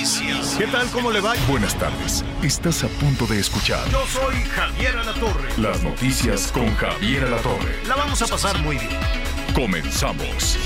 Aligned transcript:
Noticias. 0.00 0.54
¿Qué 0.56 0.66
tal? 0.66 0.88
¿Cómo 0.90 1.10
le 1.10 1.20
va? 1.20 1.34
Buenas 1.46 1.74
tardes. 1.78 2.24
Estás 2.42 2.84
a 2.84 2.88
punto 2.88 3.26
de 3.26 3.38
escuchar 3.38 3.86
Yo 3.90 4.02
soy 4.06 4.34
Javier 4.44 4.96
Alatorre. 4.96 5.48
las 5.58 5.82
noticias 5.82 6.50
con 6.52 6.74
Javier 6.76 7.24
Alatorre. 7.24 7.84
La 7.86 7.96
vamos 7.96 8.22
a 8.22 8.26
pasar 8.26 8.58
muy 8.62 8.76
bien. 8.78 8.98
Comenzamos. 9.54 10.56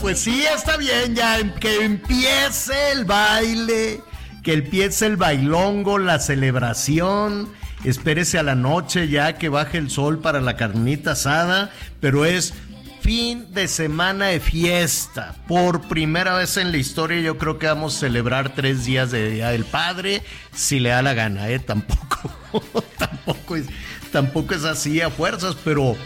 Pues 0.00 0.20
sí, 0.20 0.44
está 0.44 0.76
bien 0.76 1.14
ya. 1.14 1.38
em- 1.38 1.52
Que 1.54 1.84
empiece 1.84 2.92
el 2.92 3.04
baile. 3.06 4.02
Que 4.42 4.52
empiece 4.54 5.06
el 5.06 5.16
bailongo, 5.16 5.98
la 5.98 6.18
celebración. 6.18 7.48
Espérese 7.84 8.38
a 8.38 8.42
la 8.42 8.54
noche 8.54 9.08
ya 9.08 9.34
que 9.34 9.48
baje 9.48 9.78
el 9.78 9.90
sol 9.90 10.18
para 10.18 10.40
la 10.42 10.56
carnita 10.56 11.12
asada. 11.12 11.70
Pero 12.00 12.26
es 12.26 12.52
fin 13.00 13.52
de 13.54 13.66
semana 13.66 14.26
de 14.26 14.40
fiesta. 14.40 15.34
Por 15.48 15.88
primera 15.88 16.34
vez 16.34 16.58
en 16.58 16.70
la 16.70 16.76
historia 16.76 17.20
yo 17.20 17.38
creo 17.38 17.58
que 17.58 17.66
vamos 17.66 17.96
a 17.96 18.00
celebrar 18.00 18.54
tres 18.54 18.84
días 18.84 19.10
de 19.10 19.30
Día 19.30 19.48
del 19.50 19.64
Padre. 19.64 20.22
Si 20.54 20.80
le 20.80 20.90
da 20.90 21.00
la 21.00 21.14
gana, 21.14 21.48
¿eh? 21.48 21.60
Tampoco, 21.60 22.34
tampoco, 22.98 23.56
es, 23.56 23.66
tampoco 24.12 24.54
es 24.54 24.64
así 24.64 25.00
a 25.00 25.08
fuerzas, 25.08 25.56
pero... 25.64 25.96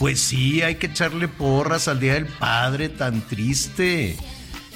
Pues 0.00 0.18
sí, 0.18 0.62
hay 0.62 0.76
que 0.76 0.86
echarle 0.86 1.28
porras 1.28 1.86
al 1.86 2.00
Día 2.00 2.14
del 2.14 2.24
Padre, 2.24 2.88
tan 2.88 3.20
triste. 3.20 4.16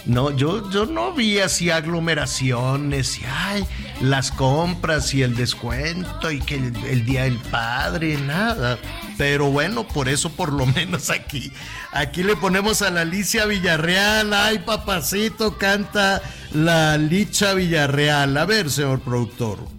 No, 0.05 0.30
yo, 0.30 0.70
yo 0.70 0.84
no 0.84 1.14
vi 1.14 1.39
así 1.39 1.70
aglomeraciones 1.70 3.19
y 3.20 3.22
ay, 3.25 3.64
las 4.02 4.30
compras 4.30 5.14
y 5.14 5.22
el 5.22 5.34
descuento 5.34 6.30
y 6.30 6.41
que 6.41 6.56
el, 6.56 6.77
el 6.84 7.06
Día 7.06 7.25
del 7.25 7.39
Padre, 7.39 8.19
nada. 8.19 8.78
Pero 9.17 9.47
bueno, 9.50 9.89
por 9.89 10.11
eso 10.11 10.28
por 10.28 10.52
lo 10.52 10.67
menos 10.67 11.08
aquí, 11.08 11.50
aquí 11.91 12.22
le 12.22 12.36
ponemos 12.36 12.83
a 12.83 12.90
la 12.90 13.01
Alicia 13.01 13.46
Villarreal. 13.46 14.34
Ay, 14.34 14.58
papacito, 14.58 15.57
canta 15.57 16.20
la 16.52 16.98
Licha 16.98 17.55
Villarreal. 17.55 18.36
A 18.36 18.45
ver, 18.45 18.70
señor 18.70 19.01
productor. 19.01 19.73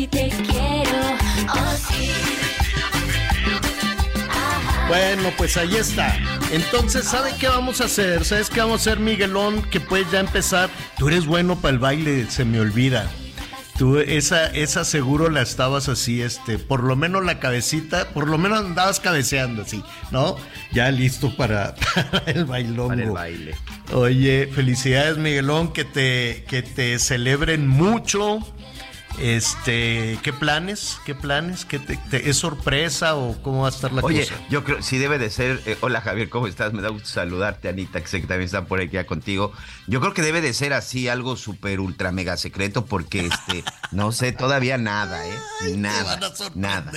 Ti 0.00 0.06
te 0.06 0.28
quiero. 0.28 0.98
Oh, 1.52 1.76
sí. 1.76 2.10
Ajá. 4.30 4.88
Bueno, 4.88 5.30
pues 5.36 5.56
ahí 5.56 5.76
está. 5.76 6.16
Entonces, 6.50 7.04
¿sabe 7.04 7.32
qué 7.38 7.48
vamos 7.48 7.80
a 7.80 7.84
hacer? 7.84 8.24
¿Sabes 8.24 8.48
qué 8.48 8.60
vamos 8.60 8.86
a 8.86 8.90
hacer, 8.90 9.00
Miguelón? 9.00 9.62
Que 9.62 9.80
puedes 9.80 10.10
ya 10.10 10.20
empezar. 10.20 10.70
Tú 10.98 11.08
eres 11.08 11.26
bueno 11.26 11.60
para 11.60 11.74
el 11.74 11.78
baile, 11.78 12.30
se 12.30 12.44
me 12.44 12.60
olvida. 12.60 13.10
Tú, 13.76 13.98
esa, 13.98 14.46
esa 14.48 14.84
seguro 14.84 15.30
la 15.30 15.40
estabas 15.40 15.88
así, 15.88 16.20
este, 16.20 16.58
por 16.58 16.82
lo 16.82 16.96
menos 16.96 17.24
la 17.24 17.38
cabecita, 17.38 18.10
por 18.10 18.28
lo 18.28 18.36
menos 18.36 18.60
andabas 18.60 19.00
cabeceando 19.00 19.62
así, 19.62 19.82
¿no? 20.10 20.36
Ya 20.72 20.90
listo 20.90 21.34
para, 21.34 21.74
para 21.94 22.30
el 22.30 22.44
bailongo. 22.44 22.88
Para 22.88 23.02
el 23.02 23.10
baile. 23.10 23.54
Oye, 23.92 24.50
felicidades, 24.54 25.16
Miguelón, 25.16 25.72
que 25.72 25.84
te, 25.84 26.44
que 26.46 26.62
te 26.62 26.98
celebren 26.98 27.68
mucho. 27.68 28.40
Este, 29.18 30.18
¿qué 30.22 30.32
planes? 30.32 30.98
¿Qué 31.04 31.14
planes? 31.14 31.64
¿Qué 31.66 31.78
te- 31.78 31.96
te- 31.96 32.30
¿Es 32.30 32.38
sorpresa 32.38 33.16
o 33.16 33.40
cómo 33.42 33.62
va 33.62 33.66
a 33.68 33.70
estar 33.70 33.92
la 33.92 34.00
Oye, 34.02 34.20
cosa? 34.26 34.34
yo 34.48 34.64
creo, 34.64 34.82
sí 34.82 34.96
debe 34.98 35.18
de 35.18 35.28
ser. 35.30 35.60
eh, 35.66 35.76
hola 35.80 36.00
Javier, 36.00 36.30
¿cómo 36.30 36.46
estás? 36.46 36.72
Me 36.72 36.80
da 36.80 36.88
gusto 36.88 37.08
saludarte, 37.08 37.68
Anita, 37.68 38.00
que 38.00 38.06
sé 38.06 38.20
que 38.22 38.26
también 38.26 38.46
está 38.46 38.64
por 38.64 38.80
aquí 38.80 38.92
ya 38.92 39.04
contigo. 39.06 39.52
Yo 39.88 40.00
creo 40.00 40.14
que 40.14 40.22
debe 40.22 40.40
de 40.40 40.54
ser 40.54 40.72
así, 40.72 41.08
algo 41.08 41.36
súper 41.36 41.80
ultra 41.80 42.12
mega 42.12 42.36
secreto, 42.38 42.86
porque 42.86 43.26
este, 43.26 43.62
no 43.92 44.12
sé 44.12 44.32
todavía 44.32 44.78
nada, 44.78 45.26
¿eh? 45.26 45.38
Nada. 45.76 46.02
van 46.16 46.24
a 46.24 46.34
sorprender. 46.34 46.60
Nada. 46.84 46.92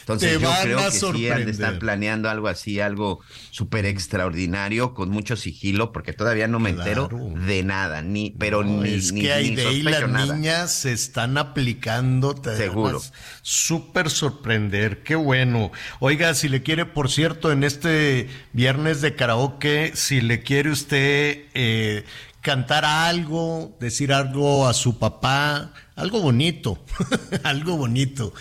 Entonces 0.00 0.40
yo 0.40 0.50
creo 0.62 0.78
que 0.78 0.90
sí 0.90 1.28
han 1.30 1.44
de 1.44 1.50
estar 1.52 1.78
planeando 1.78 2.28
algo 2.28 2.48
así, 2.48 2.80
algo 2.80 3.20
súper 3.50 3.86
extraordinario, 3.86 4.94
con 4.94 5.10
mucho 5.10 5.36
sigilo, 5.36 5.92
porque 5.92 6.12
todavía 6.12 6.48
no 6.48 6.58
me 6.58 6.70
entero 6.70 7.08
de 7.46 7.62
nada, 7.62 8.02
ni, 8.02 8.30
pero 8.32 8.64
No, 8.64 8.82
ni, 8.82 8.94
es 8.94 9.12
ni- 9.12 9.20
que 9.22 9.32
ahí 9.32 9.50
ni 9.50 9.56
de 9.56 9.66
ahí 9.68 9.82
las 9.82 10.08
nada. 10.08 10.34
niñas 10.34 10.84
están 10.86 11.38
aplicando. 11.42 12.34
te 12.34 12.56
Seguro. 12.56 13.00
Súper 13.42 14.10
sorprender, 14.10 15.02
qué 15.02 15.14
bueno. 15.14 15.70
Oiga, 16.00 16.34
si 16.34 16.48
le 16.48 16.62
quiere, 16.62 16.86
por 16.86 17.10
cierto, 17.10 17.52
en 17.52 17.64
este 17.64 18.28
viernes 18.52 19.00
de 19.00 19.14
karaoke, 19.14 19.92
si 19.94 20.20
le 20.20 20.42
quiere 20.42 20.70
usted 20.70 21.44
eh, 21.54 22.04
cantar 22.40 22.84
algo, 22.84 23.76
decir 23.80 24.12
algo 24.12 24.66
a 24.66 24.74
su 24.74 24.98
papá, 24.98 25.72
algo 25.96 26.20
bonito, 26.20 26.84
algo 27.44 27.76
bonito. 27.76 28.32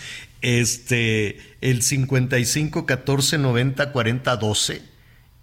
Este, 0.42 1.38
el 1.62 1.84
55 1.84 2.86
14 2.86 3.38
90 3.38 3.92
40 3.92 4.36
12 4.38 4.82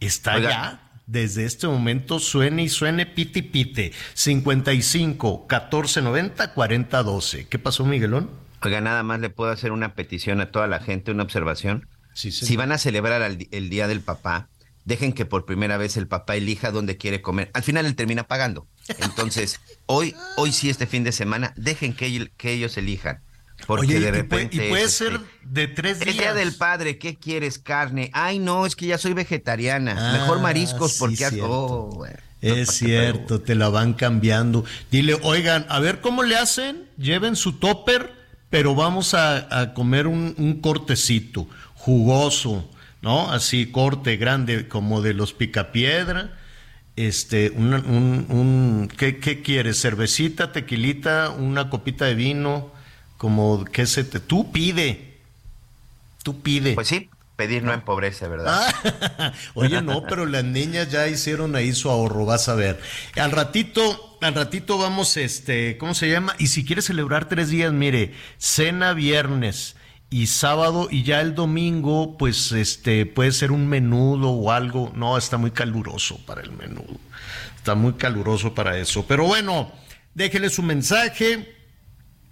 está 0.00 0.34
Oiga. 0.34 0.50
ya 0.50 0.87
desde 1.08 1.44
este 1.44 1.66
momento 1.66 2.20
suene 2.20 2.62
y 2.62 2.68
suene 2.68 3.06
piti 3.06 3.42
pite. 3.42 3.92
55 4.14 5.48
14 5.48 6.02
90 6.02 6.54
40 6.54 7.02
12. 7.02 7.46
¿Qué 7.48 7.58
pasó, 7.58 7.84
Miguelón? 7.84 8.30
Oiga, 8.62 8.80
nada 8.80 9.02
más 9.02 9.18
le 9.18 9.30
puedo 9.30 9.50
hacer 9.50 9.72
una 9.72 9.94
petición 9.94 10.40
a 10.40 10.52
toda 10.52 10.68
la 10.68 10.78
gente, 10.78 11.10
una 11.10 11.22
observación. 11.24 11.88
Sí, 12.14 12.30
Si 12.30 12.56
van 12.56 12.72
a 12.72 12.78
celebrar 12.78 13.22
el 13.22 13.70
Día 13.70 13.86
del 13.88 14.00
Papá, 14.00 14.48
dejen 14.88 15.12
que 15.12 15.26
por 15.26 15.44
primera 15.44 15.76
vez 15.76 15.98
el 15.98 16.08
papá 16.08 16.34
elija 16.34 16.70
dónde 16.70 16.96
quiere 16.96 17.20
comer. 17.20 17.50
Al 17.52 17.62
final 17.62 17.84
él 17.84 17.94
termina 17.94 18.24
pagando. 18.24 18.66
Entonces, 19.00 19.60
hoy, 19.86 20.14
hoy 20.36 20.50
sí, 20.50 20.70
este 20.70 20.86
fin 20.86 21.04
de 21.04 21.12
semana, 21.12 21.52
dejen 21.56 21.92
que, 21.94 22.30
que 22.38 22.52
ellos 22.52 22.76
elijan. 22.78 23.20
Porque 23.66 23.86
Oye, 23.86 23.94
de 23.94 24.00
y 24.00 24.02
puede- 24.02 24.12
repente. 24.22 24.56
y 24.66 24.68
puede 24.70 24.84
es, 24.84 24.92
ser 24.92 25.12
este, 25.14 25.26
de 25.42 25.68
tres 25.68 25.98
el 26.00 26.04
días. 26.04 26.16
Día 26.18 26.34
del 26.34 26.54
Padre, 26.54 26.96
¿qué 26.98 27.16
quieres? 27.16 27.58
Carne. 27.58 28.10
Ay, 28.14 28.38
no, 28.38 28.64
es 28.66 28.76
que 28.76 28.86
ya 28.86 28.98
soy 28.98 29.12
vegetariana. 29.12 29.94
Ah, 29.98 30.12
Mejor 30.12 30.40
mariscos 30.40 30.92
sí, 30.92 30.98
porque... 31.00 31.16
cierto. 31.16 31.46
Oh, 31.50 31.90
bueno. 31.90 32.16
Es 32.40 32.50
No, 32.50 32.54
¿para 32.54 32.64
qué 32.66 32.72
cierto, 32.72 33.40
te 33.40 33.54
la 33.56 33.68
van 33.68 33.94
cambiando. 33.94 34.64
Dile, 34.90 35.18
oigan, 35.22 35.66
a 35.68 35.80
ver 35.80 36.00
cómo 36.00 36.22
le 36.22 36.36
hacen, 36.36 36.84
lleven 36.96 37.34
su 37.36 37.54
topper, 37.54 38.12
pero 38.48 38.74
vamos 38.76 39.12
a, 39.14 39.60
a 39.60 39.74
comer 39.74 40.06
un, 40.06 40.34
un 40.38 40.60
cortecito, 40.60 41.48
jugoso, 41.74 42.70
¿no? 43.02 43.30
Así, 43.32 43.66
corte 43.66 44.16
grande, 44.16 44.68
como 44.68 45.02
de 45.02 45.14
los 45.14 45.32
picapiedra. 45.32 46.38
Este, 46.96 47.50
un, 47.50 47.74
un, 47.74 48.26
un- 48.28 48.88
¿qué, 48.96 49.18
qué 49.18 49.42
quieres? 49.42 49.80
¿Cervecita, 49.80 50.52
tequilita, 50.52 51.30
una 51.30 51.70
copita 51.70 52.04
de 52.06 52.14
vino? 52.14 52.72
Como, 53.18 53.64
¿qué 53.66 53.86
se 53.86 54.04
te...? 54.04 54.20
Tú 54.20 54.50
pide, 54.50 55.18
tú 56.22 56.40
pide. 56.40 56.74
Pues 56.74 56.88
sí, 56.88 57.10
pedir 57.38 57.62
no 57.62 57.72
empobrece, 57.72 58.26
¿verdad? 58.26 58.74
Ah, 59.18 59.32
Oye, 59.54 59.80
no, 59.80 60.02
pero 60.02 60.26
las 60.26 60.42
niñas 60.42 60.90
ya 60.90 61.06
hicieron 61.06 61.54
ahí 61.54 61.72
su 61.72 61.88
ahorro, 61.88 62.24
vas 62.24 62.48
a 62.48 62.54
ver. 62.56 62.80
Al 63.14 63.30
ratito, 63.30 64.18
al 64.20 64.34
ratito 64.34 64.76
vamos, 64.76 65.16
este, 65.16 65.78
¿cómo 65.78 65.94
se 65.94 66.10
llama? 66.10 66.34
Y 66.38 66.48
si 66.48 66.64
quieres 66.64 66.86
celebrar 66.86 67.28
tres 67.28 67.48
días, 67.48 67.72
mire, 67.72 68.12
cena 68.38 68.92
viernes 68.92 69.76
y 70.10 70.26
sábado 70.26 70.88
y 70.90 71.04
ya 71.04 71.20
el 71.20 71.36
domingo, 71.36 72.16
pues, 72.18 72.50
este, 72.50 73.06
puede 73.06 73.30
ser 73.30 73.52
un 73.52 73.68
menudo 73.68 74.30
o 74.30 74.50
algo. 74.50 74.90
No, 74.96 75.16
está 75.16 75.36
muy 75.36 75.52
caluroso 75.52 76.18
para 76.26 76.40
el 76.40 76.50
menudo. 76.50 76.98
está 77.56 77.76
muy 77.76 77.92
caluroso 77.92 78.52
para 78.52 78.78
eso. 78.78 79.06
Pero 79.06 79.24
bueno, 79.24 79.70
déjele 80.14 80.50
su 80.50 80.64
mensaje. 80.64 81.57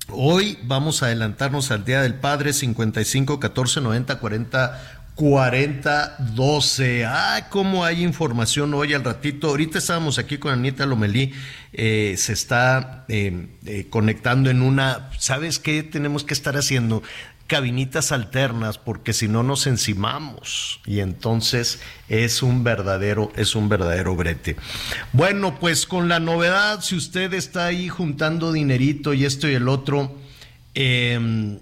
Hoy 0.08 0.56
vamos 0.62 1.02
a 1.02 1.06
adelantarnos 1.06 1.72
al 1.72 1.84
Día 1.84 2.00
del 2.00 2.14
Padre 2.14 2.52
55 2.52 3.40
14 3.40 3.80
90 3.80 4.20
40 4.20 5.02
40 5.16 6.16
12. 6.34 7.04
Ah, 7.06 7.48
cómo 7.50 7.84
hay 7.84 8.04
información 8.04 8.72
hoy 8.74 8.94
al 8.94 9.02
ratito. 9.02 9.48
Ahorita 9.48 9.78
estábamos 9.78 10.18
aquí 10.18 10.38
con 10.38 10.52
Anita 10.52 10.86
Lomelí. 10.86 11.32
eh, 11.72 12.14
se 12.18 12.34
está 12.34 13.04
eh, 13.08 13.48
eh, 13.64 13.88
conectando 13.90 14.48
en 14.48 14.62
una. 14.62 15.10
¿Sabes 15.18 15.58
qué 15.58 15.82
tenemos 15.82 16.22
que 16.22 16.34
estar 16.34 16.56
haciendo? 16.56 17.02
Cabinitas 17.46 18.12
alternas 18.12 18.78
porque 18.78 19.12
si 19.12 19.28
no 19.28 19.43
nos 19.43 19.66
encimamos 19.66 20.81
y 20.84 21.00
entonces 21.00 21.81
es 22.08 22.43
un 22.43 22.64
verdadero 22.64 23.32
es 23.37 23.54
un 23.54 23.69
verdadero 23.69 24.16
brete. 24.16 24.56
Bueno, 25.12 25.58
pues 25.60 25.87
con 25.87 26.08
la 26.08 26.20
novedad 26.20 26.81
si 26.82 26.96
usted 26.96 27.32
está 27.34 27.66
ahí 27.66 27.88
juntando 27.88 28.52
dinerito 28.52 29.14
y 29.14 29.25
esto 29.25 29.48
y 29.48 29.54
el 29.54 29.69
otro 29.69 30.14
eh, 30.75 31.58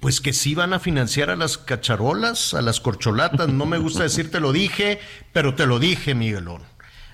pues 0.00 0.20
que 0.20 0.32
sí 0.32 0.54
van 0.54 0.72
a 0.72 0.78
financiar 0.78 1.30
a 1.30 1.36
las 1.36 1.58
cacharolas, 1.58 2.54
a 2.54 2.62
las 2.62 2.80
corcholatas, 2.80 3.48
no 3.48 3.66
me 3.66 3.78
gusta 3.78 4.02
decirte 4.04 4.40
lo 4.40 4.52
dije, 4.52 5.00
pero 5.32 5.54
te 5.54 5.66
lo 5.66 5.78
dije, 5.78 6.14
Miguelón. 6.14 6.62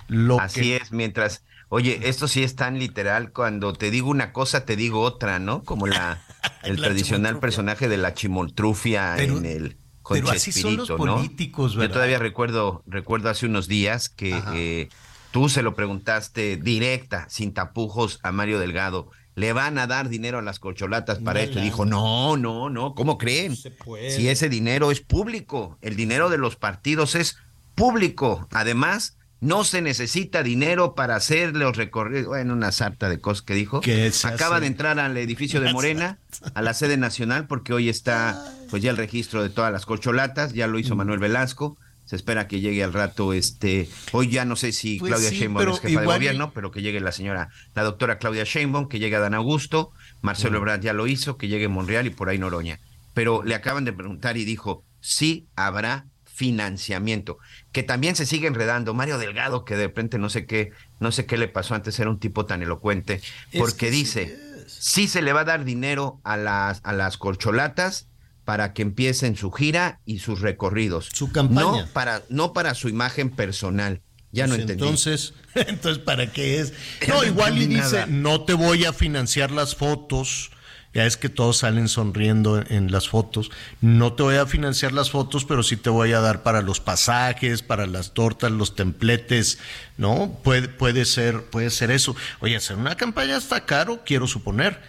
Lo 0.09 0.41
Así 0.41 0.61
que- 0.61 0.77
es, 0.77 0.93
mientras, 0.93 1.43
oye, 1.69 2.01
esto 2.05 2.29
sí 2.29 2.43
es 2.43 2.55
tan 2.55 2.79
literal, 2.79 3.33
cuando 3.33 3.73
te 3.73 3.91
digo 3.91 4.11
una 4.11 4.33
cosa, 4.33 4.65
te 4.67 4.77
digo 4.77 5.01
otra, 5.01 5.39
¿no? 5.39 5.63
Como 5.65 5.87
la, 5.87 6.23
el 6.63 6.77
La 6.81 6.89
tradicional 6.89 7.39
personaje 7.39 7.89
de 7.89 7.97
la 7.97 8.15
chimoltrufia 8.15 9.15
Pero- 9.17 9.39
en 9.39 9.47
el 9.47 9.77
pero 10.09 10.31
así 10.31 10.53
son 10.53 10.77
los 10.77 10.87
Chespirito, 10.87 11.05
¿no? 11.07 11.17
políticos, 11.17 11.73
Yo 11.73 11.81
¿verdad? 11.81 11.95
todavía 11.95 12.19
recuerdo, 12.21 12.85
recuerdo 12.87 13.29
hace 13.29 13.47
unos 13.47 13.67
días 13.67 14.09
que 14.09 14.41
eh, 14.55 14.89
tú 15.33 15.49
se 15.49 15.63
lo 15.63 15.75
preguntaste 15.75 16.57
directa, 16.57 17.27
sin 17.29 17.53
tapujos, 17.53 18.21
a 18.23 18.31
Mario 18.31 18.61
Delgado. 18.61 19.11
¿Le 19.35 19.53
van 19.53 19.79
a 19.79 19.89
dar 19.89 20.09
dinero 20.09 20.39
a 20.39 20.43
las 20.43 20.61
corcholatas 20.61 21.19
para 21.19 21.43
esto? 21.43 21.59
Y 21.59 21.63
dijo, 21.63 21.85
no, 21.85 22.37
no, 22.37 22.71
no, 22.71 22.95
¿cómo 22.95 23.19
creen? 23.19 23.57
Si 23.57 24.29
ese 24.29 24.49
dinero 24.49 24.93
es 24.93 25.01
público, 25.01 25.77
el 25.83 25.97
dinero 25.97 26.31
de 26.31 26.39
los 26.39 26.55
partidos 26.55 27.17
es 27.17 27.37
público. 27.75 28.47
Además, 28.53 29.19
no 29.41 29.65
se 29.65 29.83
necesita 29.83 30.43
dinero 30.43 30.95
para 30.95 31.17
hacer 31.17 31.55
los 31.55 31.77
recorridos. 31.77 32.27
Bueno, 32.29 32.55
una 32.55 32.73
sarta 32.73 33.09
de 33.09 33.19
cosas 33.21 33.43
que 33.43 33.55
dijo. 33.55 33.81
Acaba 34.25 34.61
de 34.61 34.67
entrar 34.67 34.99
al 34.99 35.17
edificio 35.17 35.61
de 35.61 35.73
Morena, 35.73 36.19
a 36.55 36.63
la 36.63 36.73
sede 36.75 36.97
nacional, 36.97 37.47
porque 37.47 37.73
hoy 37.73 37.89
está 37.89 38.43
pues 38.71 38.83
ya 38.83 38.91
el 38.91 38.97
registro 38.97 39.43
de 39.43 39.51
todas 39.51 39.73
las 39.73 39.87
corcholatas, 39.87 40.53
ya 40.55 40.67
lo 40.67 40.79
hizo 40.79 40.95
Mm. 40.95 40.99
Manuel 40.99 41.19
Velasco. 41.21 41.77
Se 42.07 42.15
espera 42.15 42.47
que 42.47 42.61
llegue 42.61 42.85
al 42.85 42.93
rato, 42.93 43.33
este, 43.33 43.89
hoy 44.13 44.29
ya 44.31 44.45
no 44.45 44.55
sé 44.55 44.71
si 44.71 44.99
Pues 45.01 45.11
Claudia 45.11 45.31
sí, 45.31 45.39
Sheinbaum 45.41 45.69
es 45.71 45.81
jefa 45.81 46.01
de 46.01 46.07
y- 46.07 46.09
gobierno, 46.09 46.53
pero 46.55 46.71
que 46.71 46.81
llegue 46.81 47.01
la 47.01 47.11
señora, 47.11 47.49
la 47.75 47.83
doctora 47.83 48.19
Claudia 48.19 48.45
Sheinbaum, 48.45 48.89
que 48.89 49.01
llegue 49.01 49.19
Dan 49.19 49.35
Augusto, 49.35 49.91
Mm. 50.23 50.27
Marcelo 50.27 50.59
Ebrard 50.59 50.81
ya 50.83 50.93
lo 50.93 51.09
hizo, 51.09 51.37
que 51.37 51.49
llegue 51.49 51.67
Monreal 51.69 52.07
y 52.07 52.11
por 52.11 52.29
ahí 52.29 52.39
Noroña. 52.39 52.79
Pero 53.13 53.43
le 53.43 53.57
acaban 53.57 53.85
de 53.85 53.93
preguntar 53.93 54.37
y 54.37 54.45
dijo, 54.45 54.85
sí 55.01 55.47
habrá 55.57 56.07
financiamiento, 56.37 57.39
que 57.73 57.83
también 57.83 58.15
se 58.15 58.27
sigue 58.27 58.47
enredando. 58.47 58.93
Mario 58.93 59.17
Delgado, 59.17 59.65
que 59.65 59.75
de 59.75 59.87
repente 59.87 60.19
no 60.19 60.29
sé 60.29 60.45
qué, 60.47 60.71
no 61.01 61.11
sé 61.11 61.25
qué 61.25 61.39
le 61.39 61.49
pasó 61.49 61.75
antes, 61.75 61.99
era 61.99 62.11
un 62.11 62.21
tipo 62.21 62.45
tan 62.45 62.63
elocuente, 62.63 63.23
Es 63.51 63.61
porque 63.61 63.87
que 63.87 63.91
dice, 63.91 64.39
sí 64.67 65.09
se 65.09 65.23
le 65.23 65.33
va 65.33 65.41
a 65.41 65.45
dar 65.45 65.65
dinero 65.65 66.21
a 66.25 66.37
las, 66.37 66.81
a 66.85 66.93
las 66.93 67.17
corcholatas 67.17 68.09
para 68.45 68.75
que 68.75 68.83
empiecen 68.83 69.35
su 69.35 69.51
gira 69.51 70.01
y 70.05 70.19
sus 70.19 70.41
recorridos. 70.41 71.09
Su 71.13 71.33
campaña. 71.33 71.85
No 71.85 71.87
para, 71.93 72.23
no 72.29 72.53
para 72.53 72.75
su 72.75 72.89
imagen 72.89 73.31
personal. 73.31 74.03
Ya 74.31 74.47
no 74.47 74.51
Pues 74.51 74.61
entendí. 74.61 74.85
Entonces, 74.85 75.33
entonces, 75.55 76.03
¿para 76.05 76.31
qué 76.31 76.61
es? 76.61 76.75
No, 77.09 77.15
no 77.15 77.25
igual 77.25 77.57
y 77.57 77.67
dice, 77.67 77.81
nada. 78.01 78.07
no 78.07 78.45
te 78.45 78.53
voy 78.53 78.85
a 78.85 78.93
financiar 78.93 79.51
las 79.51 79.75
fotos. 79.75 80.51
Ya 80.97 81.05
es 81.05 81.19
que 81.19 81.29
todos 81.29 81.59
salen 81.59 81.89
sonriendo 81.89 82.65
en 82.71 82.91
las 82.91 83.11
fotos. 83.11 83.51
No 83.83 84.15
te 84.15 84.23
voy 84.23 84.37
a 84.37 84.47
financiar 84.47 84.93
las 84.93 85.11
fotos, 85.11 85.45
pero 85.45 85.63
sí 85.63 85.77
te 85.77 85.91
voy 85.91 86.15
a 86.15 86.21
dar 86.21 86.43
para 86.43 86.63
los 86.63 86.81
pasajes, 86.81 87.61
para 87.61 87.85
las 87.85 88.15
tortas, 88.15 88.51
los 88.51 88.75
templetes, 88.75 89.59
¿no? 89.99 90.39
Puede, 90.43 90.69
puede 90.69 91.05
ser, 91.05 91.43
puede 91.51 91.69
ser 91.69 91.91
eso. 91.91 92.17
Oye, 92.41 92.57
hacer 92.57 92.79
una 92.79 92.95
campaña 92.95 93.37
está 93.37 93.67
caro, 93.67 94.05
quiero 94.07 94.27
suponer. 94.27 94.81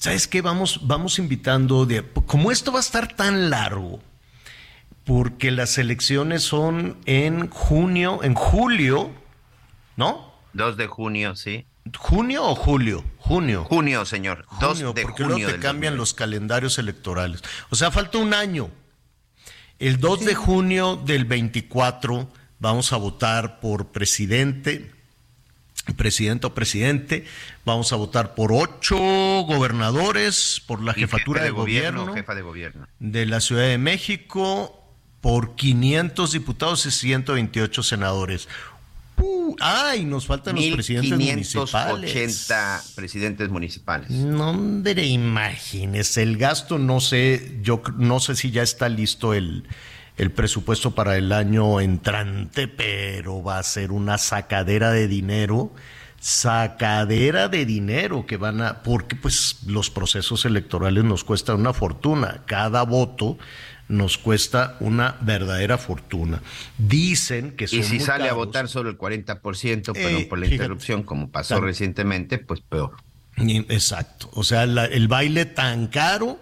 ¿Sabes 0.00 0.26
qué? 0.26 0.42
Vamos, 0.42 0.80
vamos 0.82 1.20
invitando 1.20 1.86
de, 1.86 2.02
como 2.26 2.50
esto 2.50 2.72
va 2.72 2.78
a 2.78 2.82
estar 2.82 3.14
tan 3.14 3.48
largo, 3.48 4.02
porque 5.04 5.52
las 5.52 5.78
elecciones 5.78 6.42
son 6.42 6.96
en 7.04 7.48
junio, 7.50 8.24
en 8.24 8.34
julio, 8.34 9.12
¿no? 9.96 10.34
2 10.54 10.76
de 10.76 10.88
junio, 10.88 11.36
sí. 11.36 11.66
¿Junio 11.98 12.44
o 12.44 12.54
julio? 12.54 13.04
Junio. 13.18 13.64
Junio, 13.64 14.04
señor. 14.04 14.46
2 14.60 14.72
Junio, 14.78 14.92
de 14.92 15.02
porque 15.02 15.24
junio. 15.24 15.38
luego 15.38 15.52
te 15.52 15.58
cambian 15.60 15.94
2020. 15.94 15.96
los 15.96 16.14
calendarios 16.14 16.78
electorales. 16.78 17.42
O 17.70 17.76
sea, 17.76 17.90
falta 17.90 18.18
un 18.18 18.34
año. 18.34 18.70
El 19.78 19.98
2 19.98 20.24
de 20.24 20.34
junio 20.34 20.96
del 20.96 21.24
24 21.24 22.28
vamos 22.60 22.92
a 22.92 22.96
votar 22.96 23.58
por 23.58 23.88
presidente, 23.88 24.92
presidente 25.96 26.46
o 26.46 26.54
presidente. 26.54 27.24
Vamos 27.64 27.92
a 27.92 27.96
votar 27.96 28.34
por 28.36 28.52
ocho 28.52 28.96
gobernadores, 28.96 30.62
por 30.66 30.82
la 30.82 30.92
Y 30.96 31.00
jefatura 31.00 31.42
de, 31.42 31.50
gobierno, 31.50 32.14
Jefa 32.14 32.34
de 32.36 32.42
gobierno. 32.42 32.86
de 33.00 33.26
la 33.26 33.40
Ciudad 33.40 33.64
de 33.66 33.78
México, 33.78 34.78
por 35.20 35.56
500 35.56 36.30
diputados 36.32 36.86
y 36.86 36.90
128 36.92 37.82
senadores. 37.82 38.48
Uh, 39.18 39.54
ay, 39.60 40.04
nos 40.04 40.26
faltan 40.26 40.56
los 40.56 40.64
presidentes 40.74 41.10
municipales. 41.10 42.14
1580 42.14 42.82
presidentes 42.94 43.48
municipales. 43.50 44.10
No, 44.10 44.50
hombre, 44.50 45.06
imagínese, 45.06 46.22
el 46.22 46.36
gasto 46.36 46.78
no 46.78 47.00
sé, 47.00 47.58
yo 47.62 47.82
no 47.96 48.20
sé 48.20 48.34
si 48.34 48.50
ya 48.50 48.62
está 48.62 48.88
listo 48.88 49.34
el, 49.34 49.64
el 50.16 50.30
presupuesto 50.30 50.94
para 50.94 51.16
el 51.16 51.32
año 51.32 51.80
entrante, 51.80 52.68
pero 52.68 53.42
va 53.42 53.58
a 53.58 53.62
ser 53.62 53.92
una 53.92 54.18
sacadera 54.18 54.90
de 54.90 55.08
dinero, 55.08 55.72
sacadera 56.20 57.48
de 57.48 57.64
dinero 57.64 58.26
que 58.26 58.36
van 58.36 58.60
a, 58.60 58.82
porque 58.82 59.16
pues 59.16 59.58
los 59.66 59.90
procesos 59.90 60.44
electorales 60.44 61.04
nos 61.04 61.24
cuestan 61.24 61.60
una 61.60 61.72
fortuna, 61.72 62.42
cada 62.46 62.82
voto 62.82 63.38
nos 63.92 64.18
cuesta 64.18 64.76
una 64.80 65.16
verdadera 65.20 65.78
fortuna. 65.78 66.42
Dicen 66.78 67.52
que 67.56 67.68
son 67.68 67.78
Y 67.78 67.82
si 67.84 67.96
muy 67.96 68.04
sale 68.04 68.28
a 68.28 68.32
votar 68.32 68.68
solo 68.68 68.90
el 68.90 68.96
40%, 68.98 69.92
perdón 69.92 70.22
Eh, 70.22 70.26
por 70.28 70.38
la 70.38 70.46
fíjate. 70.46 70.54
interrupción, 70.64 71.02
como 71.02 71.30
pasó 71.30 71.54
Tan- 71.56 71.64
recientemente, 71.64 72.38
pues 72.38 72.60
peor. 72.60 72.96
Exacto. 73.36 74.30
O 74.34 74.44
sea, 74.44 74.66
la- 74.66 74.84
el 74.86 75.08
baile 75.08 75.44
tan 75.46 75.86
caro, 75.88 76.40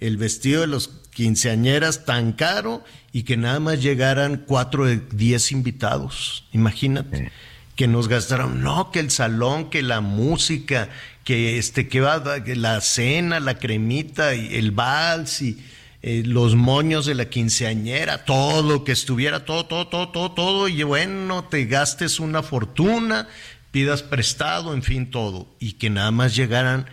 el 0.00 0.16
vestido 0.16 0.62
de 0.62 0.66
los 0.66 0.88
quinceañeras 1.12 2.04
tan 2.04 2.32
caro 2.32 2.82
y 3.12 3.22
que 3.24 3.36
nada 3.36 3.60
más 3.60 3.82
llegaran 3.82 4.44
cuatro 4.46 4.86
de 4.86 5.00
diez 5.12 5.52
invitados. 5.52 6.44
Imagínate. 6.52 7.30
Que 7.76 7.88
nos 7.88 8.06
gastaron, 8.08 8.62
no, 8.62 8.90
que 8.90 9.00
el 9.00 9.10
salón, 9.10 9.70
que 9.70 9.82
la 9.82 10.00
música, 10.00 10.88
que 11.24 11.58
este, 11.58 11.88
que 11.88 12.00
va, 12.00 12.42
que 12.44 12.54
la 12.54 12.80
cena, 12.80 13.40
la 13.40 13.58
cremita, 13.58 14.34
y 14.34 14.54
el 14.56 14.72
vals 14.72 15.40
y 15.42 15.58
eh, 16.04 16.24
los 16.26 16.56
moños 16.56 17.06
de 17.06 17.14
la 17.14 17.26
quinceañera, 17.26 18.24
todo, 18.24 18.82
que 18.82 18.90
estuviera 18.90 19.44
todo, 19.44 19.66
todo, 19.66 19.86
todo, 19.86 20.08
todo, 20.08 20.32
todo, 20.32 20.68
y 20.68 20.82
bueno, 20.82 21.44
te 21.44 21.64
gastes 21.66 22.18
una 22.18 22.42
fortuna, 22.42 23.28
pidas 23.70 24.02
prestado, 24.02 24.74
en 24.74 24.82
fin, 24.82 25.12
todo, 25.12 25.46
y 25.60 25.74
que 25.74 25.90
nada 25.90 26.10
más 26.10 26.34
llegaran 26.34 26.86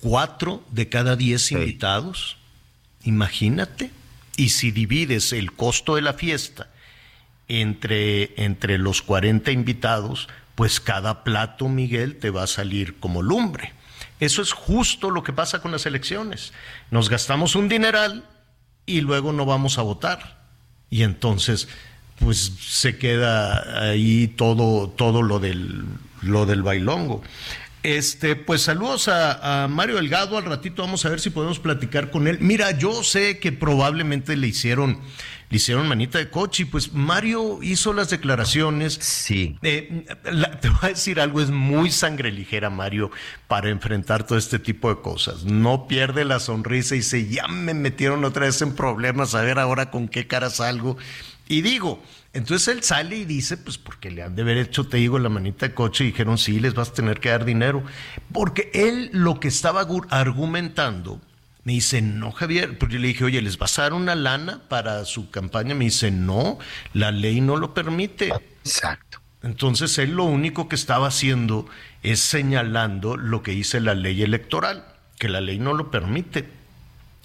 cuatro 0.00 0.62
de 0.70 0.90
cada 0.90 1.16
diez 1.16 1.52
invitados. 1.52 2.36
Imagínate. 3.04 3.90
Y 4.36 4.50
si 4.50 4.70
divides 4.70 5.32
el 5.32 5.52
costo 5.52 5.96
de 5.96 6.02
la 6.02 6.12
fiesta 6.12 6.68
entre, 7.48 8.42
entre 8.42 8.76
los 8.76 9.00
40 9.00 9.50
invitados, 9.52 10.28
pues 10.54 10.80
cada 10.80 11.24
plato, 11.24 11.68
Miguel, 11.68 12.16
te 12.16 12.28
va 12.28 12.42
a 12.42 12.46
salir 12.46 12.98
como 13.00 13.22
lumbre. 13.22 13.72
Eso 14.18 14.42
es 14.42 14.52
justo 14.52 15.10
lo 15.10 15.22
que 15.22 15.32
pasa 15.32 15.62
con 15.62 15.72
las 15.72 15.86
elecciones. 15.86 16.52
Nos 16.90 17.08
gastamos 17.08 17.54
un 17.54 17.68
dineral 17.70 18.24
y 18.86 19.00
luego 19.00 19.32
no 19.32 19.46
vamos 19.46 19.78
a 19.78 19.82
votar. 19.82 20.40
Y 20.90 21.02
entonces, 21.02 21.68
pues 22.18 22.52
se 22.60 22.98
queda 22.98 23.90
ahí 23.90 24.28
todo, 24.28 24.88
todo 24.88 25.22
lo 25.22 25.38
del, 25.38 25.84
lo 26.22 26.46
del 26.46 26.62
bailongo. 26.62 27.22
Este, 27.82 28.36
pues 28.36 28.62
saludos 28.62 29.08
a, 29.08 29.64
a 29.64 29.68
Mario 29.68 29.96
Delgado. 29.96 30.36
Al 30.36 30.44
ratito 30.44 30.82
vamos 30.82 31.04
a 31.06 31.08
ver 31.08 31.20
si 31.20 31.30
podemos 31.30 31.58
platicar 31.58 32.10
con 32.10 32.28
él. 32.28 32.38
Mira, 32.40 32.76
yo 32.76 33.02
sé 33.02 33.38
que 33.38 33.52
probablemente 33.52 34.36
le 34.36 34.48
hicieron, 34.48 35.00
le 35.50 35.56
hicieron 35.56 35.86
manita 35.88 36.18
de 36.18 36.30
coche. 36.30 36.62
y 36.62 36.66
Pues 36.66 36.92
Mario 36.94 37.58
hizo 37.62 37.92
las 37.92 38.08
declaraciones. 38.08 38.94
Sí. 38.94 39.58
Eh, 39.62 40.06
la- 40.24 40.58
te 40.60 40.68
voy 40.70 40.78
a 40.82 40.88
decir 40.88 41.20
algo, 41.20 41.40
es 41.40 41.50
muy 41.50 41.90
sangre 41.90 42.30
ligera, 42.32 42.70
Mario, 42.70 43.10
para 43.48 43.68
enfrentar 43.68 44.24
todo 44.26 44.38
este 44.38 44.58
tipo 44.58 44.88
de 44.94 45.02
cosas. 45.02 45.44
No 45.44 45.86
pierde 45.88 46.24
la 46.24 46.38
sonrisa 46.40 46.94
y 46.94 46.98
dice, 46.98 47.26
ya 47.28 47.48
me 47.48 47.74
metieron 47.74 48.24
otra 48.24 48.46
vez 48.46 48.62
en 48.62 48.74
problemas, 48.74 49.34
a 49.34 49.42
ver 49.42 49.58
ahora 49.58 49.90
con 49.90 50.08
qué 50.08 50.26
cara 50.26 50.50
salgo. 50.50 50.96
Y 51.48 51.62
digo, 51.62 52.00
entonces 52.32 52.68
él 52.68 52.84
sale 52.84 53.16
y 53.16 53.24
dice, 53.24 53.56
pues 53.56 53.76
porque 53.76 54.08
le 54.12 54.22
han 54.22 54.36
de 54.36 54.42
haber 54.42 54.56
hecho, 54.56 54.86
te 54.86 54.98
digo, 54.98 55.18
la 55.18 55.28
manita 55.28 55.66
de 55.66 55.74
coche 55.74 56.04
y 56.04 56.08
dijeron, 56.12 56.38
sí, 56.38 56.60
les 56.60 56.74
vas 56.74 56.90
a 56.90 56.94
tener 56.94 57.18
que 57.18 57.30
dar 57.30 57.44
dinero. 57.44 57.82
Porque 58.32 58.70
él 58.72 59.10
lo 59.12 59.40
que 59.40 59.48
estaba 59.48 59.84
argumentando, 60.10 61.20
me 61.64 61.74
dice, 61.74 62.00
no, 62.00 62.32
Javier, 62.32 62.78
porque 62.78 62.94
yo 62.94 63.00
le 63.00 63.08
dije, 63.08 63.24
oye, 63.24 63.42
¿les 63.42 63.58
vas 63.58 63.78
a 63.78 63.82
dar 63.82 63.92
una 63.92 64.14
lana 64.14 64.62
para 64.68 65.04
su 65.04 65.30
campaña? 65.30 65.74
Me 65.74 65.84
dice, 65.84 66.10
no, 66.10 66.58
la 66.94 67.10
ley 67.10 67.40
no 67.40 67.56
lo 67.56 67.74
permite. 67.74 68.32
Exacto. 68.64 69.20
Entonces 69.42 69.96
él 69.98 70.12
lo 70.12 70.24
único 70.24 70.68
que 70.68 70.74
estaba 70.74 71.08
haciendo 71.08 71.66
es 72.02 72.20
señalando 72.20 73.16
lo 73.16 73.42
que 73.42 73.52
dice 73.52 73.80
la 73.80 73.94
ley 73.94 74.22
electoral, 74.22 74.84
que 75.18 75.28
la 75.28 75.40
ley 75.40 75.58
no 75.58 75.74
lo 75.74 75.90
permite. 75.90 76.48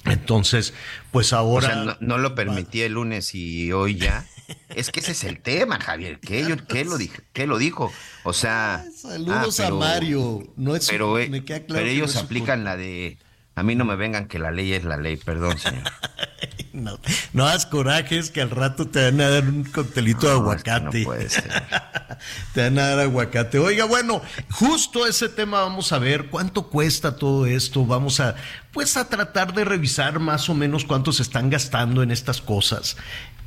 Entonces, 0.05 0.73
pues 1.11 1.33
ahora... 1.33 1.67
O 1.67 1.83
sea, 1.85 1.97
no, 1.99 2.17
lo 2.17 2.35
permitía 2.35 2.85
el 2.85 2.93
lunes 2.93 3.33
y 3.33 3.71
hoy 3.71 3.95
ya. 3.95 4.25
Es 4.69 4.91
que 4.91 4.99
ese 4.99 5.13
es 5.13 5.23
el 5.23 5.39
tema, 5.39 5.79
Javier. 5.79 6.19
¿Qué, 6.19 6.47
yo, 6.47 6.57
qué, 6.67 6.85
lo, 6.85 6.97
dije, 6.97 7.21
qué 7.33 7.47
lo 7.47 7.57
dijo? 7.57 7.91
O 8.23 8.33
sea... 8.33 8.85
Saludos 8.95 9.59
ah, 9.59 9.67
a 9.67 9.71
Mario. 9.71 10.43
No 10.57 10.75
es, 10.75 10.87
pero, 10.87 11.17
eh, 11.17 11.43
pero 11.67 11.79
ellos 11.79 12.15
aplican 12.17 12.63
la 12.63 12.77
de 12.77 13.17
a 13.55 13.63
mí 13.63 13.75
no 13.75 13.85
me 13.85 13.95
vengan 13.95 14.27
que 14.27 14.37
la 14.37 14.51
ley 14.51 14.73
es 14.73 14.83
la 14.83 14.97
ley, 14.97 15.15
perdón, 15.15 15.57
señor. 15.57 15.83
no, 16.73 16.99
no 17.31 17.47
hagas 17.47 17.65
corajes 17.65 18.29
que 18.29 18.41
al 18.41 18.49
rato 18.49 18.87
te 18.87 19.05
van 19.05 19.21
a 19.21 19.29
dar 19.29 19.43
un 19.47 19.63
coctelito 19.63 20.27
de 20.27 20.33
aguacate. 20.33 20.99
no 20.99 21.05
puede 21.05 21.29
ser. 21.29 21.49
te 22.53 22.63
van 22.63 22.77
a 22.77 22.87
dar 22.89 22.99
aguacate. 22.99 23.57
Oiga, 23.59 23.85
bueno, 23.85 24.21
justo 24.51 25.07
ese 25.07 25.29
tema 25.29 25.61
vamos 25.61 25.93
a 25.93 25.99
ver 25.99 26.25
cuánto 26.25 26.69
cuesta 26.69 27.15
todo 27.15 27.45
esto. 27.45 27.85
Vamos 27.85 28.19
a, 28.19 28.35
pues, 28.73 28.97
a 28.97 29.07
tratar 29.07 29.53
de 29.53 29.63
revisar 29.63 30.19
más 30.19 30.49
o 30.49 30.53
menos 30.53 30.83
cuánto 30.83 31.13
se 31.13 31.23
están 31.23 31.49
gastando 31.49 32.03
en 32.03 32.11
estas 32.11 32.41
cosas. 32.41 32.97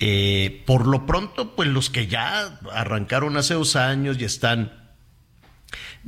Eh, 0.00 0.62
por 0.66 0.86
lo 0.86 1.04
pronto, 1.04 1.54
pues 1.54 1.68
los 1.68 1.90
que 1.90 2.06
ya 2.06 2.58
arrancaron 2.72 3.36
hace 3.36 3.54
dos 3.54 3.76
años 3.76 4.16
y 4.18 4.24
están 4.24 4.77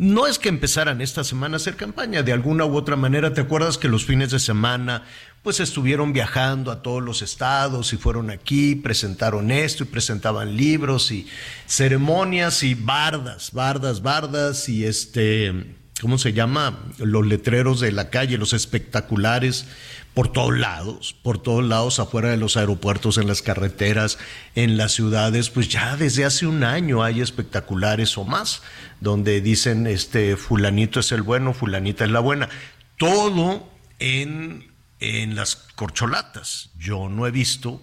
no 0.00 0.26
es 0.26 0.38
que 0.38 0.48
empezaran 0.48 1.02
esta 1.02 1.24
semana 1.24 1.56
a 1.56 1.58
hacer 1.58 1.76
campaña, 1.76 2.22
de 2.22 2.32
alguna 2.32 2.64
u 2.64 2.74
otra 2.74 2.96
manera, 2.96 3.34
¿te 3.34 3.42
acuerdas 3.42 3.76
que 3.76 3.86
los 3.86 4.06
fines 4.06 4.30
de 4.30 4.38
semana 4.38 5.02
pues 5.42 5.60
estuvieron 5.60 6.14
viajando 6.14 6.70
a 6.70 6.80
todos 6.80 7.02
los 7.02 7.20
estados 7.20 7.92
y 7.92 7.98
fueron 7.98 8.30
aquí, 8.30 8.76
presentaron 8.76 9.50
esto 9.50 9.84
y 9.84 9.88
presentaban 9.88 10.56
libros 10.56 11.12
y 11.12 11.26
ceremonias 11.66 12.62
y 12.62 12.74
bardas, 12.74 13.52
bardas, 13.52 14.00
bardas 14.00 14.70
y 14.70 14.86
este, 14.86 15.76
¿cómo 16.00 16.16
se 16.16 16.32
llama? 16.32 16.78
Los 16.96 17.26
letreros 17.26 17.78
de 17.80 17.92
la 17.92 18.08
calle, 18.08 18.38
los 18.38 18.54
espectaculares 18.54 19.66
por 20.14 20.32
todos 20.32 20.58
lados, 20.58 21.14
por 21.22 21.38
todos 21.38 21.64
lados, 21.64 22.00
afuera 22.00 22.30
de 22.30 22.36
los 22.36 22.56
aeropuertos, 22.56 23.16
en 23.18 23.26
las 23.26 23.42
carreteras, 23.42 24.18
en 24.54 24.76
las 24.76 24.92
ciudades, 24.92 25.50
pues 25.50 25.68
ya 25.68 25.96
desde 25.96 26.24
hace 26.24 26.46
un 26.46 26.64
año 26.64 27.02
hay 27.02 27.20
espectaculares 27.20 28.18
o 28.18 28.24
más, 28.24 28.62
donde 29.00 29.40
dicen, 29.40 29.86
este, 29.86 30.36
fulanito 30.36 31.00
es 31.00 31.12
el 31.12 31.22
bueno, 31.22 31.52
fulanita 31.52 32.04
es 32.04 32.10
la 32.10 32.20
buena. 32.20 32.48
Todo 32.96 33.70
en, 33.98 34.72
en 34.98 35.36
las 35.36 35.56
corcholatas. 35.56 36.70
Yo 36.78 37.08
no 37.08 37.26
he 37.26 37.30
visto 37.30 37.80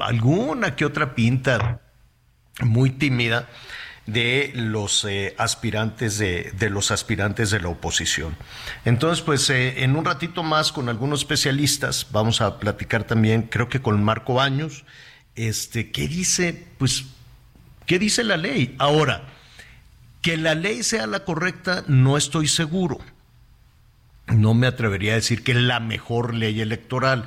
alguna 0.00 0.74
que 0.74 0.84
otra 0.84 1.14
pinta 1.14 1.80
muy 2.62 2.90
tímida 2.90 3.48
de 4.12 4.52
los 4.54 5.04
eh, 5.04 5.34
aspirantes 5.38 6.18
de, 6.18 6.52
los 6.70 6.90
aspirantes 6.90 7.50
de 7.50 7.60
la 7.60 7.68
oposición. 7.68 8.36
Entonces, 8.84 9.22
pues 9.22 9.48
eh, 9.50 9.84
en 9.84 9.96
un 9.96 10.04
ratito 10.04 10.42
más 10.42 10.72
con 10.72 10.88
algunos 10.88 11.20
especialistas 11.20 12.06
vamos 12.10 12.40
a 12.40 12.58
platicar 12.58 13.04
también, 13.04 13.42
creo 13.42 13.68
que 13.68 13.80
con 13.80 14.02
Marco 14.02 14.34
Baños, 14.34 14.84
este, 15.34 15.90
¿qué 15.90 16.08
dice? 16.08 16.66
Pues, 16.78 17.04
¿qué 17.86 17.98
dice 17.98 18.24
la 18.24 18.36
ley? 18.36 18.74
Ahora, 18.78 19.24
que 20.22 20.36
la 20.36 20.54
ley 20.54 20.82
sea 20.82 21.06
la 21.06 21.24
correcta, 21.24 21.84
no 21.86 22.16
estoy 22.16 22.48
seguro. 22.48 22.98
No 24.26 24.54
me 24.54 24.66
atrevería 24.66 25.12
a 25.12 25.16
decir 25.16 25.42
que 25.42 25.52
es 25.52 25.58
la 25.58 25.80
mejor 25.80 26.34
ley 26.34 26.60
electoral, 26.60 27.24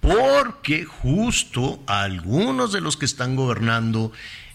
porque 0.00 0.84
justo 0.84 1.82
algunos 1.86 2.72
de 2.72 2.80
los 2.80 2.96
que 2.96 3.06
están 3.06 3.34
gobernando 3.36 4.12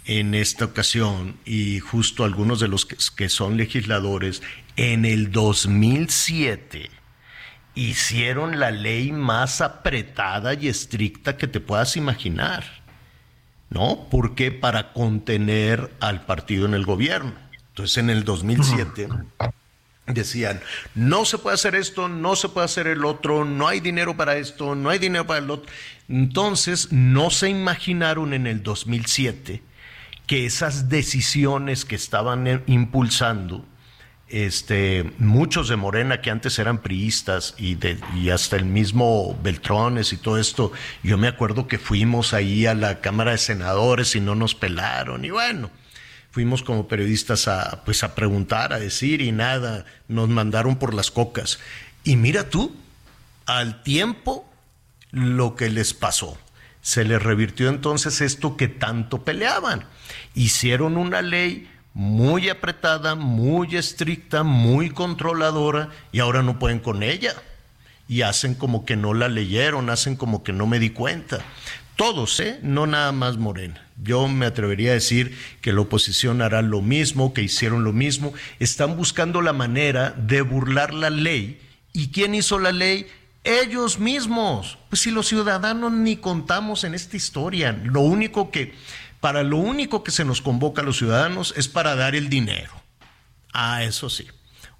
en 0.10 0.34
esta 0.34 0.66
ocasión 0.66 1.38
y 1.46 1.78
justo 1.82 2.24
algunos 2.24 2.60
de 2.60 2.68
los 2.68 2.88
que, 2.88 3.30
son 3.30 3.58
legisladores 3.58 4.42
en 4.76 5.06
el 5.06 5.32
2007 5.32 6.90
hicieron 7.76 8.60
la 8.60 8.72
ley 8.72 9.12
más 9.12 9.62
apretada 9.62 10.56
y 10.56 10.68
estricta 10.68 11.38
que 11.38 11.46
te 11.46 11.60
puedas 11.60 11.96
imaginar. 11.96 12.64
¿No? 13.70 14.08
Porque 14.10 14.52
para 14.52 14.94
contener 14.94 15.94
al 16.00 16.26
partido 16.26 16.66
en 16.66 16.74
el 16.74 16.88
gobierno. 16.88 17.34
Entonces 17.68 17.98
en 18.00 18.10
el 18.10 18.24
2007 18.24 19.10
decían, 20.08 20.60
no 20.96 21.24
se 21.24 21.38
puede 21.38 21.54
hacer 21.54 21.76
esto, 21.76 22.10
no 22.10 22.36
se 22.36 22.50
puede 22.50 22.66
hacer 22.66 22.88
el 22.88 23.06
otro, 23.06 23.46
no 23.46 23.68
hay 23.68 23.80
dinero 23.80 24.18
para 24.18 24.38
esto, 24.38 24.74
no 24.74 24.90
hay 24.90 24.98
dinero 24.98 25.28
para 25.28 25.38
el 25.38 25.52
otro. 25.52 25.72
Entonces 26.08 26.92
no 26.92 27.30
se 27.30 27.50
imaginaron 27.50 28.34
en 28.34 28.48
el 28.48 28.64
2007 28.64 29.69
que 30.30 30.46
esas 30.46 30.90
decisiones 30.90 31.86
que 31.86 31.96
estaban 31.96 32.62
impulsando 32.68 33.66
este, 34.28 35.12
muchos 35.18 35.70
de 35.70 35.76
Morena 35.76 36.22
que 36.22 36.30
antes 36.30 36.60
eran 36.60 36.84
priistas 36.84 37.56
y, 37.58 37.74
de, 37.74 37.98
y 38.16 38.30
hasta 38.30 38.56
el 38.56 38.66
mismo 38.66 39.36
Beltrones 39.42 40.14
y 40.14 40.18
todo 40.18 40.38
esto, 40.38 40.72
yo 41.02 41.18
me 41.18 41.28
acuerdo 41.28 41.68
que 41.68 41.80
fuimos 41.80 42.36
ahí 42.36 42.68
a 42.68 42.76
la 42.76 43.02
Cámara 43.02 43.32
de 43.32 43.40
Senadores 43.40 44.16
y 44.16 44.20
no 44.20 44.36
nos 44.36 44.54
pelaron 44.54 45.26
y 45.26 45.32
bueno, 45.32 45.72
fuimos 46.30 46.62
como 46.62 46.88
periodistas 46.88 47.48
a, 47.48 47.84
pues 47.84 48.04
a 48.04 48.14
preguntar, 48.14 48.72
a 48.72 48.78
decir 48.78 49.22
y 49.22 49.32
nada, 49.32 49.86
nos 50.08 50.30
mandaron 50.30 50.76
por 50.76 50.94
las 50.94 51.10
cocas. 51.10 51.58
Y 52.04 52.18
mira 52.18 52.52
tú, 52.52 52.76
al 53.48 53.82
tiempo 53.82 54.48
lo 55.10 55.56
que 55.56 55.72
les 55.72 55.96
pasó. 55.96 56.38
Se 56.82 57.04
les 57.04 57.22
revirtió 57.22 57.70
entonces 57.70 58.22
esto 58.22 58.58
que 58.58 58.68
tanto 58.68 59.24
peleaban 59.24 59.86
hicieron 60.34 60.98
una 60.98 61.22
ley 61.22 61.70
muy 61.94 62.50
apretada, 62.50 63.16
muy 63.16 63.76
estricta, 63.76 64.44
muy 64.44 64.90
controladora 64.90 65.90
y 66.12 66.20
ahora 66.20 66.44
no 66.44 66.60
pueden 66.60 66.80
con 66.80 67.04
ella. 67.04 67.34
Y 68.08 68.22
hacen 68.22 68.56
como 68.56 68.86
que 68.86 68.96
no 68.96 69.14
la 69.14 69.28
leyeron, 69.28 69.90
hacen 69.90 70.16
como 70.16 70.44
que 70.44 70.54
no 70.54 70.66
me 70.66 70.80
di 70.80 70.92
cuenta. 70.92 71.40
Todos, 71.96 72.40
¿eh? 72.40 72.60
No 72.64 72.88
nada 72.88 73.12
más 73.12 73.38
Morena. 73.38 73.86
Yo 74.02 74.28
me 74.30 74.46
atrevería 74.46 74.92
a 74.92 74.94
decir 74.94 75.38
que 75.62 75.74
la 75.74 75.82
oposición 75.82 76.42
hará 76.42 76.62
lo 76.62 76.82
mismo, 76.82 77.34
que 77.34 77.42
hicieron 77.42 77.84
lo 77.84 77.92
mismo. 77.92 78.34
Están 78.60 78.96
buscando 78.96 79.42
la 79.42 79.52
manera 79.52 80.12
de 80.12 80.42
burlar 80.42 80.94
la 80.94 81.10
ley. 81.10 81.60
¿Y 81.92 82.08
quién 82.08 82.34
hizo 82.34 82.58
la 82.58 82.72
ley? 82.72 83.08
Ellos 83.44 84.00
mismos. 84.00 84.78
Pues 84.90 85.02
si 85.02 85.12
los 85.12 85.28
ciudadanos 85.28 85.92
ni 85.92 86.18
contamos 86.18 86.84
en 86.84 86.94
esta 86.94 87.18
historia. 87.18 87.72
Lo 87.72 88.02
único 88.02 88.52
que 88.52 88.74
para 89.20 89.44
lo 89.44 89.58
único 89.58 90.04
que 90.04 90.12
se 90.12 90.26
nos 90.26 90.42
convoca 90.42 90.82
a 90.82 90.86
los 90.86 90.98
ciudadanos 90.98 91.54
es 91.58 91.68
para 91.68 91.96
dar 91.96 92.16
el 92.16 92.30
dinero. 92.30 92.72
Ah, 93.54 93.84
eso 93.84 94.10
sí. 94.10 94.28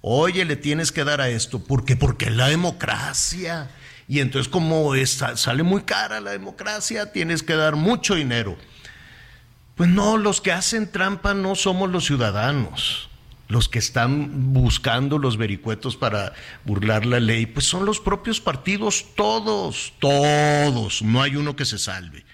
Oye, 0.00 0.44
le 0.44 0.56
tienes 0.56 0.92
que 0.92 1.04
dar 1.04 1.20
a 1.20 1.28
esto. 1.28 1.62
¿Por 1.62 1.84
qué? 1.84 1.96
Porque 1.96 2.26
es 2.26 2.32
la 2.36 2.48
democracia. 2.48 3.70
Y 4.08 4.20
entonces 4.20 4.50
como 4.50 4.92
sale 5.36 5.62
muy 5.62 5.82
cara 5.82 6.20
la 6.20 6.32
democracia, 6.32 7.12
tienes 7.12 7.42
que 7.42 7.54
dar 7.54 7.76
mucho 7.76 8.14
dinero. 8.14 8.56
Pues 9.76 9.88
no, 9.90 10.16
los 10.16 10.40
que 10.40 10.52
hacen 10.52 10.90
trampa 10.90 11.34
no 11.34 11.54
somos 11.54 11.90
los 11.90 12.06
ciudadanos. 12.06 13.09
Los 13.50 13.68
que 13.68 13.78
están 13.78 14.54
buscando 14.54 15.18
los 15.18 15.36
vericuetos 15.36 15.96
para 15.96 16.32
burlar 16.64 17.04
la 17.04 17.20
ley, 17.20 17.44
pues 17.44 17.66
son 17.66 17.84
los 17.84 18.00
propios 18.00 18.40
partidos, 18.40 19.04
todos, 19.14 19.92
todos. 19.98 21.02
No 21.02 21.20
hay 21.20 21.36
uno 21.36 21.54
que 21.54 21.66
se 21.66 21.78
salve 21.78 22.24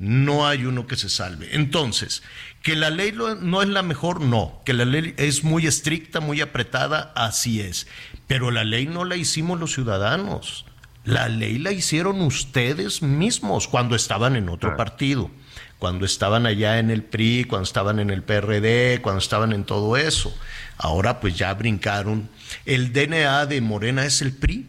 no 0.00 0.48
hay 0.48 0.64
uno 0.64 0.86
que 0.86 0.96
se 0.96 1.10
salve. 1.10 1.50
Entonces, 1.52 2.22
que 2.62 2.74
la 2.74 2.88
ley 2.88 3.12
no 3.12 3.62
es 3.62 3.68
la 3.68 3.82
mejor, 3.82 4.22
no. 4.22 4.62
Que 4.64 4.72
la 4.72 4.86
ley 4.86 5.14
es 5.18 5.44
muy 5.44 5.66
estricta, 5.66 6.20
muy 6.20 6.40
apretada, 6.40 7.12
así 7.14 7.60
es. 7.60 7.86
Pero 8.26 8.50
la 8.50 8.64
ley 8.64 8.86
no 8.86 9.04
la 9.04 9.16
hicimos 9.16 9.60
los 9.60 9.74
ciudadanos. 9.74 10.64
La 11.04 11.28
ley 11.28 11.58
la 11.58 11.72
hicieron 11.72 12.22
ustedes 12.22 13.02
mismos 13.02 13.68
cuando 13.68 13.94
estaban 13.94 14.36
en 14.36 14.48
otro 14.48 14.74
partido, 14.74 15.30
cuando 15.80 16.06
estaban 16.06 16.46
allá 16.46 16.78
en 16.78 16.90
el 16.90 17.02
PRI, 17.02 17.46
cuando 17.48 17.64
estaban 17.64 17.98
en 17.98 18.10
el 18.10 18.22
PRD, 18.22 19.00
cuando 19.02 19.18
estaban 19.18 19.52
en 19.52 19.64
todo 19.64 19.96
eso. 19.96 20.32
Ahora 20.78 21.18
pues 21.18 21.36
ya 21.36 21.52
brincaron. 21.54 22.28
El 22.64 22.92
DNA 22.92 23.46
de 23.46 23.60
Morena 23.60 24.04
es 24.04 24.22
el 24.22 24.32
PRI 24.32 24.68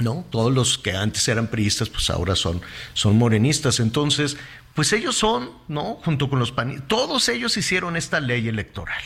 ¿no? 0.00 0.24
Todos 0.30 0.52
los 0.52 0.78
que 0.78 0.92
antes 0.92 1.26
eran 1.28 1.48
priistas, 1.48 1.88
pues 1.88 2.10
ahora 2.10 2.36
son, 2.36 2.60
son 2.94 3.16
morenistas. 3.18 3.80
Entonces, 3.80 4.36
pues 4.74 4.92
ellos 4.92 5.16
son, 5.16 5.50
¿no? 5.68 5.98
Junto 6.04 6.28
con 6.28 6.38
los 6.38 6.52
panistas, 6.52 6.88
todos 6.88 7.28
ellos 7.28 7.56
hicieron 7.56 7.96
esta 7.96 8.20
ley 8.20 8.48
electoral. 8.48 9.02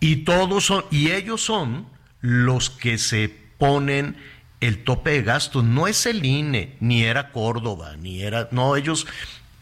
Y 0.00 0.16
todos 0.24 0.66
son, 0.66 0.84
y 0.90 1.10
ellos 1.10 1.42
son 1.44 1.86
los 2.20 2.70
que 2.70 2.98
se 2.98 3.34
ponen 3.58 4.16
el 4.60 4.84
tope 4.84 5.10
de 5.10 5.22
gastos. 5.22 5.64
No 5.64 5.86
es 5.86 6.06
el 6.06 6.24
INE, 6.24 6.76
ni 6.80 7.04
era 7.04 7.30
Córdoba, 7.30 7.96
ni 7.96 8.22
era, 8.22 8.48
no, 8.52 8.76
ellos 8.76 9.06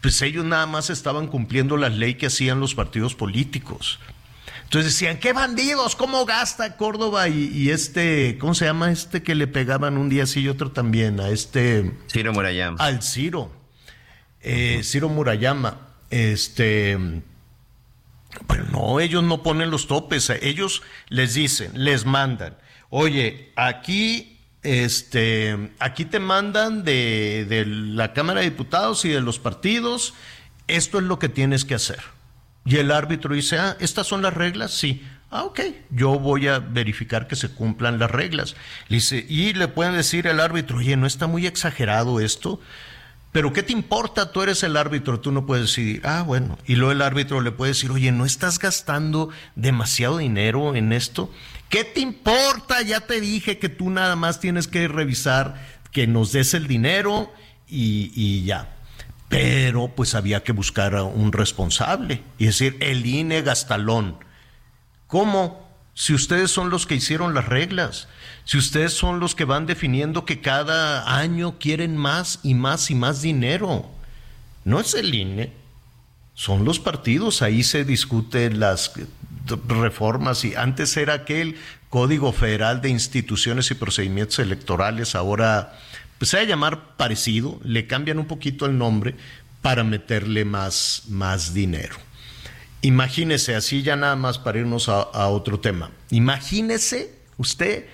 pues 0.01 0.21
ellos 0.21 0.45
nada 0.45 0.65
más 0.65 0.89
estaban 0.89 1.27
cumpliendo 1.27 1.77
la 1.77 1.89
ley 1.89 2.15
que 2.15 2.27
hacían 2.27 2.59
los 2.59 2.75
partidos 2.75 3.15
políticos. 3.15 3.99
Entonces 4.63 4.93
decían, 4.93 5.19
qué 5.19 5.33
bandidos, 5.33 5.95
cómo 5.95 6.25
gasta 6.25 6.77
Córdoba 6.77 7.27
y, 7.27 7.69
este, 7.69 8.37
¿cómo 8.39 8.55
se 8.55 8.65
llama 8.65 8.91
este 8.91 9.21
que 9.21 9.35
le 9.35 9.45
pegaban 9.45 9.97
un 9.97 10.07
día 10.07 10.25
sí 10.25 10.41
y 10.41 10.47
otro 10.47 10.71
también? 10.71 11.19
A 11.19 11.29
este... 11.29 11.91
Ciro 12.09 12.31
Murayama. 12.31 12.77
Al 12.79 13.03
Ciro. 13.03 13.51
Eh, 14.41 14.81
Ciro 14.83 15.09
Murayama. 15.09 15.89
Este... 16.09 16.97
Pero 18.47 18.63
no, 18.71 19.01
ellos 19.01 19.23
no 19.23 19.43
ponen 19.43 19.71
los 19.71 19.87
topes, 19.87 20.29
ellos 20.41 20.83
les 21.09 21.33
dicen, 21.33 21.71
les 21.73 22.05
mandan, 22.05 22.57
oye, 22.89 23.51
aquí 23.57 24.39
este, 24.63 25.71
aquí 25.79 26.05
te 26.05 26.19
mandan 26.19 26.83
de, 26.83 27.45
de, 27.47 27.65
la 27.65 28.13
Cámara 28.13 28.41
de 28.41 28.49
Diputados 28.49 29.05
y 29.05 29.09
de 29.09 29.21
los 29.21 29.39
partidos, 29.39 30.13
esto 30.67 30.99
es 30.99 31.03
lo 31.05 31.19
que 31.19 31.29
tienes 31.29 31.65
que 31.65 31.75
hacer. 31.75 31.99
Y 32.65 32.77
el 32.77 32.91
árbitro 32.91 33.33
dice, 33.33 33.57
ah, 33.57 33.75
¿estas 33.79 34.07
son 34.07 34.21
las 34.21 34.33
reglas? 34.33 34.71
Sí. 34.71 35.03
Ah, 35.31 35.43
ok, 35.43 35.61
yo 35.89 36.19
voy 36.19 36.47
a 36.47 36.59
verificar 36.59 37.27
que 37.27 37.37
se 37.37 37.49
cumplan 37.49 37.99
las 37.99 38.11
reglas. 38.11 38.55
dice, 38.89 39.25
y 39.27 39.53
le 39.53 39.69
pueden 39.69 39.93
decir 39.93 40.27
al 40.27 40.41
árbitro, 40.41 40.77
oye, 40.77 40.97
¿no 40.97 41.07
está 41.07 41.25
muy 41.25 41.47
exagerado 41.47 42.19
esto? 42.19 42.59
Pero 43.31 43.53
¿qué 43.53 43.63
te 43.63 43.71
importa? 43.71 44.33
Tú 44.33 44.41
eres 44.41 44.61
el 44.63 44.75
árbitro, 44.75 45.21
tú 45.21 45.31
no 45.31 45.45
puedes 45.45 45.67
decidir. 45.67 46.01
Ah, 46.03 46.21
bueno. 46.21 46.59
Y 46.67 46.75
luego 46.75 46.91
el 46.91 47.01
árbitro 47.01 47.39
le 47.39 47.51
puede 47.51 47.71
decir, 47.71 47.89
oye, 47.91 48.11
¿no 48.11 48.25
estás 48.25 48.59
gastando 48.59 49.29
demasiado 49.55 50.17
dinero 50.17 50.75
en 50.75 50.91
esto? 50.91 51.31
¿Qué 51.71 51.83
te 51.83 52.01
importa? 52.01 52.83
Ya 52.83 52.99
te 52.99 53.19
dije 53.19 53.57
que 53.57 53.69
tú 53.69 53.89
nada 53.89 54.15
más 54.15 54.39
tienes 54.39 54.67
que 54.67 54.87
revisar 54.87 55.55
que 55.91 56.05
nos 56.05 56.31
des 56.31 56.53
el 56.53 56.67
dinero 56.67 57.33
y, 57.67 58.11
y 58.13 58.43
ya 58.45 58.77
pero 59.31 59.87
pues 59.87 60.13
había 60.13 60.43
que 60.43 60.51
buscar 60.51 60.93
a 60.93 61.03
un 61.03 61.31
responsable, 61.31 62.21
y 62.37 62.47
decir, 62.47 62.75
el 62.81 63.05
INE 63.05 63.41
Gastalón. 63.43 64.17
¿Cómo? 65.07 65.71
Si 65.93 66.13
ustedes 66.13 66.51
son 66.51 66.69
los 66.69 66.85
que 66.85 66.95
hicieron 66.95 67.33
las 67.33 67.45
reglas, 67.45 68.09
si 68.43 68.57
ustedes 68.57 68.91
son 68.91 69.21
los 69.21 69.33
que 69.33 69.45
van 69.45 69.67
definiendo 69.67 70.25
que 70.25 70.41
cada 70.41 71.17
año 71.17 71.59
quieren 71.59 71.95
más 71.95 72.39
y 72.43 72.55
más 72.55 72.91
y 72.91 72.95
más 72.95 73.21
dinero, 73.21 73.89
no 74.65 74.81
es 74.81 74.93
el 74.95 75.15
INE, 75.15 75.53
son 76.33 76.65
los 76.65 76.79
partidos, 76.81 77.41
ahí 77.41 77.63
se 77.63 77.85
discuten 77.85 78.59
las 78.59 78.91
reformas 79.67 80.45
y 80.45 80.55
antes 80.55 80.95
era 80.97 81.13
aquel 81.13 81.57
Código 81.89 82.31
Federal 82.31 82.81
de 82.81 82.89
Instituciones 82.89 83.69
y 83.71 83.75
Procedimientos 83.75 84.39
Electorales, 84.39 85.15
ahora 85.15 85.77
pues 86.17 86.29
se 86.29 86.37
va 86.37 86.43
a 86.43 86.45
llamar 86.45 86.95
parecido, 86.97 87.59
le 87.63 87.87
cambian 87.87 88.19
un 88.19 88.25
poquito 88.25 88.65
el 88.65 88.77
nombre 88.77 89.15
para 89.61 89.83
meterle 89.83 90.45
más, 90.45 91.03
más 91.09 91.53
dinero. 91.53 91.95
Imagínese, 92.81 93.55
así 93.55 93.83
ya 93.83 93.95
nada 93.95 94.15
más 94.15 94.39
para 94.39 94.59
irnos 94.59 94.89
a, 94.89 95.27
otro 95.27 95.59
tema. 95.59 95.91
Imagínese 96.09 97.13
usted 97.37 97.85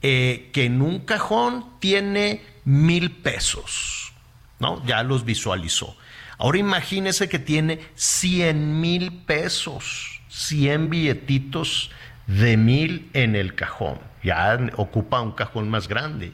eh, 0.00 0.50
que 0.52 0.64
en 0.64 0.82
un 0.82 1.00
cajón 1.00 1.66
tiene 1.78 2.42
mil 2.64 3.12
pesos, 3.12 4.12
¿no? 4.58 4.84
Ya 4.84 5.02
los 5.02 5.24
visualizó. 5.24 5.96
Ahora 6.38 6.58
imagínese 6.58 7.28
que 7.28 7.38
tiene 7.38 7.80
cien 7.94 8.80
mil 8.80 9.12
pesos, 9.12 10.11
cien 10.32 10.88
billetitos 10.88 11.90
de 12.26 12.56
mil 12.56 13.10
en 13.12 13.36
el 13.36 13.54
cajón. 13.54 13.98
Ya 14.22 14.58
ocupa 14.76 15.20
un 15.20 15.32
cajón 15.32 15.68
más 15.68 15.88
grande. 15.88 16.32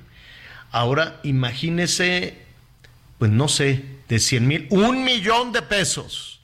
Ahora 0.71 1.19
imagínese, 1.25 2.43
pues 3.19 3.31
no 3.31 3.49
sé, 3.49 3.85
de 4.09 4.19
100 4.19 4.47
mil, 4.47 4.67
un 4.71 5.05
millón 5.05 5.53
de 5.53 5.63
pesos. 5.63 6.41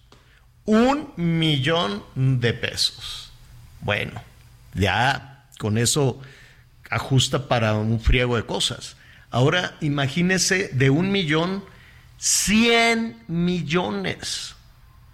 Un 0.65 1.13
millón 1.17 2.03
de 2.15 2.55
pesos. 2.55 3.31
Bueno, 3.81 4.23
ya 4.75 5.47
con 5.59 5.79
eso 5.79 6.21
ajusta 6.91 7.49
para 7.49 7.75
un 7.75 8.01
friego 8.01 8.37
de 8.37 8.47
cosas. 8.47 8.97
Ahora 9.31 9.77
imagínese 9.81 10.69
de 10.69 10.91
un 10.91 11.13
millón, 11.13 11.65
100 12.19 13.25
millones. 13.29 14.54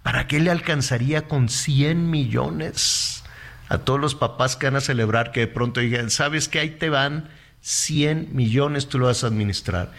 ¿Para 0.03 0.27
qué 0.27 0.39
le 0.39 0.51
alcanzaría 0.51 1.27
con 1.27 1.49
100 1.49 2.09
millones? 2.09 3.23
A 3.69 3.79
todos 3.79 3.99
los 3.99 4.15
papás 4.15 4.55
que 4.55 4.65
van 4.65 4.75
a 4.75 4.81
celebrar 4.81 5.31
que 5.31 5.41
de 5.41 5.47
pronto 5.47 5.79
digan, 5.79 6.09
¿sabes 6.09 6.49
que 6.49 6.59
Ahí 6.59 6.71
te 6.71 6.89
van 6.89 7.29
100 7.61 8.35
millones 8.35 8.89
tú 8.89 8.99
lo 8.99 9.05
vas 9.05 9.23
a 9.23 9.27
administrar. 9.27 9.91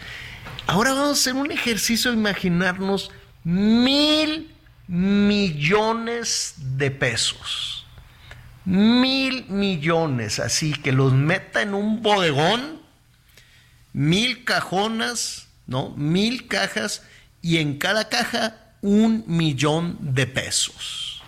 Ahora 0.67 0.93
vamos 0.93 1.09
a 1.09 1.11
hacer 1.13 1.33
un 1.33 1.51
ejercicio 1.51 2.13
imaginarnos 2.13 3.11
mil 3.43 4.51
millones 4.87 6.55
de 6.57 6.91
pesos. 6.91 7.85
Mil 8.65 9.45
millones, 9.49 10.39
así 10.39 10.73
que 10.73 10.93
los 10.93 11.11
meta 11.13 11.61
en 11.61 11.73
un 11.73 12.01
bodegón, 12.01 12.81
mil 13.91 14.45
cajonas, 14.45 15.47
¿no? 15.67 15.89
Mil 15.97 16.47
cajas 16.47 17.03
y 17.41 17.57
en 17.57 17.77
cada 17.77 18.07
caja 18.07 18.62
un 18.83 19.23
millón 19.25 19.97
de 19.99 20.27
pesos. 20.27 21.23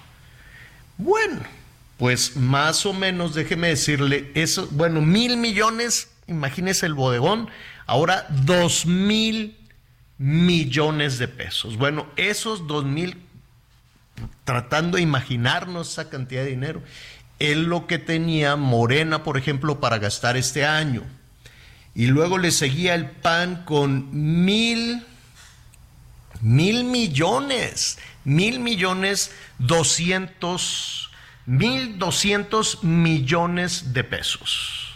Bueno, 0.99 1.41
pues 1.97 2.35
más 2.35 2.85
o 2.85 2.93
menos, 2.93 3.33
déjeme 3.33 3.69
decirle, 3.69 4.29
eso, 4.35 4.67
bueno, 4.71 5.01
mil 5.01 5.37
millones 5.37 6.09
imagínese 6.27 6.85
el 6.85 6.93
bodegón, 6.93 7.49
ahora 7.85 8.27
dos 8.29 8.85
mil 8.85 9.57
millones 10.17 11.17
de 11.17 11.27
pesos. 11.27 11.77
Bueno, 11.77 12.07
esos 12.15 12.67
dos 12.67 12.85
mil, 12.85 13.17
tratando 14.43 14.97
de 14.97 15.03
imaginarnos 15.03 15.91
esa 15.91 16.09
cantidad 16.09 16.43
de 16.43 16.49
dinero, 16.49 16.81
es 17.39 17.57
lo 17.57 17.85
que 17.85 17.99
tenía 17.99 18.55
Morena, 18.55 19.23
por 19.23 19.37
ejemplo, 19.37 19.79
para 19.79 19.97
gastar 19.97 20.37
este 20.37 20.65
año. 20.65 21.03
Y 21.93 22.07
luego 22.07 22.37
le 22.37 22.51
seguía 22.51 22.95
el 22.95 23.09
PAN 23.09 23.63
con 23.65 24.45
mil, 24.45 25.05
mil 26.45 26.83
millones, 26.83 27.97
mil 28.23 28.59
millones 28.59 29.31
doscientos, 29.57 31.09
mil 31.47 31.97
doscientos 31.97 32.83
millones 32.83 33.93
de 33.93 34.03
pesos. 34.03 34.93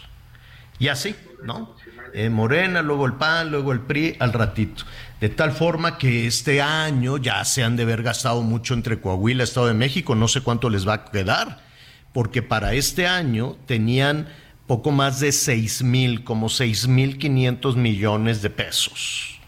Y 0.78 0.86
así, 0.86 1.16
¿no? 1.42 1.74
Eh, 2.14 2.30
Morena, 2.30 2.82
luego 2.82 3.04
el 3.04 3.14
PAN, 3.14 3.50
luego 3.50 3.72
el 3.72 3.80
PRI, 3.80 4.16
al 4.20 4.32
ratito. 4.32 4.84
De 5.20 5.28
tal 5.28 5.50
forma 5.50 5.98
que 5.98 6.28
este 6.28 6.62
año 6.62 7.16
ya 7.16 7.44
se 7.44 7.64
han 7.64 7.74
de 7.74 7.82
haber 7.82 8.04
gastado 8.04 8.42
mucho 8.42 8.74
entre 8.74 9.00
Coahuila 9.00 9.42
Estado 9.42 9.66
de 9.66 9.74
México, 9.74 10.14
no 10.14 10.28
sé 10.28 10.42
cuánto 10.42 10.70
les 10.70 10.86
va 10.86 10.94
a 10.94 11.04
quedar, 11.06 11.64
porque 12.12 12.42
para 12.42 12.74
este 12.74 13.08
año 13.08 13.56
tenían 13.66 14.28
poco 14.68 14.92
más 14.92 15.18
de 15.18 15.32
6 15.32 15.82
mil, 15.82 16.22
como 16.22 16.48
6 16.48 16.86
mil 16.86 17.18
500 17.18 17.76
millones 17.76 18.40
de 18.40 18.50
pesos. 18.50 19.39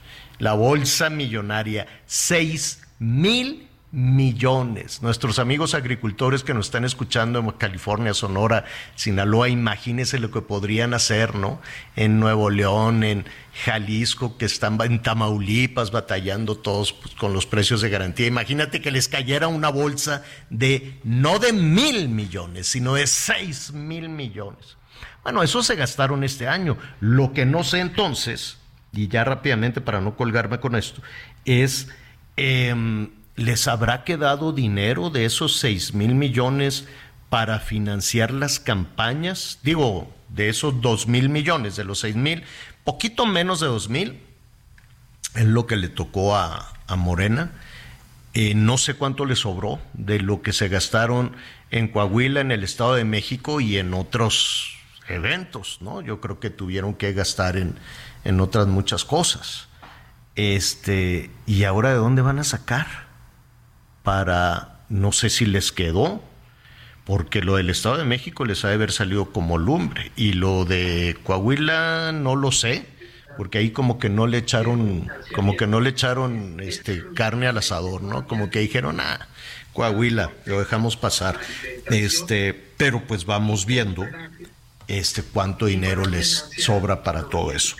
La 0.43 0.55
bolsa 0.55 1.09
millonaria, 1.09 1.87
6 2.07 2.81
mil 2.99 3.69
millones. 3.93 5.01
Nuestros 5.01 5.39
amigos 5.39 5.73
agricultores 5.73 6.43
que 6.43 6.53
nos 6.53 6.67
están 6.67 6.85
escuchando 6.85 7.39
en 7.39 7.49
California, 7.53 8.13
Sonora, 8.13 8.65
Sinaloa, 8.97 9.49
imagínense 9.49 10.19
lo 10.19 10.33
que 10.33 10.41
podrían 10.41 10.95
hacer, 10.95 11.37
¿no? 11.37 11.63
En 11.95 12.19
Nuevo 12.19 12.51
León, 12.51 13.05
en 13.05 13.25
Jalisco, 13.65 14.37
que 14.37 14.47
están 14.47 14.81
en 14.83 15.01
Tamaulipas 15.01 15.93
batallando 15.93 16.57
todos 16.57 16.93
pues, 16.93 17.15
con 17.15 17.33
los 17.33 17.47
precios 17.47 17.81
de 17.81 17.91
garantía. 17.91 18.27
Imagínate 18.27 18.81
que 18.81 18.91
les 18.91 19.07
cayera 19.07 19.47
una 19.47 19.69
bolsa 19.69 20.25
de 20.51 20.99
no 21.05 21.39
de 21.39 21.53
mil 21.53 22.09
millones, 22.09 22.67
sino 22.67 22.95
de 22.95 23.07
seis 23.07 23.73
mil 23.73 24.09
millones. 24.09 24.77
Bueno, 25.23 25.45
eso 25.45 25.63
se 25.63 25.77
gastaron 25.77 26.25
este 26.25 26.49
año. 26.49 26.79
Lo 26.99 27.33
que 27.33 27.47
no 27.47 27.63
sé 27.63 27.79
entonces, 27.79 28.59
y 28.93 29.09
ya 29.09 29.25
rápidamente 29.25 29.81
para 29.81 30.01
no 30.01 30.17
colgarme 30.17 30.61
con 30.61 30.77
esto, 30.77 31.03
es... 31.45 31.89
Em, 32.37 33.11
¿les 33.37 33.69
habrá 33.69 34.05
quedado 34.05 34.53
dinero 34.53 35.11
de 35.11 35.25
esos 35.25 35.57
6 35.59 35.95
mil 35.95 36.15
millones 36.15 36.87
para 37.29 37.59
financiar 37.59 38.31
las 38.31 38.61
campañas? 38.61 39.59
Digo, 39.63 40.13
de 40.29 40.49
esos 40.49 40.81
2 40.81 41.09
mil 41.09 41.29
millones, 41.29 41.77
de 41.77 41.85
los 41.85 42.01
6 42.01 42.17
mil, 42.17 42.45
poquito 42.85 43.27
menos 43.27 43.61
de 43.61 43.67
2 43.67 43.89
mil, 43.89 44.21
es 45.35 45.45
lo 45.45 45.67
que 45.67 45.77
le 45.77 45.89
tocó 45.89 46.37
a, 46.37 46.69
Morena. 46.95 47.53
Eh, 48.35 48.53
no 48.55 48.77
sé 48.77 48.93
cuánto 48.93 49.25
le 49.25 49.35
sobró 49.35 49.81
de 49.95 50.21
lo 50.21 50.43
que 50.43 50.53
se 50.53 50.69
gastaron 50.69 51.35
en 51.71 51.89
Coahuila, 51.89 52.43
en 52.43 52.51
el 52.51 52.65
Estado 52.65 52.97
de 52.97 53.05
México 53.05 53.63
y 53.63 53.79
en 53.79 53.95
otros 53.95 54.77
eventos, 55.09 55.79
¿no? 55.81 56.03
Yo 56.03 56.21
creo 56.21 56.39
que 56.39 56.51
tuvieron 56.51 56.93
que 56.93 57.15
gastar 57.15 57.57
en, 57.57 57.77
en 58.25 58.41
otras 58.41 58.67
muchas 58.67 59.05
cosas. 59.05 59.69
Este, 60.35 61.31
¿y 61.47 61.65
ahora 61.65 61.91
de 61.91 61.97
dónde 61.97 62.23
van 62.23 62.39
a 62.39 62.45
sacar? 62.45 63.13
para, 64.03 64.81
no 64.89 65.13
sé 65.13 65.31
si 65.31 65.47
les 65.47 65.73
quedó, 65.73 66.23
porque 67.05 67.41
lo 67.41 67.57
del 67.57 67.71
Estado 67.71 67.99
de 67.99 68.05
México 68.05 68.45
les 68.45 68.65
ha 68.65 68.69
de 68.69 68.75
haber 68.75 68.93
salido 68.93 69.33
como 69.33 69.59
lumbre 69.59 70.13
y 70.17 70.35
lo 70.35 70.65
de 70.65 71.17
Coahuila 71.25 72.13
no 72.13 72.37
lo 72.37 72.53
sé, 72.53 72.87
porque 73.37 73.59
ahí 73.59 73.71
como 73.71 73.99
que 73.99 74.09
no 74.09 74.27
le 74.27 74.39
echaron, 74.39 75.09
como 75.35 75.57
que 75.57 75.67
no 75.67 75.81
le 75.81 75.91
echaron 75.91 76.61
este 76.61 77.03
carne 77.15 77.47
al 77.47 77.59
asador, 77.59 78.03
¿no? 78.03 78.27
Como 78.27 78.51
que 78.51 78.61
dijeron, 78.61 79.01
ah, 79.01 79.27
Coahuila, 79.73 80.31
lo 80.45 80.59
dejamos 80.59 80.97
pasar. 80.97 81.41
Este, 81.87 82.53
pero 82.77 83.03
pues 83.07 83.25
vamos 83.25 83.65
viendo 83.65 84.05
este 84.93 85.23
cuánto 85.23 85.67
dinero 85.67 86.05
les 86.05 86.51
sobra 86.59 87.03
para 87.03 87.29
todo 87.29 87.53
eso. 87.53 87.77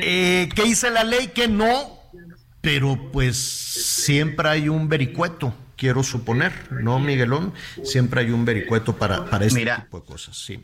Eh, 0.00 0.48
¿Qué 0.54 0.62
dice 0.62 0.90
la 0.90 1.02
ley? 1.02 1.28
Que 1.28 1.48
no, 1.48 1.98
pero 2.60 3.10
pues 3.12 3.36
siempre 3.36 4.48
hay 4.48 4.68
un 4.68 4.88
vericueto, 4.88 5.54
quiero 5.76 6.02
suponer, 6.02 6.52
¿no, 6.72 6.98
Miguelón? 7.00 7.52
Siempre 7.82 8.20
hay 8.20 8.30
un 8.30 8.44
vericueto 8.44 8.96
para, 8.96 9.24
para 9.26 9.44
este 9.44 9.58
Mira. 9.58 9.82
tipo 9.84 10.00
de 10.00 10.06
cosas, 10.06 10.36
sí. 10.36 10.62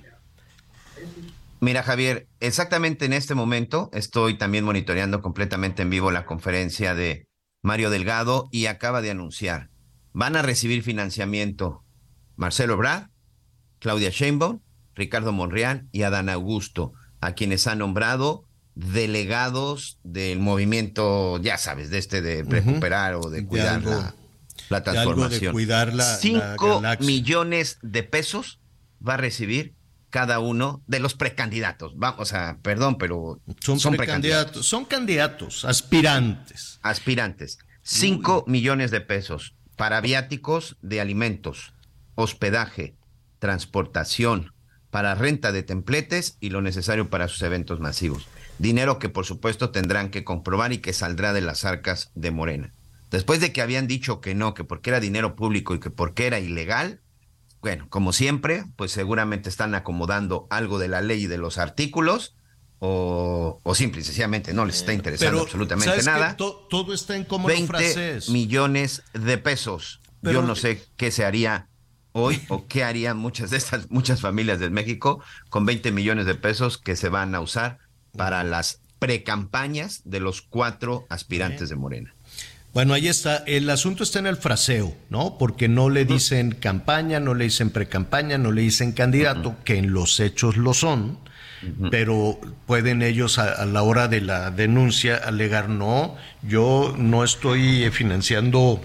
Mira, 1.60 1.82
Javier, 1.82 2.26
exactamente 2.40 3.04
en 3.04 3.12
este 3.12 3.34
momento 3.34 3.90
estoy 3.92 4.34
también 4.34 4.64
monitoreando 4.64 5.20
completamente 5.20 5.82
en 5.82 5.90
vivo 5.90 6.10
la 6.10 6.26
conferencia 6.26 6.94
de 6.94 7.26
Mario 7.62 7.90
Delgado 7.90 8.48
y 8.50 8.66
acaba 8.66 9.00
de 9.00 9.10
anunciar, 9.10 9.70
van 10.12 10.36
a 10.36 10.42
recibir 10.42 10.82
financiamiento 10.82 11.84
Marcelo 12.36 12.76
Brad, 12.76 13.08
Claudia 13.78 14.10
Sheinbaum, 14.10 14.60
Ricardo 14.94 15.32
Monreal 15.32 15.86
y 15.92 16.02
Adán 16.02 16.28
Augusto, 16.28 16.92
a 17.20 17.32
quienes 17.32 17.66
ha 17.66 17.74
nombrado 17.74 18.44
delegados 18.74 19.98
del 20.02 20.38
movimiento, 20.38 21.38
ya 21.38 21.58
sabes, 21.58 21.90
de 21.90 21.98
este 21.98 22.22
de 22.22 22.42
recuperar 22.44 23.14
o 23.14 23.28
de 23.30 23.42
De 23.42 23.46
cuidar 23.46 23.76
algo- 23.76 23.90
la, 23.90 24.14
la 24.70 24.80
de 24.80 24.98
algo 24.98 25.12
de 25.12 25.16
transformación. 25.18 25.52
cuidar 25.52 25.88
la- 25.88 25.94
la 26.04 26.16
Cinco 26.16 26.82
millones 27.00 27.78
de 27.82 28.02
pesos 28.02 28.60
va 29.06 29.14
a 29.14 29.18
recibir 29.18 29.74
cada 30.10 30.40
uno 30.40 30.82
de 30.86 31.00
los 31.00 31.14
precandidatos. 31.14 31.92
Vamos, 31.96 32.20
sea, 32.28 32.58
perdón, 32.62 32.96
pero 32.98 33.40
Son, 33.60 33.80
son, 33.80 33.96
precandidatos, 33.96 34.66
son 34.66 34.84
candidatos, 34.84 35.64
aspirantes. 35.64 36.78
aspirantes. 36.82 37.58
Cinco 37.82 38.44
millones 38.46 38.90
de 38.90 39.00
pesos 39.00 39.54
para 39.76 40.00
viáticos 40.00 40.76
de 40.82 41.00
alimentos, 41.00 41.72
hospedaje, 42.14 42.94
transportación, 43.38 44.52
para 44.92 45.14
renta 45.14 45.52
de 45.52 45.62
templetes 45.62 46.36
y 46.38 46.50
lo 46.50 46.60
necesario 46.60 47.08
para 47.08 47.26
sus 47.26 47.40
eventos 47.40 47.80
masivos. 47.80 48.26
Dinero 48.58 48.98
que 48.98 49.08
por 49.08 49.24
supuesto 49.24 49.70
tendrán 49.70 50.10
que 50.10 50.22
comprobar 50.22 50.74
y 50.74 50.78
que 50.78 50.92
saldrá 50.92 51.32
de 51.32 51.40
las 51.40 51.64
arcas 51.64 52.10
de 52.14 52.30
Morena. 52.30 52.72
Después 53.10 53.40
de 53.40 53.52
que 53.54 53.62
habían 53.62 53.86
dicho 53.86 54.20
que 54.20 54.34
no, 54.34 54.52
que 54.52 54.64
porque 54.64 54.90
era 54.90 55.00
dinero 55.00 55.34
público 55.34 55.74
y 55.74 55.80
que 55.80 55.88
porque 55.88 56.26
era 56.26 56.40
ilegal, 56.40 57.00
bueno, 57.62 57.86
como 57.88 58.12
siempre, 58.12 58.64
pues 58.76 58.92
seguramente 58.92 59.48
están 59.48 59.74
acomodando 59.74 60.46
algo 60.50 60.78
de 60.78 60.88
la 60.88 61.00
ley 61.00 61.22
y 61.24 61.26
de 61.26 61.38
los 61.38 61.56
artículos 61.56 62.36
o, 62.78 63.60
o 63.62 63.74
simple 63.74 64.02
y 64.02 64.04
sencillamente 64.04 64.52
no 64.52 64.66
les 64.66 64.76
está 64.80 64.92
interesando 64.92 65.38
Pero, 65.38 65.44
absolutamente 65.44 66.02
nada. 66.02 66.36
To- 66.36 66.66
todo 66.68 66.92
está 66.92 67.16
en 67.16 67.24
cómo 67.24 67.48
lo 67.48 67.54
20 67.54 67.66
frases. 67.66 68.28
millones 68.28 69.02
de 69.14 69.38
pesos. 69.38 70.00
Pero- 70.20 70.40
Yo 70.42 70.46
no 70.46 70.54
sé 70.54 70.84
qué 70.98 71.10
se 71.10 71.24
haría 71.24 71.68
hoy 72.12 72.40
o 72.48 72.66
qué 72.66 72.84
harían 72.84 73.16
muchas 73.16 73.50
de 73.50 73.56
estas 73.56 73.90
muchas 73.90 74.20
familias 74.20 74.60
del 74.60 74.70
México 74.70 75.22
con 75.48 75.66
20 75.66 75.92
millones 75.92 76.26
de 76.26 76.34
pesos 76.34 76.78
que 76.78 76.96
se 76.96 77.08
van 77.08 77.34
a 77.34 77.40
usar 77.40 77.78
para 78.16 78.44
las 78.44 78.80
precampañas 78.98 80.02
de 80.04 80.20
los 80.20 80.42
cuatro 80.42 81.06
aspirantes 81.08 81.68
de 81.68 81.76
Morena. 81.76 82.14
Bueno, 82.72 82.94
ahí 82.94 83.08
está. 83.08 83.38
El 83.46 83.68
asunto 83.68 84.02
está 84.02 84.18
en 84.18 84.26
el 84.26 84.36
fraseo, 84.36 84.94
¿no? 85.10 85.36
Porque 85.38 85.68
no 85.68 85.90
le 85.90 86.06
dicen 86.06 86.52
campaña, 86.52 87.20
no 87.20 87.34
le 87.34 87.44
dicen 87.44 87.70
precampaña, 87.70 88.38
no 88.38 88.50
le 88.50 88.62
dicen 88.62 88.92
candidato, 88.92 89.56
que 89.64 89.76
en 89.76 89.92
los 89.92 90.20
hechos 90.20 90.56
lo 90.56 90.72
son, 90.72 91.18
pero 91.90 92.40
pueden 92.66 93.02
ellos 93.02 93.38
a, 93.38 93.52
a 93.52 93.66
la 93.66 93.82
hora 93.82 94.08
de 94.08 94.22
la 94.22 94.50
denuncia 94.50 95.16
alegar, 95.16 95.68
no, 95.68 96.16
yo 96.42 96.94
no 96.96 97.24
estoy 97.24 97.84
eh, 97.84 97.90
financiando 97.90 98.80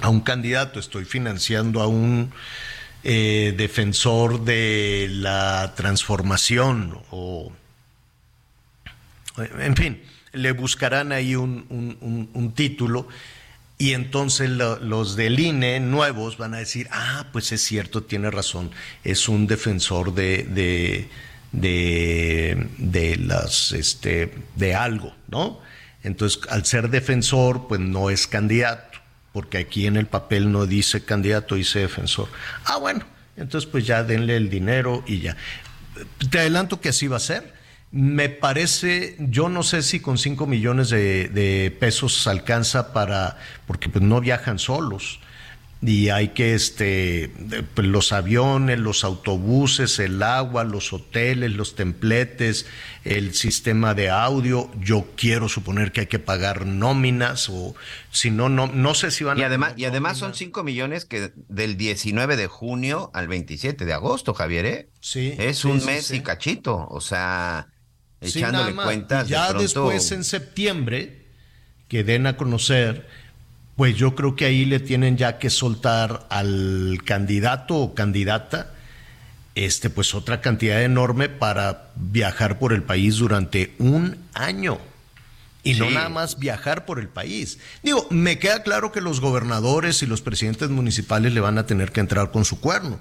a 0.00 0.08
un 0.08 0.20
candidato, 0.20 0.78
estoy 0.80 1.04
financiando 1.04 1.80
a 1.80 1.86
un 1.86 2.32
eh, 3.04 3.54
defensor 3.56 4.44
de 4.44 5.08
la 5.10 5.72
transformación 5.76 6.98
o 7.10 7.52
en 9.60 9.76
fin, 9.76 10.02
le 10.32 10.52
buscarán 10.52 11.12
ahí 11.12 11.34
un, 11.36 11.66
un- 12.32 12.52
título 12.52 13.06
y 13.78 13.92
entonces 13.92 14.48
lo- 14.48 14.78
los 14.80 15.14
del 15.16 15.38
INE 15.38 15.78
nuevos 15.80 16.38
van 16.38 16.54
a 16.54 16.58
decir, 16.58 16.88
ah, 16.90 17.26
pues 17.32 17.52
es 17.52 17.62
cierto, 17.62 18.02
tiene 18.02 18.30
razón, 18.30 18.70
es 19.04 19.28
un 19.28 19.46
defensor 19.46 20.14
de, 20.14 20.44
de, 20.44 21.08
de, 21.52 22.66
de 22.78 23.16
las, 23.16 23.72
este, 23.72 24.32
de 24.54 24.74
algo, 24.74 25.14
¿no? 25.28 25.60
Entonces, 26.02 26.40
al 26.48 26.64
ser 26.64 26.88
defensor, 26.88 27.66
pues 27.68 27.80
no 27.80 28.08
es 28.10 28.26
candidato, 28.26 28.95
porque 29.36 29.58
aquí 29.58 29.86
en 29.86 29.96
el 29.96 30.06
papel 30.06 30.50
no 30.50 30.64
dice 30.64 31.04
candidato, 31.04 31.56
dice 31.56 31.80
defensor. 31.80 32.26
Ah, 32.64 32.78
bueno, 32.78 33.04
entonces 33.36 33.68
pues 33.70 33.86
ya 33.86 34.02
denle 34.02 34.34
el 34.34 34.48
dinero 34.48 35.04
y 35.06 35.20
ya. 35.20 35.36
Te 36.30 36.38
adelanto 36.38 36.80
que 36.80 36.88
así 36.88 37.06
va 37.06 37.18
a 37.18 37.20
ser. 37.20 37.52
Me 37.90 38.30
parece, 38.30 39.14
yo 39.18 39.50
no 39.50 39.62
sé 39.62 39.82
si 39.82 40.00
con 40.00 40.16
5 40.16 40.46
millones 40.46 40.88
de, 40.88 41.28
de 41.28 41.70
pesos 41.70 42.26
alcanza 42.26 42.94
para, 42.94 43.36
porque 43.66 43.90
pues 43.90 44.02
no 44.02 44.22
viajan 44.22 44.58
solos 44.58 45.20
y 45.86 46.08
hay 46.10 46.30
que, 46.30 46.54
este, 46.54 47.30
pues, 47.74 47.86
los 47.86 48.12
aviones, 48.12 48.78
los 48.80 49.04
autobuses, 49.04 49.98
el 50.00 50.22
agua, 50.22 50.64
los 50.64 50.92
hoteles, 50.92 51.52
los 51.52 51.76
templetes, 51.76 52.66
el 53.04 53.34
sistema 53.34 53.94
de 53.94 54.10
audio. 54.10 54.70
Yo 54.80 55.06
quiero 55.16 55.48
suponer 55.48 55.92
que 55.92 56.00
hay 56.02 56.06
que 56.08 56.18
pagar 56.18 56.66
nóminas 56.66 57.48
o 57.50 57.76
si 58.10 58.30
no, 58.32 58.48
no, 58.48 58.66
no 58.66 58.94
sé 58.94 59.10
si 59.12 59.22
van 59.24 59.38
Y 59.38 59.42
a 59.42 59.46
además, 59.46 59.74
y 59.76 59.84
además 59.84 60.18
son 60.18 60.32
nóminas. 60.32 60.38
5 60.38 60.64
millones 60.64 61.04
que 61.04 61.32
del 61.48 61.76
19 61.76 62.36
de 62.36 62.46
junio 62.48 63.10
al 63.14 63.28
27 63.28 63.84
de 63.84 63.92
agosto, 63.92 64.34
Javier, 64.34 64.66
¿eh? 64.66 64.90
Sí, 65.00 65.34
Es 65.38 65.58
sí, 65.58 65.68
un 65.68 65.80
sí, 65.80 65.86
mes 65.86 66.06
sí. 66.06 66.16
y 66.16 66.20
cachito, 66.22 66.86
o 66.90 67.00
sea, 67.00 67.68
Sí, 68.20 68.40
echándole 68.40 68.72
más. 68.72 68.86
cuentas 68.86 69.28
ya 69.28 69.52
de 69.54 69.68
pronto... 69.68 69.90
después 69.90 70.10
en 70.12 70.24
septiembre, 70.24 71.26
que 71.88 72.02
den 72.04 72.26
a 72.26 72.36
conocer, 72.36 73.08
pues 73.76 73.94
yo 73.94 74.14
creo 74.14 74.34
que 74.34 74.46
ahí 74.46 74.64
le 74.64 74.80
tienen 74.80 75.18
ya 75.18 75.38
que 75.38 75.50
soltar 75.50 76.26
al 76.30 76.98
candidato 77.04 77.76
o 77.76 77.94
candidata, 77.94 78.72
este, 79.54 79.90
pues 79.90 80.14
otra 80.14 80.40
cantidad 80.40 80.82
enorme 80.82 81.28
para 81.28 81.90
viajar 81.94 82.58
por 82.58 82.72
el 82.72 82.82
país 82.82 83.16
durante 83.16 83.74
un 83.78 84.16
año. 84.32 84.78
Y 85.62 85.74
no 85.74 85.90
nada 85.90 86.08
más 86.08 86.38
viajar 86.38 86.86
por 86.86 87.00
el 87.00 87.08
país. 87.08 87.58
Digo, 87.82 88.06
me 88.10 88.38
queda 88.38 88.62
claro 88.62 88.92
que 88.92 89.00
los 89.00 89.20
gobernadores 89.20 90.00
y 90.02 90.06
los 90.06 90.22
presidentes 90.22 90.70
municipales 90.70 91.32
le 91.32 91.40
van 91.40 91.58
a 91.58 91.66
tener 91.66 91.90
que 91.90 92.00
entrar 92.00 92.30
con 92.30 92.44
su 92.44 92.60
cuerno. 92.60 93.00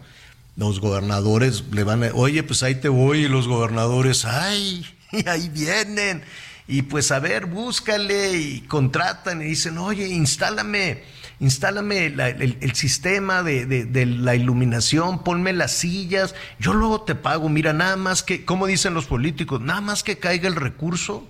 Los 0.57 0.79
gobernadores 0.79 1.63
le 1.71 1.83
van 1.83 2.03
a, 2.03 2.11
oye, 2.13 2.41
pues 2.41 2.63
ahí 2.63 2.75
te 2.75 2.89
voy, 2.89 3.25
y 3.25 3.27
los 3.27 3.47
gobernadores, 3.47 4.25
ay, 4.25 4.85
ahí 5.27 5.47
vienen. 5.49 6.23
Y 6.67 6.81
pues 6.83 7.11
a 7.11 7.19
ver, 7.19 7.45
búscale 7.45 8.37
y 8.37 8.61
contratan 8.61 9.41
y 9.41 9.45
dicen, 9.45 9.77
oye, 9.77 10.07
instálame, 10.07 11.03
instálame 11.39 12.09
la- 12.09 12.29
el, 12.29 12.73
sistema 12.75 13.43
de, 13.43 13.65
de- 13.67 13.85
de 13.85 14.05
la 14.07 14.33
iluminación, 14.35 15.23
ponme 15.23 15.53
las 15.53 15.73
sillas, 15.73 16.33
yo 16.59 16.73
luego 16.73 17.01
te 17.03 17.13
pago, 17.13 17.49
mira, 17.49 17.71
nada 17.73 17.97
más 17.97 18.23
que, 18.23 18.45
como 18.45 18.65
dicen 18.65 18.95
los 18.95 19.05
políticos, 19.05 19.61
nada 19.61 19.81
más 19.81 20.01
que 20.03 20.17
caiga 20.17 20.47
el 20.47 20.55
recurso, 20.55 21.27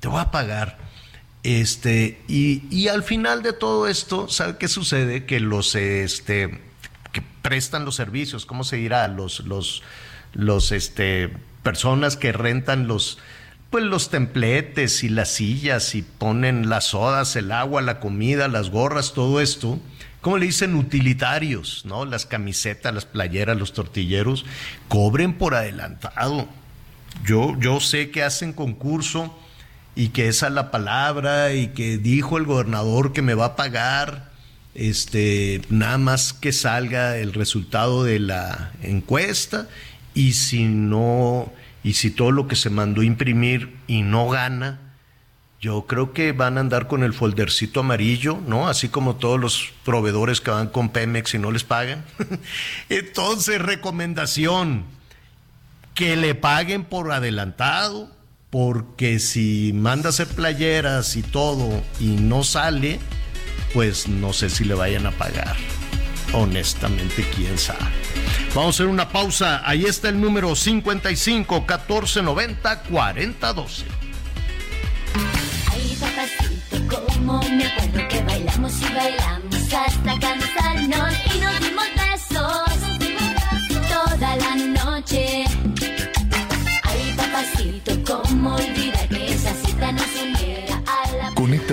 te 0.00 0.08
voy 0.08 0.20
a 0.20 0.30
pagar. 0.30 0.76
Este, 1.42 2.20
y, 2.28 2.62
y 2.70 2.88
al 2.88 3.02
final 3.02 3.42
de 3.42 3.52
todo 3.52 3.86
esto, 3.88 4.28
¿sabe 4.28 4.56
qué 4.58 4.68
sucede? 4.68 5.24
Que 5.26 5.40
los 5.40 5.74
este 5.74 6.60
que 7.12 7.22
prestan 7.42 7.84
los 7.84 7.94
servicios, 7.96 8.44
¿cómo 8.46 8.64
se 8.64 8.76
dirá? 8.76 9.08
Los, 9.08 9.40
los, 9.40 9.82
los 10.32 10.72
este 10.72 11.30
personas 11.62 12.16
que 12.16 12.32
rentan 12.32 12.86
los 12.88 13.18
pues 13.74 13.86
los 13.86 14.08
templetes 14.08 15.02
y 15.02 15.08
las 15.08 15.30
sillas 15.30 15.96
y 15.96 16.02
ponen 16.02 16.68
las 16.68 16.84
sodas, 16.84 17.34
el 17.34 17.50
agua, 17.50 17.82
la 17.82 17.98
comida, 17.98 18.46
las 18.46 18.70
gorras, 18.70 19.14
todo 19.14 19.40
esto, 19.40 19.80
¿cómo 20.20 20.38
le 20.38 20.46
dicen? 20.46 20.76
Utilitarios, 20.76 21.84
¿no? 21.84 22.04
Las 22.04 22.24
camisetas, 22.24 22.94
las 22.94 23.04
playeras, 23.04 23.58
los 23.58 23.72
tortilleros, 23.72 24.44
cobren 24.86 25.36
por 25.36 25.56
adelantado. 25.56 26.48
Yo, 27.26 27.58
yo 27.58 27.80
sé 27.80 28.12
que 28.12 28.22
hacen 28.22 28.52
concurso 28.52 29.36
y 29.96 30.10
que 30.10 30.28
esa 30.28 30.46
es 30.46 30.52
la 30.52 30.70
palabra 30.70 31.52
y 31.52 31.70
que 31.70 31.98
dijo 31.98 32.38
el 32.38 32.44
gobernador 32.44 33.12
que 33.12 33.22
me 33.22 33.34
va 33.34 33.46
a 33.46 33.56
pagar, 33.56 34.30
este, 34.76 35.62
nada 35.68 35.98
más 35.98 36.32
que 36.32 36.52
salga 36.52 37.16
el 37.16 37.32
resultado 37.32 38.04
de 38.04 38.20
la 38.20 38.70
encuesta 38.84 39.66
y 40.14 40.34
si 40.34 40.62
no, 40.62 41.52
y 41.84 41.92
si 41.92 42.10
todo 42.10 42.32
lo 42.32 42.48
que 42.48 42.56
se 42.56 42.70
mandó 42.70 43.02
imprimir 43.02 43.76
y 43.86 44.02
no 44.02 44.28
gana, 44.28 44.80
yo 45.60 45.86
creo 45.86 46.12
que 46.12 46.32
van 46.32 46.58
a 46.58 46.60
andar 46.60 46.88
con 46.88 47.04
el 47.04 47.12
foldercito 47.12 47.80
amarillo, 47.80 48.38
¿no? 48.46 48.68
Así 48.68 48.88
como 48.88 49.16
todos 49.16 49.38
los 49.38 49.72
proveedores 49.84 50.40
que 50.40 50.50
van 50.50 50.68
con 50.68 50.88
Pemex 50.88 51.34
y 51.34 51.38
no 51.38 51.50
les 51.50 51.62
pagan. 51.64 52.04
Entonces, 52.88 53.60
recomendación, 53.60 54.84
que 55.94 56.16
le 56.16 56.34
paguen 56.34 56.84
por 56.84 57.12
adelantado 57.12 58.10
porque 58.50 59.18
si 59.18 59.72
manda 59.74 60.08
a 60.08 60.10
hacer 60.10 60.28
playeras 60.28 61.16
y 61.16 61.22
todo 61.22 61.82
y 62.00 62.16
no 62.16 62.44
sale, 62.44 62.98
pues 63.72 64.08
no 64.08 64.32
sé 64.32 64.50
si 64.50 64.64
le 64.64 64.74
vayan 64.74 65.06
a 65.06 65.12
pagar. 65.12 65.56
Honestamente, 66.32 67.24
quién 67.34 67.58
sabe. 67.58 68.23
Vamos 68.54 68.66
a 68.66 68.82
hacer 68.82 68.86
una 68.86 69.08
pausa. 69.08 69.62
Ahí 69.64 69.84
está 69.84 70.10
el 70.10 70.20
número 70.20 70.54
55 70.54 71.56
1490 71.56 72.82
4012. 72.84 73.84
Ay, 75.72 75.98
papacito, 76.00 76.96
como 76.96 77.42
me 77.42 77.66
acuerdo 77.66 78.08
que 78.08 78.22
bailamos 78.22 78.72
y 78.80 78.94
bailamos 78.94 79.74
hasta 79.74 80.18
cansarnos 80.20 81.14
y 81.34 81.38
nos 81.40 81.63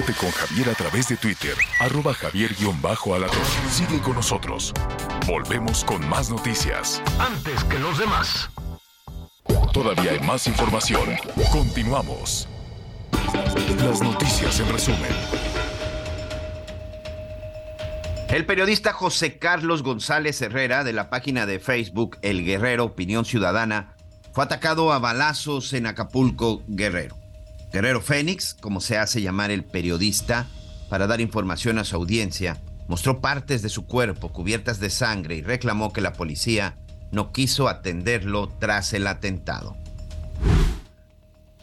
Conéctate 0.02 0.14
con 0.14 0.32
Javier 0.32 0.70
a 0.70 0.74
través 0.74 1.08
de 1.10 1.18
Twitter, 1.18 1.54
arroba 1.80 2.14
javier-alatón. 2.14 3.46
Sigue 3.70 4.00
con 4.02 4.16
nosotros. 4.16 4.74
Volvemos 5.28 5.84
con 5.84 6.08
más 6.10 6.30
noticias. 6.30 7.02
Antes 7.20 7.64
que 7.66 7.78
los 7.78 8.00
demás. 8.00 8.50
Todavía 9.74 10.12
hay 10.12 10.20
más 10.22 10.48
información. 10.48 11.04
Continuamos. 11.52 12.48
Las 13.78 14.02
noticias 14.02 14.60
en 14.60 14.70
resumen. 14.70 15.12
El 18.30 18.46
periodista 18.46 18.94
José 18.94 19.38
Carlos 19.38 19.84
González 19.84 20.42
Herrera 20.42 20.84
de 20.84 20.94
la 20.94 21.10
página 21.10 21.46
de 21.46 21.60
Facebook 21.60 22.18
El 22.22 22.44
Guerrero 22.46 22.86
Opinión 22.86 23.26
Ciudadana 23.26 23.96
fue 24.34 24.46
atacado 24.46 24.94
a 24.94 25.00
balazos 25.00 25.74
en 25.74 25.86
Acapulco, 25.86 26.64
Guerrero. 26.68 27.21
Guerrero 27.72 28.02
Fénix, 28.02 28.54
como 28.54 28.82
se 28.82 28.98
hace 28.98 29.22
llamar 29.22 29.50
el 29.50 29.64
periodista, 29.64 30.48
para 30.90 31.08
dar 31.08 31.22
información 31.22 31.80
a 31.80 31.86
su 31.86 31.96
audiencia, 31.96 32.62
mostró 32.88 33.22
partes 33.22 33.62
de 33.62 33.70
su 33.70 33.86
cuerpo 33.86 34.34
cubiertas 34.34 34.82
de 34.82 34.90
sangre 34.90 35.36
y 35.36 35.42
reclamó 35.42 35.94
que 35.94 36.02
la 36.02 36.12
policía 36.12 36.76
no 37.12 37.32
quiso 37.32 37.70
atenderlo 37.70 38.50
tras 38.60 38.92
el 38.94 39.08
atentado. 39.08 39.78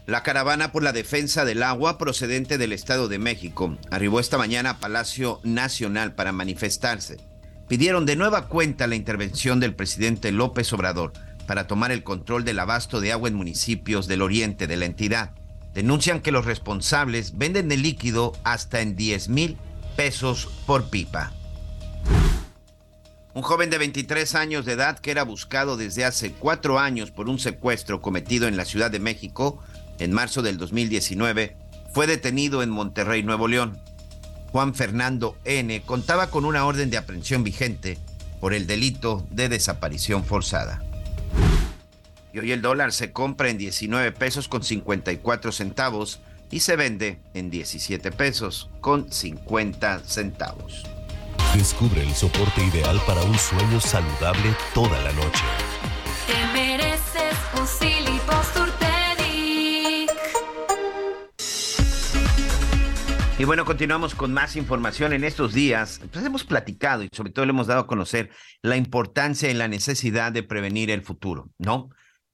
La 0.07 0.23
caravana 0.23 0.73
por 0.73 0.83
la 0.83 0.95
defensa 0.95 1.45
del 1.45 1.63
agua 1.63 1.99
procedente 1.99 2.57
del 2.57 2.73
Estado 2.73 3.09
de 3.09 3.19
México 3.19 3.77
arribó 3.91 4.21
esta 4.21 4.39
mañana 4.39 4.71
a 4.71 4.79
Palacio 4.79 5.41
Nacional 5.43 6.15
para 6.15 6.33
manifestarse. 6.33 7.19
Pidieron 7.69 8.07
de 8.07 8.17
nueva 8.17 8.49
cuenta 8.49 8.87
la 8.87 8.97
intervención 8.97 9.61
del 9.61 9.75
presidente 9.75 10.33
López 10.33 10.73
Obrador 10.73 11.13
para 11.47 11.67
tomar 11.67 11.93
el 11.93 12.03
control 12.03 12.47
del 12.47 12.61
abasto 12.61 13.03
de 13.03 13.13
agua 13.13 13.29
en 13.29 13.35
municipios 13.35 14.07
del 14.07 14.23
oriente 14.23 14.67
de 14.67 14.77
la 14.79 14.87
entidad. 14.87 15.33
Denuncian 15.79 16.23
que 16.23 16.33
los 16.33 16.45
responsables 16.45 17.39
venden 17.39 17.71
el 17.71 17.83
líquido 17.83 18.33
hasta 18.43 18.81
en 18.81 18.97
10 18.97 19.29
mil 19.29 19.57
pesos 19.95 20.49
por 20.67 20.91
pipa. 20.91 21.33
Un 23.33 23.43
joven 23.43 23.71
de 23.71 23.79
23 23.79 24.35
años 24.35 24.65
de 24.65 24.73
edad 24.73 24.99
que 24.99 25.13
era 25.13 25.23
buscado 25.23 25.77
desde 25.77 26.05
hace 26.05 26.33
cuatro 26.33 26.81
años 26.81 27.13
por 27.13 27.29
un 27.29 27.39
secuestro 27.39 28.03
cometido 28.03 28.49
en 28.49 28.57
la 28.57 28.65
Ciudad 28.65 28.91
de 28.91 28.99
México 28.99 29.63
en 30.01 30.13
marzo 30.13 30.43
del 30.43 30.59
2019 30.59 31.57
fue 31.95 32.09
detenido 32.09 32.65
en 32.65 32.71
Monterrey, 32.71 33.23
Nuevo 33.23 33.47
León. 33.47 33.79
Juan 34.51 34.75
Fernando 34.75 35.39
N. 35.45 35.81
contaba 35.83 36.29
con 36.29 36.45
una 36.45 36.67
orden 36.67 36.91
de 36.91 36.97
aprehensión 36.97 37.45
vigente 37.45 37.99
por 38.41 38.53
el 38.53 38.67
delito 38.67 39.25
de 39.31 39.49
desaparición 39.49 40.25
forzada. 40.25 40.83
Y 42.39 42.41
hoy 42.41 42.53
el 42.53 42.63
dólar 42.63 42.93
se 42.93 43.13
compra 43.13 43.51
en 43.51 43.59
19 43.59 44.13
pesos 44.13 44.47
con 44.47 44.63
54 44.63 45.51
centavos 45.51 46.21
y 46.53 46.61
se 46.61 46.77
vende 46.77 47.19
en 47.35 47.51
17 47.51 48.13
pesos 48.13 48.71
con 48.81 49.13
50 49.13 50.05
centavos. 50.05 50.85
Descubre 51.57 52.01
el 52.01 52.15
soporte 52.15 52.65
ideal 52.65 53.01
para 53.09 53.23
un 53.25 53.37
sueño 53.37 53.81
saludable 53.81 54.55
toda 54.73 55.03
la 55.03 55.13
noche. 55.15 55.43
Te 56.29 56.53
mereces 56.53 57.35
un. 57.59 57.67
Y 63.41 63.45
bueno, 63.45 63.65
continuamos 63.65 64.17
con 64.17 64.33
más 64.33 64.57
información 64.57 65.13
en 65.13 65.23
estos 65.23 65.55
días. 65.55 66.01
Pues 66.13 66.25
hemos 66.25 66.43
platicado 66.43 67.05
y 67.05 67.09
sobre 67.13 67.31
todo 67.31 67.47
le 67.47 67.51
hemos 67.51 67.69
dado 67.69 67.83
a 67.83 67.87
conocer 67.87 68.31
la 68.63 68.77
importancia 68.77 69.49
y 69.49 69.55
la 69.55 69.69
necesidad 69.69 70.33
de 70.33 70.43
prevenir 70.43 70.91
el 70.91 71.03
futuro, 71.03 71.49
¿no? 71.57 71.91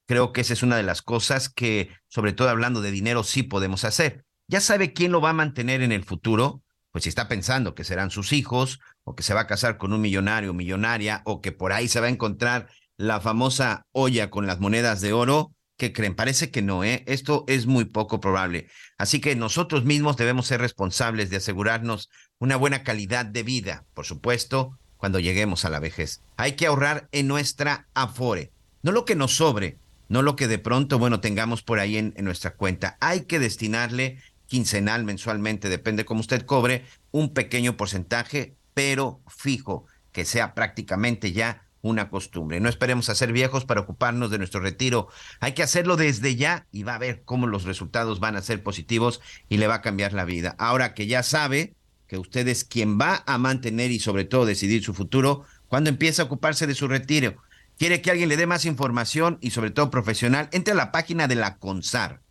Creo 0.07 0.31
que 0.31 0.41
esa 0.41 0.53
es 0.53 0.63
una 0.63 0.77
de 0.77 0.83
las 0.83 1.01
cosas 1.01 1.49
que, 1.49 1.89
sobre 2.07 2.33
todo 2.33 2.49
hablando 2.49 2.81
de 2.81 2.91
dinero, 2.91 3.23
sí 3.23 3.43
podemos 3.43 3.83
hacer. 3.85 4.23
¿Ya 4.47 4.61
sabe 4.61 4.93
quién 4.93 5.11
lo 5.11 5.21
va 5.21 5.31
a 5.31 5.33
mantener 5.33 5.81
en 5.81 5.91
el 5.91 6.03
futuro? 6.03 6.61
Pues 6.91 7.03
si 7.03 7.09
está 7.09 7.27
pensando 7.27 7.73
que 7.73 7.83
serán 7.83 8.11
sus 8.11 8.31
hijos, 8.31 8.79
o 9.03 9.15
que 9.15 9.23
se 9.23 9.33
va 9.33 9.41
a 9.41 9.47
casar 9.47 9.77
con 9.77 9.93
un 9.93 10.01
millonario 10.01 10.51
o 10.51 10.53
millonaria, 10.53 11.21
o 11.25 11.41
que 11.41 11.51
por 11.51 11.73
ahí 11.73 11.87
se 11.87 11.99
va 11.99 12.07
a 12.07 12.11
encontrar 12.11 12.69
la 12.97 13.19
famosa 13.19 13.85
olla 13.91 14.29
con 14.29 14.47
las 14.47 14.59
monedas 14.59 15.01
de 15.01 15.11
oro, 15.11 15.51
¿qué 15.77 15.91
creen? 15.91 16.15
Parece 16.15 16.51
que 16.51 16.61
no, 16.61 16.83
¿eh? 16.83 17.03
Esto 17.07 17.43
es 17.47 17.65
muy 17.65 17.85
poco 17.85 18.19
probable. 18.19 18.67
Así 18.97 19.19
que 19.19 19.35
nosotros 19.35 19.83
mismos 19.83 20.17
debemos 20.17 20.47
ser 20.47 20.61
responsables 20.61 21.29
de 21.29 21.37
asegurarnos 21.37 22.09
una 22.39 22.55
buena 22.55 22.83
calidad 22.83 23.25
de 23.25 23.43
vida, 23.43 23.85
por 23.93 24.05
supuesto, 24.05 24.77
cuando 24.97 25.19
lleguemos 25.19 25.65
a 25.65 25.69
la 25.69 25.79
vejez. 25.79 26.21
Hay 26.37 26.53
que 26.53 26.67
ahorrar 26.67 27.09
en 27.11 27.27
nuestra 27.27 27.87
afore, 27.93 28.51
no 28.81 28.91
lo 28.91 29.03
que 29.05 29.15
nos 29.15 29.35
sobre, 29.35 29.79
no 30.07 30.21
lo 30.21 30.35
que 30.35 30.47
de 30.47 30.59
pronto, 30.59 30.99
bueno, 30.99 31.19
tengamos 31.19 31.61
por 31.63 31.79
ahí 31.79 31.97
en, 31.97 32.13
nuestra 32.19 32.55
cuenta. 32.55 32.97
Hay 32.99 33.21
que 33.21 33.39
destinarle 33.39 34.17
quincenal, 34.47 35.03
mensualmente, 35.03 35.69
depende 35.69 36.05
cómo 36.05 36.19
usted 36.19 36.45
cobre, 36.45 36.85
un 37.11 37.33
pequeño 37.33 37.77
porcentaje, 37.77 38.55
pero 38.73 39.21
fijo, 39.27 39.85
que 40.11 40.25
sea 40.25 40.53
prácticamente 40.53 41.31
ya 41.31 41.65
una 41.81 42.09
costumbre. 42.09 42.59
No 42.59 42.69
esperemos 42.69 43.09
a 43.09 43.15
ser 43.15 43.31
viejos 43.31 43.65
para 43.65 43.81
ocuparnos 43.81 44.31
de 44.31 44.37
nuestro 44.37 44.59
retiro. 44.59 45.07
Hay 45.39 45.53
que 45.53 45.63
hacerlo 45.63 45.97
desde 45.97 46.35
ya 46.35 46.65
y 46.71 46.83
va 46.83 46.95
a 46.95 46.99
ver 46.99 47.23
cómo 47.25 47.47
los 47.47 47.63
resultados 47.63 48.19
van 48.19 48.35
a 48.35 48.41
ser 48.41 48.63
positivos 48.63 49.21
y 49.49 49.57
le 49.57 49.67
va 49.67 49.75
a 49.75 49.81
cambiar 49.81 50.13
la 50.13 50.25
vida. 50.25 50.55
Ahora 50.57 50.93
que 50.93 51.05
ya 51.05 51.21
sabe 51.21 51.75
que 52.07 52.17
usted 52.17 52.47
es 52.47 52.63
quien 52.63 52.99
va 52.99 53.23
a 53.25 53.37
mantener 53.37 53.91
y 53.91 53.99
sobre 53.99 54.25
todo 54.25 54.45
decidir 54.45 54.83
su 54.83 54.93
futuro, 54.93 55.43
cuando 55.67 55.89
empieza 55.89 56.21
a 56.21 56.25
ocuparse 56.25 56.67
de 56.67 56.75
su 56.75 56.87
retiro. 56.87 57.35
Quiere 57.77 58.01
que 58.01 58.11
alguien 58.11 58.29
le 58.29 58.37
dé 58.37 58.47
más 58.47 58.65
información 58.65 59.37
y 59.41 59.51
sobre 59.51 59.69
todo 59.71 59.89
profesional, 59.91 60.47
entre 60.53 60.73
a 60.73 60.77
la 60.77 60.91
página 60.91 61.27
de 61.27 61.35
la 61.35 61.57
CONSAR, 61.57 62.21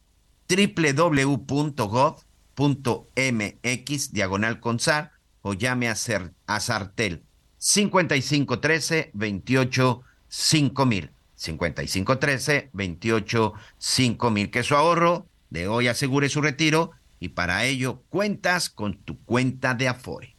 www.gov.mx, 2.56 4.12
diagonal 4.12 4.60
CONSAR, 4.60 5.12
o 5.42 5.52
llame 5.52 5.88
a, 5.88 5.94
Cer- 5.94 6.32
a 6.46 6.60
Sartel 6.60 7.22
5513 7.58 9.10
28 9.12 10.02
5000. 10.28 11.10
5513 11.36 12.70
28 12.72 13.52
5000. 13.78 14.50
Que 14.50 14.62
su 14.62 14.74
ahorro 14.74 15.26
de 15.50 15.68
hoy 15.68 15.88
asegure 15.88 16.28
su 16.30 16.40
retiro 16.40 16.92
y 17.20 17.28
para 17.28 17.64
ello 17.66 18.02
cuentas 18.08 18.70
con 18.70 18.96
tu 18.96 19.18
cuenta 19.24 19.74
de 19.74 19.88
Afore. 19.88 20.34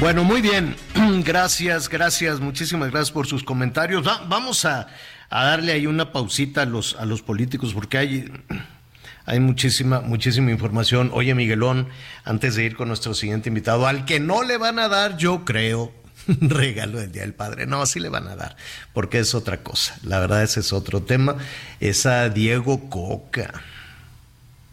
Bueno, 0.00 0.22
muy 0.24 0.40
bien. 0.40 0.76
Gracias, 1.24 1.88
gracias, 1.88 2.38
muchísimas 2.40 2.90
gracias 2.90 3.10
por 3.10 3.26
sus 3.26 3.42
comentarios. 3.42 4.06
Va- 4.06 4.22
vamos 4.28 4.64
a, 4.64 4.86
a 5.28 5.44
darle 5.44 5.72
ahí 5.72 5.86
una 5.86 6.12
pausita 6.12 6.62
a 6.62 6.66
los, 6.66 6.94
a 6.96 7.04
los 7.04 7.20
políticos 7.22 7.74
porque 7.74 7.98
hay, 7.98 8.32
hay 9.26 9.40
muchísima, 9.40 10.00
muchísima 10.00 10.50
información. 10.52 11.10
Oye, 11.12 11.34
Miguelón, 11.34 11.88
antes 12.24 12.54
de 12.54 12.64
ir 12.64 12.76
con 12.76 12.88
nuestro 12.88 13.12
siguiente 13.14 13.48
invitado, 13.48 13.86
al 13.88 14.04
que 14.04 14.20
no 14.20 14.44
le 14.44 14.56
van 14.56 14.78
a 14.78 14.88
dar, 14.88 15.16
yo 15.16 15.44
creo, 15.44 15.92
regalo 16.40 17.00
del 17.00 17.10
Día 17.10 17.22
del 17.22 17.34
Padre. 17.34 17.66
No, 17.66 17.84
sí 17.84 17.98
le 17.98 18.08
van 18.08 18.28
a 18.28 18.36
dar, 18.36 18.56
porque 18.92 19.18
es 19.18 19.34
otra 19.34 19.58
cosa. 19.64 19.98
La 20.04 20.20
verdad, 20.20 20.42
ese 20.44 20.60
es 20.60 20.72
otro 20.72 21.02
tema. 21.02 21.36
Es 21.80 22.06
a 22.06 22.28
Diego 22.28 22.88
Coca. 22.88 23.52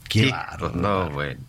Qué 0.07 0.25
Sí, 0.25 0.33
pues 0.59 0.75
no, 0.75 1.09
bueno. 1.09 1.41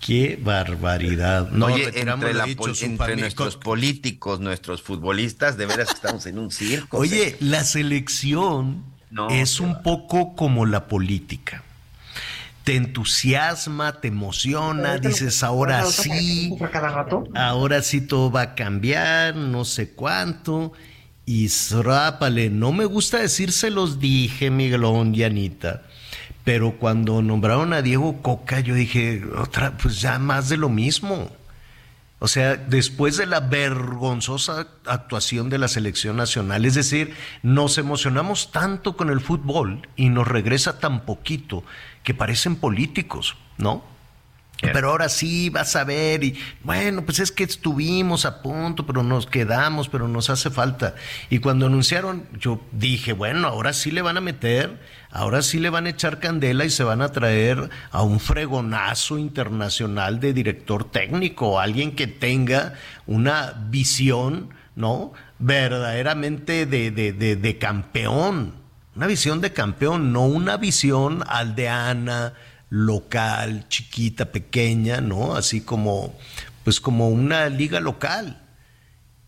Qué 0.00 0.38
barbaridad. 0.40 1.50
No, 1.50 1.66
Oye, 1.66 1.90
entre, 2.00 2.32
la 2.34 2.44
dicho, 2.44 2.72
entre 2.80 3.16
nuestros 3.16 3.56
políticos, 3.56 4.40
nuestros 4.40 4.82
futbolistas, 4.82 5.56
de 5.56 5.66
veras 5.66 5.88
estamos 5.92 6.26
en 6.26 6.38
un 6.38 6.50
circo. 6.50 6.98
Oye, 6.98 7.36
la 7.40 7.64
selección 7.64 8.84
No, 9.10 9.28
es 9.30 9.60
un 9.60 9.74
va. 9.74 9.82
poco 9.82 10.34
como 10.36 10.66
la 10.66 10.86
política. 10.86 11.62
Te 12.64 12.76
entusiasma, 12.76 14.00
te 14.00 14.08
emociona, 14.08 14.98
dices 14.98 15.42
ahora 15.42 15.86
sí, 15.86 16.54
ahora 17.34 17.82
sí 17.82 18.02
todo 18.02 18.30
va 18.30 18.42
a 18.42 18.54
cambiar, 18.54 19.34
no 19.36 19.64
sé 19.64 19.90
cuánto. 19.92 20.72
Y 21.24 21.48
rápale, 21.72 22.50
no 22.50 22.72
me 22.72 22.84
gusta 22.84 23.18
decir 23.18 23.52
se 23.52 23.70
los 23.70 23.98
dije, 24.00 24.50
Miguelón 24.50 25.14
y 25.14 25.24
Anita. 25.24 25.82
Pero 26.48 26.78
cuando 26.78 27.20
nombraron 27.20 27.74
a 27.74 27.82
Diego 27.82 28.22
Coca, 28.22 28.60
yo 28.60 28.74
dije, 28.74 29.22
otra, 29.36 29.76
pues 29.76 30.00
ya 30.00 30.18
más 30.18 30.48
de 30.48 30.56
lo 30.56 30.70
mismo. 30.70 31.30
O 32.20 32.26
sea, 32.26 32.56
después 32.56 33.18
de 33.18 33.26
la 33.26 33.40
vergonzosa 33.40 34.66
actuación 34.86 35.50
de 35.50 35.58
la 35.58 35.68
selección 35.68 36.16
nacional, 36.16 36.64
es 36.64 36.74
decir, 36.74 37.14
nos 37.42 37.76
emocionamos 37.76 38.50
tanto 38.50 38.96
con 38.96 39.10
el 39.10 39.20
fútbol 39.20 39.86
y 39.94 40.08
nos 40.08 40.26
regresa 40.26 40.80
tan 40.80 41.04
poquito 41.04 41.64
que 42.02 42.14
parecen 42.14 42.56
políticos, 42.56 43.36
¿no? 43.58 43.84
Pero 44.60 44.90
ahora 44.90 45.08
sí 45.08 45.50
vas 45.50 45.76
a 45.76 45.84
ver 45.84 46.24
y 46.24 46.36
bueno, 46.64 47.04
pues 47.04 47.20
es 47.20 47.30
que 47.30 47.44
estuvimos 47.44 48.24
a 48.24 48.42
punto, 48.42 48.84
pero 48.86 49.04
nos 49.04 49.26
quedamos, 49.26 49.88
pero 49.88 50.08
nos 50.08 50.30
hace 50.30 50.50
falta. 50.50 50.96
Y 51.30 51.38
cuando 51.38 51.66
anunciaron, 51.66 52.26
yo 52.38 52.60
dije, 52.72 53.12
bueno, 53.12 53.46
ahora 53.46 53.72
sí 53.72 53.92
le 53.92 54.02
van 54.02 54.16
a 54.16 54.20
meter, 54.20 54.80
ahora 55.12 55.42
sí 55.42 55.60
le 55.60 55.70
van 55.70 55.86
a 55.86 55.90
echar 55.90 56.18
candela 56.18 56.64
y 56.64 56.70
se 56.70 56.82
van 56.82 57.02
a 57.02 57.10
traer 57.10 57.70
a 57.92 58.02
un 58.02 58.18
fregonazo 58.18 59.16
internacional 59.18 60.18
de 60.18 60.32
director 60.32 60.90
técnico, 60.90 61.60
alguien 61.60 61.94
que 61.94 62.08
tenga 62.08 62.74
una 63.06 63.54
visión, 63.68 64.50
¿no? 64.74 65.12
Verdaderamente 65.38 66.66
de, 66.66 66.90
de, 66.90 67.12
de, 67.12 67.36
de 67.36 67.58
campeón, 67.58 68.54
una 68.96 69.06
visión 69.06 69.40
de 69.40 69.52
campeón, 69.52 70.12
no 70.12 70.26
una 70.26 70.56
visión 70.56 71.22
aldeana 71.28 72.34
local, 72.70 73.66
chiquita, 73.68 74.32
pequeña, 74.32 75.00
¿no? 75.00 75.34
Así 75.34 75.60
como, 75.60 76.14
pues 76.64 76.80
como 76.80 77.08
una 77.08 77.48
liga 77.48 77.80
local. 77.80 78.42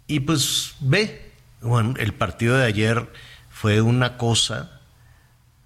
Y 0.07 0.21
pues 0.21 0.75
ve, 0.81 1.33
bueno, 1.61 1.95
el 1.99 2.15
partido 2.15 2.57
de 2.57 2.67
ayer 2.67 3.09
fue 3.49 3.81
una 3.81 4.17
cosa 4.17 4.81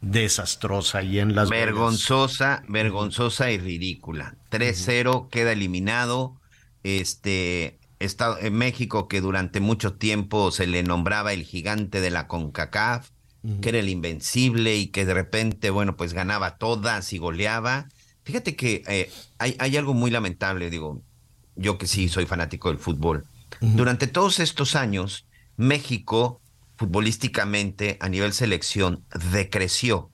desastrosa 0.00 1.02
y 1.02 1.18
en 1.18 1.34
las 1.34 1.48
vergonzosa, 1.48 2.62
vergonzosa 2.68 3.50
y 3.50 3.58
ridícula. 3.58 4.36
3-0 4.50 5.30
queda 5.30 5.52
eliminado. 5.52 6.40
Este 6.82 7.78
está 7.98 8.36
en 8.38 8.54
México 8.54 9.08
que 9.08 9.20
durante 9.20 9.60
mucho 9.60 9.94
tiempo 9.94 10.50
se 10.50 10.66
le 10.66 10.82
nombraba 10.82 11.32
el 11.32 11.44
gigante 11.44 12.00
de 12.00 12.10
la 12.10 12.26
CONCACAF 12.28 13.10
que 13.60 13.68
era 13.68 13.78
el 13.78 13.88
invencible 13.88 14.76
y 14.76 14.86
que 14.86 15.04
de 15.04 15.14
repente, 15.14 15.70
bueno, 15.70 15.96
pues 15.96 16.14
ganaba 16.14 16.56
todas 16.56 17.12
y 17.12 17.18
goleaba. 17.18 17.88
Fíjate 18.24 18.56
que 18.56 18.82
eh, 18.86 19.10
hay, 19.38 19.54
hay, 19.58 19.76
algo 19.76 19.92
muy 19.92 20.10
lamentable, 20.10 20.70
digo, 20.70 21.02
yo 21.54 21.76
que 21.76 21.86
sí 21.86 22.08
soy 22.08 22.24
fanático 22.24 22.68
del 22.68 22.78
fútbol. 22.78 23.26
Durante 23.60 24.06
todos 24.06 24.40
estos 24.40 24.76
años, 24.76 25.26
México, 25.56 26.40
futbolísticamente, 26.76 27.98
a 28.00 28.08
nivel 28.08 28.32
selección, 28.32 29.04
decreció. 29.30 30.10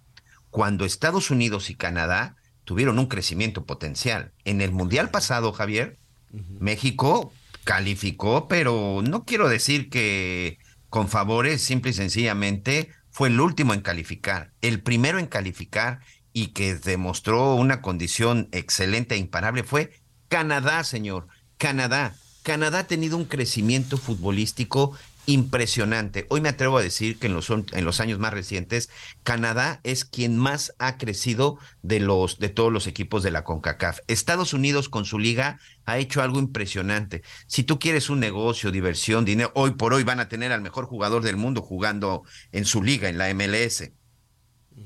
Cuando 0.50 0.84
Estados 0.84 1.30
Unidos 1.30 1.70
y 1.70 1.76
Canadá 1.76 2.36
tuvieron 2.64 2.98
un 2.98 3.06
crecimiento 3.06 3.64
potencial. 3.64 4.32
En 4.44 4.60
el 4.60 4.72
Mundial 4.72 5.10
pasado, 5.10 5.52
Javier, 5.52 5.98
México 6.32 7.32
calificó, 7.64 8.48
pero 8.48 9.02
no 9.02 9.24
quiero 9.24 9.48
decir 9.48 9.88
que 9.88 10.58
con 10.88 11.08
favores, 11.08 11.62
simple 11.62 11.92
y 11.92 11.94
sencillamente 11.94 12.90
fue 13.20 13.28
el 13.28 13.38
último 13.38 13.74
en 13.74 13.82
calificar, 13.82 14.50
el 14.62 14.80
primero 14.80 15.18
en 15.18 15.26
calificar 15.26 16.00
y 16.32 16.54
que 16.54 16.74
demostró 16.74 17.54
una 17.54 17.82
condición 17.82 18.48
excelente 18.50 19.14
e 19.14 19.18
imparable 19.18 19.62
fue 19.62 19.92
Canadá, 20.28 20.82
señor. 20.84 21.28
Canadá. 21.58 22.14
Canadá 22.42 22.78
ha 22.78 22.86
tenido 22.86 23.18
un 23.18 23.26
crecimiento 23.26 23.98
futbolístico 23.98 24.96
impresionante. 25.30 26.26
Hoy 26.28 26.40
me 26.40 26.48
atrevo 26.48 26.78
a 26.78 26.82
decir 26.82 27.18
que 27.18 27.28
en 27.28 27.34
los, 27.34 27.50
en 27.50 27.84
los 27.84 28.00
años 28.00 28.18
más 28.18 28.32
recientes, 28.32 28.90
Canadá 29.22 29.80
es 29.84 30.04
quien 30.04 30.36
más 30.36 30.74
ha 30.78 30.98
crecido 30.98 31.58
de, 31.82 32.00
los, 32.00 32.38
de 32.38 32.48
todos 32.48 32.72
los 32.72 32.86
equipos 32.86 33.22
de 33.22 33.30
la 33.30 33.44
CONCACAF. 33.44 34.00
Estados 34.08 34.52
Unidos 34.52 34.88
con 34.88 35.04
su 35.04 35.18
liga 35.18 35.60
ha 35.86 35.98
hecho 35.98 36.22
algo 36.22 36.38
impresionante. 36.38 37.22
Si 37.46 37.62
tú 37.62 37.78
quieres 37.78 38.10
un 38.10 38.20
negocio, 38.20 38.72
diversión, 38.72 39.24
dinero, 39.24 39.52
hoy 39.54 39.72
por 39.72 39.94
hoy 39.94 40.02
van 40.02 40.20
a 40.20 40.28
tener 40.28 40.52
al 40.52 40.62
mejor 40.62 40.86
jugador 40.86 41.22
del 41.22 41.36
mundo 41.36 41.62
jugando 41.62 42.24
en 42.52 42.64
su 42.64 42.82
liga, 42.82 43.08
en 43.08 43.18
la 43.18 43.32
MLS. 43.32 43.92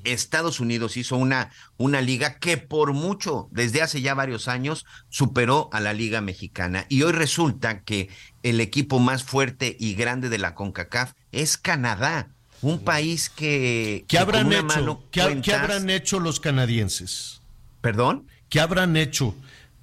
Estados 0.05 0.61
Unidos 0.61 0.97
hizo 0.97 1.16
una, 1.16 1.51
una 1.77 2.01
liga 2.01 2.38
que 2.38 2.57
por 2.59 2.92
mucho, 2.92 3.49
desde 3.51 3.83
hace 3.83 4.01
ya 4.01 4.14
varios 4.14 4.49
años, 4.49 4.85
superó 5.09 5.68
a 5.73 5.81
la 5.81 5.92
liga 5.92 6.20
mexicana. 6.20 6.87
Y 6.88 7.03
hoy 7.03 7.12
resulta 7.12 7.83
que 7.83 8.09
el 8.42 8.61
equipo 8.61 8.99
más 8.99 9.25
fuerte 9.25 9.77
y 9.79 9.94
grande 9.94 10.29
de 10.29 10.38
la 10.38 10.55
CONCACAF 10.55 11.12
es 11.33 11.57
Canadá, 11.57 12.29
un 12.62 12.81
país 12.81 13.31
que... 13.31 14.05
¿Qué, 14.09 14.18
habrán, 14.18 14.53
hecho? 14.53 15.03
¿Qué, 15.11 15.23
habrán 15.23 15.90
hecho 15.90 16.20
los 16.20 16.40
canadienses? 16.40 17.42
¿Perdón? 17.81 18.27
¿Qué 18.49 18.61
habrán 18.61 18.97
hecho 18.97 19.35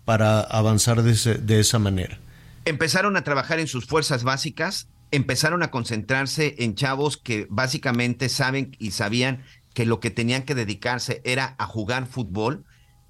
para 0.05 0.41
avanzar 0.41 1.03
de, 1.03 1.35
de 1.35 1.59
esa 1.59 1.79
manera? 1.79 2.19
Empezaron 2.65 3.17
a 3.17 3.23
trabajar 3.23 3.59
en 3.59 3.67
sus 3.67 3.85
fuerzas 3.85 4.23
básicas, 4.23 4.87
empezaron 5.11 5.61
a 5.61 5.71
concentrarse 5.71 6.55
en 6.59 6.75
chavos 6.75 7.17
que 7.17 7.47
básicamente 7.49 8.29
saben 8.29 8.75
y 8.79 8.91
sabían 8.91 9.43
que 9.73 9.85
lo 9.85 9.99
que 9.99 10.09
tenían 10.09 10.43
que 10.43 10.55
dedicarse 10.55 11.21
era 11.23 11.55
a 11.57 11.65
jugar 11.65 12.07
fútbol. 12.07 12.65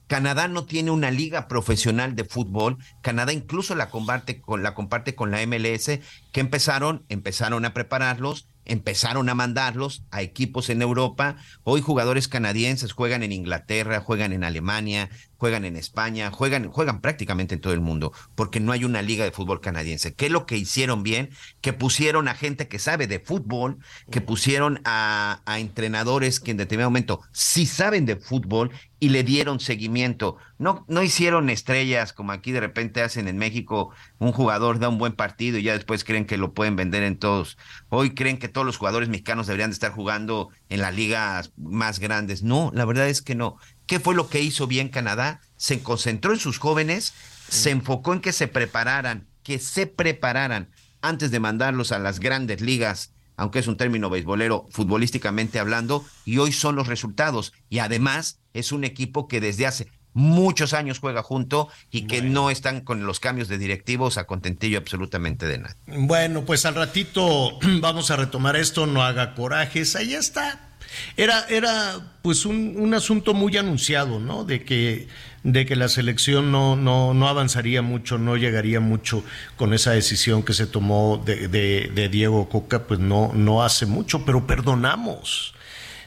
Canadá 0.08 0.48
no 0.48 0.66
tiene 0.66 0.92
una 0.92 1.10
liga 1.10 1.48
profesional 1.48 2.16
de 2.16 2.26
fútbol. 2.26 2.78
Canadá 3.02 3.32
incluso 3.32 3.76
la 3.76 3.90
comparte 3.90 4.42
con 4.42 4.62
la 4.62 4.74
comparte 4.74 5.16
con 5.16 5.32
la 5.32 5.46
MLS, 5.46 6.00
que 6.32 6.40
empezaron, 6.40 7.06
empezaron 7.10 7.66
a 7.66 7.74
prepararlos 7.74 8.48
empezaron 8.66 9.30
a 9.30 9.36
mandarlos 9.36 10.04
a 10.12 10.22
equipos 10.22 10.70
en 10.70 10.82
Europa. 10.82 11.38
Hoy 11.64 11.82
jugadores 11.82 12.28
canadienses 12.28 12.94
juegan 12.94 13.24
en 13.24 13.32
Inglaterra, 13.32 14.00
juegan 14.00 14.34
en 14.34 14.44
Alemania, 14.44 15.10
juegan 15.42 15.66
en 15.66 15.76
España, 15.76 16.30
juegan, 16.30 16.70
juegan 16.70 17.02
prácticamente 17.02 17.56
en 17.56 17.62
todo 17.62 17.74
el 17.74 17.82
mundo, 17.82 18.14
porque 18.36 18.60
no 18.60 18.74
hay 18.74 18.86
una 18.86 19.02
liga 19.02 19.26
de 19.26 19.32
fútbol 19.32 19.60
canadiense. 19.60 20.14
¿Qué 20.14 20.28
es 20.28 20.32
lo 20.32 20.46
que 20.46 20.56
hicieron 20.56 21.02
bien? 21.02 21.32
Que 21.62 21.74
pusieron 21.74 22.28
a 22.28 22.36
gente 22.36 22.68
que 22.68 22.78
sabe 22.78 23.08
de 23.08 23.20
fútbol, 23.20 23.80
que 24.12 24.22
pusieron 24.22 24.82
a, 24.86 25.42
a 25.48 25.58
entrenadores 25.58 26.40
que 26.40 26.52
en 26.52 26.58
determinado 26.58 26.92
momento 26.92 27.22
sí 27.32 27.66
saben 27.66 28.06
de 28.06 28.18
fútbol 28.18 28.70
y 29.02 29.10
le 29.10 29.24
dieron 29.24 29.60
seguimiento. 29.60 30.38
No, 30.60 30.86
no 30.88 31.02
hicieron 31.02 31.50
estrellas 31.50 32.14
como 32.14 32.34
aquí 32.34 32.52
de 32.52 32.60
repente 32.60 33.02
hacen 33.02 33.28
en 33.28 33.40
México, 33.40 33.90
un 34.20 34.32
jugador 34.32 34.78
da 34.78 34.90
un 34.90 35.00
buen 35.00 35.14
partido 35.14 35.58
y 35.58 35.64
ya 35.64 35.74
después 35.74 36.04
creen 36.04 36.28
que 36.28 36.38
lo 36.38 36.54
pueden 36.54 36.76
vender 36.76 37.02
en 37.02 37.18
todos. 37.18 37.58
Hoy 37.90 38.14
creen 38.14 38.38
que 38.38 38.48
todos 38.48 38.68
los 38.68 38.78
jugadores 38.78 39.10
mexicanos 39.10 39.48
deberían 39.48 39.72
de 39.72 39.74
estar 39.74 39.92
jugando 39.92 40.50
en 40.70 40.82
las 40.82 40.96
ligas 40.96 41.52
más 41.58 41.98
grandes. 42.00 42.44
No, 42.44 42.70
la 42.76 42.86
verdad 42.86 43.10
es 43.10 43.24
que 43.24 43.34
no. 43.34 43.58
¿Qué 43.92 44.00
fue 44.00 44.16
lo 44.16 44.30
que 44.30 44.40
hizo 44.40 44.68
bien 44.68 44.88
Canadá? 44.88 45.42
Se 45.58 45.84
concentró 45.84 46.32
en 46.32 46.40
sus 46.40 46.60
jóvenes, 46.60 47.14
se 47.50 47.72
enfocó 47.72 48.14
en 48.14 48.22
que 48.22 48.32
se 48.32 48.48
prepararan, 48.48 49.28
que 49.44 49.60
se 49.60 49.86
prepararan 49.86 50.70
antes 51.02 51.30
de 51.30 51.42
mandarlos 51.42 51.92
a 51.92 52.00
las 52.00 52.22
grandes 52.22 52.62
ligas 52.62 53.12
aunque 53.36 53.60
es 53.60 53.68
un 53.68 53.76
término 53.76 54.10
beisbolero, 54.10 54.68
futbolísticamente 54.70 55.60
hablando, 55.60 56.06
y 56.26 56.38
hoy 56.38 56.54
son 56.54 56.76
los 56.76 56.88
resultados. 56.88 57.54
Y 57.70 57.80
además 57.80 58.40
es 58.54 58.72
un 58.72 58.84
equipo 58.84 59.28
que 59.28 59.42
desde 59.42 59.66
hace 59.66 59.88
muchos 60.14 60.74
años 60.74 61.00
juega 61.00 61.24
junto 61.24 61.68
y 61.90 62.04
que 62.04 62.22
no 62.22 62.50
están 62.50 62.82
con 62.82 63.06
los 63.06 63.20
cambios 63.20 63.48
de 63.48 63.58
directivos 63.58 64.18
a 64.18 64.26
contentillo 64.26 64.78
absolutamente 64.78 65.48
de 65.48 65.58
nada. 65.58 65.76
Bueno, 65.88 66.46
pues 66.46 66.66
al 66.66 66.76
ratito 66.76 67.60
vamos 67.82 68.10
a 68.12 68.16
retomar 68.16 68.56
esto, 68.56 68.86
no 68.86 69.04
haga 69.04 69.34
corajes, 69.34 69.98
ahí 69.98 70.14
está. 70.14 70.71
Era, 71.18 71.46
era 71.50 72.00
pues 72.22 72.46
un, 72.46 72.76
un 72.78 72.94
asunto 72.94 73.34
muy 73.34 73.58
anunciado, 73.58 74.20
¿no? 74.20 74.44
De 74.44 74.64
que 74.64 75.08
de 75.44 75.66
que 75.66 75.76
la 75.76 75.90
selección 75.90 76.52
no, 76.52 76.76
no, 76.76 77.14
no 77.14 77.28
avanzaría 77.28 77.82
mucho, 77.82 78.18
no 78.18 78.38
llegaría 78.38 78.80
mucho 78.80 79.24
con 79.56 79.74
esa 79.74 79.92
decisión 79.92 80.44
que 80.44 80.54
se 80.54 80.68
tomó 80.68 81.22
de, 81.26 81.48
de, 81.48 82.10
Diego 82.10 82.48
Coca, 82.48 82.84
pues 82.84 83.00
no, 83.00 83.32
no 83.34 83.64
hace 83.64 83.86
mucho, 83.86 84.24
pero 84.24 84.46
perdonamos 84.46 85.56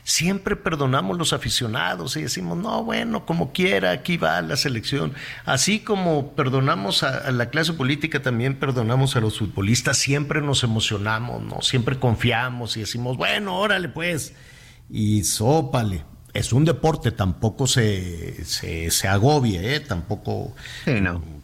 siempre 0.05 0.55
perdonamos 0.55 1.17
los 1.17 1.33
aficionados 1.33 2.17
y 2.17 2.23
decimos, 2.23 2.59
no, 2.59 2.85
bueno, 2.85 3.25
como 3.25 3.53
quiera, 3.53 3.91
aquí 3.91 4.19
va 4.19 4.43
la 4.43 4.57
selección. 4.57 5.15
Así 5.47 5.81
como 5.81 6.35
perdonamos 6.35 7.03
a, 7.03 7.31
la 7.33 7.49
clase 7.49 7.73
política, 7.73 8.21
también 8.21 8.57
perdonamos 8.57 9.17
a 9.17 9.21
los 9.21 9.39
futbolistas, 9.39 9.97
siempre 9.97 10.43
nos 10.43 10.63
emocionamos, 10.63 11.43
¿no? 11.43 11.63
Siempre 11.63 11.99
confiamos 11.99 12.77
y 12.77 12.81
decimos, 12.81 13.17
bueno, 13.17 13.57
órale 13.57 13.89
pues, 13.89 14.35
y 14.91 15.25
sópale. 15.25 16.05
Es 16.33 16.53
un 16.53 16.65
deporte, 16.65 17.13
tampoco 17.13 17.69
se, 17.69 18.45
se, 18.45 19.09
agobie, 19.09 19.77
¿eh? 19.77 19.81
tampoco, 19.81 20.55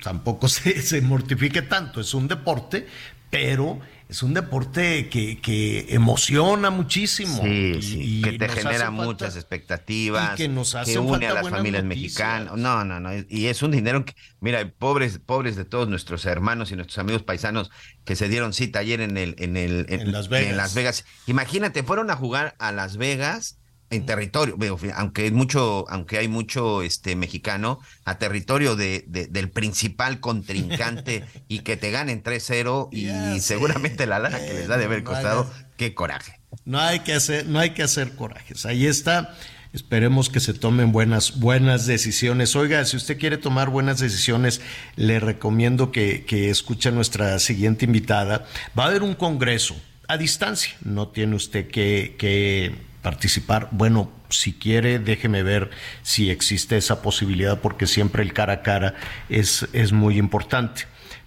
tampoco 0.03 0.49
se, 0.49 0.83
se, 0.83 1.01
mortifique 1.01 1.63
tanto, 1.63 2.01
es 2.01 2.13
un 2.13 2.27
deporte, 2.27 2.89
pero 3.31 3.79
es 4.11 4.25
un 4.25 4.35
deporte 4.35 5.09
que, 5.09 5.41
que 5.41 5.87
emociona 5.95 6.71
muchísimo. 6.71 7.43
y, 7.45 8.21
que 8.23 8.33
te 8.33 8.49
genera 8.49 8.91
muchas 8.91 9.37
expectativas, 9.37 10.35
que, 10.37 10.49
nos 10.49 10.75
hace 10.75 10.99
une 10.99 11.29
a 11.29 11.35
las 11.35 11.49
familias 11.49 11.85
mexicanas. 11.85 12.57
No, 12.57 12.85
no, 12.85 12.99
no, 12.99 13.11
y 13.29 13.47
es 13.47 13.63
un 13.63 13.71
dinero 13.71 14.05
que, 14.05 14.15
mira, 14.41 14.69
pobres, 14.79 15.21
pobres 15.25 15.55
de 15.55 15.65
todos 15.65 15.89
nuestros 15.89 16.27
hermanos 16.27 16.73
y 16.73 16.77
nuestros 16.77 16.99
amigos 16.99 17.23
paisanos 17.23 17.71
que 18.05 18.17
se 18.17 18.29
dieron 18.29 18.53
cita 18.53 18.81
ayer 18.81 19.01
en 19.01 19.17
el, 19.17 19.37
en 19.39 19.57
el, 19.57 19.87
Las 20.11 20.29
Vegas. 20.29 20.51
en 20.51 20.57
Las 20.57 20.75
Vegas. 20.75 21.05
Imagínate, 21.29 21.85
fueron 21.85 22.11
a 22.11 22.17
jugar 22.17 22.57
a 22.59 22.73
Las 22.73 22.97
Vegas 22.97 23.60
en 23.91 24.07
territorio, 24.07 24.57
aunque 24.95 25.23
hay 25.23 25.31
mucho, 25.33 25.85
aunque 25.89 26.19
hay 26.19 26.29
mucho 26.29 26.83
este 26.83 27.17
mexicano, 27.17 27.81
a 28.05 28.19
territorio 28.19 28.77
de, 28.77 29.05
del 29.09 29.51
principal 29.51 30.21
contrincante 30.21 31.25
y 31.49 31.61
que 31.61 31.77
te 31.77 31.91
ganen 31.91 32.23
3-0 32.23 32.89
y 32.93 33.41
seguramente 33.41 34.07
la 34.07 34.21
lana 34.21 34.39
que 34.39 34.55
les 34.55 34.69
da 34.69 34.79
de 34.79 34.85
haber 34.85 35.03
costado, 35.03 35.51
qué 35.77 35.93
coraje. 35.93 36.41
No 36.65 36.79
hay 36.79 37.01
que 37.01 37.15
hacer, 37.15 37.47
no 37.47 37.59
hay 37.59 37.71
que 37.71 37.83
hacer 37.83 38.15
corajes. 38.15 38.65
Ahí 38.65 38.87
está. 38.87 39.35
Esperemos 39.73 40.31
que 40.31 40.41
se 40.41 40.53
tomen 40.53 40.91
buenas, 40.91 41.39
buenas 41.39 41.87
decisiones. 41.87 42.57
Oiga, 42.57 42.85
si 42.85 42.97
usted 42.97 43.19
quiere 43.19 43.39
tomar 43.39 43.71
buenas 43.71 44.01
decisiones, 44.01 44.61
le 44.97 45.21
recomiendo 45.21 45.93
que, 45.93 46.25
que 46.25 46.51
escuche 46.51 46.89
a 46.89 46.93
nuestra 46.93 47.39
siguiente 47.39 47.85
invitada. 47.85 48.47
Va 48.77 48.85
a 48.85 48.87
haber 48.89 49.03
un 49.03 49.15
congreso 49.15 49.77
a 50.09 50.17
distancia. 50.17 50.75
No 50.83 51.09
tiene 51.09 51.37
usted 51.37 51.69
que, 51.69 52.17
que 52.19 52.90
participar. 53.03 53.69
Bueno, 53.71 54.11
si 54.29 54.53
quiere, 54.53 54.99
déjeme 54.99 55.43
ver 55.43 55.71
si 56.03 56.31
existe 56.31 56.77
esa 56.77 57.03
posibilidad, 57.03 57.61
porque 57.61 57.87
siempre 57.87 58.23
el 58.23 58.33
cara 58.33 58.55
a 58.55 58.63
cara 58.63 58.95
es, 59.29 59.69
es 59.73 59.93
muy 59.93 60.19
importante. 60.19 60.83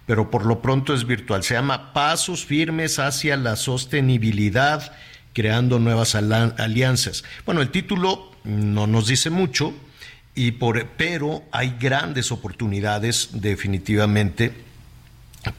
Pero 0.06 0.30
por 0.30 0.44
lo 0.44 0.60
pronto 0.60 0.94
es 0.94 1.06
virtual. 1.06 1.42
Se 1.42 1.54
llama 1.54 1.92
Pasos 1.92 2.44
Firmes 2.44 2.98
hacia 2.98 3.36
la 3.36 3.56
Sostenibilidad, 3.56 4.92
creando 5.32 5.78
nuevas 5.78 6.14
alianzas. 6.14 7.24
Bueno, 7.46 7.62
el 7.62 7.70
título 7.70 8.32
no 8.44 8.86
nos 8.86 9.06
dice 9.06 9.30
mucho, 9.30 9.74
y 10.34 10.52
por, 10.52 10.86
pero 10.96 11.44
hay 11.52 11.76
grandes 11.78 12.32
oportunidades 12.32 13.30
definitivamente 13.32 14.52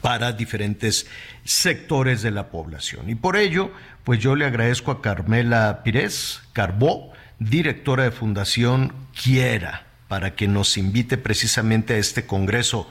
para 0.00 0.32
diferentes 0.32 1.06
sectores 1.44 2.22
de 2.22 2.30
la 2.30 2.48
población. 2.48 3.08
Y 3.08 3.14
por 3.14 3.36
ello, 3.36 3.70
pues 4.06 4.20
yo 4.20 4.36
le 4.36 4.44
agradezco 4.44 4.92
a 4.92 5.02
Carmela 5.02 5.80
Pires 5.82 6.40
Carbó, 6.52 7.12
directora 7.40 8.04
de 8.04 8.12
Fundación 8.12 8.92
Quiera, 9.20 9.88
para 10.06 10.36
que 10.36 10.46
nos 10.46 10.78
invite 10.78 11.18
precisamente 11.18 11.94
a 11.94 11.96
este 11.96 12.24
congreso. 12.24 12.88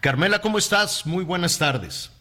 Carmela, 0.00 0.40
¿cómo 0.40 0.58
estás? 0.58 1.06
Muy 1.06 1.22
buenas 1.22 1.60
tardes. 1.60 2.12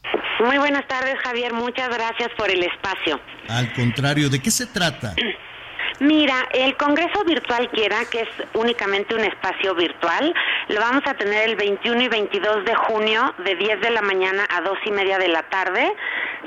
Muy 0.46 0.60
buenas 0.60 0.88
tardes, 0.88 1.16
Javier. 1.24 1.54
Muchas 1.54 1.90
gracias 1.90 2.30
por 2.38 2.52
el 2.52 2.62
espacio. 2.62 3.20
Al 3.50 3.74
contrario, 3.74 4.30
¿de 4.30 4.40
qué 4.40 4.52
se 4.52 4.68
trata? 4.68 5.16
Mira, 6.00 6.48
el 6.52 6.76
Congreso 6.76 7.24
Virtual 7.24 7.70
Quiera, 7.70 8.04
que 8.12 8.22
es 8.22 8.28
únicamente 8.54 9.16
un 9.16 9.22
espacio 9.22 9.74
virtual, 9.76 10.34
lo 10.68 10.82
vamos 10.82 11.04
a 11.06 11.14
tener 11.14 11.48
el 11.50 11.56
21 11.56 12.02
y 12.02 12.10
22 12.10 12.66
de 12.66 12.76
junio 12.76 13.34
de 13.46 13.56
10 13.56 13.80
de 13.80 13.92
la 13.92 14.02
mañana 14.02 14.46
a 14.54 14.60
2 14.62 14.78
y 14.86 14.92
media 14.92 15.18
de 15.18 15.30
la 15.30 15.44
tarde. 15.44 15.90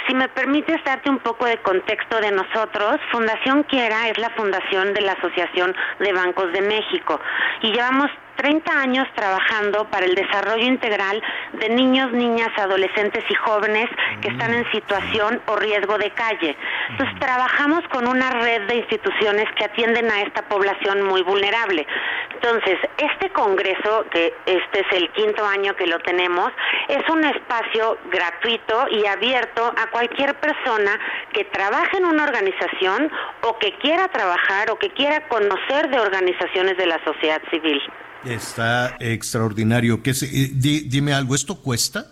Si 0.08 0.14
me 0.14 0.28
permites 0.30 0.84
darte 0.84 1.10
un 1.10 1.20
poco 1.20 1.46
de 1.46 1.58
contexto 1.58 2.20
de 2.20 2.32
nosotros, 2.32 2.98
Fundación 3.12 3.64
Quiera 3.64 4.10
es 4.10 4.18
la 4.18 4.30
fundación 4.32 4.94
de 4.94 5.02
la 5.02 5.14
Asociación 5.14 5.76
de 6.00 6.14
Bancos 6.14 6.52
de 6.54 6.62
México 6.62 7.20
y 7.62 7.72
llevamos 7.72 8.10
30 8.40 8.72
años 8.72 9.06
trabajando 9.16 9.84
para 9.90 10.06
el 10.06 10.16
desarrollo 10.16 10.64
integral 10.64 11.22
de 11.54 11.68
niños, 11.70 12.10
niñas, 12.14 12.48
adolescentes 12.58 13.22
y 13.30 13.36
jóvenes 13.36 13.90
que 14.22 14.30
están 14.30 14.54
en 14.54 14.70
situación 14.72 15.42
o 15.48 15.58
riesgo 15.58 15.98
de 15.98 16.10
calle. 16.12 16.56
Entonces, 16.90 17.20
trabajamos 17.20 17.86
con 17.90 18.08
una 18.08 18.30
red 18.30 18.62
de 18.68 18.76
instituciones 18.76 19.46
que 19.58 19.66
atienden 19.66 20.10
a 20.10 20.22
esta 20.22 20.42
población 20.44 21.02
muy 21.04 21.22
vulnerable. 21.22 21.86
Entonces, 22.34 22.78
este 22.98 23.30
congreso, 23.32 24.06
que 24.10 24.34
este 24.46 24.80
es 24.80 24.88
el 24.94 25.10
quinto 25.10 25.46
año 25.46 25.76
que 25.76 25.88
lo 25.88 26.00
tenemos, 26.00 26.54
es 26.88 27.08
un 27.10 27.26
espacio 27.26 27.98
gratuito 28.10 28.88
y 28.90 29.06
abierto 29.06 29.66
a 29.66 29.88
cualquier 29.92 30.34
persona 30.36 30.98
que 31.34 31.44
trabaje 31.44 31.98
en 31.98 32.06
una 32.06 32.24
organización 32.24 33.12
o 33.42 33.60
que 33.60 33.74
quiera 33.80 34.08
trabajar 34.08 34.72
o 34.72 34.80
que 34.80 34.92
quiera 34.92 35.28
conocer 35.28 35.90
de 35.90 36.00
organizaciones 36.00 36.78
de 36.78 36.86
la 36.86 37.04
sociedad 37.04 37.42
civil. 37.52 37.82
Está 38.26 38.98
extraordinario. 39.00 40.04
¿Qué 40.04 40.12
eh, 40.12 40.52
dime 40.54 41.14
algo, 41.14 41.36
¿esto 41.36 41.62
cuesta? 41.62 42.06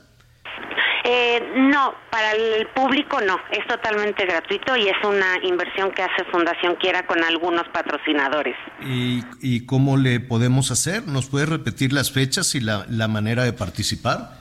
Eh, 1.10 1.41
no, 1.55 1.93
para 2.10 2.34
el 2.34 2.68
público 2.68 3.22
no, 3.22 3.39
es 3.51 3.66
totalmente 3.66 4.26
gratuito 4.26 4.76
y 4.76 4.89
es 4.89 4.97
una 5.05 5.38
inversión 5.41 5.91
que 5.91 6.03
hace 6.03 6.26
Fundación 6.32 6.76
Quiera 6.76 7.05
con 7.08 7.24
algunos 7.24 7.66
patrocinadores. 7.70 8.58
¿Y, 8.82 9.24
y 9.41 9.66
cómo 9.66 9.95
le 9.95 10.20
podemos 10.20 10.70
hacer? 10.70 11.08
¿Nos 11.08 11.28
puede 11.28 11.45
repetir 11.45 11.93
las 11.93 12.12
fechas 12.12 12.55
y 12.55 12.60
la, 12.60 12.86
la 12.89 13.08
manera 13.08 13.45
de 13.45 13.53
participar? 13.53 14.32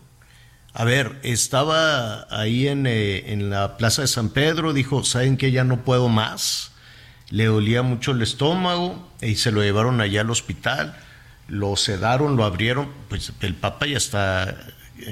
A 0.74 0.84
ver, 0.86 1.20
estaba 1.24 2.28
ahí 2.30 2.68
en, 2.68 2.88
eh, 2.88 3.32
en 3.32 3.50
la 3.50 3.78
Plaza 3.78 4.02
de 4.02 4.08
San 4.08 4.30
Pedro, 4.30 4.74
dijo, 4.74 5.04
¿saben 5.04 5.38
que 5.38 5.52
Ya 5.52 5.64
no 5.64 5.84
puedo 5.86 6.10
más. 6.10 6.72
Le 7.30 7.46
dolía 7.46 7.84
mucho 7.84 8.12
el 8.12 8.22
estómago 8.22 9.08
y 9.22 9.36
se 9.36 9.52
lo 9.52 9.62
llevaron 9.62 10.02
allá 10.02 10.22
al 10.22 10.30
hospital. 10.32 10.96
Lo 11.50 11.76
sedaron, 11.76 12.36
lo 12.36 12.46
abrieron. 12.46 12.90
Pues 13.10 13.34
el 13.42 13.56
Papa 13.56 13.88
ya 13.88 13.98
está 13.98 14.56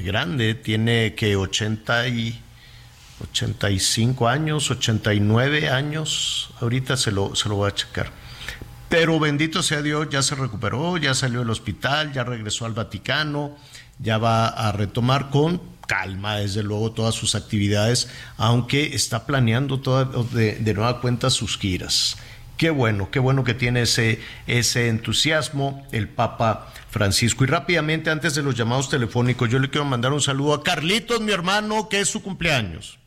grande, 0.04 0.56
tiene 0.56 1.16
que 1.16 1.36
80 1.36 2.08
y 2.08 2.42
85 3.34 4.28
años, 4.28 4.70
89 4.72 5.70
años. 5.70 6.50
Ahorita 6.62 6.98
se 6.98 7.12
lo, 7.12 7.36
se 7.36 7.50
lo 7.50 7.56
voy 7.56 7.70
a 7.70 7.74
checar. 7.74 8.12
Pero 8.90 9.20
bendito 9.20 9.64
sea 9.64 9.82
Dios, 9.82 10.08
ya 10.10 10.22
se 10.22 10.36
recuperó, 10.36 10.98
ya 10.98 11.14
salió 11.14 11.40
del 11.40 11.50
hospital, 11.50 12.14
ya 12.14 12.24
regresó 12.24 12.66
al 12.66 12.74
Vaticano, 12.74 13.58
ya 14.00 14.18
va 14.18 14.48
a 14.48 14.72
retomar 14.72 15.30
con 15.30 15.62
calma, 15.88 16.38
desde 16.38 16.64
luego, 16.64 16.92
todas 16.92 17.16
sus 17.16 17.36
actividades, 17.36 18.10
aunque 18.38 18.96
está 18.96 19.26
planeando 19.26 19.80
toda, 19.80 20.06
de, 20.06 20.56
de 20.56 20.74
nueva 20.74 21.02
cuenta 21.02 21.30
sus 21.30 21.58
giras. 21.58 22.18
Qué 22.58 22.72
bueno, 22.72 23.10
qué 23.12 23.20
bueno 23.20 23.44
que 23.44 23.54
tiene 23.54 23.84
ese, 23.84 24.20
ese 24.48 24.88
entusiasmo 24.88 25.86
el 25.92 26.10
Papa 26.10 26.74
Francisco. 26.90 27.44
Y 27.44 27.48
rápidamente, 27.48 28.10
antes 28.10 28.34
de 28.34 28.42
los 28.42 28.56
llamados 28.56 28.90
telefónicos, 28.90 29.50
yo 29.50 29.60
le 29.60 29.70
quiero 29.70 29.86
mandar 29.86 30.12
un 30.12 30.22
saludo 30.22 30.56
a 30.56 30.64
Carlitos, 30.64 31.22
mi 31.22 31.32
hermano, 31.32 31.88
que 31.88 32.00
es 32.00 32.10
su 32.10 32.24
cumpleaños. 32.24 32.98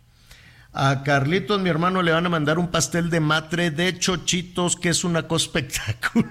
A 0.72 1.02
Carlitos, 1.02 1.60
mi 1.60 1.68
hermano, 1.68 2.00
le 2.00 2.12
van 2.12 2.26
a 2.26 2.28
mandar 2.28 2.60
un 2.60 2.68
pastel 2.68 3.10
de 3.10 3.18
matre 3.18 3.72
de 3.72 3.98
chochitos, 3.98 4.76
que 4.76 4.90
es 4.90 5.02
una 5.02 5.26
cosa 5.26 5.46
espectacular. 5.46 6.30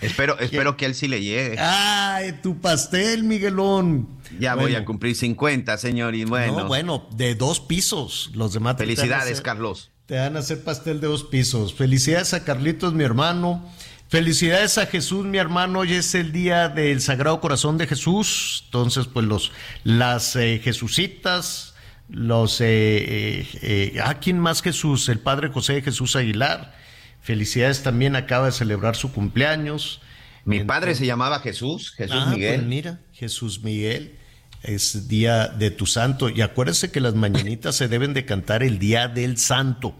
Espero, 0.00 0.38
espero 0.38 0.76
que 0.76 0.86
él 0.86 0.94
sí 0.94 1.08
le 1.08 1.22
llegue. 1.22 1.56
¡Ay, 1.58 2.38
tu 2.40 2.60
pastel, 2.60 3.24
Miguelón! 3.24 4.08
Ya 4.38 4.54
voy 4.54 4.76
a 4.76 4.84
cumplir 4.84 5.16
50, 5.16 5.76
señor, 5.76 6.14
y 6.14 6.24
bueno. 6.24 6.60
No, 6.60 6.66
bueno, 6.68 7.08
de 7.16 7.34
dos 7.34 7.58
pisos, 7.58 8.30
los 8.34 8.52
de 8.52 8.60
matre. 8.60 8.86
Felicidades, 8.86 9.40
Carlos. 9.40 9.91
Te 10.06 10.16
van 10.16 10.36
a 10.36 10.40
hacer 10.40 10.62
pastel 10.64 11.00
de 11.00 11.06
dos 11.06 11.24
pisos. 11.24 11.74
Felicidades 11.74 12.34
a 12.34 12.44
Carlitos, 12.44 12.92
mi 12.92 13.04
hermano. 13.04 13.66
Felicidades 14.08 14.76
a 14.78 14.86
Jesús, 14.86 15.24
mi 15.24 15.38
hermano. 15.38 15.80
Hoy 15.80 15.94
es 15.94 16.14
el 16.14 16.32
día 16.32 16.68
del 16.68 17.00
Sagrado 17.00 17.40
Corazón 17.40 17.78
de 17.78 17.86
Jesús. 17.86 18.62
Entonces, 18.66 19.06
pues 19.06 19.24
los, 19.26 19.52
las 19.84 20.36
eh, 20.36 20.60
Jesucitas, 20.62 21.74
los... 22.08 22.60
Eh, 22.60 22.66
eh, 22.66 23.46
eh, 23.94 24.00
¿A 24.04 24.14
quién 24.18 24.38
más 24.38 24.60
Jesús? 24.60 25.08
El 25.08 25.20
Padre 25.20 25.48
José 25.48 25.74
de 25.74 25.82
Jesús 25.82 26.16
Aguilar. 26.16 26.74
Felicidades 27.22 27.82
también, 27.82 28.16
acaba 28.16 28.46
de 28.46 28.52
celebrar 28.52 28.96
su 28.96 29.12
cumpleaños. 29.12 30.02
Mi 30.44 30.64
padre 30.64 30.96
se 30.96 31.06
llamaba 31.06 31.38
Jesús, 31.38 31.92
Jesús 31.92 32.16
Ah, 32.18 32.30
Miguel. 32.30 32.56
pues 32.56 32.66
mira, 32.66 32.98
Jesús 33.12 33.62
Miguel. 33.62 34.18
Es 34.62 35.08
día 35.08 35.48
de 35.48 35.70
tu 35.70 35.86
santo. 35.86 36.28
Y 36.28 36.40
acuérdese 36.40 36.90
que 36.90 37.00
las 37.00 37.14
mañanitas 37.14 37.74
se 37.76 37.88
deben 37.88 38.14
de 38.14 38.24
cantar 38.24 38.62
el 38.62 38.78
día 38.78 39.08
del 39.08 39.36
santo. 39.38 39.94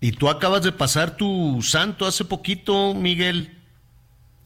Y 0.00 0.12
tú 0.12 0.28
acabas 0.28 0.62
de 0.62 0.72
pasar 0.72 1.16
tu 1.16 1.60
santo 1.62 2.06
hace 2.06 2.24
poquito, 2.24 2.94
Miguel. 2.94 3.58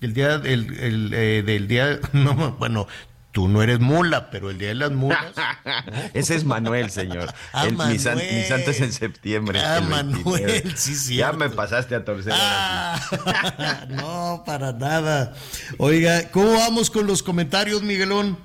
El 0.00 0.14
día 0.14 0.34
el, 0.44 1.10
eh, 1.12 1.42
del 1.44 1.68
día. 1.68 1.98
No, 2.12 2.52
bueno, 2.58 2.86
tú 3.32 3.48
no 3.48 3.62
eres 3.62 3.80
mula, 3.80 4.30
pero 4.30 4.48
el 4.50 4.56
día 4.58 4.68
de 4.68 4.76
las 4.76 4.92
mulas. 4.92 5.20
Ese 6.14 6.36
es 6.36 6.44
Manuel, 6.44 6.90
señor. 6.90 7.32
Ah, 7.52 7.66
El- 7.66 7.72
mi, 7.76 7.98
san- 7.98 8.16
Manuel. 8.16 8.34
mi 8.36 8.44
santo 8.44 8.70
es 8.70 8.80
en 8.80 8.92
septiembre. 8.92 9.60
Ah, 9.60 9.78
el 9.78 9.88
Manuel, 9.88 10.22
29. 10.44 10.72
sí, 10.76 11.16
Ya 11.16 11.32
me 11.32 11.50
pasaste 11.50 11.94
a 11.96 12.04
torcer. 12.04 12.32
sí. 12.32 12.38
Ah, 12.40 13.86
no, 13.90 14.42
para 14.46 14.72
nada. 14.72 15.34
Oiga, 15.78 16.30
¿cómo 16.30 16.52
vamos 16.54 16.88
con 16.90 17.06
los 17.06 17.22
comentarios, 17.22 17.82
Miguelón? 17.82 18.38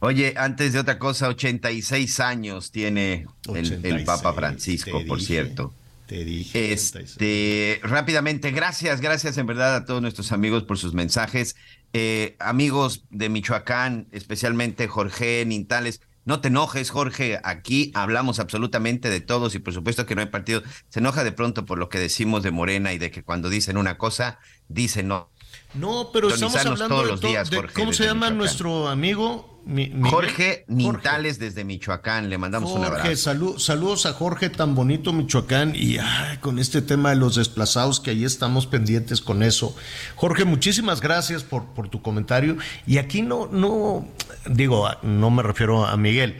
Oye, 0.00 0.34
antes 0.36 0.72
de 0.72 0.78
otra 0.80 0.98
cosa, 0.98 1.28
86 1.28 2.20
años 2.20 2.70
tiene 2.70 3.26
el, 3.48 3.56
el 3.56 3.66
86, 3.72 4.04
Papa 4.06 4.32
Francisco, 4.32 5.02
por 5.06 5.18
dije, 5.18 5.26
cierto. 5.34 5.74
Te 6.06 6.24
dije. 6.24 6.58
86. 6.72 7.10
Este, 7.10 7.80
rápidamente, 7.82 8.50
gracias, 8.52 9.00
gracias 9.00 9.36
en 9.38 9.46
verdad 9.46 9.74
a 9.74 9.84
todos 9.84 10.00
nuestros 10.00 10.30
amigos 10.32 10.62
por 10.62 10.78
sus 10.78 10.94
mensajes. 10.94 11.56
Eh, 11.92 12.36
amigos 12.38 13.04
de 13.10 13.28
Michoacán, 13.28 14.06
especialmente 14.12 14.88
Jorge 14.88 15.44
Nintales. 15.46 16.00
No 16.24 16.40
te 16.40 16.48
enojes, 16.48 16.90
Jorge. 16.90 17.40
Aquí 17.42 17.90
hablamos 17.94 18.38
absolutamente 18.38 19.08
de 19.08 19.20
todos 19.20 19.54
y 19.54 19.58
por 19.58 19.72
supuesto 19.72 20.04
que 20.06 20.14
no 20.14 20.20
hay 20.20 20.26
partido. 20.28 20.62
Se 20.90 21.00
enoja 21.00 21.24
de 21.24 21.32
pronto 21.32 21.64
por 21.64 21.78
lo 21.78 21.88
que 21.88 21.98
decimos 21.98 22.42
de 22.42 22.50
Morena 22.50 22.92
y 22.92 22.98
de 22.98 23.10
que 23.10 23.22
cuando 23.22 23.48
dicen 23.48 23.78
una 23.78 23.96
cosa, 23.96 24.38
dicen 24.68 25.08
no. 25.08 25.30
No, 25.72 26.10
pero 26.12 26.28
estamos 26.28 26.54
hablando 26.56 26.88
todos 26.88 27.04
de 27.04 27.10
los 27.12 27.20
días, 27.22 27.48
de- 27.50 27.56
Jorge, 27.56 27.74
¿Cómo 27.74 27.92
se 27.94 28.04
llama 28.04 28.26
Michoacán. 28.26 28.36
nuestro 28.38 28.88
amigo? 28.88 29.57
Mi-? 29.68 29.92
Jorge 30.10 30.64
Nintales 30.66 31.38
desde 31.38 31.62
Michoacán. 31.62 32.30
Le 32.30 32.38
mandamos 32.38 32.70
un 32.72 32.78
Jorge, 32.82 33.00
abrazo. 33.02 33.30
salu- 33.30 33.58
saludos 33.58 34.06
a 34.06 34.14
Jorge 34.14 34.48
tan 34.48 34.74
bonito 34.74 35.12
Michoacán 35.12 35.74
y 35.76 35.98
ay, 35.98 36.38
con 36.38 36.58
este 36.58 36.80
tema 36.80 37.10
de 37.10 37.16
los 37.16 37.34
desplazados 37.36 38.00
que 38.00 38.12
ahí 38.12 38.24
estamos 38.24 38.66
pendientes 38.66 39.20
con 39.20 39.42
eso. 39.42 39.76
Jorge, 40.16 40.44
muchísimas 40.46 41.02
gracias 41.02 41.44
por, 41.44 41.66
por 41.66 41.90
tu 41.90 42.00
comentario 42.00 42.56
y 42.86 42.96
aquí 42.96 43.20
no, 43.20 43.46
no, 43.52 44.08
digo, 44.46 44.88
no 45.02 45.30
me 45.30 45.42
refiero 45.42 45.84
a 45.86 45.96
Miguel. 45.98 46.36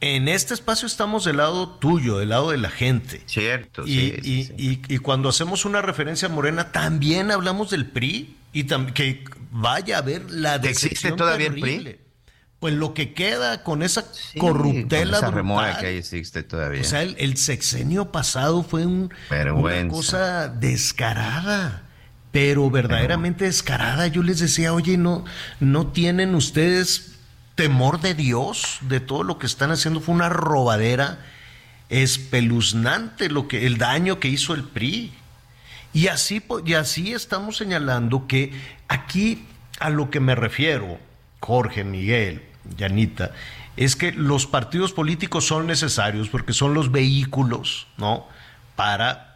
En 0.00 0.28
este 0.28 0.54
espacio 0.54 0.86
estamos 0.86 1.24
del 1.24 1.38
lado 1.38 1.68
tuyo, 1.68 2.18
del 2.18 2.30
lado 2.30 2.50
de 2.50 2.58
la 2.58 2.68
gente. 2.70 3.22
Cierto, 3.26 3.86
Y, 3.86 3.86
sí, 3.86 4.14
sí, 4.22 4.30
y- 4.32 4.44
sí. 4.44 4.54
y- 4.88 4.94
y 4.94 4.98
cuando 4.98 5.28
hacemos 5.28 5.64
una 5.64 5.82
referencia 5.82 6.28
a 6.28 6.30
Morena, 6.30 6.72
también 6.72 7.30
hablamos 7.30 7.70
del 7.70 7.86
PRI 7.86 8.36
y 8.52 8.64
que 8.64 9.24
vaya 9.50 9.98
a 9.98 10.02
ver 10.02 10.30
la 10.30 10.56
¿Existe 10.56 10.88
decepción 10.88 11.16
todavía 11.16 11.46
el 11.48 11.60
PRI? 11.60 11.98
Pues 12.64 12.72
lo 12.72 12.94
que 12.94 13.12
queda 13.12 13.62
con 13.62 13.82
esa 13.82 14.06
Sí, 14.10 14.38
corruptela 14.38 15.18
con 15.18 15.26
esa 15.26 15.30
remora 15.30 15.66
brutal. 15.66 15.80
que 15.82 15.86
ahí 15.88 15.96
existe 15.98 16.42
todavía. 16.42 16.80
O 16.80 16.84
sea, 16.84 17.02
el, 17.02 17.14
el 17.18 17.36
sexenio 17.36 18.10
pasado 18.10 18.62
fue 18.62 18.86
un, 18.86 19.12
una 19.54 19.88
cosa 19.88 20.48
descarada, 20.48 21.82
pero 22.32 22.70
verdaderamente 22.70 23.44
descarada. 23.44 24.06
Yo 24.06 24.22
les 24.22 24.38
decía, 24.38 24.72
oye, 24.72 24.96
no, 24.96 25.26
no 25.60 25.88
tienen 25.88 26.34
ustedes 26.34 27.16
temor 27.54 28.00
de 28.00 28.14
Dios 28.14 28.78
de 28.80 28.98
todo 28.98 29.24
lo 29.24 29.38
que 29.38 29.44
están 29.44 29.70
haciendo. 29.70 30.00
Fue 30.00 30.14
una 30.14 30.30
robadera 30.30 31.18
espeluznante 31.90 33.28
lo 33.28 33.46
que, 33.46 33.66
el 33.66 33.76
daño 33.76 34.20
que 34.20 34.28
hizo 34.28 34.54
el 34.54 34.64
PRI. 34.64 35.12
Y 35.92 36.06
así, 36.06 36.42
y 36.64 36.72
así 36.72 37.12
estamos 37.12 37.58
señalando 37.58 38.26
que 38.26 38.54
aquí 38.88 39.44
a 39.80 39.90
lo 39.90 40.08
que 40.08 40.20
me 40.20 40.34
refiero, 40.34 40.98
Jorge, 41.40 41.84
Miguel, 41.84 42.53
Yanita, 42.76 43.32
es 43.76 43.96
que 43.96 44.12
los 44.12 44.46
partidos 44.46 44.92
políticos 44.92 45.46
son 45.46 45.66
necesarios 45.66 46.28
porque 46.28 46.52
son 46.52 46.74
los 46.74 46.92
vehículos, 46.92 47.86
¿no? 47.96 48.26
Para 48.76 49.34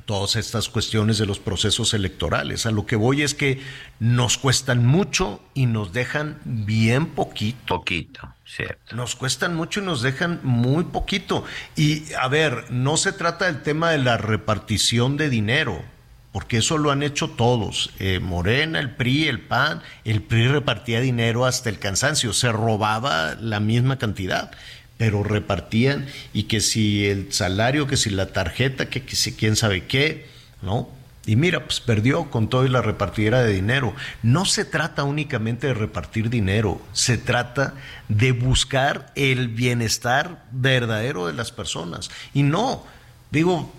todas 0.00 0.36
estas 0.36 0.68
cuestiones 0.68 1.18
de 1.18 1.26
los 1.26 1.38
procesos 1.38 1.92
electorales. 1.92 2.64
A 2.64 2.70
lo 2.70 2.86
que 2.86 2.96
voy 2.96 3.22
es 3.22 3.34
que 3.34 3.60
nos 4.00 4.38
cuestan 4.38 4.86
mucho 4.86 5.42
y 5.54 5.66
nos 5.66 5.92
dejan 5.92 6.40
bien 6.44 7.06
poquito. 7.06 7.76
Poquito, 7.76 8.34
cierto. 8.46 8.96
Nos 8.96 9.16
cuestan 9.16 9.54
mucho 9.54 9.80
y 9.80 9.84
nos 9.84 10.00
dejan 10.00 10.40
muy 10.42 10.84
poquito. 10.84 11.44
Y 11.76 12.12
a 12.14 12.28
ver, 12.28 12.70
no 12.70 12.96
se 12.96 13.12
trata 13.12 13.46
del 13.46 13.62
tema 13.62 13.90
de 13.90 13.98
la 13.98 14.16
repartición 14.16 15.16
de 15.18 15.28
dinero, 15.28 15.84
porque 16.32 16.56
eso 16.56 16.78
lo 16.78 16.90
han 16.90 17.02
hecho 17.02 17.28
todos. 17.28 17.90
Eh, 17.98 18.18
Morena, 18.18 18.80
el 18.80 18.90
PRI, 18.90 19.28
el 19.28 19.40
PAN, 19.40 19.82
el 20.04 20.22
PRI 20.22 20.48
repartía 20.48 21.00
dinero 21.00 21.44
hasta 21.44 21.68
el 21.68 21.78
cansancio, 21.78 22.32
se 22.32 22.50
robaba 22.50 23.36
la 23.38 23.60
misma 23.60 23.98
cantidad, 23.98 24.50
pero 24.96 25.22
repartían 25.22 26.06
y 26.32 26.44
que 26.44 26.60
si 26.60 27.06
el 27.06 27.32
salario, 27.32 27.86
que 27.86 27.96
si 27.98 28.10
la 28.10 28.26
tarjeta, 28.26 28.86
que, 28.88 29.02
si 29.14 29.34
quién 29.34 29.56
sabe 29.56 29.84
qué, 29.84 30.26
¿no? 30.62 30.88
Y 31.24 31.36
mira, 31.36 31.64
pues 31.64 31.80
perdió 31.80 32.30
con 32.30 32.48
todo 32.48 32.64
y 32.64 32.68
la 32.68 32.82
repartidera 32.82 33.42
de 33.42 33.52
dinero. 33.52 33.94
No 34.24 34.44
se 34.44 34.64
trata 34.64 35.04
únicamente 35.04 35.68
de 35.68 35.74
repartir 35.74 36.30
dinero, 36.30 36.80
se 36.92 37.16
trata 37.16 37.74
de 38.08 38.32
buscar 38.32 39.12
el 39.14 39.48
bienestar 39.48 40.42
verdadero 40.50 41.28
de 41.28 41.34
las 41.34 41.52
personas. 41.52 42.10
Y 42.34 42.42
no, 42.42 42.84
digo, 43.30 43.72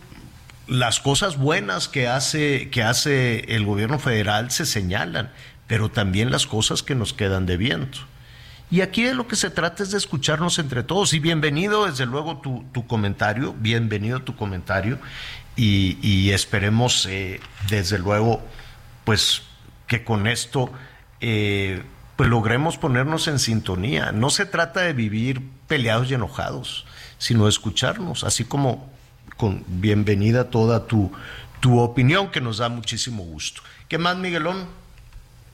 las 0.68 1.00
cosas 1.00 1.38
buenas 1.38 1.88
que 1.88 2.08
hace, 2.08 2.70
que 2.70 2.84
hace 2.84 3.56
el 3.56 3.66
gobierno 3.66 4.00
federal 4.00 4.52
se 4.52 4.66
señalan, 4.66 5.32
pero 5.68 5.90
también 5.90 6.32
las 6.32 6.48
cosas 6.48 6.84
que 6.84 6.96
nos 6.96 7.14
quedan 7.14 7.46
debiendo. 7.46 7.98
Y 8.72 8.82
aquí 8.82 9.04
de 9.04 9.14
lo 9.14 9.28
que 9.28 9.36
se 9.36 9.50
trata 9.50 9.84
es 9.84 9.92
de 9.92 9.98
escucharnos 9.98 10.58
entre 10.58 10.84
todos. 10.84 11.14
Y 11.14 11.20
bienvenido, 11.20 11.86
desde 11.86 12.06
luego, 12.06 12.38
tu, 12.38 12.66
tu 12.74 12.88
comentario, 12.88 13.54
bienvenido 13.60 14.22
tu 14.22 14.36
comentario. 14.36 14.98
Y, 15.56 16.00
y 16.02 16.32
esperemos, 16.32 17.06
eh, 17.06 17.40
desde 17.70 18.00
luego, 18.00 18.42
pues 19.04 19.44
que 19.86 20.04
con 20.04 20.26
esto 20.26 20.72
eh, 21.22 21.84
pues 22.16 22.30
logremos 22.30 22.78
ponernos 22.78 23.28
en 23.28 23.40
sintonía. 23.40 24.12
No 24.12 24.30
se 24.30 24.46
trata 24.46 24.82
de 24.82 24.94
vivir 24.94 25.42
peleados 25.68 26.10
y 26.10 26.16
enojados, 26.16 26.86
sino 27.18 27.44
de 27.44 27.50
escucharnos, 27.50 28.24
así 28.24 28.44
como 28.46 28.93
con 29.38 29.64
bienvenida 29.68 30.50
toda 30.50 30.88
tu, 30.88 31.12
tu 31.60 31.80
opinión, 31.80 32.32
que 32.32 32.42
nos 32.42 32.58
da 32.58 32.70
muchísimo 32.70 33.24
gusto. 33.24 33.62
¿Qué 33.88 33.98
más, 33.98 34.18
Miguelón? 34.18 34.68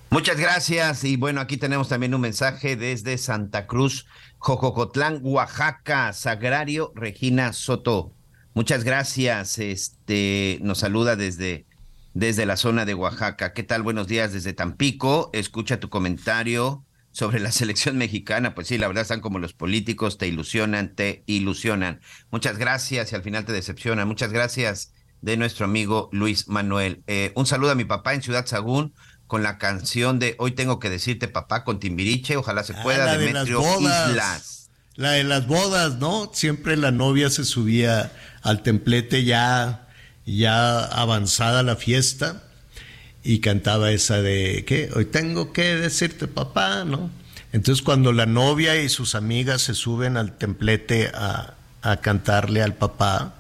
Muchas 0.10 0.38
gracias. 0.38 1.04
Y 1.04 1.18
bueno, 1.18 1.40
aquí 1.40 1.58
tenemos 1.58 1.88
también 1.90 2.16
un 2.16 2.22
mensaje 2.22 2.76
desde 2.76 3.18
Santa 3.18 3.68
Cruz, 3.68 4.08
Jojocotlán, 4.40 5.20
Oaxaca, 5.22 6.14
Sagrario, 6.14 6.92
Regina 6.96 7.54
Soto. 7.54 8.14
Muchas 8.56 8.84
gracias. 8.84 9.60
Este 9.60 10.58
nos 10.62 10.80
saluda 10.80 11.16
desde, 11.16 11.68
desde 12.16 12.48
la 12.48 12.58
zona 12.58 12.86
de 12.86 12.96
Oaxaca. 12.96 13.54
¿Qué 13.54 13.62
tal? 13.62 13.84
Buenos 13.84 14.08
días 14.08 14.34
desde 14.34 14.54
Tampico. 14.54 15.30
Escucha 15.34 15.80
tu 15.80 15.90
comentario 15.90 16.84
sobre 17.20 17.42
la 17.42 17.52
selección 17.52 17.98
mexicana. 17.98 18.56
Pues 18.56 18.68
sí, 18.68 18.78
la 18.78 18.88
verdad 18.88 19.02
están 19.02 19.20
como 19.20 19.40
los 19.40 19.52
políticos, 19.54 20.18
te 20.18 20.28
ilusionan, 20.28 20.96
te 20.96 21.24
ilusionan. 21.26 22.00
Muchas 22.32 22.58
gracias 22.58 23.12
y 23.12 23.16
al 23.16 23.24
final 23.24 23.44
te 23.46 23.52
decepcionan. 23.52 24.08
Muchas 24.08 24.32
gracias 24.32 24.94
de 25.22 25.36
nuestro 25.36 25.66
amigo 25.66 26.10
Luis 26.14 26.48
Manuel. 26.48 27.04
Eh, 27.08 27.34
un 27.36 27.46
saludo 27.46 27.72
a 27.72 27.76
mi 27.76 27.84
papá 27.84 28.14
en 28.14 28.22
Ciudad 28.22 28.46
Sagún 28.46 28.94
con 29.28 29.44
la 29.44 29.58
canción 29.58 30.18
de 30.18 30.36
Hoy 30.40 30.52
tengo 30.52 30.80
que 30.80 30.90
decirte 30.90 31.28
papá 31.28 31.66
con 31.66 31.80
Timbiriche, 31.80 32.38
ojalá 32.38 32.64
se 32.64 32.74
Ah, 32.74 32.82
pueda, 32.82 33.06
la 33.06 33.18
de 33.18 33.26
Demetrio 33.28 33.62
las 33.62 33.68
bodas. 33.68 34.10
Islas. 34.10 34.70
La 34.96 35.12
de 35.12 35.24
las 35.26 35.46
bodas, 35.46 35.96
¿no? 35.98 36.32
Siempre 36.34 36.78
la 36.78 36.92
novia 36.92 37.30
se 37.30 37.44
subía 37.44 38.12
al 38.42 38.64
templete 38.64 39.26
ya, 39.26 39.88
ya 40.26 40.86
avanzada 40.86 41.64
la 41.64 41.76
fiesta 41.76 42.49
y 43.24 43.40
cantaba 43.40 43.92
esa 43.92 44.22
de, 44.22 44.64
¿qué? 44.66 44.90
Hoy 44.96 45.06
tengo 45.06 45.52
que 45.54 45.76
decirte 45.76 46.28
papá, 46.28 46.86
¿no? 46.86 47.10
Entonces 47.52 47.84
cuando 47.84 48.14
la 48.14 48.26
novia 48.26 48.82
y 48.82 48.90
sus 48.90 49.16
amigas 49.16 49.62
se 49.64 49.74
suben 49.74 50.18
al 50.18 50.38
templete 50.38 51.12
a, 51.14 51.56
a 51.82 51.98
cantarle 51.98 52.62
al 52.62 52.76
papá, 52.76 53.36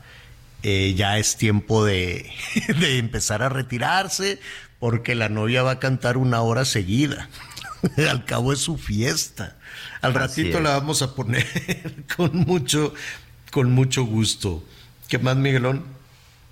eh, 0.64 0.94
ya 0.98 1.18
es 1.18 1.38
tiempo 1.38 1.86
de, 1.86 2.30
de 2.80 2.98
empezar 2.98 3.44
a 3.44 3.50
retirarse 3.50 4.40
porque 4.80 5.16
la 5.16 5.30
novia 5.30 5.64
va 5.64 5.72
a 5.72 5.80
cantar 5.80 6.18
una 6.18 6.42
hora 6.42 6.66
seguida. 6.66 7.30
Al 8.10 8.26
cabo 8.26 8.52
es 8.54 8.60
su 8.60 8.78
fiesta. 8.78 9.56
Al 10.02 10.16
Así 10.18 10.44
ratito 10.44 10.58
es. 10.58 10.64
la 10.64 10.72
vamos 10.72 11.02
a 11.02 11.16
poner 11.16 11.46
con 12.18 12.36
mucho, 12.36 12.94
con 13.52 13.72
mucho 13.72 14.04
gusto. 14.04 14.64
¿Qué 15.08 15.18
más, 15.20 15.36
Miguelón? 15.38 15.84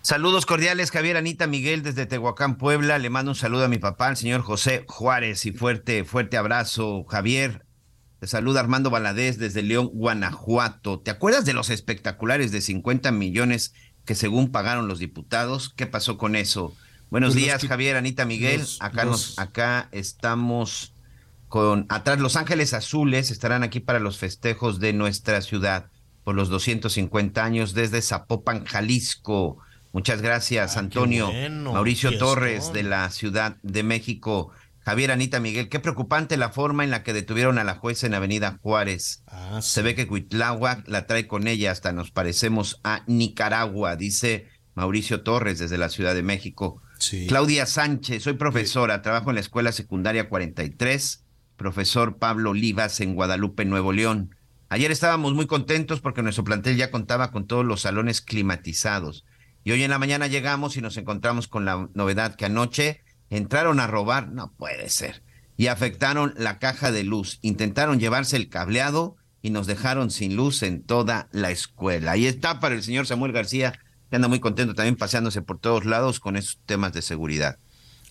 Saludos 0.08 0.46
cordiales, 0.46 0.90
Javier 0.90 1.18
Anita 1.18 1.48
Miguel 1.48 1.84
desde 1.84 2.06
Tehuacán, 2.06 2.58
Puebla. 2.58 2.98
Le 2.98 3.10
mando 3.10 3.32
un 3.32 3.36
saludo 3.36 3.66
a 3.66 3.68
mi 3.68 3.78
papá, 3.78 4.08
el 4.08 4.16
señor 4.16 4.40
José 4.42 4.86
Juárez, 4.88 5.46
y 5.46 5.52
fuerte, 5.52 6.06
fuerte 6.06 6.38
abrazo, 6.38 7.04
Javier. 7.10 7.66
Te 8.22 8.28
saluda 8.28 8.62
Armando 8.62 8.90
Valadez 8.90 9.38
desde 9.38 9.64
León, 9.64 9.90
Guanajuato. 9.92 11.02
¿Te 11.02 11.12
acuerdas 11.12 11.44
de 11.44 11.52
los 11.52 11.70
espectaculares 11.70 12.54
de 12.54 12.62
50 12.62 13.12
millones 13.12 13.74
que 14.06 14.16
según 14.16 14.50
pagaron 14.50 14.88
los 14.88 15.00
diputados? 15.00 15.74
¿Qué 15.76 15.88
pasó 15.88 16.18
con 16.18 16.38
eso? 16.38 16.74
Buenos 17.10 17.34
Pues 17.34 17.44
días, 17.44 17.62
que- 17.64 17.68
Javier, 17.68 17.98
Anita 17.98 18.24
Miguel. 18.24 18.62
los- 18.62 18.82
acá, 18.82 19.04
los- 19.04 19.12
nos, 19.12 19.40
acá 19.40 19.90
estamos 19.92 20.94
con 21.50 21.86
atrás 21.90 22.18
Los 22.22 22.38
Ángeles 22.38 22.74
Azules 22.74 23.30
estarán 23.30 23.62
aquí 23.62 23.82
para 23.82 24.00
los 24.00 24.18
festejos 24.20 24.80
de 24.80 24.94
nuestra 24.94 25.42
ciudad 25.42 25.90
por 26.24 26.34
los 26.34 26.48
250 26.48 27.44
años 27.44 27.74
desde 27.74 28.02
Zapopan, 28.02 28.64
Jalisco. 28.64 29.58
Muchas 29.94 30.22
gracias, 30.22 30.76
Ah, 30.78 30.82
Antonio. 30.82 31.28
bueno, 31.32 31.74
Mauricio. 31.74 32.18
Torres 32.18 32.72
de 32.74 32.84
la 32.84 33.10
Ciudad 33.10 33.58
de 33.64 33.84
México. 33.84 34.52
Javier 34.86 35.12
Anita 35.12 35.40
Miguel, 35.42 35.68
qué 35.68 35.80
preocupante 35.80 36.38
la 36.38 36.50
forma 36.50 36.84
en 36.86 36.92
la 36.92 37.04
que 37.04 37.12
detuvieron 37.12 37.58
a 37.58 37.66
la 37.66 37.76
jueza 37.76 38.08
en 38.08 38.14
Avenida 38.14 38.58
Juárez. 38.62 39.22
Ah, 39.28 39.60
Se 39.62 39.82
ve 39.82 39.96
que 39.96 40.08
Cuitláhuac 40.08 40.88
la 40.88 41.06
trae 41.08 41.28
con 41.28 41.48
ella, 41.48 41.72
hasta 41.72 41.92
nos 41.92 42.12
parecemos 42.12 42.80
a 42.86 43.04
Nicaragua, 43.06 43.98
dice 43.98 44.48
Mauricio 44.76 45.24
Torres 45.24 45.60
desde 45.60 45.78
la 45.78 45.90
Ciudad 45.90 46.16
de 46.16 46.24
México. 46.24 46.82
Sí. 47.00 47.28
Claudia 47.28 47.66
Sánchez, 47.66 48.24
soy 48.24 48.34
profesora, 48.34 49.02
trabajo 49.02 49.30
en 49.30 49.36
la 49.36 49.42
Escuela 49.42 49.72
Secundaria 49.74 50.30
43, 50.30 51.24
profesor 51.58 52.18
Pablo 52.18 52.52
Olivas 52.52 53.02
en 53.02 53.14
Guadalupe, 53.14 53.66
Nuevo 53.66 53.92
León. 53.92 54.36
Ayer 54.70 54.92
estábamos 54.92 55.34
muy 55.34 55.48
contentos 55.48 56.00
porque 56.00 56.22
nuestro 56.24 56.44
plantel 56.46 56.78
ya 56.78 56.92
contaba 56.92 57.32
con 57.32 57.46
todos 57.46 57.66
los 57.66 57.82
salones 57.82 58.22
climatizados. 58.22 59.26
Y 59.68 59.72
hoy 59.72 59.84
en 59.84 59.90
la 59.92 60.00
mañana 60.00 60.28
llegamos 60.28 60.78
y 60.78 60.82
nos 60.82 60.96
encontramos 60.96 61.50
con 61.50 61.66
la 61.66 61.90
novedad 61.94 62.36
que 62.36 62.46
anoche 62.46 63.02
entraron 63.30 63.82
a 63.82 63.88
robar, 63.88 64.30
no 64.30 64.54
puede 64.54 64.90
ser, 64.90 65.22
y 65.58 65.68
afectaron 65.68 66.34
la 66.38 66.58
caja 66.58 66.94
de 66.94 67.04
luz. 67.04 67.38
Intentaron 67.42 68.00
llevarse 68.00 68.38
el 68.38 68.48
cableado 68.48 69.18
y 69.42 69.50
nos 69.50 69.68
dejaron 69.68 70.10
sin 70.10 70.38
luz 70.38 70.64
en 70.64 70.84
toda 70.84 71.28
la 71.34 71.52
escuela. 71.52 72.14
Ahí 72.14 72.28
está 72.28 72.62
para 72.62 72.76
el 72.76 72.82
señor 72.82 73.08
Samuel 73.08 73.34
García, 73.34 73.78
que 74.10 74.16
anda 74.16 74.30
muy 74.30 74.40
contento 74.40 74.74
también 74.74 74.96
paseándose 74.96 75.42
por 75.42 75.60
todos 75.60 75.84
lados 75.84 76.22
con 76.22 76.38
esos 76.38 76.60
temas 76.66 76.94
de 76.94 77.02
seguridad. 77.02 77.60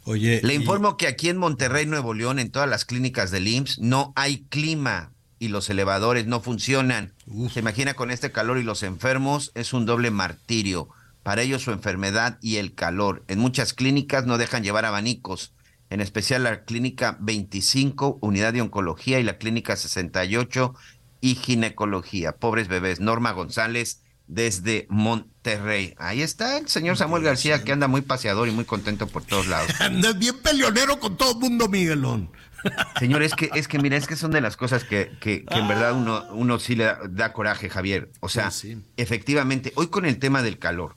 Oye, 0.05 0.43
Le 0.43 0.53
y- 0.53 0.57
informo 0.57 0.99
que 0.99 1.07
aquí 1.07 1.31
en 1.31 1.39
Monterrey, 1.39 1.87
Nuevo 1.87 2.13
León, 2.13 2.39
en 2.39 2.51
todas 2.51 2.69
las 2.69 2.85
clínicas 2.85 3.31
del 3.31 3.49
IMSS, 3.49 3.79
no 3.79 4.13
hay 4.15 4.45
clima 4.51 5.15
y 5.39 5.49
los 5.49 5.71
elevadores 5.71 6.27
no 6.27 6.43
funcionan. 6.43 7.15
Uf. 7.25 7.55
Se 7.55 7.61
imagina 7.61 7.95
con 7.95 8.11
este 8.11 8.31
calor 8.31 8.59
y 8.59 8.63
los 8.63 8.83
enfermos, 8.83 9.53
es 9.55 9.73
un 9.73 9.87
doble 9.87 10.11
martirio. 10.11 10.91
Para 11.27 11.43
ellos 11.43 11.63
su 11.63 11.73
enfermedad 11.73 12.39
y 12.41 12.59
el 12.59 12.77
calor. 12.77 13.25
En 13.27 13.41
muchas 13.41 13.73
clínicas 13.73 14.27
no 14.27 14.39
dejan 14.39 14.63
llevar 14.63 14.85
abanicos, 14.85 15.55
en 15.91 16.01
especial 16.01 16.45
la 16.45 16.63
clínica 16.65 17.17
25, 17.19 18.21
unidad 18.23 18.53
de 18.53 18.63
oncología, 18.63 19.19
y 19.19 19.25
la 19.25 19.37
clínica 19.37 19.75
68 19.75 20.77
y 21.21 21.35
ginecología. 21.35 22.37
Pobres 22.37 22.69
bebés. 22.69 23.01
Norma 23.01 23.33
González 23.33 24.05
desde 24.29 24.87
Monterrey. 24.89 25.95
Ahí 25.99 26.23
está 26.23 26.59
el 26.59 26.69
señor 26.69 26.97
Samuel 26.97 27.25
García 27.25 27.65
que 27.65 27.73
anda 27.73 27.89
muy 27.89 28.03
paseador 28.03 28.47
y 28.47 28.53
muy 28.53 28.65
contento 28.65 29.09
por 29.09 29.25
todos 29.25 29.49
lados. 29.49 29.69
Andas 29.81 30.17
bien 30.17 30.39
peleonero 30.39 31.01
con 31.01 31.17
todo 31.17 31.33
el 31.33 31.39
mundo, 31.39 31.67
Miguelón. 31.69 32.31
Señor, 33.01 33.25
es 33.25 33.35
que, 33.35 33.51
es 33.57 33.67
que 33.67 33.81
mira, 33.81 33.97
es 33.97 34.07
que 34.07 34.15
son 34.15 34.31
de 34.31 34.41
las 34.41 34.57
cosas 34.57 34.85
que, 34.85 35.11
que, 35.21 35.45
que 35.45 35.59
en 35.59 35.67
verdad 35.67 35.93
uno, 35.93 36.25
uno 36.31 36.61
sí 36.61 36.77
le 36.77 36.85
da, 36.85 37.01
da 37.09 37.33
coraje, 37.33 37.69
Javier. 37.69 38.13
O 38.21 38.29
sea, 38.29 38.53
Sí, 38.53 38.75
sí. 38.75 38.83
efectivamente, 38.97 39.73
hoy 39.75 39.89
con 39.89 40.05
el 40.07 40.21
tema 40.21 40.43
del 40.43 40.61
calor, 40.61 40.97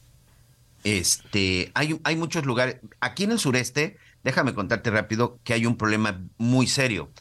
este, 0.83 1.71
hay, 1.73 1.99
hay 2.03 2.15
muchos 2.15 2.45
lugares, 2.45 2.77
aquí 2.99 3.23
en 3.23 3.31
el 3.31 3.39
sureste, 3.39 3.97
déjame 4.23 4.53
contarte 4.53 4.91
rápido 4.91 5.39
que 5.43 5.53
hay 5.53 5.65
un 5.65 5.77
problema 5.77 6.21
muy 6.37 6.67
serio. 6.67 7.11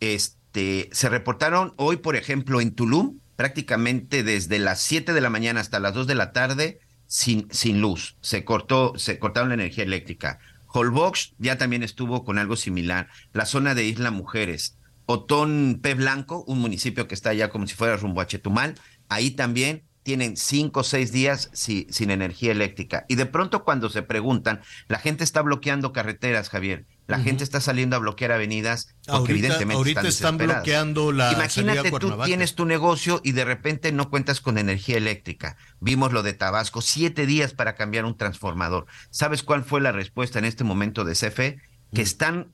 Este, 0.00 0.88
se 0.92 1.08
reportaron 1.08 1.74
hoy, 1.76 1.96
por 1.96 2.16
ejemplo, 2.16 2.60
en 2.60 2.74
Tulum, 2.74 3.18
prácticamente 3.36 4.22
desde 4.22 4.58
las 4.58 4.80
7 4.80 5.12
de 5.12 5.20
la 5.20 5.30
mañana 5.30 5.60
hasta 5.60 5.80
las 5.80 5.94
2 5.94 6.06
de 6.06 6.14
la 6.14 6.32
tarde, 6.32 6.80
sin, 7.06 7.48
sin 7.50 7.80
luz. 7.80 8.16
Se 8.20 8.44
cortó, 8.44 8.92
se 8.96 9.18
cortaron 9.18 9.48
la 9.48 9.54
energía 9.54 9.84
eléctrica. 9.84 10.38
Holbox 10.66 11.34
ya 11.38 11.58
también 11.58 11.82
estuvo 11.82 12.24
con 12.24 12.38
algo 12.38 12.56
similar. 12.56 13.08
La 13.32 13.46
zona 13.46 13.74
de 13.74 13.84
Isla 13.84 14.10
Mujeres. 14.10 14.76
Otón 15.06 15.80
P. 15.82 15.94
Blanco, 15.94 16.44
un 16.46 16.60
municipio 16.60 17.08
que 17.08 17.14
está 17.14 17.30
allá 17.30 17.50
como 17.50 17.66
si 17.66 17.74
fuera 17.74 17.96
rumbo 17.96 18.20
a 18.20 18.28
Chetumal, 18.28 18.76
ahí 19.08 19.32
también 19.32 19.82
tienen 20.02 20.36
cinco 20.36 20.80
o 20.80 20.84
seis 20.84 21.12
días 21.12 21.50
si- 21.52 21.86
sin 21.90 22.10
energía 22.10 22.52
eléctrica. 22.52 23.04
Y 23.08 23.16
de 23.16 23.26
pronto 23.26 23.64
cuando 23.64 23.90
se 23.90 24.02
preguntan, 24.02 24.60
la 24.88 24.98
gente 24.98 25.24
está 25.24 25.42
bloqueando 25.42 25.92
carreteras, 25.92 26.48
Javier. 26.48 26.86
La 27.06 27.18
gente 27.18 27.42
está 27.42 27.60
saliendo 27.60 27.96
a 27.96 27.98
bloquear 27.98 28.30
avenidas 28.30 28.94
porque 29.04 29.10
Ahorita- 29.10 29.32
evidentemente 29.32 29.74
ahorita 29.74 30.00
están, 30.02 30.10
están 30.10 30.38
bloqueando 30.38 31.10
la 31.10 31.32
Imagínate 31.32 31.90
tú 31.90 32.16
tienes 32.24 32.54
tu 32.54 32.66
negocio 32.66 33.20
y 33.24 33.32
de 33.32 33.44
repente 33.44 33.90
no 33.90 34.08
cuentas 34.10 34.40
con 34.40 34.58
energía 34.58 34.96
eléctrica. 34.96 35.56
Vimos 35.80 36.12
lo 36.12 36.22
de 36.22 36.34
Tabasco, 36.34 36.82
siete 36.82 37.26
días 37.26 37.52
para 37.52 37.74
cambiar 37.74 38.04
un 38.04 38.16
transformador. 38.16 38.86
¿Sabes 39.10 39.42
cuál 39.42 39.64
fue 39.64 39.80
la 39.80 39.90
respuesta 39.90 40.38
en 40.38 40.44
este 40.44 40.62
momento 40.62 41.04
de 41.04 41.14
CFE? 41.16 41.58
Que 41.92 42.02
están 42.02 42.52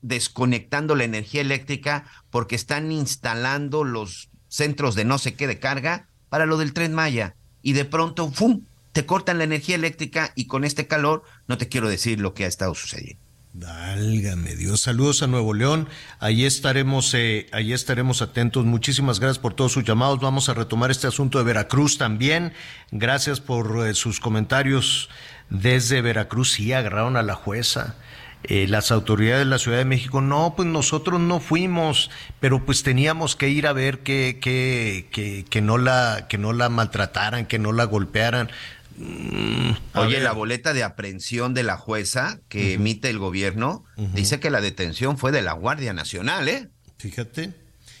desconectando 0.00 0.94
la 0.96 1.04
energía 1.04 1.42
eléctrica 1.42 2.04
porque 2.30 2.56
están 2.56 2.90
instalando 2.92 3.84
los 3.84 4.30
centros 4.48 4.94
de 4.94 5.04
no 5.04 5.18
sé 5.18 5.34
qué 5.34 5.46
de 5.46 5.58
carga 5.58 6.08
para 6.28 6.46
lo 6.46 6.56
del 6.56 6.72
tren 6.72 6.94
Maya. 6.94 7.34
Y 7.62 7.72
de 7.72 7.84
pronto, 7.84 8.30
¡fum! 8.30 8.62
Te 8.92 9.06
cortan 9.06 9.38
la 9.38 9.44
energía 9.44 9.76
eléctrica 9.76 10.32
y 10.34 10.46
con 10.46 10.64
este 10.64 10.86
calor 10.86 11.22
no 11.46 11.58
te 11.58 11.68
quiero 11.68 11.88
decir 11.88 12.20
lo 12.20 12.34
que 12.34 12.44
ha 12.44 12.48
estado 12.48 12.74
sucediendo. 12.74 13.28
Válgame 13.54 14.54
Dios, 14.54 14.82
saludos 14.82 15.22
a 15.22 15.26
Nuevo 15.26 15.52
León. 15.52 15.88
Ahí 16.20 16.44
estaremos, 16.44 17.12
eh, 17.14 17.48
estaremos 17.52 18.22
atentos. 18.22 18.64
Muchísimas 18.64 19.18
gracias 19.18 19.38
por 19.38 19.54
todos 19.54 19.72
sus 19.72 19.84
llamados. 19.84 20.20
Vamos 20.20 20.48
a 20.48 20.54
retomar 20.54 20.90
este 20.90 21.06
asunto 21.06 21.38
de 21.38 21.44
Veracruz 21.44 21.98
también. 21.98 22.52
Gracias 22.92 23.40
por 23.40 23.86
eh, 23.86 23.94
sus 23.94 24.20
comentarios 24.20 25.08
desde 25.50 26.02
Veracruz. 26.02 26.52
Sí, 26.52 26.72
agarraron 26.72 27.16
a 27.16 27.22
la 27.22 27.34
jueza. 27.34 27.96
Eh, 28.44 28.66
las 28.68 28.92
autoridades 28.92 29.40
de 29.40 29.50
la 29.50 29.58
Ciudad 29.58 29.78
de 29.78 29.84
México, 29.84 30.20
no, 30.20 30.54
pues 30.56 30.68
nosotros 30.68 31.20
no 31.20 31.40
fuimos, 31.40 32.10
pero 32.40 32.64
pues 32.64 32.82
teníamos 32.82 33.34
que 33.36 33.48
ir 33.48 33.66
a 33.66 33.72
ver 33.72 33.98
que, 34.00 34.38
que, 34.40 35.08
que, 35.10 35.44
que 35.50 35.60
no 35.60 35.76
la, 35.76 36.26
que 36.28 36.38
no 36.38 36.52
la 36.52 36.68
maltrataran, 36.68 37.46
que 37.46 37.58
no 37.58 37.72
la 37.72 37.84
golpearan. 37.84 38.48
Mm, 38.96 39.70
Oye, 39.94 40.14
ver. 40.14 40.22
la 40.22 40.32
boleta 40.32 40.72
de 40.72 40.82
aprehensión 40.84 41.52
de 41.54 41.62
la 41.62 41.76
jueza 41.76 42.40
que 42.48 42.74
emite 42.74 43.10
el 43.10 43.18
gobierno 43.18 43.84
dice 44.14 44.40
que 44.40 44.50
la 44.50 44.60
detención 44.60 45.18
fue 45.18 45.30
de 45.32 45.42
la 45.42 45.52
Guardia 45.52 45.92
Nacional, 45.92 46.48
¿eh? 46.48 46.68
Fíjate. 46.98 47.52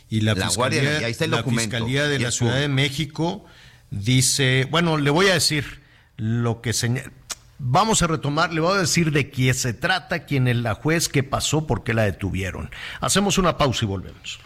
Y 0.08 0.22
la, 0.22 0.34
La 0.34 0.46
Fiscalía, 0.46 0.80
Guardia- 0.82 1.06
ahí 1.06 1.12
está 1.12 1.24
el 1.26 1.30
la 1.32 1.36
documento. 1.38 1.76
Fiscalía 1.76 2.06
de 2.08 2.18
la 2.20 2.30
Ciudad 2.30 2.56
de 2.58 2.68
México 2.68 3.44
dice, 3.90 4.66
bueno, 4.70 4.96
le 4.96 5.10
voy 5.10 5.26
a 5.28 5.34
decir 5.34 5.82
lo 6.16 6.60
que 6.62 6.72
señala. 6.72 7.12
Vamos 7.60 8.02
a 8.02 8.06
retomar, 8.06 8.52
le 8.52 8.60
voy 8.60 8.76
a 8.76 8.80
decir 8.80 9.10
de 9.10 9.30
quién 9.30 9.52
se 9.52 9.74
trata, 9.74 10.24
quién 10.24 10.46
es 10.46 10.56
la 10.56 10.74
juez, 10.74 11.08
qué 11.08 11.24
pasó, 11.24 11.66
por 11.66 11.82
qué 11.82 11.92
la 11.92 12.04
detuvieron. 12.04 12.70
Hacemos 13.00 13.36
una 13.36 13.58
pausa 13.58 13.84
y 13.84 13.88
volvemos. 13.88 14.38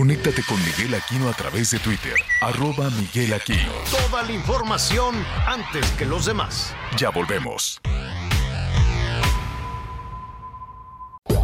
Conéctate 0.00 0.42
con 0.44 0.56
Miguel 0.64 0.94
Aquino 0.94 1.28
a 1.28 1.34
través 1.34 1.72
de 1.72 1.78
Twitter, 1.78 2.14
arroba 2.40 2.88
Miguel 2.88 3.34
Aquino. 3.34 3.70
Toda 3.90 4.22
la 4.22 4.32
información 4.32 5.14
antes 5.46 5.90
que 5.90 6.06
los 6.06 6.24
demás. 6.24 6.74
Ya 6.96 7.10
volvemos. 7.10 7.82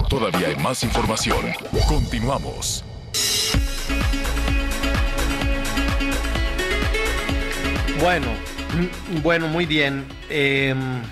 Todavía 0.09 0.49
hay 0.49 0.57
más 0.57 0.83
información. 0.85 1.53
Continuamos. 1.87 2.83
Bueno, 8.01 8.29
bueno, 9.23 9.49
muy 9.49 9.67
bien. 9.67 10.07
Em, 10.31 11.03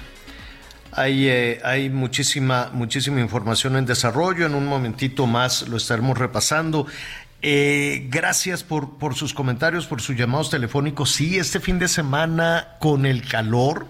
hay, 0.92 1.28
eh, 1.28 1.60
hay 1.62 1.90
muchísima, 1.90 2.70
muchísima 2.72 3.20
información 3.20 3.76
en 3.76 3.84
desarrollo. 3.84 4.46
En 4.46 4.54
un 4.54 4.66
momentito 4.66 5.26
más 5.26 5.68
lo 5.68 5.76
estaremos 5.76 6.16
repasando. 6.16 6.86
Eh, 7.46 8.06
gracias 8.08 8.64
por, 8.64 9.14
sus 9.14 9.34
comentarios, 9.34 9.86
por 9.86 10.00
sus 10.00 10.16
llamados 10.16 10.48
telefónicos. 10.48 11.10
Sí, 11.12 11.36
este 11.36 11.60
fin 11.60 11.78
de 11.78 11.88
semana 11.88 12.68
con 12.80 13.04
el 13.04 13.28
calor 13.28 13.86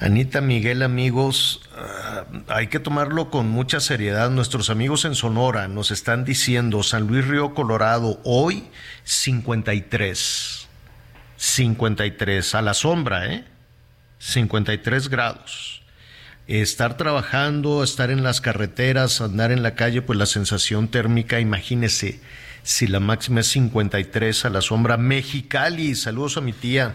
Anita 0.00 0.40
Miguel, 0.40 0.82
amigos, 0.82 1.60
ah, 1.76 2.24
hay 2.48 2.66
que 2.66 2.80
tomarlo 2.80 3.30
con 3.30 3.48
mucha 3.50 3.78
seriedad. 3.78 4.30
Nuestros 4.30 4.68
amigos 4.68 5.04
en 5.04 5.14
Sonora 5.14 5.68
nos 5.68 5.92
están 5.92 6.24
diciendo, 6.24 6.82
San 6.82 7.06
Luis 7.06 7.24
Río 7.28 7.54
Colorado, 7.54 8.18
hoy 8.24 8.64
53, 9.04 10.66
53, 11.36 12.54
a 12.56 12.62
la 12.62 12.74
sombra, 12.74 13.32
¿eh? 13.32 13.44
53 14.18 15.08
grados. 15.08 15.82
Estar 16.48 16.96
trabajando, 16.96 17.84
estar 17.84 18.10
en 18.10 18.24
las 18.24 18.40
carreteras, 18.40 19.20
andar 19.20 19.52
en 19.52 19.62
la 19.62 19.76
calle, 19.76 20.02
pues 20.02 20.18
la 20.18 20.26
sensación 20.26 20.88
térmica, 20.88 21.38
imagínese, 21.38 22.20
si 22.62 22.86
la 22.86 23.00
máxima 23.00 23.40
es 23.40 23.48
53 23.48 24.44
a 24.44 24.50
la 24.50 24.60
sombra. 24.60 24.96
Mexicali, 24.96 25.94
saludos 25.94 26.36
a 26.36 26.40
mi 26.40 26.52
tía 26.52 26.94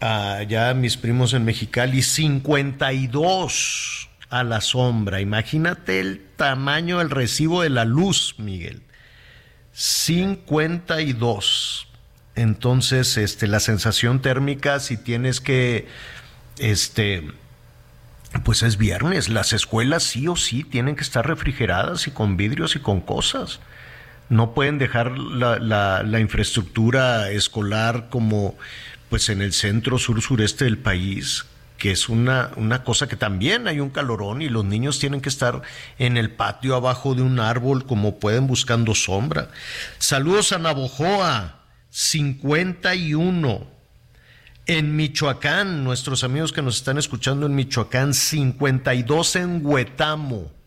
allá 0.00 0.74
mis 0.74 0.96
primos 0.96 1.32
en 1.34 1.44
Mexicali, 1.44 2.02
52 2.02 4.08
a 4.30 4.44
la 4.44 4.60
sombra. 4.60 5.20
Imagínate 5.20 5.98
el 6.00 6.24
tamaño 6.36 6.98
del 6.98 7.10
recibo 7.10 7.62
de 7.62 7.70
la 7.70 7.84
luz, 7.84 8.36
Miguel. 8.38 8.82
52. 9.72 11.88
Entonces, 12.34 13.16
este, 13.16 13.46
la 13.48 13.60
sensación 13.60 14.20
térmica, 14.22 14.80
si 14.80 14.96
tienes 14.96 15.40
que, 15.40 15.86
este, 16.58 17.28
pues 18.44 18.62
es 18.62 18.76
viernes, 18.76 19.28
las 19.28 19.52
escuelas 19.52 20.04
sí 20.04 20.28
o 20.28 20.36
sí 20.36 20.62
tienen 20.62 20.94
que 20.94 21.02
estar 21.02 21.26
refrigeradas 21.26 22.06
y 22.06 22.12
con 22.12 22.36
vidrios 22.36 22.76
y 22.76 22.80
con 22.80 23.00
cosas. 23.00 23.58
No 24.28 24.52
pueden 24.52 24.78
dejar 24.78 25.16
la, 25.18 25.58
la, 25.58 26.20
infraestructura 26.20 27.30
escolar 27.30 28.08
como 28.10 28.56
pues 29.08 29.30
en 29.30 29.40
el 29.40 29.54
centro 29.54 29.98
sur 29.98 30.20
sureste 30.20 30.66
del 30.66 30.76
país, 30.76 31.46
que 31.78 31.92
es 31.92 32.10
una, 32.10 32.50
una 32.56 32.84
cosa 32.84 33.08
que 33.08 33.16
también 33.16 33.66
hay 33.68 33.80
un 33.80 33.88
calorón 33.88 34.42
y 34.42 34.50
los 34.50 34.66
niños 34.66 34.98
tienen 34.98 35.22
que 35.22 35.30
estar 35.30 35.62
en 35.98 36.18
el 36.18 36.30
patio 36.30 36.76
abajo 36.76 37.14
de 37.14 37.22
un 37.22 37.40
árbol 37.40 37.86
como 37.86 38.18
pueden 38.18 38.46
buscando 38.46 38.94
sombra. 38.94 39.48
Saludos 39.98 40.52
a 40.52 40.58
Navojoa, 40.58 41.60
51. 41.90 43.78
En 44.66 44.96
Michoacán, 44.96 45.82
nuestros 45.82 46.22
amigos 46.24 46.52
que 46.52 46.60
nos 46.60 46.76
están 46.76 46.98
escuchando 46.98 47.46
en 47.46 47.54
Michoacán, 47.54 48.12
52 48.12 49.36
en 49.36 49.64
Huetamo. 49.64 50.57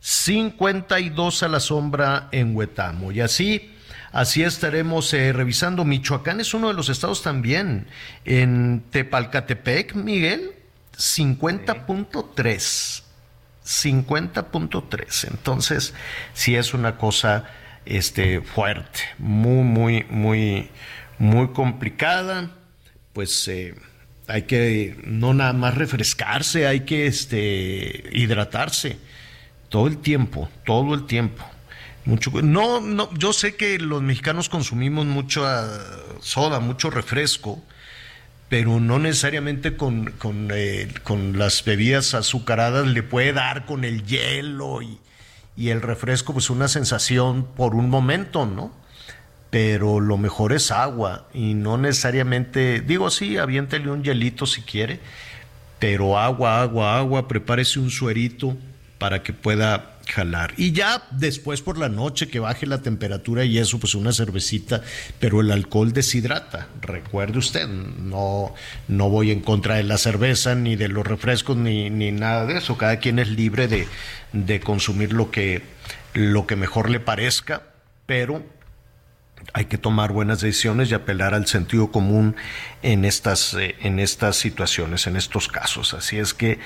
52 0.00 1.42
a 1.42 1.48
la 1.48 1.60
sombra 1.60 2.28
en 2.32 2.56
Huetamo. 2.56 3.12
Y 3.12 3.20
así 3.20 3.74
Así 4.12 4.42
estaremos 4.42 5.12
eh, 5.12 5.32
revisando. 5.32 5.84
Michoacán 5.84 6.40
es 6.40 6.54
uno 6.54 6.68
de 6.68 6.74
los 6.74 6.88
estados 6.88 7.22
también. 7.22 7.86
En 8.24 8.84
Tepalcatepec, 8.90 9.94
Miguel, 9.94 10.52
50.3. 10.96 13.02
50.3. 13.64 15.28
Entonces, 15.30 15.94
sí 16.32 16.56
es 16.56 16.72
una 16.72 16.96
cosa 16.96 17.44
este, 17.84 18.40
fuerte, 18.40 19.00
muy, 19.18 19.62
muy, 19.62 20.06
muy, 20.08 20.70
muy 21.18 21.48
complicada. 21.48 22.50
Pues 23.12 23.46
eh, 23.48 23.74
hay 24.26 24.42
que 24.42 24.96
no 25.04 25.34
nada 25.34 25.52
más 25.52 25.74
refrescarse, 25.74 26.66
hay 26.66 26.80
que 26.80 27.06
este, 27.06 28.08
hidratarse 28.12 28.96
todo 29.68 29.86
el 29.86 29.98
tiempo, 29.98 30.48
todo 30.64 30.94
el 30.94 31.06
tiempo. 31.06 31.44
Mucho, 32.04 32.30
no, 32.42 32.80
no, 32.80 33.12
yo 33.14 33.32
sé 33.32 33.56
que 33.56 33.78
los 33.78 34.00
mexicanos 34.02 34.48
consumimos 34.48 35.04
mucho 35.04 35.44
soda, 36.20 36.58
mucho 36.58 36.90
refresco, 36.90 37.62
pero 38.48 38.80
no 38.80 38.98
necesariamente 38.98 39.76
con, 39.76 40.14
eh, 40.54 40.88
con, 41.02 41.38
las 41.38 41.62
bebidas 41.64 42.14
azucaradas 42.14 42.86
le 42.86 43.02
puede 43.02 43.34
dar 43.34 43.66
con 43.66 43.84
el 43.84 44.06
hielo 44.06 44.80
y, 44.80 44.98
y, 45.54 45.68
el 45.68 45.82
refresco, 45.82 46.32
pues 46.32 46.48
una 46.48 46.68
sensación 46.68 47.46
por 47.56 47.74
un 47.74 47.90
momento, 47.90 48.46
¿no? 48.46 48.72
Pero 49.50 50.00
lo 50.00 50.16
mejor 50.16 50.54
es 50.54 50.70
agua 50.70 51.28
y 51.34 51.52
no 51.54 51.76
necesariamente, 51.76 52.80
digo 52.80 53.10
sí, 53.10 53.36
aviéntele 53.36 53.90
un 53.90 54.02
hielito 54.02 54.46
si 54.46 54.62
quiere, 54.62 55.00
pero 55.78 56.18
agua, 56.18 56.62
agua, 56.62 56.96
agua, 56.96 57.28
prepárese 57.28 57.78
un 57.80 57.90
suerito 57.90 58.56
para 58.98 59.22
que 59.22 59.32
pueda 59.32 59.94
jalar. 60.08 60.54
Y 60.56 60.72
ya 60.72 61.02
después 61.10 61.62
por 61.62 61.78
la 61.78 61.88
noche 61.88 62.28
que 62.28 62.40
baje 62.40 62.66
la 62.66 62.82
temperatura 62.82 63.44
y 63.44 63.58
eso, 63.58 63.78
pues 63.78 63.94
una 63.94 64.12
cervecita, 64.12 64.82
pero 65.20 65.40
el 65.40 65.50
alcohol 65.50 65.92
deshidrata. 65.92 66.68
Recuerde 66.80 67.38
usted, 67.38 67.68
no, 67.68 68.54
no 68.88 69.08
voy 69.08 69.30
en 69.30 69.40
contra 69.40 69.76
de 69.76 69.84
la 69.84 69.98
cerveza, 69.98 70.54
ni 70.54 70.76
de 70.76 70.88
los 70.88 71.06
refrescos, 71.06 71.56
ni, 71.56 71.90
ni 71.90 72.10
nada 72.10 72.46
de 72.46 72.58
eso. 72.58 72.76
Cada 72.76 72.98
quien 72.98 73.18
es 73.18 73.28
libre 73.28 73.68
de, 73.68 73.86
de 74.32 74.60
consumir 74.60 75.12
lo 75.12 75.30
que, 75.30 75.62
lo 76.14 76.46
que 76.46 76.56
mejor 76.56 76.90
le 76.90 77.00
parezca, 77.00 77.62
pero 78.06 78.42
hay 79.52 79.66
que 79.66 79.78
tomar 79.78 80.12
buenas 80.12 80.40
decisiones 80.40 80.90
y 80.90 80.94
apelar 80.94 81.34
al 81.34 81.46
sentido 81.46 81.90
común 81.90 82.36
en 82.82 83.04
estas, 83.04 83.54
eh, 83.54 83.76
en 83.80 83.98
estas 83.98 84.36
situaciones, 84.36 85.06
en 85.06 85.16
estos 85.16 85.48
casos. 85.48 85.94
Así 85.94 86.18
es 86.18 86.34
que 86.34 86.58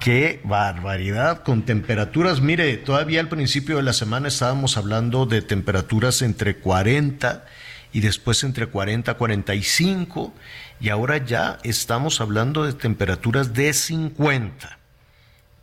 Qué 0.00 0.40
barbaridad, 0.44 1.42
con 1.42 1.64
temperaturas, 1.64 2.40
mire, 2.40 2.76
todavía 2.76 3.18
al 3.18 3.28
principio 3.28 3.78
de 3.78 3.82
la 3.82 3.92
semana 3.92 4.28
estábamos 4.28 4.76
hablando 4.76 5.26
de 5.26 5.42
temperaturas 5.42 6.22
entre 6.22 6.56
40 6.56 7.44
y 7.92 8.00
después 8.00 8.44
entre 8.44 8.68
40 8.68 9.10
y 9.10 9.14
45 9.16 10.32
y 10.80 10.90
ahora 10.90 11.18
ya 11.18 11.58
estamos 11.64 12.20
hablando 12.20 12.64
de 12.64 12.74
temperaturas 12.74 13.54
de 13.54 13.72
50. 13.72 14.78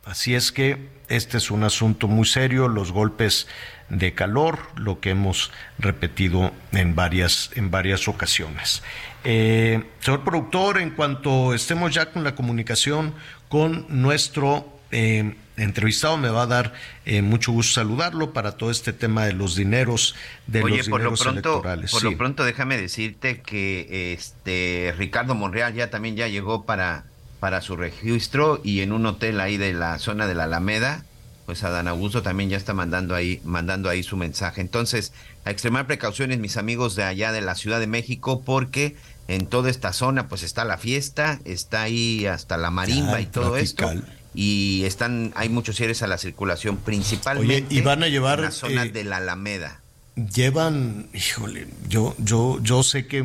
Así 0.04 0.34
es 0.34 0.52
que 0.52 0.88
este 1.08 1.38
es 1.38 1.50
un 1.50 1.64
asunto 1.64 2.06
muy 2.06 2.26
serio, 2.26 2.68
los 2.68 2.92
golpes 2.92 3.48
de 3.88 4.14
calor, 4.14 4.58
lo 4.76 5.00
que 5.00 5.10
hemos 5.10 5.50
repetido 5.78 6.52
en 6.72 6.94
varias, 6.94 7.50
en 7.54 7.70
varias 7.70 8.08
ocasiones. 8.08 8.82
Eh, 9.24 9.82
señor 10.00 10.24
productor, 10.24 10.78
en 10.78 10.90
cuanto 10.90 11.54
estemos 11.54 11.92
ya 11.94 12.10
con 12.12 12.24
la 12.24 12.34
comunicación 12.34 13.14
con 13.48 13.86
nuestro 13.88 14.66
eh, 14.90 15.34
entrevistado. 15.56 16.16
Me 16.16 16.28
va 16.28 16.42
a 16.42 16.46
dar 16.46 16.72
eh, 17.04 17.22
mucho 17.22 17.52
gusto 17.52 17.74
saludarlo 17.74 18.32
para 18.32 18.56
todo 18.56 18.70
este 18.70 18.92
tema 18.92 19.24
de 19.26 19.32
los 19.32 19.56
dineros 19.56 20.14
de 20.46 20.62
Oye, 20.62 20.78
los 20.78 20.88
por 20.88 21.00
dineros 21.00 21.18
lo 21.20 21.24
pronto, 21.24 21.48
electorales. 21.50 21.90
Por 21.92 22.00
Sí. 22.00 22.10
lo 22.10 22.16
pronto, 22.18 22.44
déjame 22.44 22.76
decirte 22.78 23.40
que 23.42 24.12
este 24.12 24.94
Ricardo 24.98 25.34
Monreal 25.34 25.74
ya 25.74 25.90
también 25.90 26.16
ya 26.16 26.28
llegó 26.28 26.64
para, 26.66 27.04
para 27.40 27.60
su 27.60 27.76
registro 27.76 28.60
y 28.64 28.80
en 28.80 28.92
un 28.92 29.06
hotel 29.06 29.40
ahí 29.40 29.56
de 29.56 29.72
la 29.72 29.98
zona 29.98 30.26
de 30.26 30.34
la 30.34 30.44
Alameda, 30.44 31.04
pues 31.46 31.62
Adán 31.62 31.86
Augusto 31.86 32.22
también 32.22 32.50
ya 32.50 32.56
está 32.56 32.74
mandando 32.74 33.14
ahí, 33.14 33.40
mandando 33.44 33.88
ahí 33.88 34.02
su 34.02 34.16
mensaje. 34.16 34.60
Entonces, 34.60 35.12
a 35.44 35.50
extremar 35.52 35.86
precauciones, 35.86 36.38
mis 36.40 36.56
amigos 36.56 36.96
de 36.96 37.04
allá 37.04 37.30
de 37.30 37.40
la 37.40 37.54
Ciudad 37.54 37.78
de 37.78 37.86
México, 37.86 38.42
porque 38.44 38.96
en 39.28 39.46
toda 39.46 39.70
esta 39.70 39.92
zona, 39.92 40.28
pues 40.28 40.42
está 40.42 40.64
la 40.64 40.78
fiesta, 40.78 41.40
está 41.44 41.82
ahí 41.82 42.26
hasta 42.26 42.56
la 42.56 42.70
marimba 42.70 43.20
y 43.20 43.26
todo 43.26 43.56
esto. 43.56 43.86
tropical. 43.86 44.12
Y 44.34 44.84
están, 44.84 45.32
hay 45.34 45.48
muchos 45.48 45.76
cierres 45.76 46.02
a 46.02 46.06
la 46.06 46.18
circulación, 46.18 46.76
principalmente 46.76 47.74
y 47.74 47.80
van 47.80 48.02
a 48.02 48.08
llevar, 48.08 48.40
en 48.40 48.44
la 48.44 48.50
zona 48.50 48.84
eh, 48.84 48.90
de 48.90 49.04
la 49.04 49.16
Alameda. 49.16 49.80
llevan, 50.14 51.08
híjole, 51.14 51.68
yo, 51.88 52.14
yo, 52.18 52.58
yo 52.62 52.82
sé 52.82 53.06
que, 53.06 53.24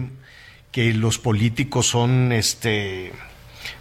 que 0.71 0.93
los 0.93 1.19
políticos 1.19 1.87
son 1.87 2.31
este 2.31 3.11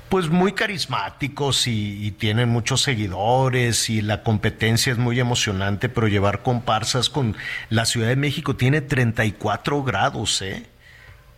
pues 0.09 0.29
muy 0.29 0.55
carismáticos 0.55 1.68
y, 1.68 2.05
y 2.05 2.11
tienen 2.11 2.49
muchos 2.49 2.83
seguidores 2.83 3.89
y 3.89 4.03
la 4.03 4.25
competencia 4.25 4.91
es 4.91 4.99
muy 4.99 5.21
emocionante, 5.21 5.89
pero 5.89 6.09
llevar 6.09 6.43
comparsas 6.43 7.09
con 7.09 7.37
la 7.68 7.87
Ciudad 7.87 8.09
de 8.09 8.16
México 8.16 8.57
tiene 8.57 8.81
34 8.81 9.85
grados, 9.85 10.43
¿eh? 10.43 10.66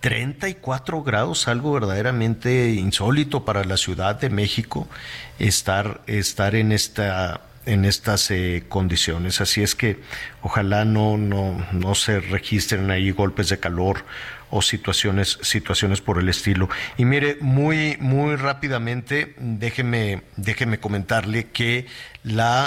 34 0.03 1.03
grados, 1.05 1.47
algo 1.47 1.73
verdaderamente 1.73 2.71
insólito 2.73 3.45
para 3.45 3.65
la 3.65 3.77
Ciudad 3.77 4.17
de 4.21 4.31
México 4.31 4.89
estar, 5.39 6.03
estar 6.07 6.55
en 6.55 6.73
esta 6.73 7.41
en 7.65 7.85
estas 7.85 8.29
eh, 8.33 8.65
condiciones. 8.69 9.41
Así 9.41 9.63
es 9.63 9.77
que 9.77 10.01
ojalá 10.43 10.85
no, 10.85 11.17
no, 11.17 11.65
no 11.71 11.95
se 11.95 12.19
registren 12.19 12.91
ahí 12.91 13.13
golpes 13.13 13.49
de 13.49 13.61
calor 13.61 14.05
o 14.51 14.63
situaciones, 14.63 15.39
situaciones 15.43 16.01
por 16.01 16.19
el 16.19 16.29
estilo. 16.29 16.69
Y 16.97 17.05
mire, 17.05 17.39
muy, 17.41 17.97
muy 18.01 18.35
rápidamente, 18.35 19.37
déjeme, 19.39 20.23
déjeme 20.37 20.81
comentarle 20.81 21.51
que 21.53 21.87
la 22.25 22.67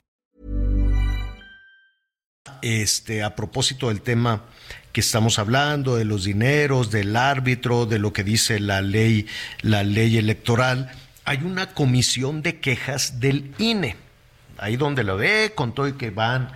Este, 2.61 3.23
a 3.23 3.35
propósito 3.35 3.87
del 3.89 4.01
tema 4.01 4.43
que 4.93 5.01
estamos 5.01 5.39
hablando, 5.39 5.95
de 5.95 6.05
los 6.05 6.25
dineros, 6.25 6.91
del 6.91 7.15
árbitro, 7.15 7.85
de 7.85 7.99
lo 7.99 8.11
que 8.13 8.23
dice 8.23 8.59
la 8.59 8.81
ley, 8.81 9.25
la 9.61 9.83
ley 9.83 10.17
electoral, 10.17 10.91
hay 11.23 11.37
una 11.43 11.67
comisión 11.73 12.41
de 12.41 12.59
quejas 12.59 13.19
del 13.19 13.53
INE. 13.57 13.95
Ahí 14.57 14.75
donde 14.75 15.03
lo 15.03 15.17
ve, 15.17 15.53
con 15.55 15.73
todo 15.73 15.87
y 15.87 15.93
que 15.93 16.09
van, 16.11 16.51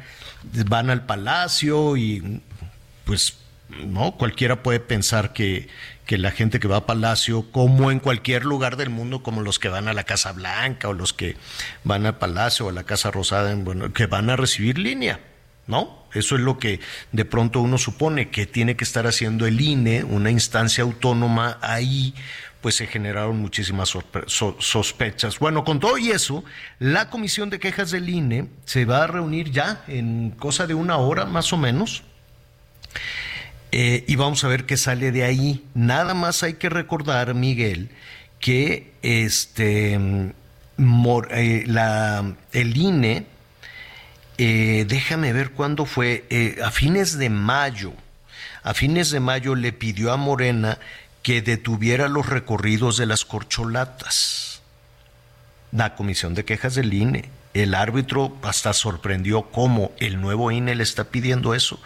van 0.67 0.89
al 0.89 1.05
palacio 1.05 1.95
y 1.97 2.41
pues 3.05 3.37
no, 3.85 4.11
cualquiera 4.17 4.61
puede 4.63 4.79
pensar 4.79 5.33
que, 5.33 5.67
que 6.05 6.17
la 6.17 6.31
gente 6.31 6.59
que 6.59 6.67
va 6.67 6.77
a 6.77 6.85
Palacio, 6.85 7.51
como 7.51 7.89
en 7.89 7.99
cualquier 7.99 8.45
lugar 8.45 8.77
del 8.77 8.89
mundo, 8.89 9.23
como 9.23 9.41
los 9.41 9.57
que 9.59 9.69
van 9.69 9.87
a 9.87 9.93
la 9.93 10.03
Casa 10.03 10.31
Blanca 10.33 10.87
o 10.87 10.93
los 10.93 11.13
que 11.13 11.35
van 11.83 12.05
al 12.05 12.17
Palacio 12.17 12.67
o 12.67 12.69
a 12.69 12.73
la 12.73 12.83
Casa 12.83 13.09
Rosada, 13.11 13.51
en- 13.51 13.63
bueno, 13.65 13.91
que 13.91 14.05
van 14.05 14.29
a 14.29 14.35
recibir 14.35 14.77
línea, 14.77 15.19
¿no? 15.67 16.05
Eso 16.13 16.35
es 16.35 16.41
lo 16.41 16.57
que 16.57 16.79
de 17.11 17.25
pronto 17.25 17.59
uno 17.61 17.77
supone 17.77 18.29
que 18.29 18.45
tiene 18.45 18.75
que 18.75 18.83
estar 18.83 19.07
haciendo 19.07 19.45
el 19.45 19.59
INE, 19.59 20.03
una 20.03 20.31
instancia 20.31 20.83
autónoma 20.83 21.57
ahí, 21.61 22.13
pues 22.61 22.75
se 22.75 22.87
generaron 22.87 23.37
muchísimas 23.39 23.95
sospechas. 24.27 25.37
Bueno, 25.39 25.63
con 25.63 25.79
todo 25.79 25.97
y 25.97 26.09
eso, 26.09 26.43
la 26.79 27.09
comisión 27.09 27.49
de 27.49 27.59
quejas 27.59 27.91
del 27.91 28.09
INE 28.09 28.47
se 28.65 28.85
va 28.85 29.03
a 29.03 29.07
reunir 29.07 29.51
ya 29.51 29.83
en 29.87 30.31
cosa 30.31 30.65
de 30.65 30.73
una 30.73 30.97
hora 30.97 31.25
más 31.25 31.53
o 31.53 31.57
menos. 31.57 32.03
Eh, 33.71 34.05
y 34.07 34.15
vamos 34.15 34.43
a 34.43 34.47
ver 34.47 34.65
qué 34.65 34.77
sale 34.77 35.11
de 35.11 35.23
ahí. 35.23 35.63
Nada 35.73 36.13
más 36.13 36.43
hay 36.43 36.53
que 36.53 36.69
recordar, 36.69 37.33
Miguel, 37.33 37.89
que 38.39 38.93
este 39.01 39.99
mor- 40.77 41.27
eh, 41.31 41.65
el 42.53 42.77
INE, 42.77 43.27
eh, 44.37 44.85
déjame 44.87 45.33
ver 45.33 45.51
cuándo 45.51 45.85
fue, 45.85 46.25
eh, 46.29 46.59
a 46.63 46.71
fines 46.71 47.17
de 47.17 47.29
mayo, 47.29 47.93
a 48.63 48.73
fines 48.73 49.11
de 49.11 49.19
mayo 49.19 49.55
le 49.55 49.73
pidió 49.73 50.11
a 50.11 50.17
Morena 50.17 50.79
que 51.23 51.41
detuviera 51.41 52.07
los 52.07 52.27
recorridos 52.27 52.97
de 52.97 53.05
las 53.05 53.25
corcholatas 53.25 54.45
la 55.75 55.95
comisión 55.95 56.33
de 56.33 56.45
quejas 56.45 56.75
del 56.75 56.93
INE. 56.93 57.29
El 57.53 57.73
árbitro 57.73 58.35
hasta 58.43 58.73
sorprendió 58.73 59.43
cómo 59.43 59.91
el 59.97 60.19
nuevo 60.19 60.51
INE 60.51 60.75
le 60.75 60.83
está 60.83 61.05
pidiendo 61.05 61.53
eso 61.53 61.79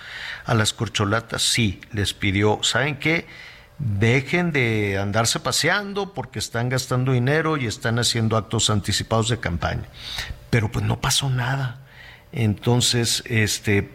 a 0.45 0.53
las 0.53 0.73
corcholatas. 0.73 1.41
Sí, 1.41 1.81
les 1.91 2.13
pidió, 2.13 2.59
¿saben 2.63 2.97
qué? 2.97 3.27
Dejen 3.77 4.51
de 4.51 4.97
andarse 4.99 5.39
paseando 5.39 6.13
porque 6.13 6.39
están 6.39 6.69
gastando 6.69 7.11
dinero 7.13 7.57
y 7.57 7.65
están 7.65 7.99
haciendo 7.99 8.35
actos 8.35 8.69
anticipados 8.69 9.29
de 9.29 9.39
campaña. 9.39 9.85
Pero 10.49 10.71
pues 10.71 10.85
no 10.85 10.99
pasó 10.99 11.29
nada. 11.29 11.79
Entonces, 12.31 13.23
este, 13.25 13.89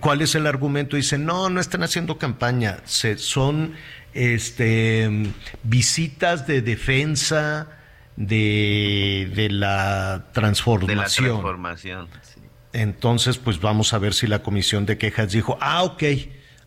¿cuál 0.00 0.22
es 0.22 0.34
el 0.34 0.46
argumento? 0.46 0.96
Dicen, 0.96 1.24
no, 1.24 1.48
no 1.50 1.60
están 1.60 1.82
haciendo 1.82 2.18
campaña, 2.18 2.78
se, 2.84 3.18
son 3.18 3.74
este, 4.14 5.32
visitas 5.62 6.46
de 6.46 6.62
defensa 6.62 7.68
de, 8.16 9.30
de 9.34 9.50
la 9.50 10.18
De 10.18 10.18
la 10.18 10.32
transformación. 10.32 11.26
transformación. 11.26 12.08
sí. 12.22 12.40
Entonces, 12.72 13.38
pues 13.38 13.60
vamos 13.60 13.92
a 13.94 13.98
ver 13.98 14.14
si 14.14 14.26
la 14.26 14.42
comisión 14.42 14.86
de 14.86 14.96
quejas 14.96 15.32
dijo, 15.32 15.58
ah, 15.60 15.82
ok, 15.82 16.04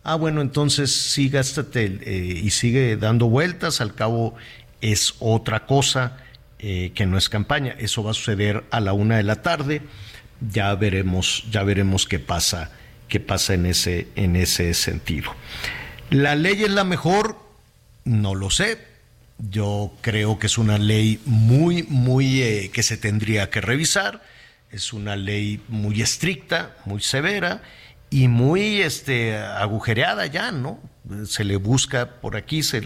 ah, 0.02 0.16
bueno, 0.16 0.42
entonces 0.42 0.92
sí, 0.92 1.30
gástate 1.30 1.98
eh, 2.02 2.40
y 2.42 2.50
sigue 2.50 2.96
dando 2.96 3.26
vueltas, 3.28 3.80
al 3.80 3.94
cabo 3.94 4.34
es 4.82 5.14
otra 5.18 5.64
cosa 5.64 6.18
eh, 6.58 6.92
que 6.94 7.06
no 7.06 7.16
es 7.16 7.30
campaña. 7.30 7.74
Eso 7.78 8.02
va 8.04 8.10
a 8.10 8.14
suceder 8.14 8.64
a 8.70 8.80
la 8.80 8.92
una 8.92 9.16
de 9.16 9.22
la 9.22 9.40
tarde. 9.40 9.80
Ya 10.50 10.74
veremos, 10.74 11.44
ya 11.50 11.62
veremos 11.62 12.06
qué 12.06 12.18
pasa, 12.18 12.70
qué 13.08 13.20
pasa 13.20 13.54
en 13.54 13.66
ese, 13.66 14.08
en 14.16 14.36
ese 14.36 14.74
sentido. 14.74 15.34
¿La 16.10 16.34
ley 16.34 16.62
es 16.64 16.70
la 16.70 16.84
mejor? 16.84 17.38
No 18.04 18.34
lo 18.34 18.50
sé. 18.50 18.78
Yo 19.38 19.92
creo 20.00 20.38
que 20.38 20.46
es 20.46 20.58
una 20.58 20.78
ley 20.78 21.20
muy, 21.24 21.82
muy 21.84 22.42
eh, 22.42 22.70
que 22.72 22.82
se 22.82 22.96
tendría 22.96 23.50
que 23.50 23.60
revisar. 23.60 24.22
Es 24.70 24.92
una 24.92 25.16
ley 25.16 25.60
muy 25.68 26.02
estricta, 26.02 26.76
muy 26.84 27.00
severa 27.00 27.62
y 28.10 28.28
muy 28.28 28.80
este, 28.82 29.36
agujereada 29.36 30.26
ya, 30.26 30.52
¿no? 30.52 30.80
Se 31.26 31.44
le 31.44 31.56
busca 31.56 32.20
por 32.22 32.34
aquí. 32.34 32.62
Se 32.62 32.82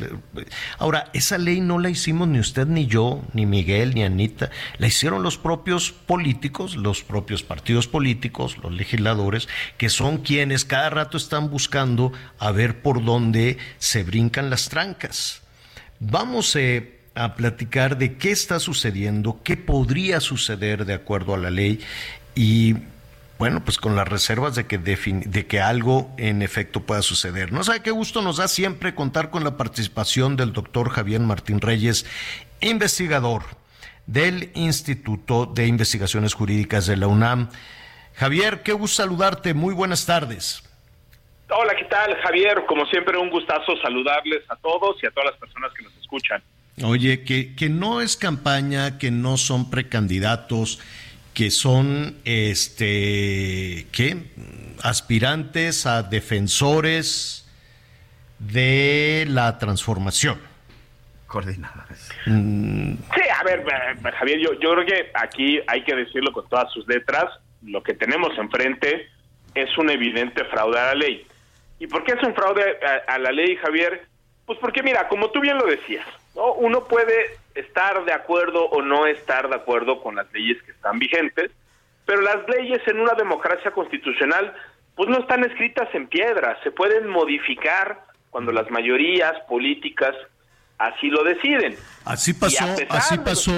Ahora, 0.79 1.09
esa 1.13 1.39
ley 1.39 1.61
no 1.61 1.79
la 1.79 1.89
hicimos 1.89 2.27
ni 2.27 2.41
usted, 2.41 2.67
ni 2.67 2.87
yo, 2.87 3.23
ni 3.33 3.47
Miguel, 3.47 3.95
ni 3.95 4.03
Anita. 4.03 4.51
La 4.79 4.89
hicieron 4.89 5.23
los 5.23 5.39
propios 5.39 5.93
políticos, 5.93 6.77
los 6.77 7.05
propios 7.05 7.45
partidos 7.45 7.87
políticos, 7.87 8.59
los 8.59 8.73
legisladores, 8.73 9.49
que 9.77 9.89
son 9.89 10.19
quienes 10.19 10.65
cada 10.65 10.91
rato 10.91 11.17
están 11.17 11.49
buscando 11.49 12.13
a 12.41 12.51
ver 12.51 12.83
por 12.83 13.05
dónde 13.05 13.59
se 13.79 14.03
brincan 14.03 14.51
las 14.51 14.69
trancas. 14.69 15.43
Vamos 16.01 16.57
eh, 16.57 16.99
a 17.15 17.37
platicar 17.37 17.99
de 17.99 18.17
qué 18.17 18.33
está 18.33 18.59
sucediendo, 18.59 19.41
qué 19.45 19.57
podría 19.57 20.21
suceder 20.21 20.87
de 20.87 20.95
acuerdo 20.95 21.35
a 21.35 21.39
la 21.39 21.51
ley 21.51 21.81
y 22.35 22.75
bueno, 23.39 23.65
pues 23.65 23.79
con 23.79 23.95
las 23.95 24.09
reservas 24.09 24.55
de 24.55 24.67
que, 24.67 24.81
defin- 24.81 25.25
de 25.25 25.47
que 25.47 25.61
algo 25.61 26.11
en 26.19 26.43
efecto 26.43 26.81
pueda 26.81 27.03
suceder. 27.03 27.53
No 27.53 27.63
sabe 27.63 27.83
qué 27.83 27.91
gusto 27.91 28.21
nos 28.23 28.39
da 28.39 28.49
siempre 28.49 28.95
contar 28.95 29.31
con 29.31 29.45
la 29.45 29.57
participación 29.57 30.37
del 30.37 30.53
doctor 30.53 30.91
Javier 30.91 31.21
Martín 31.21 31.61
Reyes, 31.61 32.05
investigador 32.61 33.45
del 34.07 34.51
Instituto 34.55 35.47
de 35.47 35.67
Investigaciones 35.67 36.35
Jurídicas 36.35 36.87
de 36.87 36.97
la 36.97 37.07
UNAM. 37.07 37.51
Javier, 38.15 38.63
qué 38.63 38.73
gusto 38.73 39.03
saludarte, 39.03 39.55
muy 39.55 39.75
buenas 39.75 40.05
tardes. 40.07 40.63
Hola, 41.51 41.75
¿qué 41.77 41.85
tal, 41.85 42.17
Javier? 42.23 42.65
Como 42.67 42.85
siempre, 42.87 43.17
un 43.17 43.31
gustazo 43.31 43.77
saludarles 43.81 44.43
a 44.51 44.57
todos 44.57 44.97
y 45.03 45.07
a 45.07 45.11
todas 45.11 45.31
las 45.31 45.41
personas 45.41 45.71
que 45.77 45.85
nos 45.85 45.97
escuchan. 45.97 46.43
Oye, 46.83 47.23
que, 47.25 47.55
que 47.55 47.69
no 47.69 48.01
es 48.01 48.17
campaña, 48.17 48.99
que 48.99 49.11
no 49.11 49.37
son 49.37 49.71
precandidatos, 49.71 50.81
que 51.39 51.53
son 51.53 52.17
este 52.25 53.87
¿qué? 53.93 54.17
aspirantes 54.83 55.87
a 55.87 56.03
defensores 56.03 57.49
de 58.41 59.25
la 59.29 59.57
transformación. 59.57 60.41
Coordinadores. 61.29 62.09
Sí, 62.25 63.23
a 63.39 63.45
ver, 63.45 63.61
eh, 63.61 64.11
Javier, 64.19 64.41
yo, 64.41 64.55
yo 64.55 64.73
creo 64.73 64.85
que 64.85 65.13
aquí 65.15 65.61
hay 65.69 65.85
que 65.85 65.95
decirlo 65.95 66.33
con 66.33 66.49
todas 66.49 66.73
sus 66.73 66.89
letras. 66.89 67.27
Lo 67.63 67.85
que 67.85 67.95
tenemos 67.95 68.37
enfrente 68.37 69.07
es 69.55 69.79
un 69.79 69.91
evidente 69.91 70.45
fraude 70.47 70.81
a 70.81 70.87
la 70.87 70.95
ley. 70.97 71.25
¿Y 71.79 71.87
por 71.87 72.03
qué 72.03 72.15
es 72.15 72.23
un 72.25 72.35
fraude 72.35 72.81
a, 72.85 73.15
a 73.15 73.19
la 73.21 73.31
ley, 73.31 73.55
Javier? 73.63 74.09
Pues 74.45 74.59
porque, 74.59 74.83
mira, 74.83 75.07
como 75.07 75.31
tú 75.31 75.41
bien 75.41 75.57
lo 75.57 75.67
decías, 75.67 76.07
¿no? 76.35 76.55
uno 76.55 76.89
puede 76.89 77.37
estar 77.61 78.05
de 78.05 78.13
acuerdo 78.13 78.65
o 78.67 78.83
no 78.83 79.07
estar 79.07 79.49
de 79.49 79.57
acuerdo 79.57 80.01
con 80.03 80.17
las 80.17 80.33
leyes 80.33 80.63
que 80.63 80.73
están 80.73 80.99
vigentes, 80.99 81.51
pero 82.07 82.23
las 82.23 82.49
leyes 82.49 82.81
en 82.87 83.01
una 83.01 83.15
democracia 83.15 83.71
constitucional 83.71 84.55
pues 84.95 85.09
no 85.09 85.21
están 85.21 85.45
escritas 85.45 85.89
en 85.95 86.09
piedra, 86.09 86.59
se 86.65 86.73
pueden 86.73 87.09
modificar 87.09 88.05
cuando 88.31 88.51
las 88.51 88.69
mayorías 88.71 89.33
políticas 89.49 90.15
así 90.77 91.09
lo 91.09 91.23
deciden. 91.23 91.77
Así 92.05 92.35
pasó, 92.35 92.65
así 92.89 93.17
los 93.17 93.25
pasó, 93.25 93.53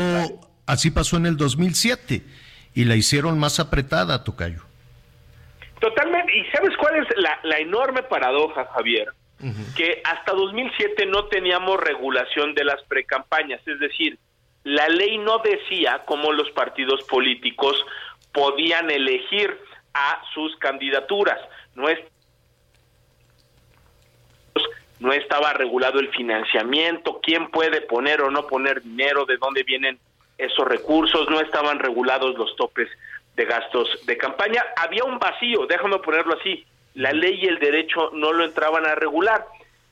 así 0.67 0.91
pasó 0.91 1.17
en 1.17 1.27
el 1.27 1.37
2007 1.37 2.23
y 2.75 2.85
la 2.85 2.97
hicieron 2.97 3.39
más 3.39 3.59
apretada, 3.59 4.23
Tocayo. 4.23 4.63
Totalmente. 5.81 6.37
¿Y 6.37 6.45
sabes 6.51 6.77
cuál 6.77 6.97
es 6.97 7.07
la, 7.17 7.39
la 7.43 7.59
enorme 7.59 8.03
paradoja, 8.03 8.67
Javier? 8.75 9.09
Que 9.77 10.03
hasta 10.05 10.33
2007 10.33 11.07
no 11.07 11.27
teníamos 11.27 11.81
regulación 11.81 12.55
de 12.55 12.65
las 12.65 12.83
precampañas, 12.85 13.61
es 13.67 13.81
decir, 13.81 14.19
la 14.65 14.89
ley 14.89 15.17
no 15.17 15.39
decía 15.39 16.03
cómo 16.05 16.33
los 16.33 16.51
partidos 16.51 17.03
políticos 17.05 17.75
podían 18.33 18.91
elegir 18.91 19.59
a 19.95 20.23
sus 20.35 20.55
candidaturas. 20.57 21.39
No 21.75 21.89
es 21.89 21.99
no 25.01 25.13
estaba 25.13 25.55
regulado 25.55 25.99
el 25.99 26.11
financiamiento, 26.11 27.21
quién 27.23 27.51
puede 27.51 27.81
poner 27.81 28.21
o 28.21 28.31
no 28.31 28.47
poner 28.47 28.83
dinero, 28.83 29.25
de 29.25 29.39
dónde 29.39 29.63
vienen 29.63 29.99
esos 30.37 30.67
recursos, 30.69 31.29
no 31.31 31.41
estaban 31.41 31.79
regulados 31.79 32.37
los 32.37 32.55
topes 32.57 32.89
de 33.35 33.47
gastos 33.47 33.89
de 34.05 34.19
campaña. 34.19 34.63
Había 34.77 35.05
un 35.05 35.19
vacío, 35.19 35.67
déjame 35.67 35.99
ponerlo 36.01 36.37
así, 36.39 36.67
la 36.95 37.13
ley 37.13 37.39
y 37.43 37.47
el 37.47 37.59
derecho 37.59 38.11
no 38.13 38.33
lo 38.33 38.45
entraban 38.45 38.87
a 38.87 38.95
regular. 38.95 39.47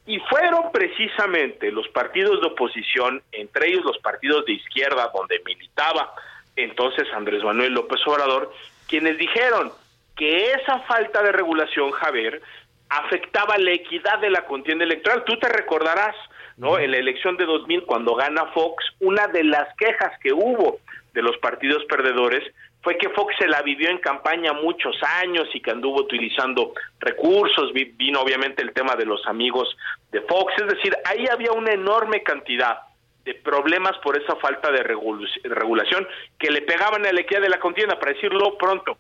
Y 0.07 0.19
fueron 0.21 0.73
precisamente 0.73 1.71
los 1.71 1.87
partidos 1.89 2.41
de 2.41 2.47
oposición, 2.47 3.23
entre 3.33 3.69
ellos 3.69 3.85
los 3.85 3.99
partidos 3.99 4.45
de 4.47 4.55
izquierda, 4.55 5.11
donde 5.15 5.41
militaba 5.45 6.15
entonces 6.57 7.07
Andrés 7.13 7.45
Manuel 7.45 7.73
López 7.73 8.01
Obrador, 8.07 8.53
quienes 8.89 9.17
dijeron 9.19 9.71
que 10.17 10.53
esa 10.53 10.81
falta 10.81 11.23
de 11.23 11.33
regulación, 11.33 11.93
Javier, 11.93 12.43
afectaba 12.89 13.57
la 13.59 13.73
equidad 13.73 14.19
de 14.19 14.31
la 14.31 14.45
contienda 14.45 14.85
electoral. 14.85 15.25
Tú 15.25 15.39
te 15.39 15.49
recordarás, 15.49 16.17
¿no? 16.57 16.79
En 16.79 16.91
la 16.91 16.97
elección 16.97 17.37
de 17.37 17.45
2000, 17.45 17.85
cuando 17.85 18.15
gana 18.15 18.47
Fox, 18.47 18.85
una 19.01 19.29
de 19.29 19.45
las 19.45 19.69
quejas 19.77 20.19
que 20.21 20.33
hubo 20.33 20.81
de 21.13 21.23
los 21.23 21.37
partidos 21.39 21.85
perdedores 21.85 22.43
fue 22.83 22.97
que 22.97 23.09
Fox 23.11 23.35
se 23.39 23.47
la 23.49 23.61
vivió 23.63 23.91
en 23.91 23.99
campaña 23.99 24.53
muchos 24.53 24.97
años 25.21 25.49
y 25.53 25.61
que 25.61 25.71
anduvo 25.73 26.01
utilizando 26.01 26.73
recursos, 27.01 27.73
Vi- 27.73 27.93
vino 27.97 28.21
obviamente 28.21 28.63
el 28.63 28.73
tema 28.73 28.95
de 28.95 29.05
los 29.05 29.27
amigos 29.27 29.77
de 30.13 30.21
Fox, 30.23 30.53
es 30.59 30.69
decir, 30.69 30.97
ahí 31.05 31.27
había 31.27 31.53
una 31.53 31.73
enorme 31.73 32.23
cantidad 32.23 32.79
de 33.25 33.35
problemas 33.35 33.99
por 33.99 34.17
esa 34.17 34.37
falta 34.37 34.71
de 34.71 34.83
regulación 34.83 36.07
que 36.39 36.51
le 36.51 36.63
pegaban 36.63 37.05
a 37.05 37.13
la 37.13 37.21
equidad 37.21 37.43
de 37.43 37.51
la 37.51 37.59
contienda, 37.61 37.99
para 37.99 38.13
decirlo 38.13 38.57
pronto. 38.57 38.97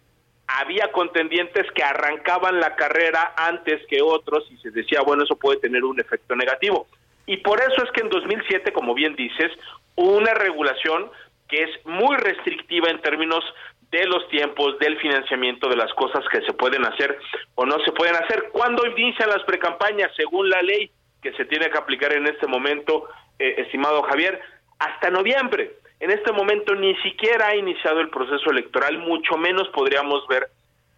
Había 0.49 0.91
contendientes 0.93 1.71
que 1.73 1.83
arrancaban 1.83 2.59
la 2.61 2.75
carrera 2.75 3.35
antes 3.37 3.87
que 3.87 4.03
otros 4.03 4.45
y 4.51 4.57
se 4.59 4.71
decía, 4.71 5.01
bueno, 5.03 5.25
eso 5.25 5.37
puede 5.37 5.61
tener 5.61 5.85
un 5.85 6.01
efecto 6.01 6.35
negativo. 6.35 6.87
Y 7.27 7.39
por 7.39 7.61
eso 7.61 7.85
es 7.85 7.91
que 7.93 8.01
en 8.01 8.09
2007, 8.09 8.73
como 8.73 8.95
bien 8.95 9.15
dices, 9.15 9.53
una 9.95 10.33
regulación 10.35 11.11
que 11.49 11.63
es 11.63 11.87
muy 11.87 12.17
restrictiva 12.17 12.91
en 12.91 13.01
términos 13.01 13.45
de 13.91 14.05
los 14.07 14.29
tiempos, 14.29 14.79
del 14.79 14.99
financiamiento, 14.99 15.69
de 15.69 15.77
las 15.77 15.93
cosas 15.95 16.23
que 16.31 16.43
se 16.43 16.53
pueden 16.53 16.85
hacer 16.85 17.19
o 17.55 17.65
no 17.65 17.79
se 17.85 17.93
pueden 17.93 18.17
hacer. 18.17 18.51
¿Cuándo 18.53 18.87
inician 18.87 19.31
las 19.31 19.43
precampañas? 19.45 20.13
Según 20.17 20.51
la 20.51 20.61
ley 20.63 20.91
que 21.23 21.33
se 21.33 21.47
tiene 21.47 21.71
que 21.71 21.79
aplicar 21.79 22.13
en 22.13 22.27
este 22.27 22.47
momento, 22.47 23.09
eh, 23.39 23.55
estimado 23.59 24.03
Javier, 24.03 24.41
hasta 24.79 25.11
noviembre. 25.11 25.73
En 26.01 26.11
este 26.11 26.33
momento 26.33 26.75
ni 26.75 26.95
siquiera 26.97 27.49
ha 27.49 27.57
iniciado 27.57 28.01
el 28.01 28.11
proceso 28.11 28.51
electoral, 28.51 28.99
mucho 28.99 29.37
menos 29.37 29.69
podríamos 29.71 30.27
ver 30.29 30.49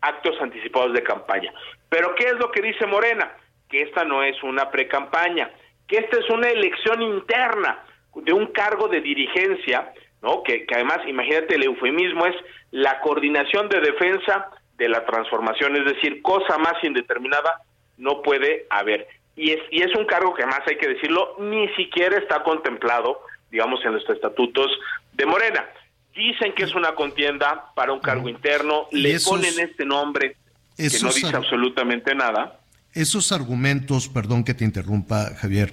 actos 0.02 0.36
anticipados 0.40 0.92
de 0.92 1.02
campaña. 1.02 1.52
Pero 1.88 2.14
¿qué 2.14 2.24
es 2.24 2.34
lo 2.34 2.50
que 2.50 2.60
dice 2.60 2.86
Morena? 2.86 3.32
Que 3.68 3.82
esta 3.82 4.04
no 4.04 4.22
es 4.22 4.42
una 4.42 4.70
precampaña, 4.70 5.50
que 5.86 5.98
esta 5.98 6.18
es 6.18 6.28
una 6.28 6.48
elección 6.48 7.02
interna 7.02 7.82
de 8.14 8.32
un 8.32 8.46
cargo 8.48 8.88
de 8.88 9.00
dirigencia, 9.00 9.92
¿no? 10.22 10.42
Que, 10.42 10.66
que 10.66 10.74
además, 10.74 10.98
imagínate, 11.08 11.54
el 11.54 11.64
eufemismo 11.64 12.26
es 12.26 12.34
la 12.70 13.00
coordinación 13.00 13.68
de 13.68 13.80
defensa 13.80 14.48
de 14.76 14.88
la 14.88 15.04
transformación, 15.04 15.76
es 15.76 15.84
decir, 15.84 16.22
cosa 16.22 16.56
más 16.58 16.74
indeterminada 16.82 17.62
no 17.98 18.22
puede 18.22 18.66
haber. 18.70 19.06
Y 19.36 19.50
es, 19.52 19.58
y 19.70 19.82
es 19.82 19.94
un 19.94 20.06
cargo 20.06 20.34
que 20.34 20.42
además 20.42 20.62
hay 20.66 20.76
que 20.78 20.88
decirlo, 20.88 21.36
ni 21.38 21.68
siquiera 21.74 22.16
está 22.18 22.42
contemplado, 22.42 23.20
digamos, 23.50 23.84
en 23.84 23.92
los 23.94 24.08
estatutos 24.08 24.70
de 25.12 25.26
Morena. 25.26 25.66
Dicen 26.14 26.52
que 26.54 26.64
es 26.64 26.74
una 26.74 26.94
contienda 26.94 27.66
para 27.74 27.92
un 27.92 28.00
cargo 28.00 28.28
interno, 28.28 28.86
le 28.90 29.12
esos- 29.14 29.30
ponen 29.30 29.58
este 29.60 29.84
nombre 29.84 30.36
que 30.76 30.98
no 31.02 31.12
dice 31.12 31.34
absolutamente 31.36 32.14
nada. 32.14 32.58
Esos 32.92 33.30
argumentos, 33.32 34.08
perdón 34.08 34.42
que 34.44 34.52
te 34.54 34.64
interrumpa, 34.64 35.26
Javier, 35.36 35.70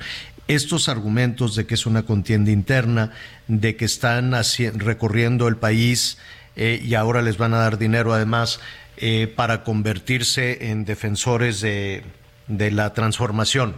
estos 0.48 0.90
argumentos 0.90 1.56
de 1.56 1.66
que 1.66 1.76
es 1.76 1.86
una 1.86 2.04
contienda 2.04 2.52
interna, 2.52 3.12
de 3.48 3.76
que 3.76 3.86
están 3.86 4.34
recorriendo 4.76 5.48
el 5.48 5.58
país 5.58 6.18
eh, 6.56 6.82
y 6.84 6.96
ahora 6.96 7.22
les 7.22 7.38
van 7.38 7.54
a 7.54 7.58
dar 7.58 7.78
dinero 7.78 8.14
además 8.14 8.60
eh, 8.98 9.32
para 9.36 9.64
convertirse 9.64 10.70
en 10.72 10.86
defensores 10.86 11.62
de, 11.62 12.04
de 12.48 12.72
la 12.72 12.94
transformación, 12.94 13.76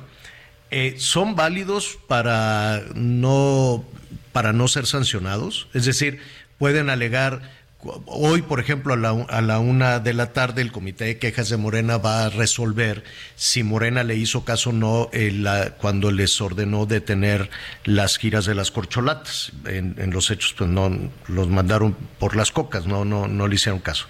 eh, 0.72 0.96
¿son 0.98 1.36
válidos 1.36 1.98
para 2.08 2.84
no, 2.94 3.84
para 4.32 4.54
no 4.54 4.68
ser 4.68 4.86
sancionados? 4.86 5.68
Es 5.74 5.86
decir, 5.86 6.20
pueden 6.58 6.90
alegar 6.90 7.42
Hoy, 7.82 8.42
por 8.42 8.60
ejemplo, 8.60 8.94
a 8.94 8.98
la, 8.98 9.12
a 9.30 9.42
la 9.42 9.60
una 9.60 10.00
de 10.00 10.14
la 10.14 10.34
tarde, 10.34 10.62
el 10.62 10.72
Comité 10.72 11.06
de 11.06 11.18
Quejas 11.18 11.48
de 11.48 11.56
Morena 11.56 11.98
va 11.98 12.26
a 12.26 12.30
resolver 12.30 13.06
si 13.36 13.64
Morena 13.64 14.04
le 14.04 14.16
hizo 14.16 14.44
caso 14.44 14.72
o 14.72 14.74
no 14.74 15.10
eh, 15.14 15.72
cuando 15.80 16.12
les 16.12 16.42
ordenó 16.42 16.86
detener 16.86 17.50
las 17.86 18.18
giras 18.18 18.46
de 18.46 18.56
las 18.56 18.72
corcholatas. 18.72 19.54
En, 19.66 19.96
en 19.98 20.12
los 20.12 20.30
hechos, 20.30 20.54
pues 20.58 20.70
no 20.70 20.92
los 21.28 21.48
mandaron 21.48 21.96
por 22.20 22.36
las 22.36 22.52
cocas, 22.52 22.86
no, 22.86 23.06
no, 23.06 23.30
no 23.30 23.48
le 23.48 23.56
hicieron 23.56 23.80
caso. 23.80 24.08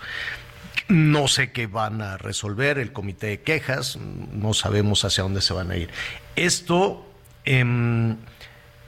No 0.88 1.28
sé 1.28 1.52
qué 1.52 1.68
van 1.68 2.02
a 2.02 2.18
resolver 2.18 2.80
el 2.80 2.92
comité 2.92 3.28
de 3.28 3.42
quejas, 3.42 3.98
no 3.98 4.56
sabemos 4.56 5.06
hacia 5.06 5.22
dónde 5.22 5.42
se 5.42 5.54
van 5.54 5.70
a 5.70 5.78
ir. 5.78 5.92
Esto, 6.36 7.08
em, 7.46 8.18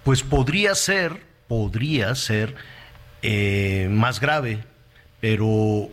pues 0.04 0.24
podría 0.24 0.74
ser, 0.74 1.22
podría 1.48 2.16
ser 2.16 2.56
eh, 3.22 3.88
más 3.92 4.20
grave, 4.20 4.64
pero 5.22 5.88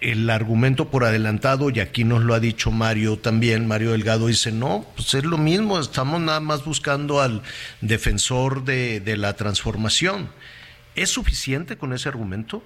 el 0.00 0.30
argumento 0.30 0.86
por 0.86 1.04
adelantado, 1.04 1.68
y 1.68 1.80
aquí 1.80 2.04
nos 2.04 2.22
lo 2.22 2.32
ha 2.32 2.40
dicho 2.40 2.70
Mario 2.70 3.18
también, 3.18 3.68
Mario 3.68 3.90
Delgado 3.90 4.28
dice, 4.28 4.50
no, 4.50 4.86
pues 4.96 5.12
es 5.12 5.24
lo 5.24 5.36
mismo, 5.36 5.78
estamos 5.78 6.20
nada 6.20 6.40
más 6.40 6.64
buscando 6.64 7.20
al 7.20 7.42
defensor 7.82 8.64
de, 8.64 9.00
de 9.00 9.18
la 9.18 9.36
transformación. 9.36 10.30
¿Es 10.94 11.10
suficiente 11.10 11.76
con 11.76 11.92
ese 11.92 12.08
argumento? 12.08 12.62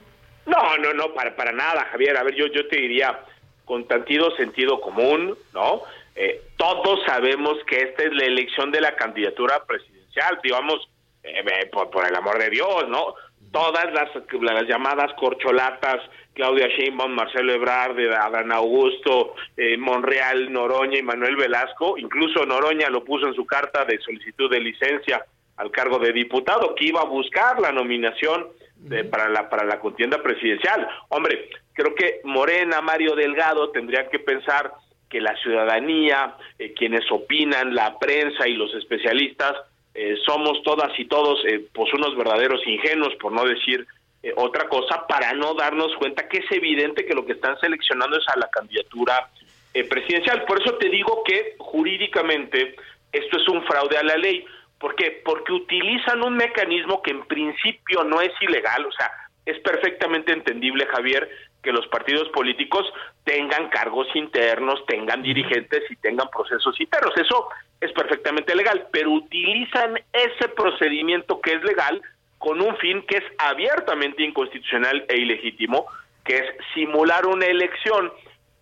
No, 0.46 0.76
no, 0.78 0.92
no, 0.94 1.12
para, 1.14 1.34
para 1.34 1.52
nada, 1.52 1.88
Javier. 1.90 2.16
A 2.16 2.22
ver, 2.22 2.34
yo, 2.34 2.46
yo 2.46 2.66
te 2.68 2.76
diría, 2.76 3.18
con 3.64 3.88
tantido 3.88 4.30
sentido 4.36 4.80
común, 4.80 5.36
¿no? 5.52 5.82
Eh, 6.14 6.42
todos 6.56 7.00
sabemos 7.06 7.56
que 7.66 7.78
esta 7.78 8.04
es 8.04 8.12
la 8.12 8.24
elección 8.24 8.70
de 8.70 8.80
la 8.80 8.94
candidatura 8.94 9.64
presidencial, 9.64 10.38
digamos, 10.42 10.88
eh, 11.22 11.42
eh, 11.44 11.66
por, 11.72 11.90
por 11.90 12.06
el 12.06 12.14
amor 12.14 12.38
de 12.38 12.50
Dios, 12.50 12.88
¿no? 12.88 13.14
Todas 13.54 13.92
las, 13.94 14.10
las 14.42 14.66
llamadas 14.66 15.12
corcholatas, 15.14 16.00
Claudia 16.34 16.66
Sheinbaum, 16.66 17.12
Marcelo 17.12 17.52
Ebrard, 17.52 17.96
Adán 18.12 18.50
Augusto, 18.50 19.36
eh, 19.56 19.76
Monreal, 19.76 20.52
Noroña 20.52 20.98
y 20.98 21.02
Manuel 21.02 21.36
Velasco, 21.36 21.96
incluso 21.96 22.44
Noroña 22.44 22.90
lo 22.90 23.04
puso 23.04 23.28
en 23.28 23.34
su 23.34 23.46
carta 23.46 23.84
de 23.84 24.00
solicitud 24.00 24.50
de 24.50 24.58
licencia 24.58 25.24
al 25.56 25.70
cargo 25.70 26.00
de 26.00 26.12
diputado, 26.12 26.74
que 26.74 26.86
iba 26.86 27.02
a 27.02 27.04
buscar 27.04 27.60
la 27.60 27.70
nominación 27.70 28.48
de- 28.74 29.04
para 29.04 29.28
la 29.28 29.48
para 29.48 29.64
la 29.64 29.78
contienda 29.78 30.20
presidencial. 30.20 30.88
Hombre, 31.10 31.48
creo 31.74 31.94
que 31.94 32.22
Morena, 32.24 32.80
Mario 32.80 33.14
Delgado 33.14 33.70
tendrían 33.70 34.08
que 34.10 34.18
pensar 34.18 34.72
que 35.08 35.20
la 35.20 35.36
ciudadanía, 35.36 36.34
eh, 36.58 36.74
quienes 36.74 37.08
opinan, 37.12 37.72
la 37.72 38.00
prensa 38.00 38.48
y 38.48 38.54
los 38.54 38.74
especialistas, 38.74 39.54
eh, 39.94 40.16
somos 40.26 40.62
todas 40.62 40.98
y 40.98 41.06
todos 41.06 41.44
eh, 41.46 41.66
pues 41.72 41.92
unos 41.94 42.16
verdaderos 42.16 42.60
ingenuos, 42.66 43.14
por 43.16 43.32
no 43.32 43.44
decir 43.44 43.86
eh, 44.22 44.32
otra 44.36 44.68
cosa, 44.68 45.06
para 45.06 45.32
no 45.34 45.54
darnos 45.54 45.94
cuenta 45.96 46.28
que 46.28 46.38
es 46.38 46.50
evidente 46.50 47.06
que 47.06 47.14
lo 47.14 47.24
que 47.24 47.32
están 47.32 47.58
seleccionando 47.60 48.16
es 48.18 48.28
a 48.28 48.38
la 48.38 48.48
candidatura 48.48 49.28
eh, 49.72 49.84
presidencial. 49.84 50.44
Por 50.44 50.60
eso 50.60 50.74
te 50.78 50.88
digo 50.88 51.22
que 51.24 51.54
jurídicamente 51.58 52.74
esto 53.12 53.36
es 53.36 53.48
un 53.48 53.62
fraude 53.64 53.96
a 53.96 54.02
la 54.02 54.16
ley, 54.16 54.44
¿Por 54.84 54.96
qué? 54.96 55.22
Porque 55.24 55.50
utilizan 55.50 56.22
un 56.22 56.36
mecanismo 56.36 57.00
que 57.00 57.12
en 57.12 57.24
principio 57.24 58.04
no 58.04 58.20
es 58.20 58.32
ilegal, 58.42 58.84
o 58.84 58.92
sea, 58.92 59.10
es 59.46 59.58
perfectamente 59.60 60.30
entendible, 60.30 60.84
Javier, 60.86 61.26
que 61.62 61.72
los 61.72 61.86
partidos 61.86 62.28
políticos 62.28 62.84
tengan 63.24 63.70
cargos 63.70 64.06
internos, 64.14 64.84
tengan 64.86 65.22
dirigentes 65.22 65.90
y 65.90 65.96
tengan 65.96 66.28
procesos 66.28 66.78
internos. 66.78 67.12
Eso 67.16 67.48
es 67.80 67.92
perfectamente 67.92 68.54
legal, 68.54 68.86
pero 68.90 69.10
utilizan 69.10 70.00
ese 70.12 70.48
procedimiento 70.48 71.40
que 71.40 71.54
es 71.54 71.62
legal 71.64 72.00
con 72.38 72.60
un 72.60 72.76
fin 72.76 73.02
que 73.06 73.18
es 73.18 73.24
abiertamente 73.38 74.22
inconstitucional 74.22 75.04
e 75.08 75.16
ilegítimo, 75.18 75.86
que 76.24 76.36
es 76.36 76.44
simular 76.74 77.26
una 77.26 77.46
elección 77.46 78.12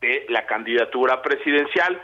de 0.00 0.26
la 0.28 0.46
candidatura 0.46 1.22
presidencial. 1.22 2.00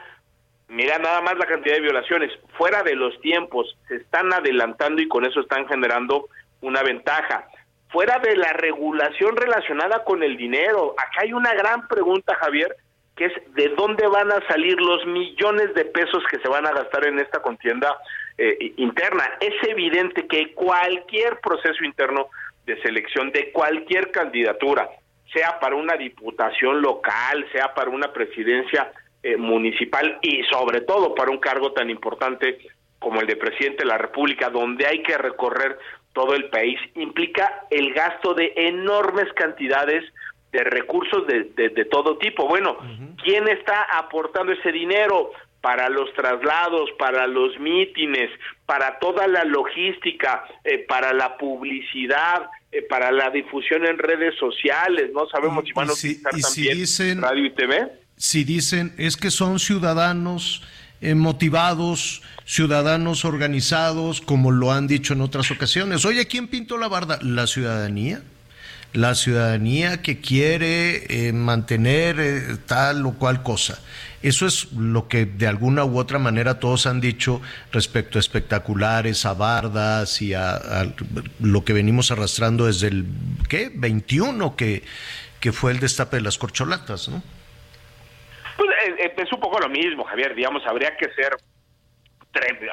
Mira 0.69 0.99
nada 0.99 1.21
más 1.21 1.37
la 1.39 1.47
cantidad 1.47 1.77
de 1.77 1.83
violaciones. 1.83 2.33
Fuera 2.57 2.83
de 2.83 2.95
los 2.95 3.21
tiempos, 3.21 3.77
se 3.89 3.97
están 3.97 4.33
adelantando 4.33 5.01
y 5.01 5.09
con 5.09 5.25
eso 5.25 5.41
están 5.41 5.67
generando 5.69 6.29
una 6.61 6.83
ventaja. 6.83 7.47
Fuera 7.91 8.19
de 8.19 8.37
la 8.37 8.53
regulación 8.53 9.37
relacionada 9.37 10.05
con 10.05 10.23
el 10.23 10.37
dinero, 10.37 10.95
acá 10.99 11.23
hay 11.23 11.33
una 11.33 11.55
gran 11.55 11.89
pregunta, 11.89 12.35
Javier, 12.35 12.77
que 13.19 13.25
es 13.27 13.33
de 13.55 13.71
dónde 13.71 14.07
van 14.07 14.31
a 14.31 14.41
salir 14.47 14.81
los 14.81 15.05
millones 15.05 15.75
de 15.75 15.85
pesos 15.87 16.23
que 16.31 16.39
se 16.39 16.49
van 16.49 16.65
a 16.67 16.71
gastar 16.71 17.05
en 17.05 17.19
esta 17.19 17.43
contienda 17.43 17.99
eh, 18.39 18.73
interna. 18.77 19.25
Es 19.41 19.55
evidente 19.69 20.29
que 20.29 20.55
cualquier 20.55 21.41
proceso 21.41 21.85
interno 21.85 22.29
de 22.65 22.81
selección 22.81 23.33
de 23.33 23.51
cualquier 23.51 24.13
candidatura, 24.13 24.89
sea 25.33 25.59
para 25.59 25.75
una 25.75 25.97
diputación 25.97 26.81
local, 26.81 27.45
sea 27.51 27.75
para 27.75 27.91
una 27.91 28.13
presidencia 28.13 28.93
eh, 29.25 29.37
municipal 29.37 30.19
y 30.23 30.45
sobre 30.45 30.83
todo 30.83 31.13
para 31.13 31.33
un 31.33 31.39
cargo 31.39 31.73
tan 31.73 31.91
importante 31.91 32.59
como 33.01 33.21
el 33.21 33.27
de 33.27 33.35
presidente 33.35 33.79
de 33.79 33.87
la 33.87 33.99
República, 33.99 34.49
donde 34.49 34.87
hay 34.87 35.03
que 35.03 35.19
recorrer 35.19 35.77
todo 36.13 36.35
el 36.35 36.49
país, 36.51 36.79
implica 36.95 37.65
el 37.71 37.93
gasto 37.93 38.35
de 38.35 38.53
enormes 38.57 39.33
cantidades 39.35 40.05
de 40.53 40.65
recursos 40.65 41.27
de, 41.27 41.45
de, 41.57 41.69
de 41.71 41.85
todo 41.85 42.17
tipo. 42.19 42.47
Bueno, 42.49 42.79
¿quién 43.23 43.49
está 43.49 43.83
aportando 43.99 44.53
ese 44.53 44.73
dinero? 44.73 45.31
para 45.61 45.89
los 45.89 46.15
traslados, 46.15 46.89
para 47.01 47.27
los 47.27 47.59
mítines, 47.59 48.31
para 48.65 48.97
toda 49.01 49.27
la 49.27 49.43
logística, 49.43 50.45
eh, 50.63 50.87
para 50.87 51.13
la 51.13 51.37
publicidad, 51.37 52.49
eh, 52.71 52.83
para 52.83 53.11
la 53.11 53.31
difusión 53.31 53.85
en 53.85 53.99
redes 53.99 54.37
sociales, 54.39 55.11
no 55.13 55.27
sabemos 55.29 55.65
si 55.65 55.73
van 55.73 55.89
a 55.89 55.93
utilizar 55.93 56.33
si 56.33 56.41
también 56.43 56.79
dicen- 56.79 57.21
radio 57.23 57.45
y 57.45 57.51
TV. 57.51 57.89
Si 58.17 58.45
dicen 58.45 58.95
es 58.99 59.17
que 59.17 59.33
son 59.33 59.59
ciudadanos 59.59 60.63
eh, 61.01 61.17
motivados, 61.17 62.23
ciudadanos 62.45 63.25
organizados, 63.25 64.21
como 64.21 64.53
lo 64.53 64.71
han 64.71 64.87
dicho 64.87 65.13
en 65.13 65.21
otras 65.23 65.51
ocasiones. 65.51 66.05
Oye, 66.05 66.27
¿quién 66.29 66.47
pintó 66.47 66.79
la 66.79 66.87
barda? 66.87 67.19
La 67.23 67.49
ciudadanía. 67.49 68.23
La 68.93 69.15
ciudadanía 69.15 70.03
que 70.03 70.21
quiere 70.21 71.29
eh, 71.29 71.33
mantener 71.33 72.19
eh, 72.19 72.57
tal 72.67 73.05
o 73.07 73.13
cual 73.15 73.43
cosa. 73.43 73.79
Eso 74.23 74.47
es 74.47 74.73
lo 74.73 75.07
que 75.07 75.27
de 75.27 75.47
alguna 75.47 75.85
u 75.85 75.99
otra 75.99 76.19
manera 76.19 76.59
todos 76.59 76.87
han 76.87 77.01
dicho 77.01 77.41
respecto 77.71 78.19
a 78.19 78.21
espectaculares, 78.21 79.25
a 79.25 79.35
bardas 79.35 80.21
y 80.23 80.35
a, 80.35 80.93
lo 81.39 81.65
que 81.65 81.73
venimos 81.73 82.11
arrastrando 82.11 82.67
desde 82.67 82.89
el 82.89 83.07
¿qué? 83.49 83.71
21 83.73 84.57
que, 84.57 84.83
que 85.41 85.53
fue 85.53 85.71
el 85.71 85.79
destape 85.79 86.17
de 86.17 86.23
las 86.23 86.37
corcholatas, 86.37 87.09
¿no? 87.09 87.23
Pues 88.57 88.71
eh, 88.71 88.95
eh, 88.99 89.15
es 89.17 89.33
un 89.33 89.39
poco 89.39 89.61
lo 89.61 89.69
mismo, 89.69 90.03
Javier, 90.03 90.35
digamos, 90.35 90.67
habría 90.67 90.97
que 90.97 91.13
ser, 91.15 91.37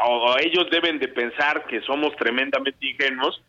o 0.03 0.35
ellos 0.39 0.67
deben 0.71 0.97
de 0.97 1.07
pensar 1.09 1.65
que 1.67 1.79
somos 1.81 2.15
tremendamente 2.15 2.87
ingenuos 2.87 3.41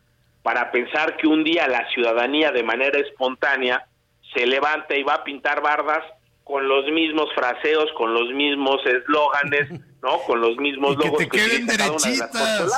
para 0.46 0.70
pensar 0.70 1.16
que 1.16 1.26
un 1.26 1.42
día 1.42 1.66
la 1.66 1.88
ciudadanía 1.92 2.52
de 2.52 2.62
manera 2.62 3.00
espontánea 3.00 3.84
se 4.32 4.46
levanta 4.46 4.94
y 4.94 5.02
va 5.02 5.14
a 5.14 5.24
pintar 5.24 5.60
bardas 5.60 6.04
con 6.44 6.68
los 6.68 6.84
mismos 6.92 7.26
fraseos, 7.34 7.86
con 7.98 8.14
los 8.14 8.32
mismos 8.32 8.76
eslóganes, 8.86 9.68
¿no? 10.04 10.20
Con 10.20 10.40
los 10.40 10.56
mismos 10.56 10.92
Y 10.94 10.98
que 10.98 11.06
logos 11.06 11.18
te 11.18 11.28
queden 11.28 11.64
una 11.64 11.72
de 11.72 11.78
las 11.78 12.02
derechitas. 12.04 12.72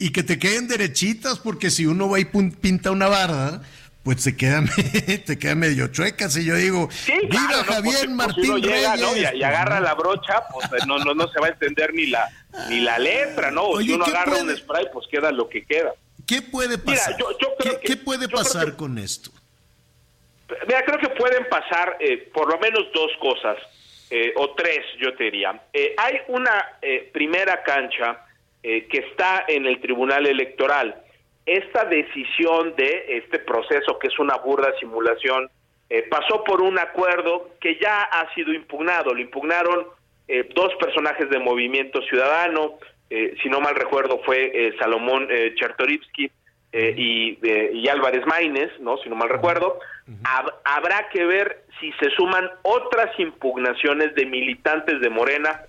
Y 0.00 0.10
que 0.10 0.24
te 0.24 0.40
queden 0.40 0.66
derechitas, 0.66 1.38
porque 1.38 1.70
si 1.70 1.86
uno 1.86 2.10
va 2.10 2.18
y 2.18 2.24
pinta 2.24 2.90
una 2.90 3.06
barda, 3.06 3.62
pues 4.02 4.20
se 4.20 4.36
queda, 4.36 4.64
te 5.24 5.38
queda 5.38 5.54
medio 5.54 5.86
chueca. 5.86 6.28
Si 6.28 6.44
yo 6.44 6.56
digo, 6.56 6.88
¡Viva 7.06 7.28
Claro, 7.30 7.56
¿no? 7.58 7.62
Javier 7.74 7.94
Porque, 7.94 8.06
pues, 8.06 8.08
Martín 8.10 8.50
uno 8.50 8.58
llega, 8.58 8.96
¿no? 8.96 9.16
Y, 9.16 9.20
y 9.38 9.42
agarra 9.44 9.78
la 9.78 9.94
brocha, 9.94 10.42
pues 10.52 10.66
eh, 10.72 10.84
no, 10.88 10.98
no, 10.98 11.14
no 11.14 11.28
se 11.28 11.38
va 11.38 11.46
a 11.46 11.50
entender 11.50 11.94
ni 11.94 12.06
la 12.06 12.28
ni 12.68 12.80
la 12.80 12.98
letra, 12.98 13.52
¿no? 13.52 13.62
O 13.68 13.76
si 13.78 13.84
Oye, 13.84 13.94
uno 13.94 14.04
¿qué 14.04 14.10
agarra 14.10 14.32
puede- 14.32 14.42
un 14.52 14.56
spray, 14.56 14.86
pues 14.92 15.06
queda 15.08 15.30
lo 15.30 15.48
que 15.48 15.64
queda. 15.64 15.92
¿Qué 16.26 16.42
puede 16.42 16.76
Mira, 16.78 16.84
pasar? 16.84 17.16
yo- 17.18 17.30
yo 17.38 17.54
creo 17.56 17.74
¿Qué, 17.74 17.80
que- 17.80 17.86
qué 17.86 17.96
puede 17.96 18.28
pasar 18.28 18.66
que- 18.66 18.76
con 18.76 18.98
esto? 18.98 19.30
Mira, 20.66 20.84
creo 20.84 20.98
que 20.98 21.08
pueden 21.10 21.46
pasar 21.48 21.96
eh, 22.00 22.28
por 22.32 22.50
lo 22.52 22.58
menos 22.58 22.84
dos 22.94 23.10
cosas, 23.20 23.56
eh, 24.10 24.32
o 24.36 24.50
tres, 24.54 24.80
yo 24.98 25.14
te 25.16 25.24
diría. 25.24 25.60
Eh, 25.72 25.94
hay 25.96 26.18
una 26.28 26.78
eh, 26.82 27.10
primera 27.12 27.62
cancha 27.62 28.20
eh, 28.62 28.86
que 28.86 28.98
está 28.98 29.44
en 29.48 29.66
el 29.66 29.80
Tribunal 29.80 30.26
Electoral. 30.26 30.94
Esta 31.46 31.84
decisión 31.84 32.74
de 32.76 33.18
este 33.18 33.38
proceso, 33.38 33.98
que 33.98 34.06
es 34.08 34.18
una 34.18 34.36
burda 34.36 34.72
simulación, 34.80 35.50
eh, 35.90 36.02
pasó 36.08 36.42
por 36.44 36.62
un 36.62 36.78
acuerdo 36.78 37.50
que 37.60 37.78
ya 37.78 38.02
ha 38.02 38.32
sido 38.34 38.52
impugnado. 38.54 39.12
Lo 39.12 39.20
impugnaron 39.20 39.86
eh, 40.28 40.48
dos 40.54 40.72
personajes 40.76 41.28
de 41.28 41.38
Movimiento 41.38 42.00
Ciudadano, 42.02 42.78
eh, 43.16 43.34
si 43.42 43.48
no 43.48 43.60
mal 43.60 43.74
recuerdo 43.74 44.20
fue 44.26 44.38
eh, 44.54 44.74
Salomón 44.78 45.28
eh, 45.30 45.54
Chertorivsky 45.56 46.30
eh, 46.72 46.94
y, 46.96 47.38
y 47.78 47.88
Álvarez 47.88 48.26
Maínez, 48.26 48.70
¿no? 48.80 48.96
si 48.98 49.08
no 49.08 49.14
mal 49.16 49.28
recuerdo. 49.28 49.78
Hab- 50.24 50.54
habrá 50.64 51.08
que 51.10 51.24
ver 51.24 51.62
si 51.78 51.92
se 52.00 52.10
suman 52.10 52.50
otras 52.62 53.10
impugnaciones 53.18 54.14
de 54.16 54.26
militantes 54.26 55.00
de 55.00 55.08
Morena. 55.08 55.62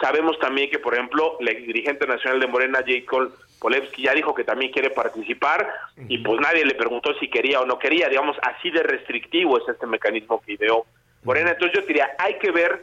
Sabemos 0.00 0.38
también 0.38 0.70
que, 0.70 0.78
por 0.78 0.94
ejemplo, 0.94 1.36
la 1.40 1.52
dirigente 1.52 2.06
nacional 2.06 2.40
de 2.40 2.46
Morena, 2.46 2.78
J. 2.78 3.04
Cole 3.06 3.30
Polevsky, 3.60 4.02
ya 4.04 4.14
dijo 4.14 4.34
que 4.34 4.44
también 4.44 4.72
quiere 4.72 4.90
participar 4.90 5.68
y 6.08 6.18
pues 6.18 6.40
nadie 6.40 6.64
le 6.64 6.74
preguntó 6.74 7.12
si 7.20 7.28
quería 7.28 7.60
o 7.60 7.66
no 7.66 7.78
quería. 7.78 8.08
Digamos, 8.08 8.36
así 8.42 8.70
de 8.70 8.82
restrictivo 8.82 9.58
es 9.58 9.68
este 9.68 9.86
mecanismo 9.86 10.42
que 10.44 10.54
ideó 10.54 10.86
Morena. 11.24 11.50
Entonces 11.50 11.78
yo 11.80 11.86
diría, 11.86 12.08
hay 12.18 12.34
que 12.38 12.50
ver 12.50 12.82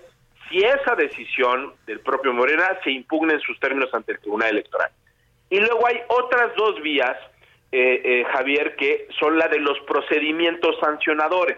si 0.54 0.64
esa 0.64 0.96
decisión 0.96 1.74
del 1.88 2.00
propio 2.02 2.32
Morena 2.32 2.78
se 2.84 2.92
impugna 2.92 3.34
en 3.34 3.40
sus 3.42 3.60
términos 3.60 3.90
ante 3.92 4.12
el 4.12 4.20
Tribunal 4.20 4.52
Electoral. 4.52 4.92
Y 5.50 5.60
luego 5.60 5.88
hay 5.88 6.00
otras 6.10 6.56
dos 6.56 6.80
vías, 6.84 7.18
eh, 7.72 8.02
eh, 8.04 8.26
Javier, 8.32 8.76
que 8.76 9.08
son 9.20 9.38
la 9.38 9.48
de 9.48 9.60
los 9.60 9.80
procedimientos 9.82 10.78
sancionadores, 10.80 11.58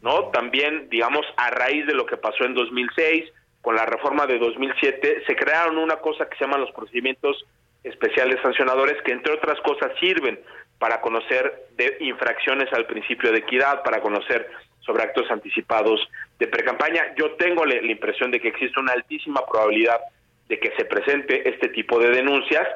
¿no? 0.00 0.30
También, 0.30 0.88
digamos, 0.88 1.26
a 1.36 1.50
raíz 1.50 1.86
de 1.86 1.94
lo 1.94 2.06
que 2.06 2.16
pasó 2.16 2.44
en 2.44 2.54
2006, 2.54 3.30
con 3.60 3.76
la 3.76 3.84
reforma 3.84 4.26
de 4.26 4.38
2007, 4.38 5.24
se 5.26 5.36
crearon 5.36 5.76
una 5.76 5.96
cosa 5.96 6.26
que 6.26 6.38
se 6.38 6.44
llaman 6.44 6.62
los 6.62 6.72
procedimientos 6.72 7.44
especiales 7.84 8.40
sancionadores, 8.42 9.02
que 9.02 9.12
entre 9.12 9.34
otras 9.34 9.60
cosas 9.60 9.92
sirven 10.00 10.40
para 10.80 11.02
conocer 11.02 11.66
de 11.76 11.98
infracciones 12.00 12.72
al 12.72 12.86
principio 12.86 13.30
de 13.30 13.38
equidad, 13.38 13.82
para 13.82 14.00
conocer 14.00 14.50
sobre 14.80 15.02
actos 15.02 15.30
anticipados 15.30 16.00
de 16.38 16.48
precampaña. 16.48 17.14
Yo 17.16 17.32
tengo 17.32 17.66
la, 17.66 17.74
la 17.80 17.92
impresión 17.92 18.30
de 18.30 18.40
que 18.40 18.48
existe 18.48 18.80
una 18.80 18.94
altísima 18.94 19.44
probabilidad 19.46 20.00
de 20.48 20.58
que 20.58 20.72
se 20.76 20.86
presente 20.86 21.48
este 21.48 21.68
tipo 21.68 22.00
de 22.00 22.10
denuncias. 22.10 22.66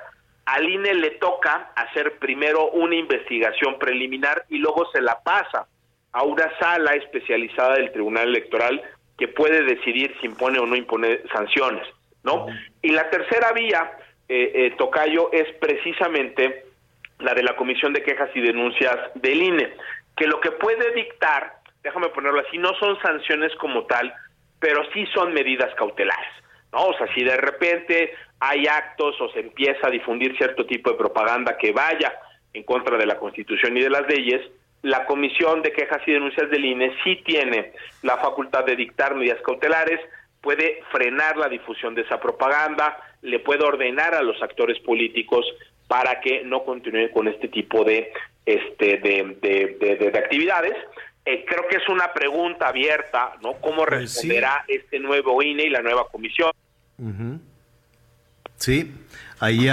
Al 0.44 0.68
INE 0.68 0.94
le 0.94 1.12
toca 1.12 1.72
hacer 1.74 2.18
primero 2.18 2.70
una 2.72 2.94
investigación 2.94 3.78
preliminar 3.78 4.44
y 4.50 4.58
luego 4.58 4.86
se 4.92 5.00
la 5.00 5.20
pasa 5.22 5.66
a 6.12 6.22
una 6.24 6.46
sala 6.58 6.92
especializada 6.96 7.76
del 7.76 7.90
Tribunal 7.90 8.28
Electoral 8.28 8.82
que 9.16 9.28
puede 9.28 9.64
decidir 9.64 10.14
si 10.20 10.26
impone 10.26 10.58
o 10.58 10.66
no 10.66 10.76
impone 10.76 11.20
sanciones, 11.32 11.86
¿no? 12.22 12.46
Y 12.82 12.90
la 12.90 13.08
tercera 13.08 13.52
vía, 13.52 13.92
eh, 14.28 14.52
eh, 14.54 14.74
Tocayo, 14.76 15.32
es 15.32 15.50
precisamente 15.54 16.66
la 17.18 17.34
de 17.34 17.42
la 17.42 17.56
Comisión 17.56 17.92
de 17.92 18.02
Quejas 18.02 18.30
y 18.34 18.40
Denuncias 18.40 18.96
del 19.14 19.42
INE, 19.42 19.74
que 20.16 20.26
lo 20.26 20.40
que 20.40 20.52
puede 20.52 20.92
dictar, 20.92 21.54
déjame 21.82 22.08
ponerlo 22.08 22.40
así, 22.40 22.58
no 22.58 22.74
son 22.74 23.00
sanciones 23.00 23.54
como 23.56 23.84
tal, 23.84 24.12
pero 24.58 24.82
sí 24.92 25.06
son 25.14 25.32
medidas 25.32 25.74
cautelares, 25.74 26.32
¿no? 26.72 26.86
O 26.86 26.96
sea, 26.96 27.06
si 27.14 27.22
de 27.24 27.36
repente 27.36 28.14
hay 28.40 28.66
actos 28.66 29.20
o 29.20 29.28
se 29.30 29.40
empieza 29.40 29.86
a 29.86 29.90
difundir 29.90 30.36
cierto 30.36 30.66
tipo 30.66 30.90
de 30.90 30.96
propaganda 30.96 31.56
que 31.56 31.72
vaya 31.72 32.14
en 32.52 32.62
contra 32.62 32.96
de 32.96 33.06
la 33.06 33.18
Constitución 33.18 33.76
y 33.76 33.82
de 33.82 33.90
las 33.90 34.06
leyes, 34.08 34.40
la 34.82 35.06
Comisión 35.06 35.62
de 35.62 35.72
Quejas 35.72 36.02
y 36.06 36.12
Denuncias 36.12 36.50
del 36.50 36.64
INE 36.64 36.94
sí 37.02 37.22
tiene 37.24 37.72
la 38.02 38.18
facultad 38.18 38.64
de 38.64 38.76
dictar 38.76 39.14
medidas 39.14 39.40
cautelares, 39.42 40.00
puede 40.42 40.82
frenar 40.92 41.38
la 41.38 41.48
difusión 41.48 41.94
de 41.94 42.02
esa 42.02 42.20
propaganda, 42.20 42.98
le 43.22 43.38
puede 43.38 43.64
ordenar 43.64 44.14
a 44.14 44.22
los 44.22 44.40
actores 44.42 44.78
políticos 44.80 45.46
para 45.88 46.20
que 46.20 46.42
no 46.44 46.64
continúen 46.64 47.08
con 47.10 47.28
este 47.28 47.48
tipo 47.48 47.84
de 47.84 48.12
este 48.46 48.98
de, 48.98 49.36
de, 49.40 49.76
de- 49.80 49.96
de- 49.96 50.10
de 50.10 50.18
actividades. 50.18 50.74
Eh, 51.26 51.44
creo 51.48 51.66
que 51.68 51.76
es 51.76 51.88
una 51.88 52.12
pregunta 52.12 52.68
abierta, 52.68 53.32
¿no? 53.42 53.54
¿Cómo 53.54 53.84
Pues 53.86 54.10
sí. 54.12 54.28
responderá 54.28 54.64
este 54.68 54.98
nuevo 54.98 55.42
INE 55.42 55.64
y 55.64 55.70
la 55.70 55.80
nueva 55.80 56.06
comisión? 56.08 56.50
Sí, 58.56 58.92
ahí, 59.40 59.68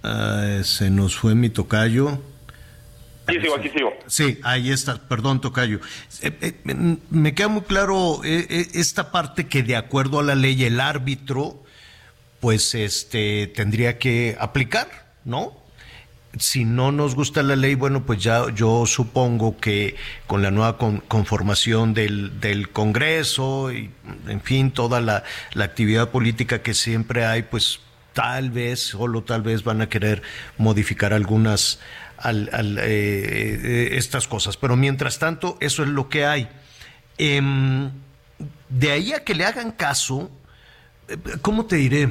Ah, 0.00 0.60
se 0.62 0.90
nos 0.90 1.16
fue 1.16 1.34
mi 1.34 1.50
tocayo. 1.50 2.20
Aquí 3.26 3.40
sigo, 3.40 3.56
aquí 3.56 3.68
sigo. 3.68 3.92
Sí, 4.06 4.38
ahí 4.44 4.70
está, 4.70 4.96
perdón, 5.08 5.40
Tocayo. 5.40 5.80
Eh, 6.22 6.32
eh, 6.40 6.54
me 7.10 7.34
queda 7.34 7.48
muy 7.48 7.62
claro 7.62 8.20
esta 8.24 9.10
parte 9.10 9.48
que 9.48 9.62
de 9.64 9.74
acuerdo 9.76 10.20
a 10.20 10.22
la 10.22 10.34
ley 10.36 10.64
el 10.64 10.80
árbitro, 10.80 11.62
pues 12.40 12.74
este 12.76 13.48
tendría 13.48 13.98
que 13.98 14.36
aplicar, 14.38 14.88
¿no? 15.28 15.52
Si 16.38 16.64
no 16.64 16.90
nos 16.92 17.14
gusta 17.14 17.42
la 17.42 17.56
ley, 17.56 17.74
bueno, 17.74 18.04
pues 18.04 18.22
ya 18.22 18.50
yo 18.54 18.84
supongo 18.86 19.56
que 19.58 19.96
con 20.26 20.42
la 20.42 20.50
nueva 20.50 20.76
con- 20.78 20.98
conformación 21.00 21.94
del, 21.94 22.68
Congreso 22.72 23.72
y, 23.72 23.90
en 24.26 24.40
fin, 24.40 24.70
toda 24.70 25.00
la, 25.00 25.24
actividad 25.56 26.10
política 26.10 26.62
que 26.62 26.74
siempre 26.74 27.24
hay, 27.24 27.42
pues 27.42 27.80
tal 28.12 28.50
vez, 28.50 28.80
solo 28.80 29.22
tal 29.22 29.42
vez 29.42 29.64
van 29.64 29.80
a 29.80 29.88
querer 29.88 30.22
modificar 30.58 31.12
algunas 31.12 31.78
al- 32.18 32.50
al, 32.52 32.78
eh, 32.78 32.82
eh, 32.84 33.88
estas 33.92 34.26
cosas. 34.28 34.56
Pero 34.56 34.76
mientras 34.76 35.18
tanto, 35.18 35.56
eso 35.60 35.82
es 35.82 35.88
lo 35.88 36.08
que 36.08 36.26
hay. 36.26 36.48
Em, 37.16 37.90
de 38.68 38.90
ahí 38.92 39.12
a 39.12 39.24
que 39.24 39.34
le 39.34 39.44
hagan 39.44 39.72
caso, 39.72 40.30
eh, 41.08 41.16
¿cómo 41.42 41.66
te 41.66 41.76
diré? 41.76 42.08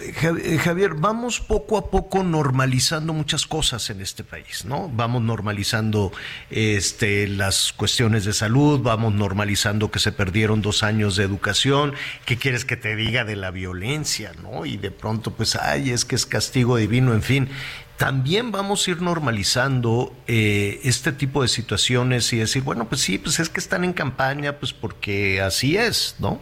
Eh, 0.00 0.12
Ja- 0.12 0.58
Javier, 0.62 0.94
vamos 0.94 1.40
poco 1.40 1.78
a 1.78 1.90
poco 1.90 2.22
normalizando 2.22 3.12
muchas 3.12 3.46
cosas 3.46 3.90
en 3.90 4.00
este 4.00 4.24
país, 4.24 4.64
¿no? 4.64 4.90
Vamos 4.92 5.22
normalizando 5.22 6.12
este, 6.50 7.28
las 7.28 7.72
cuestiones 7.72 8.24
de 8.24 8.32
salud, 8.32 8.80
vamos 8.80 9.14
normalizando 9.14 9.90
que 9.90 9.98
se 9.98 10.12
perdieron 10.12 10.62
dos 10.62 10.82
años 10.82 11.16
de 11.16 11.24
educación. 11.24 11.94
¿Qué 12.24 12.36
quieres 12.36 12.64
que 12.64 12.76
te 12.76 12.96
diga 12.96 13.24
de 13.24 13.36
la 13.36 13.50
violencia, 13.50 14.32
no? 14.42 14.66
Y 14.66 14.76
de 14.76 14.90
pronto, 14.90 15.32
pues, 15.32 15.56
ay, 15.56 15.90
es 15.90 16.04
que 16.04 16.16
es 16.16 16.26
castigo 16.26 16.76
divino, 16.76 17.14
en 17.14 17.22
fin. 17.22 17.48
También 17.96 18.52
vamos 18.52 18.86
a 18.86 18.92
ir 18.92 19.02
normalizando 19.02 20.14
eh, 20.28 20.80
este 20.84 21.10
tipo 21.12 21.42
de 21.42 21.48
situaciones 21.48 22.32
y 22.32 22.36
decir, 22.36 22.62
bueno, 22.62 22.88
pues 22.88 23.00
sí, 23.00 23.18
pues 23.18 23.40
es 23.40 23.48
que 23.48 23.58
están 23.58 23.82
en 23.84 23.92
campaña, 23.92 24.58
pues 24.58 24.72
porque 24.72 25.40
así 25.40 25.76
es, 25.76 26.14
¿no? 26.20 26.40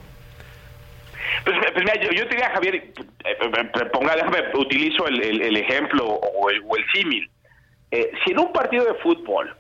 Pues, 1.45 1.57
pues 1.73 1.85
mira, 1.85 1.95
yo, 2.01 2.11
yo 2.11 2.25
te 2.25 2.35
diría, 2.35 2.51
Javier, 2.51 2.75
eh, 2.77 2.93
eh, 3.25 3.85
ponga, 3.93 4.15
déjame, 4.17 4.39
utilizo 4.55 5.07
el, 5.07 5.23
el- 5.23 5.43
el 5.43 5.57
ejemplo 5.57 6.05
o 6.07 6.51
el, 6.51 6.63
o 6.67 6.77
el 6.77 6.85
símil. 6.93 7.31
Eh, 7.91 8.11
si 8.25 8.33
en 8.33 8.41
un 8.41 8.53
partido 8.53 8.85
de 8.85 8.95
fútbol 8.95 9.55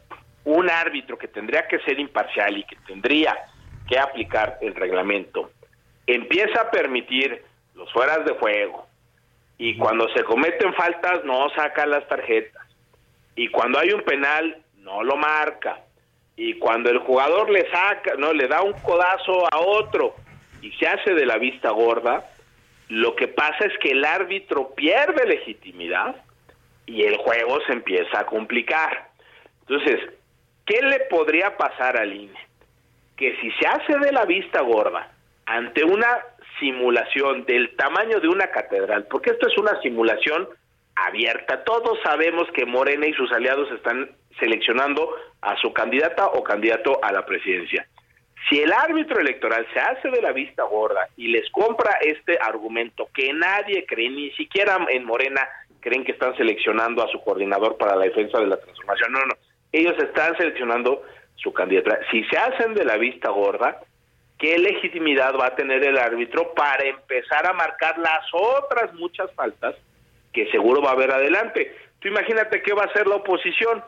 un 0.44 0.68
árbitro 0.70 1.16
que 1.18 1.28
tendría 1.28 1.66
que 1.66 1.78
ser 1.80 1.98
imparcial 1.98 2.56
y 2.56 2.64
que 2.64 2.76
tendría 2.86 3.36
que 3.88 3.98
aplicar 3.98 4.58
el 4.60 4.74
reglamento 4.74 5.50
empieza 6.06 6.60
a 6.62 6.70
permitir 6.70 7.42
los 7.74 7.92
fueras 7.92 8.24
de 8.24 8.34
juego 8.34 8.86
y 9.58 9.76
cuando 9.76 10.08
se 10.10 10.22
cometen 10.24 10.72
faltas 10.74 11.24
no 11.24 11.48
saca 11.50 11.84
las 11.86 12.06
tarjetas 12.08 12.62
y 13.34 13.48
cuando 13.48 13.78
hay 13.80 13.90
un 13.90 14.02
penal 14.02 14.62
no 14.78 15.02
lo 15.02 15.16
marca 15.16 15.80
y 16.36 16.54
cuando 16.58 16.90
el 16.90 16.98
jugador 16.98 17.50
le 17.50 17.68
saca, 17.70 18.14
no 18.18 18.32
le 18.32 18.46
da 18.46 18.62
un 18.62 18.74
codazo 18.74 19.46
a 19.52 19.58
otro 19.58 20.16
y 20.62 20.72
se 20.72 20.86
hace 20.86 21.14
de 21.14 21.26
la 21.26 21.38
vista 21.38 21.70
gorda, 21.70 22.28
lo 22.88 23.16
que 23.16 23.28
pasa 23.28 23.64
es 23.64 23.76
que 23.78 23.90
el 23.90 24.04
árbitro 24.04 24.74
pierde 24.74 25.26
legitimidad 25.26 26.16
y 26.86 27.02
el 27.02 27.16
juego 27.16 27.60
se 27.66 27.72
empieza 27.72 28.20
a 28.20 28.26
complicar. 28.26 29.08
Entonces, 29.68 30.00
¿qué 30.64 30.80
le 30.82 31.00
podría 31.10 31.56
pasar 31.56 31.96
al 31.96 32.12
INE? 32.14 32.38
Que 33.16 33.36
si 33.40 33.50
se 33.52 33.66
hace 33.66 33.98
de 33.98 34.12
la 34.12 34.24
vista 34.24 34.60
gorda 34.60 35.10
ante 35.46 35.84
una 35.84 36.06
simulación 36.60 37.44
del 37.44 37.74
tamaño 37.76 38.20
de 38.20 38.28
una 38.28 38.48
catedral, 38.50 39.06
porque 39.10 39.30
esto 39.30 39.48
es 39.48 39.58
una 39.58 39.80
simulación 39.82 40.48
abierta, 40.94 41.64
todos 41.64 41.98
sabemos 42.02 42.48
que 42.54 42.64
Morena 42.64 43.06
y 43.06 43.12
sus 43.12 43.30
aliados 43.32 43.70
están 43.72 44.10
seleccionando 44.38 45.14
a 45.42 45.56
su 45.56 45.72
candidata 45.72 46.26
o 46.28 46.42
candidato 46.42 47.02
a 47.02 47.12
la 47.12 47.26
presidencia. 47.26 47.86
Si 48.48 48.60
el 48.60 48.72
árbitro 48.72 49.20
electoral 49.20 49.66
se 49.72 49.80
hace 49.80 50.08
de 50.08 50.22
la 50.22 50.32
vista 50.32 50.62
gorda 50.62 51.08
y 51.16 51.28
les 51.28 51.50
compra 51.50 51.98
este 52.00 52.38
argumento 52.40 53.08
que 53.12 53.32
nadie 53.32 53.84
cree, 53.86 54.08
ni 54.08 54.30
siquiera 54.32 54.78
en 54.88 55.04
Morena 55.04 55.48
creen 55.80 56.04
que 56.04 56.12
están 56.12 56.36
seleccionando 56.36 57.02
a 57.02 57.08
su 57.08 57.20
coordinador 57.22 57.76
para 57.76 57.96
la 57.96 58.04
defensa 58.04 58.38
de 58.38 58.46
la 58.46 58.56
transformación, 58.56 59.12
no, 59.12 59.20
no, 59.20 59.34
ellos 59.72 59.94
están 59.98 60.36
seleccionando 60.36 61.02
su 61.36 61.52
candidatura. 61.52 62.00
Si 62.10 62.24
se 62.24 62.38
hacen 62.38 62.74
de 62.74 62.84
la 62.84 62.96
vista 62.96 63.30
gorda, 63.30 63.80
¿qué 64.38 64.58
legitimidad 64.58 65.34
va 65.36 65.46
a 65.46 65.56
tener 65.56 65.84
el 65.84 65.98
árbitro 65.98 66.54
para 66.54 66.84
empezar 66.84 67.46
a 67.46 67.52
marcar 67.52 67.98
las 67.98 68.24
otras 68.32 68.92
muchas 68.94 69.32
faltas 69.34 69.74
que 70.32 70.50
seguro 70.50 70.82
va 70.82 70.90
a 70.90 70.94
haber 70.94 71.10
adelante? 71.10 71.74
Tú 72.00 72.08
imagínate 72.08 72.62
qué 72.62 72.72
va 72.72 72.82
a 72.82 72.86
hacer 72.86 73.06
la 73.06 73.16
oposición, 73.16 73.82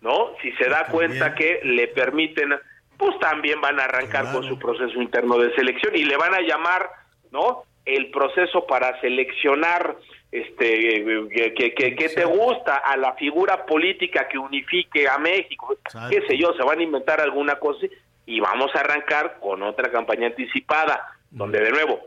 ¿no? 0.00 0.36
Si 0.42 0.52
se 0.52 0.68
da 0.68 0.86
cuenta 0.86 1.34
que 1.34 1.60
le 1.62 1.88
permiten, 1.88 2.54
pues 2.98 3.18
también 3.18 3.60
van 3.60 3.78
a 3.80 3.84
arrancar 3.84 4.32
con 4.32 4.44
su 4.48 4.58
proceso 4.58 5.00
interno 5.00 5.38
de 5.38 5.54
selección 5.54 5.94
y 5.96 6.04
le 6.04 6.16
van 6.16 6.34
a 6.34 6.40
llamar, 6.40 6.88
¿no? 7.30 7.62
El 7.84 8.10
proceso 8.10 8.66
para 8.66 8.98
seleccionar 9.00 9.96
este 10.32 11.28
que, 11.32 11.54
que, 11.54 11.74
que- 11.74 11.94
que 11.94 12.08
te 12.08 12.24
gusta 12.24 12.76
a 12.78 12.96
la 12.96 13.12
figura 13.14 13.66
política 13.66 14.26
que 14.28 14.38
unifique 14.38 15.06
a 15.08 15.18
México, 15.18 15.76
qué 16.10 16.22
sé 16.26 16.36
yo, 16.38 16.52
se 16.54 16.62
van 16.64 16.80
a 16.80 16.82
inventar 16.82 17.20
alguna 17.20 17.56
cosa 17.56 17.86
y 18.26 18.40
vamos 18.40 18.74
a 18.74 18.80
arrancar 18.80 19.38
con 19.40 19.62
otra 19.62 19.90
campaña 19.92 20.26
anticipada, 20.28 21.06
donde 21.30 21.60
de 21.60 21.70
nuevo 21.70 22.00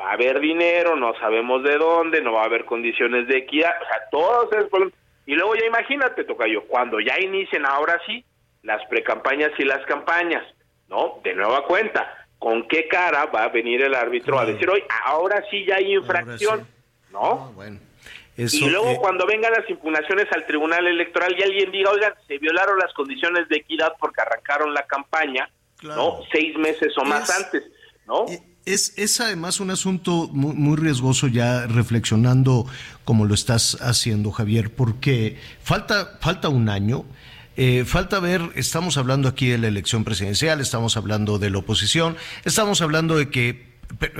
va 0.00 0.10
a 0.10 0.12
haber 0.14 0.40
dinero, 0.40 0.96
no 0.96 1.14
sabemos 1.20 1.62
de 1.62 1.76
dónde, 1.76 2.20
no 2.22 2.32
va 2.32 2.42
a 2.42 2.46
haber 2.46 2.64
condiciones 2.64 3.28
de 3.28 3.38
equidad, 3.38 3.70
o 3.82 3.86
sea, 3.86 4.00
todos 4.10 4.52
esos 4.52 4.68
problemas. 4.68 4.94
Y 5.26 5.34
luego 5.34 5.54
ya 5.54 5.66
imagínate, 5.66 6.24
Tocayo, 6.24 6.64
cuando 6.66 6.98
ya 7.00 7.18
inicien 7.20 7.64
ahora 7.66 8.00
sí 8.06 8.24
las 8.62 8.84
precampañas 8.88 9.50
y 9.58 9.64
las 9.64 9.84
campañas, 9.86 10.44
¿no? 10.88 11.20
De 11.24 11.34
nueva 11.34 11.64
cuenta, 11.66 12.26
¿con 12.38 12.66
qué 12.68 12.88
cara 12.88 13.26
va 13.26 13.44
a 13.44 13.48
venir 13.48 13.82
el 13.82 13.94
árbitro 13.94 14.38
a 14.38 14.44
decir, 14.46 14.68
hoy 14.68 14.82
ahora 15.04 15.42
sí 15.50 15.64
ya 15.66 15.76
hay 15.76 15.94
infracción, 15.94 16.66
¿no? 17.12 17.52
Eso, 18.36 18.56
y 18.56 18.70
luego 18.70 18.88
eh, 18.90 18.98
cuando 19.00 19.26
vengan 19.26 19.52
las 19.52 19.68
impugnaciones 19.68 20.26
al 20.32 20.46
Tribunal 20.46 20.86
Electoral 20.86 21.34
y 21.38 21.42
alguien 21.42 21.70
diga, 21.70 21.90
oigan, 21.90 22.14
se 22.26 22.38
violaron 22.38 22.78
las 22.78 22.92
condiciones 22.94 23.48
de 23.48 23.56
equidad 23.56 23.92
porque 23.98 24.20
arrancaron 24.22 24.72
la 24.72 24.86
campaña, 24.86 25.50
¿no? 25.82 26.20
Seis 26.32 26.56
meses 26.56 26.96
o 26.96 27.04
más 27.04 27.28
Es- 27.28 27.36
antes, 27.36 27.62
¿no? 28.06 28.24
Es, 28.66 28.96
es 28.98 29.20
además 29.20 29.58
un 29.58 29.70
asunto 29.70 30.28
muy, 30.32 30.54
muy 30.54 30.76
riesgoso 30.76 31.26
ya 31.28 31.66
reflexionando 31.66 32.66
como 33.04 33.24
lo 33.24 33.34
estás 33.34 33.78
haciendo, 33.80 34.30
Javier, 34.30 34.70
porque 34.74 35.38
falta, 35.62 36.18
falta 36.20 36.48
un 36.50 36.68
año. 36.68 37.04
Eh, 37.62 37.84
falta 37.84 38.20
ver, 38.20 38.40
estamos 38.54 38.96
hablando 38.96 39.28
aquí 39.28 39.48
de 39.48 39.58
la 39.58 39.68
elección 39.68 40.02
presidencial, 40.02 40.62
estamos 40.62 40.96
hablando 40.96 41.38
de 41.38 41.50
la 41.50 41.58
oposición, 41.58 42.16
estamos 42.46 42.80
hablando 42.80 43.18
de 43.18 43.28
que 43.28 43.68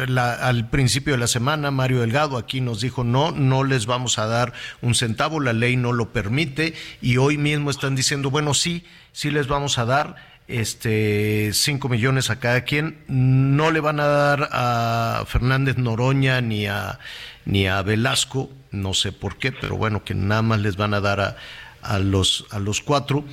la- 0.09 0.35
al 0.35 0.69
principio 0.69 1.15
de 1.15 1.19
la 1.21 1.27
semana 1.27 1.71
Mario 1.71 2.01
Delgado 2.01 2.37
aquí 2.37 2.61
nos 2.61 2.83
dijo 2.83 3.03
no, 3.03 3.31
no 3.31 3.65
les 3.65 3.87
vamos 3.87 4.19
a 4.19 4.27
dar 4.27 4.53
un 4.83 4.95
centavo, 4.95 5.41
la 5.41 5.55
ley 5.55 5.77
no 5.77 5.93
lo 5.95 6.12
permite 6.12 6.75
y 7.01 7.17
hoy 7.17 7.39
mismo 7.39 7.71
están 7.71 7.97
diciendo, 7.97 8.29
bueno, 8.31 8.53
sí, 8.53 8.85
sí 9.12 9.31
les 9.31 9.47
vamos 9.47 9.79
a 9.79 9.87
dar 9.87 10.17
este 10.49 11.53
5 11.55 11.89
millones 11.89 12.29
a 12.29 12.41
cada 12.41 12.65
quien, 12.65 12.99
no 13.09 13.71
le 13.71 13.81
van 13.81 14.01
a 14.01 14.07
dar 14.07 14.49
a 14.53 15.25
Fernández 15.27 15.79
Noroña 15.79 16.43
ni 16.43 16.67
a 16.67 16.99
ni 17.47 17.67
a 17.67 17.81
Velasco, 17.81 18.51
no 18.71 18.93
sé 18.93 19.12
por 19.12 19.39
qué, 19.39 19.51
pero 19.51 19.77
bueno, 19.77 20.05
que 20.05 20.15
nada 20.15 20.43
más 20.43 20.61
les 20.61 20.77
van 20.77 20.93
a 20.93 21.01
dar 21.01 21.21
a, 21.21 21.37
a 21.82 21.98
los 21.98 22.47
a 22.51 22.59
los 22.59 22.81
cuatro, 22.81 23.24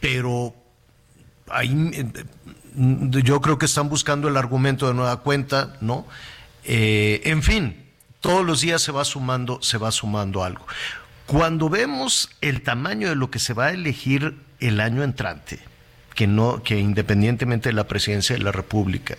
pero 0.00 0.54
ahí 1.48 1.90
eh, 1.92 2.24
yo 3.22 3.40
creo 3.40 3.58
que 3.58 3.66
están 3.66 3.88
buscando 3.88 4.28
el 4.28 4.36
argumento 4.36 4.86
de 4.86 4.94
nueva 4.94 5.20
cuenta, 5.22 5.76
¿no? 5.80 6.06
Eh, 6.64 7.20
en 7.24 7.42
fin, 7.42 7.84
todos 8.20 8.44
los 8.44 8.60
días 8.60 8.82
se 8.82 8.92
va 8.92 9.04
sumando, 9.04 9.60
se 9.62 9.78
va 9.78 9.90
sumando 9.90 10.44
algo. 10.44 10.66
Cuando 11.26 11.68
vemos 11.68 12.30
el 12.40 12.62
tamaño 12.62 13.08
de 13.08 13.14
lo 13.14 13.30
que 13.30 13.38
se 13.38 13.54
va 13.54 13.66
a 13.66 13.70
elegir 13.72 14.36
el 14.58 14.80
año 14.80 15.02
entrante, 15.02 15.60
que 16.20 16.26
no, 16.26 16.62
que 16.62 16.78
independientemente 16.78 17.70
de 17.70 17.72
la 17.72 17.84
presidencia 17.88 18.36
de 18.36 18.42
la 18.42 18.52
República, 18.52 19.16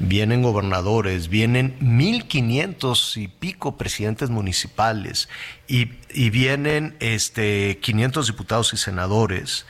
vienen 0.00 0.42
gobernadores, 0.42 1.28
vienen 1.28 1.76
1500 1.78 3.16
y 3.18 3.28
pico 3.28 3.76
presidentes 3.76 4.30
municipales 4.30 5.28
y, 5.68 5.92
y 6.12 6.30
vienen 6.30 6.96
este 6.98 7.78
500 7.80 8.26
diputados 8.26 8.72
y 8.72 8.78
senadores, 8.78 9.64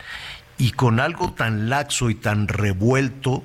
y 0.57 0.71
con 0.71 1.01
algo 1.01 1.35
tan 1.35 1.69
laxo 1.69 2.09
y 2.09 2.15
tan 2.15 2.49
revuelto, 2.49 3.43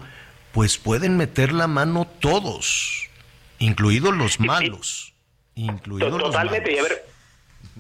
pues 0.54 0.78
pueden 0.78 1.18
meter 1.18 1.52
la 1.52 1.68
mano 1.68 2.08
todos, 2.22 3.10
incluidos 3.60 4.16
los 4.16 4.40
malos, 4.40 5.14
incluidos 5.56 6.22
los 6.22 6.34
y 6.34 6.38
a 6.38 6.38
malos. 6.38 6.52
ver, 6.54 7.06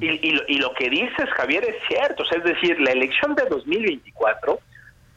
y, 0.01 0.27
y 0.27 0.31
lo- 0.31 0.43
y 0.49 0.57
lo 0.57 0.73
que 0.73 0.89
dices, 0.89 1.29
Javier, 1.37 1.63
es 1.63 1.75
cierto. 1.87 2.23
O 2.23 2.25
sea, 2.25 2.39
es 2.39 2.43
decir, 2.43 2.77
la 2.81 2.91
elección 2.91 3.35
de 3.35 3.45
2024 3.49 4.59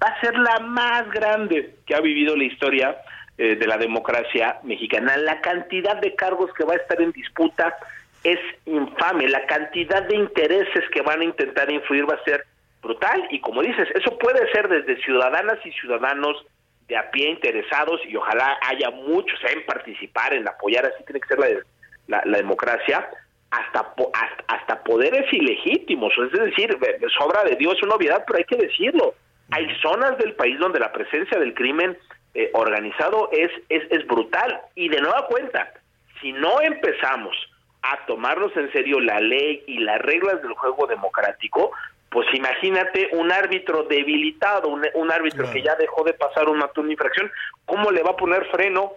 va 0.03 0.09
a 0.09 0.21
ser 0.21 0.37
la 0.39 0.59
más 0.61 1.11
grande 1.11 1.75
que 1.87 1.95
ha 1.95 2.01
vivido 2.01 2.37
la 2.37 2.45
historia 2.45 2.97
eh, 3.37 3.57
de 3.57 3.67
la 3.67 3.77
democracia 3.77 4.59
mexicana. 4.63 5.17
La 5.17 5.41
cantidad 5.41 5.97
de 5.97 6.15
cargos 6.15 6.53
que 6.55 6.65
va 6.65 6.75
a 6.75 6.77
estar 6.77 7.01
en 7.01 7.13
disputa 7.13 7.77
es 8.25 8.39
infame. 8.67 9.29
La 9.29 9.47
cantidad 9.47 10.03
de 10.03 10.17
intereses 10.17 10.85
que 10.93 11.03
van 11.03 11.21
a 11.21 11.25
intentar 11.25 11.71
influir 11.71 12.09
va 12.09 12.15
a 12.15 12.25
ser 12.25 12.45
brutal 12.83 13.27
y 13.31 13.41
como 13.41 13.63
dices, 13.63 13.89
eso 13.95 14.17
puede 14.19 14.51
ser 14.53 14.69
desde 14.69 15.03
ciudadanas 15.03 15.59
y 15.65 15.73
ciudadanos 15.73 16.45
de 16.87 16.97
a 16.97 17.11
pie 17.11 17.29
interesados 17.31 18.01
y 18.09 18.17
ojalá 18.17 18.57
haya 18.63 18.91
muchos 18.91 19.39
en 19.53 19.65
participar, 19.67 20.33
en 20.33 20.49
apoyar, 20.49 20.87
así 20.87 21.05
tiene 21.05 21.21
que 21.21 21.29
ser 21.29 21.65
la, 22.07 22.23
democracia, 22.39 23.07
hasta, 23.51 23.81
hasta 23.81 24.45
hasta 24.49 24.83
poderes 24.85 25.31
ilegítimos, 25.33 26.13
es 26.33 26.33
decir, 26.41 26.79
de- 26.79 26.99
de 26.99 27.09
sobra 27.11 27.45
de 27.45 27.57
Dios 27.57 27.75
es 27.77 27.83
una 27.83 27.97
obviedad, 27.97 28.25
pero 28.27 28.39
hay 28.39 28.45
que 28.45 28.57
decirlo. 28.57 29.15
Hay 29.51 29.67
zonas 29.81 30.19
del 30.19 30.35
país 30.35 30.59
donde 30.59 30.79
la 30.79 30.93
presencia 30.93 31.39
del 31.39 31.55
crimen 31.55 31.97
eh, 32.35 32.51
organizado 32.53 33.31
es, 33.33 33.51
es, 33.69 33.83
es 33.91 34.07
brutal 34.07 34.61
y 34.75 34.89
de 34.89 35.01
nueva 35.01 35.27
cuenta, 35.27 35.73
si 36.21 36.33
no 36.33 36.61
empezamos 36.61 37.35
a 37.83 38.05
tomarnos 38.07 38.55
en 38.57 38.71
serio 38.73 39.01
la 39.01 39.21
ley 39.21 39.65
y 39.67 39.79
las 39.79 40.01
reglas 40.01 40.43
del 40.43 40.53
juego 40.53 40.87
democrático, 40.87 41.71
pues 42.11 42.27
imagínate 42.35 43.11
un 43.13 43.31
árbitro 43.33 43.85
debilitado, 43.85 44.69
un, 44.69 44.87
un 44.95 45.13
árbitro 45.13 45.51
que 45.51 45.63
ya 45.63 45.75
dejó 45.77 46.05
de 46.05 46.15
pasar 46.15 46.49
una, 46.49 46.71
una 46.77 46.93
infracción, 46.93 47.31
¿cómo 47.65 47.91
le 47.91 48.03
va 48.03 48.11
a 48.11 48.17
poner 48.17 48.47
freno? 48.47 48.93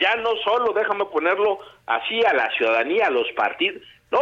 Ya 0.00 0.16
no 0.16 0.30
solo, 0.44 0.72
déjame 0.72 1.04
ponerlo 1.06 1.58
así 1.86 2.24
a 2.24 2.32
la 2.32 2.50
ciudadanía, 2.52 3.06
a 3.06 3.10
los 3.10 3.30
partidos, 3.32 3.82
no, 4.10 4.20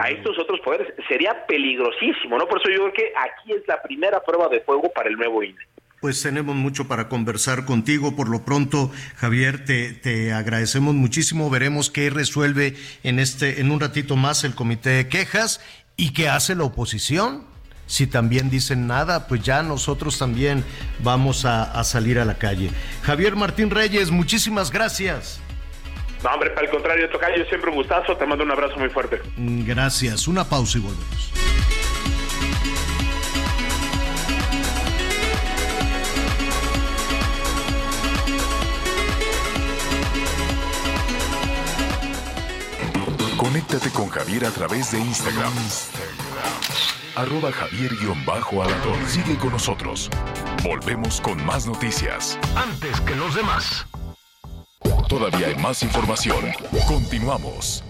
a 0.00 0.10
estos 0.10 0.38
otros 0.38 0.60
poderes, 0.60 0.92
sería 1.08 1.46
peligrosísimo, 1.46 2.38
¿no? 2.38 2.46
Por 2.46 2.60
eso 2.60 2.70
yo 2.70 2.90
creo 2.90 2.92
que 2.92 3.12
aquí 3.16 3.52
es 3.52 3.66
la 3.66 3.82
primera 3.82 4.22
prueba 4.22 4.48
de 4.48 4.60
fuego 4.60 4.90
para 4.94 5.08
el 5.08 5.16
nuevo 5.16 5.42
INE. 5.42 5.58
Pues 6.00 6.20
tenemos 6.20 6.56
mucho 6.56 6.88
para 6.88 7.08
conversar 7.08 7.64
contigo. 7.64 8.16
Por 8.16 8.28
lo 8.28 8.44
pronto, 8.44 8.90
Javier, 9.16 9.64
te, 9.64 9.92
te 9.92 10.32
agradecemos 10.32 10.94
muchísimo. 10.94 11.48
Veremos 11.48 11.90
qué 11.90 12.10
resuelve 12.10 12.74
en 13.04 13.20
este, 13.20 13.60
en 13.60 13.70
un 13.70 13.78
ratito 13.78 14.16
más 14.16 14.42
el 14.42 14.56
comité 14.56 14.90
de 14.90 15.08
quejas 15.08 15.64
y 15.96 16.12
qué 16.12 16.28
hace 16.28 16.56
la 16.56 16.64
oposición. 16.64 17.44
Si 17.86 18.08
también 18.08 18.50
dicen 18.50 18.88
nada, 18.88 19.28
pues 19.28 19.42
ya 19.42 19.62
nosotros 19.62 20.18
también 20.18 20.64
vamos 21.04 21.44
a, 21.44 21.62
a 21.62 21.84
salir 21.84 22.18
a 22.18 22.24
la 22.24 22.36
calle. 22.36 22.70
Javier 23.02 23.36
Martín 23.36 23.70
Reyes, 23.70 24.10
muchísimas 24.10 24.72
gracias. 24.72 25.40
No, 26.22 26.30
hombre, 26.30 26.50
para 26.50 26.66
el 26.66 26.72
contrario, 26.72 27.10
Tocayo, 27.10 27.44
siempre 27.46 27.70
un 27.70 27.76
gustazo, 27.76 28.16
te 28.16 28.26
mando 28.26 28.44
un 28.44 28.50
abrazo 28.50 28.76
muy 28.76 28.88
fuerte. 28.88 29.20
Gracias. 29.36 30.28
Una 30.28 30.44
pausa 30.44 30.78
y 30.78 30.80
volvemos. 30.80 31.32
Conéctate 43.36 43.90
con 43.90 44.08
Javier 44.08 44.46
a 44.46 44.50
través 44.50 44.92
de 44.92 45.00
Instagram. 45.00 45.52
Arroba 47.16 47.52
Javier-Alador. 47.52 49.08
Sigue 49.08 49.36
con 49.36 49.50
nosotros. 49.50 50.08
Volvemos 50.62 51.20
con 51.20 51.44
más 51.44 51.66
noticias. 51.66 52.38
Antes 52.56 53.00
que 53.00 53.14
los 53.16 53.34
demás. 53.34 53.86
Todavía 55.12 55.48
hay 55.48 55.56
más 55.56 55.82
información. 55.82 56.42
Continuamos. 56.88 57.84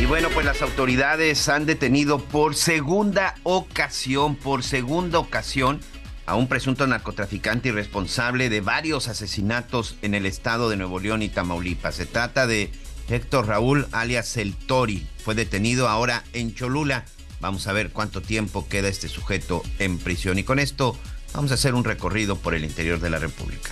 Y 0.00 0.06
bueno, 0.06 0.30
pues 0.32 0.46
las 0.46 0.62
autoridades 0.62 1.50
han 1.50 1.66
detenido 1.66 2.18
por 2.18 2.54
segunda 2.54 3.34
ocasión, 3.42 4.36
por 4.36 4.62
segunda 4.62 5.18
ocasión, 5.18 5.80
a 6.24 6.34
un 6.34 6.48
presunto 6.48 6.86
narcotraficante 6.86 7.68
y 7.68 7.72
responsable 7.72 8.48
de 8.48 8.62
varios 8.62 9.08
asesinatos 9.08 9.96
en 10.00 10.14
el 10.14 10.24
estado 10.24 10.70
de 10.70 10.78
Nuevo 10.78 10.98
León 10.98 11.20
y 11.20 11.28
Tamaulipas. 11.28 11.96
Se 11.96 12.06
trata 12.06 12.46
de 12.46 12.72
Héctor 13.10 13.48
Raúl 13.48 13.86
alias 13.92 14.38
El 14.38 14.54
Tori. 14.54 15.06
Fue 15.22 15.34
detenido 15.34 15.90
ahora 15.90 16.24
en 16.32 16.54
Cholula. 16.54 17.04
Vamos 17.38 17.66
a 17.66 17.74
ver 17.74 17.90
cuánto 17.90 18.22
tiempo 18.22 18.66
queda 18.66 18.88
este 18.88 19.08
sujeto 19.08 19.62
en 19.78 19.98
prisión. 19.98 20.38
Y 20.38 20.42
con 20.42 20.58
esto 20.58 20.98
vamos 21.34 21.50
a 21.50 21.54
hacer 21.54 21.74
un 21.74 21.84
recorrido 21.84 22.36
por 22.36 22.54
el 22.54 22.64
interior 22.64 23.00
de 23.00 23.10
la 23.10 23.18
República. 23.18 23.70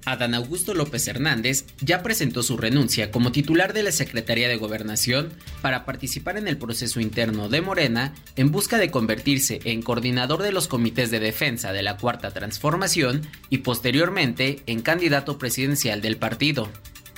Adán 0.06 0.34
Augusto 0.34 0.74
López 0.74 1.08
Hernández 1.08 1.66
ya 1.82 2.04
presentó 2.04 2.44
su 2.44 2.58
renuncia 2.58 3.12
como 3.12 3.32
titular 3.32 3.74
de 3.74 3.84
la 3.84 3.92
Secretaría 3.92 4.48
de 4.48 4.58
Gobernación 4.58 5.34
para 5.62 5.86
participar 5.86 6.38
en 6.38 6.48
el 6.48 6.58
proceso 6.58 7.00
interno 7.00 7.50
de 7.50 7.62
Morena 7.62 8.14
en 8.36 8.52
busca 8.52 8.78
de 8.78 8.92
convertirse 8.92 9.60
en 9.64 9.82
coordinador 9.82 10.42
de 10.42 10.52
los 10.52 10.68
comités 10.68 11.12
de 11.12 11.20
defensa 11.20 11.74
de 11.74 11.84
la 11.84 11.98
Cuarta 11.98 12.32
Transformación 12.32 13.22
y 13.50 13.60
posteriormente 13.60 14.62
en 14.66 14.82
candidato 14.82 15.38
presidencial 15.38 16.02
del 16.02 16.18
partido. 16.18 16.70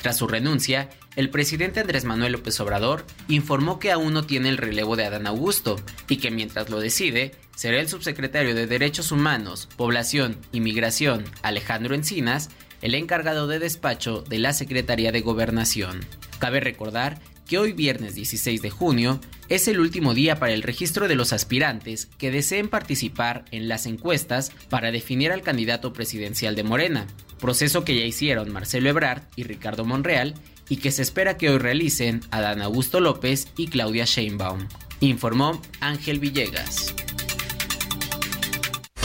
Tras 0.02 0.18
su 0.18 0.28
renuncia, 0.28 0.90
el 1.16 1.32
presidente 1.32 1.80
Andrés 1.80 2.06
Manuel 2.06 2.34
López 2.34 2.60
Obrador 2.60 3.06
informó 3.28 3.80
que 3.80 3.92
aún 3.92 4.14
no 4.14 4.26
tiene 4.26 4.50
el 4.50 4.58
relevo 4.58 4.96
de 4.96 5.06
Adán 5.06 5.26
Augusto 5.26 5.78
y 6.08 6.18
que 6.18 6.30
mientras 6.30 6.70
lo 6.70 6.80
decide, 6.80 7.32
será 7.56 7.80
el 7.80 7.90
subsecretario 7.90 8.54
de 8.54 8.68
Derechos 8.68 9.12
Humanos, 9.12 9.68
Población 9.78 10.38
y 10.52 10.60
Migración, 10.60 11.24
Alejandro 11.42 11.96
Encinas, 11.96 12.52
el 12.86 12.94
encargado 12.94 13.48
de 13.48 13.58
despacho 13.58 14.22
de 14.22 14.38
la 14.38 14.54
Secretaría 14.54 15.12
de 15.12 15.22
Gobernación. 15.22 16.06
Cabe 16.38 16.60
recordar 16.60 17.20
que 17.48 17.58
hoy 17.58 17.74
viernes 17.74 18.14
16 18.14 18.62
de 18.62 18.70
junio 18.70 19.20
es 19.50 19.68
el 19.68 19.80
último 19.80 20.14
día 20.14 20.36
para 20.36 20.54
el 20.54 20.62
registro 20.62 21.08
de 21.08 21.16
los 21.16 21.34
aspirantes 21.34 22.08
que 22.20 22.30
deseen 22.30 22.70
participar 22.70 23.46
en 23.50 23.68
las 23.68 23.88
encuestas 23.88 24.52
para 24.70 24.92
definir 24.92 25.32
al 25.32 25.42
candidato 25.42 25.94
presidencial 25.94 26.56
de 26.56 26.64
Morena, 26.64 27.08
proceso 27.40 27.84
que 27.84 27.98
ya 27.98 28.06
hicieron 28.06 28.54
Marcelo 28.54 28.88
Ebrard 28.88 29.24
y 29.36 29.46
Ricardo 29.46 29.84
Monreal 29.84 30.36
y 30.70 30.78
que 30.78 30.92
se 30.92 31.02
espera 31.02 31.38
que 31.38 31.50
hoy 31.50 31.58
realicen 31.58 32.22
Adán 32.30 32.62
Augusto 32.62 33.00
López 33.00 33.48
y 33.58 33.66
Claudia 33.66 34.06
Sheinbaum, 34.06 34.68
informó 35.00 35.60
Ángel 35.80 36.20
Villegas. 36.20 36.94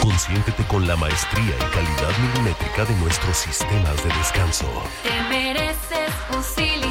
Consiéntete 0.01 0.65
con 0.65 0.87
la 0.87 0.97
maestría 0.97 1.55
y 1.57 1.75
calidad 1.75 2.19
milimétrica 2.19 2.85
de 2.85 2.95
nuestros 2.97 3.37
sistemas 3.37 3.97
de 4.03 4.11
descanso. 4.15 4.67
Te 5.03 5.23
mereces 5.29 6.13
un 6.35 6.43
Silly. 6.43 6.91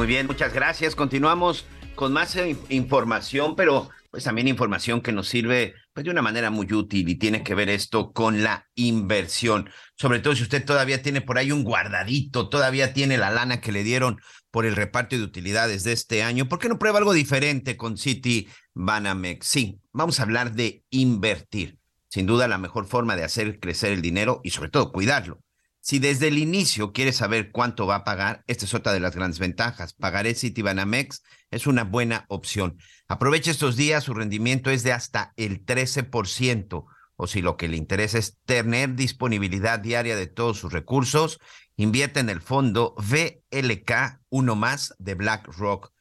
Muy 0.00 0.06
bien, 0.06 0.26
muchas 0.26 0.54
gracias. 0.54 0.96
Continuamos 0.96 1.66
con 1.94 2.14
más 2.14 2.34
eh, 2.36 2.56
información, 2.70 3.54
pero 3.54 3.90
pues 4.10 4.24
también 4.24 4.48
información 4.48 5.00
que 5.00 5.12
nos 5.12 5.28
sirve 5.28 5.74
pues, 5.92 6.04
de 6.04 6.10
una 6.10 6.22
manera 6.22 6.50
muy 6.50 6.72
útil 6.72 7.08
y 7.08 7.14
tiene 7.14 7.44
que 7.44 7.54
ver 7.54 7.68
esto 7.68 8.12
con 8.12 8.42
la 8.42 8.68
inversión. 8.74 9.70
Sobre 9.96 10.18
todo 10.18 10.34
si 10.34 10.42
usted 10.42 10.64
todavía 10.64 11.02
tiene 11.02 11.20
por 11.20 11.38
ahí 11.38 11.52
un 11.52 11.62
guardadito, 11.62 12.48
todavía 12.48 12.92
tiene 12.92 13.18
la 13.18 13.30
lana 13.30 13.60
que 13.60 13.72
le 13.72 13.84
dieron 13.84 14.20
por 14.50 14.66
el 14.66 14.74
reparto 14.74 15.16
de 15.16 15.22
utilidades 15.22 15.84
de 15.84 15.92
este 15.92 16.22
año. 16.24 16.48
¿Por 16.48 16.58
qué 16.58 16.68
no 16.68 16.78
prueba 16.78 16.98
algo 16.98 17.12
diferente 17.12 17.76
con 17.76 17.96
City 17.96 18.48
Banamex? 18.74 19.46
Sí, 19.46 19.80
vamos 19.92 20.18
a 20.18 20.24
hablar 20.24 20.52
de 20.52 20.84
invertir. 20.90 21.78
sin 22.08 22.26
duda 22.26 22.48
la 22.48 22.58
mejor 22.58 22.86
forma 22.86 23.14
de 23.14 23.22
hacer 23.22 23.60
crecer 23.60 23.92
el 23.92 24.02
dinero 24.02 24.40
y 24.42 24.50
sobre 24.50 24.70
todo 24.70 24.90
cuidarlo. 24.90 25.40
Si 25.82 25.98
desde 25.98 26.28
el 26.28 26.36
inicio 26.36 26.92
quieres 26.92 27.16
saber 27.16 27.52
cuánto 27.52 27.86
va 27.86 27.96
a 27.96 28.04
pagar, 28.04 28.44
esta 28.46 28.66
es 28.66 28.74
otra 28.74 28.92
de 28.92 29.00
las 29.00 29.16
grandes 29.16 29.38
ventajas. 29.38 29.94
Pagaré 29.94 30.34
Citibanamex 30.34 31.22
es 31.50 31.66
una 31.66 31.84
buena 31.84 32.26
opción. 32.28 32.76
Aproveche 33.08 33.50
estos 33.50 33.76
días, 33.76 34.04
su 34.04 34.12
rendimiento 34.12 34.70
es 34.70 34.82
de 34.82 34.92
hasta 34.92 35.32
el 35.36 35.64
13%, 35.64 36.84
o 37.16 37.26
si 37.26 37.40
lo 37.40 37.56
que 37.56 37.68
le 37.68 37.78
interesa 37.78 38.18
es 38.18 38.38
tener 38.44 38.94
disponibilidad 38.94 39.78
diaria 39.78 40.16
de 40.16 40.26
todos 40.26 40.58
sus 40.58 40.72
recursos, 40.72 41.40
invierte 41.76 42.20
en 42.20 42.28
el 42.28 42.42
fondo 42.42 42.94
VLK 42.98 44.20
1 44.28 44.56
más 44.56 44.94
de 44.98 45.14
BlackRock. 45.14 45.92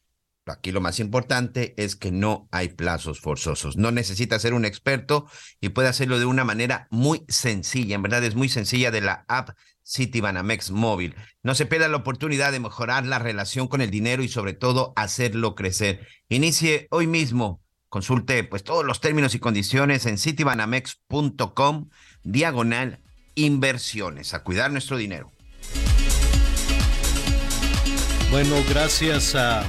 Aquí 0.51 0.71
lo 0.71 0.81
más 0.81 0.99
importante 0.99 1.73
es 1.77 1.95
que 1.95 2.11
no 2.11 2.47
hay 2.51 2.69
plazos 2.69 3.19
forzosos. 3.19 3.77
No 3.77 3.91
necesita 3.91 4.39
ser 4.39 4.53
un 4.53 4.65
experto 4.65 5.27
y 5.61 5.69
puede 5.69 5.87
hacerlo 5.87 6.19
de 6.19 6.25
una 6.25 6.43
manera 6.43 6.87
muy 6.91 7.23
sencilla. 7.27 7.95
En 7.95 8.01
verdad 8.01 8.23
es 8.23 8.35
muy 8.35 8.49
sencilla 8.49 8.91
de 8.91 9.01
la 9.01 9.25
app 9.27 9.51
Citibanamex 9.85 10.71
móvil. 10.71 11.15
No 11.43 11.55
se 11.55 11.65
pierda 11.65 11.87
la 11.87 11.97
oportunidad 11.97 12.51
de 12.51 12.59
mejorar 12.59 13.05
la 13.05 13.19
relación 13.19 13.67
con 13.67 13.81
el 13.81 13.89
dinero 13.89 14.23
y 14.23 14.27
sobre 14.27 14.53
todo 14.53 14.93
hacerlo 14.95 15.55
crecer. 15.55 16.07
Inicie 16.29 16.87
hoy 16.91 17.07
mismo. 17.07 17.61
Consulte 17.89 18.43
pues 18.43 18.63
todos 18.63 18.85
los 18.85 19.01
términos 19.01 19.33
y 19.33 19.39
condiciones 19.39 20.05
en 20.05 20.19
citibanamex.com 20.19 21.89
diagonal 22.23 23.01
inversiones. 23.33 24.33
A 24.33 24.43
cuidar 24.43 24.71
nuestro 24.71 24.97
dinero. 24.97 25.31
Bueno, 28.29 28.57
gracias 28.69 29.33
a 29.33 29.63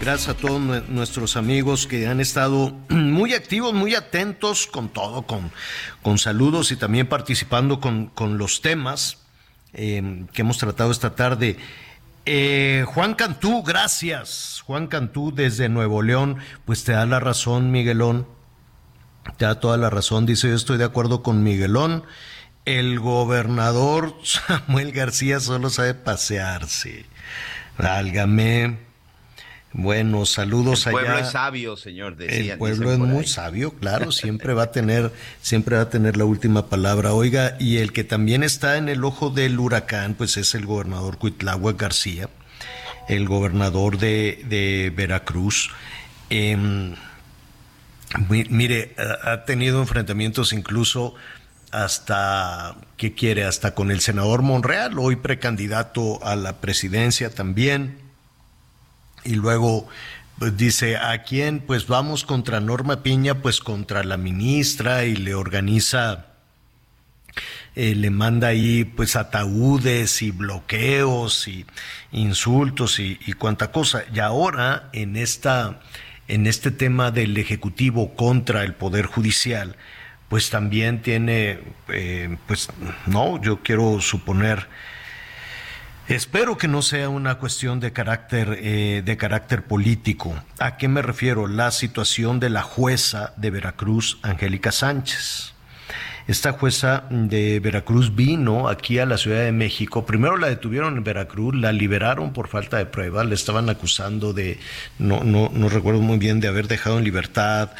Gracias 0.00 0.30
a 0.30 0.34
todos 0.34 0.88
nuestros 0.88 1.36
amigos 1.36 1.86
que 1.86 2.06
han 2.06 2.20
estado 2.20 2.70
muy 2.88 3.34
activos, 3.34 3.74
muy 3.74 3.94
atentos 3.94 4.66
con 4.66 4.88
todo, 4.88 5.26
con, 5.26 5.52
con 6.00 6.16
saludos 6.16 6.72
y 6.72 6.76
también 6.76 7.06
participando 7.06 7.80
con, 7.80 8.06
con 8.06 8.38
los 8.38 8.62
temas 8.62 9.18
eh, 9.74 10.24
que 10.32 10.40
hemos 10.40 10.56
tratado 10.56 10.90
esta 10.90 11.14
tarde. 11.14 11.58
Eh, 12.24 12.86
Juan 12.88 13.14
Cantú, 13.14 13.62
gracias. 13.62 14.62
Juan 14.64 14.86
Cantú 14.86 15.34
desde 15.34 15.68
Nuevo 15.68 16.00
León, 16.00 16.38
pues 16.64 16.82
te 16.82 16.92
da 16.92 17.04
la 17.04 17.20
razón, 17.20 17.70
Miguelón. 17.70 18.26
Te 19.36 19.44
da 19.44 19.60
toda 19.60 19.76
la 19.76 19.90
razón. 19.90 20.24
Dice, 20.24 20.48
yo 20.48 20.54
estoy 20.54 20.78
de 20.78 20.84
acuerdo 20.84 21.22
con 21.22 21.42
Miguelón. 21.42 22.04
El 22.64 23.00
gobernador 23.00 24.14
Samuel 24.24 24.92
García 24.92 25.40
solo 25.40 25.68
sabe 25.68 25.92
pasearse. 25.92 27.04
Válgame. 27.76 28.89
Bueno, 29.72 30.26
saludos 30.26 30.86
allá. 30.86 30.98
El 30.98 31.04
pueblo 31.04 31.20
es 31.20 31.30
sabio, 31.30 31.76
señor. 31.76 32.16
el 32.18 32.58
pueblo 32.58 32.92
es 32.92 32.98
muy 32.98 33.26
sabio, 33.26 33.72
claro, 33.72 34.10
siempre 34.10 34.52
va 34.52 34.64
a 34.64 34.72
tener, 34.72 35.12
siempre 35.40 35.76
va 35.76 35.82
a 35.82 35.90
tener 35.90 36.16
la 36.16 36.24
última 36.24 36.66
palabra. 36.66 37.12
Oiga, 37.12 37.56
y 37.60 37.76
el 37.76 37.92
que 37.92 38.02
también 38.02 38.42
está 38.42 38.78
en 38.78 38.88
el 38.88 39.04
ojo 39.04 39.30
del 39.30 39.58
huracán, 39.58 40.14
pues 40.14 40.36
es 40.36 40.56
el 40.56 40.66
gobernador 40.66 41.18
Cuitlagua 41.18 41.74
García, 41.74 42.28
el 43.08 43.28
gobernador 43.28 43.98
de, 43.98 44.44
de 44.48 44.92
Veracruz. 44.94 45.70
Eh, 46.30 46.56
mire, 48.28 48.96
ha 49.22 49.44
tenido 49.44 49.80
enfrentamientos 49.80 50.52
incluso 50.52 51.14
hasta, 51.70 52.74
¿qué 52.96 53.14
quiere? 53.14 53.44
Hasta 53.44 53.76
con 53.76 53.92
el 53.92 54.00
senador 54.00 54.42
Monreal, 54.42 54.98
hoy 54.98 55.14
precandidato 55.14 56.24
a 56.24 56.34
la 56.34 56.60
presidencia 56.60 57.30
también 57.30 58.09
y 59.24 59.34
luego 59.34 59.88
pues, 60.38 60.56
dice, 60.56 60.96
¿a 60.96 61.22
quién? 61.22 61.60
Pues 61.60 61.86
vamos 61.86 62.24
contra 62.24 62.60
Norma 62.60 63.02
Piña, 63.02 63.36
pues 63.36 63.60
contra 63.60 64.04
la 64.04 64.16
ministra 64.16 65.04
y 65.04 65.16
le 65.16 65.34
organiza, 65.34 66.26
eh, 67.76 67.94
le 67.94 68.10
manda 68.10 68.48
ahí 68.48 68.84
pues 68.84 69.16
ataúdes 69.16 70.22
y 70.22 70.30
bloqueos 70.30 71.46
y 71.46 71.66
insultos 72.12 72.98
y, 72.98 73.18
y 73.26 73.32
cuanta 73.34 73.70
cosa. 73.70 74.04
Y 74.14 74.18
ahora 74.18 74.88
en 74.92 75.16
esta, 75.16 75.80
en 76.28 76.46
este 76.46 76.70
tema 76.70 77.10
del 77.10 77.36
Ejecutivo 77.36 78.14
contra 78.14 78.62
el 78.64 78.74
Poder 78.74 79.06
Judicial, 79.06 79.76
pues 80.30 80.48
también 80.48 81.02
tiene, 81.02 81.58
eh, 81.88 82.36
pues 82.46 82.68
no, 83.06 83.42
yo 83.42 83.64
quiero 83.64 84.00
suponer, 84.00 84.68
Espero 86.10 86.58
que 86.58 86.66
no 86.66 86.82
sea 86.82 87.08
una 87.08 87.36
cuestión 87.36 87.78
de 87.78 87.92
carácter, 87.92 88.58
eh, 88.60 89.00
de 89.04 89.16
carácter 89.16 89.62
político. 89.62 90.34
¿A 90.58 90.76
qué 90.76 90.88
me 90.88 91.02
refiero? 91.02 91.46
La 91.46 91.70
situación 91.70 92.40
de 92.40 92.50
la 92.50 92.62
jueza 92.62 93.32
de 93.36 93.50
Veracruz, 93.50 94.18
Angélica 94.22 94.72
Sánchez. 94.72 95.54
Esta 96.26 96.50
jueza 96.50 97.04
de 97.10 97.60
Veracruz 97.60 98.16
vino 98.16 98.68
aquí 98.68 98.98
a 98.98 99.06
la 99.06 99.18
Ciudad 99.18 99.44
de 99.44 99.52
México. 99.52 100.04
Primero 100.04 100.36
la 100.36 100.48
detuvieron 100.48 100.96
en 100.96 101.04
Veracruz, 101.04 101.54
la 101.54 101.70
liberaron 101.70 102.32
por 102.32 102.48
falta 102.48 102.78
de 102.78 102.86
pruebas, 102.86 103.26
le 103.26 103.36
estaban 103.36 103.70
acusando 103.70 104.32
de, 104.32 104.58
no, 104.98 105.22
no, 105.22 105.48
no 105.54 105.68
recuerdo 105.68 106.00
muy 106.00 106.18
bien, 106.18 106.40
de 106.40 106.48
haber 106.48 106.66
dejado 106.66 106.98
en 106.98 107.04
libertad 107.04 107.70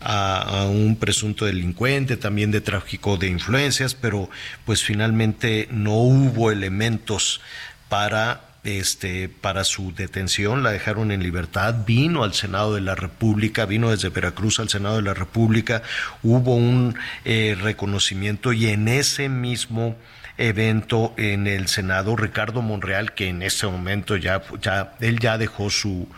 a, 0.00 0.62
a, 0.62 0.66
un 0.66 0.96
presunto 0.96 1.44
delincuente, 1.44 2.16
también 2.16 2.50
de 2.50 2.60
tráfico 2.60 3.16
de 3.16 3.28
influencias, 3.28 3.94
pero 3.94 4.30
pues 4.64 4.82
finalmente 4.82 5.68
no 5.70 5.94
hubo 5.94 6.50
elementos 6.50 7.40
para 7.90 8.40
este 8.64 9.28
para 9.28 9.64
su 9.64 9.92
detención, 9.94 10.62
la 10.62 10.70
dejaron 10.70 11.12
en 11.12 11.22
libertad, 11.22 11.74
vino 11.86 12.24
al 12.24 12.32
Senado 12.32 12.74
de 12.74 12.80
la 12.80 12.94
República, 12.94 13.66
vino 13.66 13.90
desde 13.90 14.08
Veracruz 14.08 14.60
al 14.60 14.70
Senado 14.70 14.96
de 14.96 15.02
la 15.02 15.14
República, 15.14 15.82
hubo 16.22 16.54
un 16.54 16.94
eh, 17.24 17.56
reconocimiento 17.60 18.54
y 18.54 18.68
en 18.68 18.88
ese 18.88 19.28
mismo 19.28 19.96
evento 20.38 21.12
en 21.16 21.46
el 21.46 21.68
Senado, 21.68 22.16
Ricardo 22.16 22.62
Monreal, 22.62 23.12
que 23.12 23.28
en 23.28 23.42
ese 23.42 23.66
momento 23.66 24.16
ya, 24.16 24.42
ya 24.62 24.94
él 25.00 25.18
ya 25.18 25.36
dejó 25.36 25.68
su, 25.70 26.08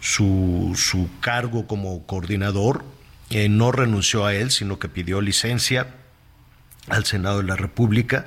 su, 0.00 0.74
su 0.76 1.08
cargo 1.20 1.66
como 1.66 2.06
coordinador, 2.06 2.84
eh, 3.30 3.48
no 3.48 3.72
renunció 3.72 4.26
a 4.26 4.34
él, 4.34 4.50
sino 4.50 4.78
que 4.78 4.88
pidió 4.88 5.20
licencia 5.20 5.88
al 6.88 7.04
Senado 7.04 7.38
de 7.38 7.44
la 7.44 7.56
República 7.56 8.26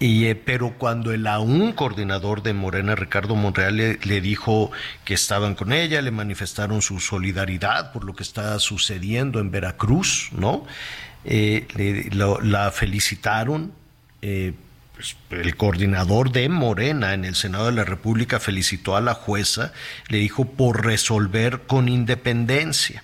y, 0.00 0.24
eh, 0.24 0.34
pero 0.34 0.78
cuando 0.78 1.12
el 1.12 1.26
aún 1.26 1.72
coordinador 1.72 2.42
de 2.42 2.54
Morena, 2.54 2.94
Ricardo 2.94 3.36
Monreal, 3.36 3.76
le, 3.76 4.20
dijo 4.22 4.72
que 5.04 5.12
estaban 5.12 5.54
con 5.54 5.74
ella, 5.74 6.00
le 6.00 6.10
manifestaron 6.10 6.80
su 6.80 7.00
solidaridad 7.00 7.92
por 7.92 8.04
lo 8.04 8.14
que 8.14 8.22
está 8.22 8.58
sucediendo 8.58 9.40
en 9.40 9.50
Veracruz, 9.50 10.30
¿no? 10.32 10.64
Eh, 11.26 11.68
le, 11.76 12.08
la 12.42 12.70
felicitaron. 12.70 13.72
Eh, 14.22 14.54
pues, 14.94 15.16
el 15.30 15.56
coordinador 15.56 16.32
de 16.32 16.48
Morena 16.48 17.12
en 17.12 17.26
el 17.26 17.34
Senado 17.34 17.66
de 17.66 17.72
la 17.72 17.84
República 17.84 18.40
felicitó 18.40 18.96
a 18.96 19.02
la 19.02 19.12
jueza, 19.12 19.74
le 20.08 20.16
dijo 20.18 20.46
por 20.46 20.84
resolver 20.84 21.62
con 21.66 21.90
independencia. 21.90 23.02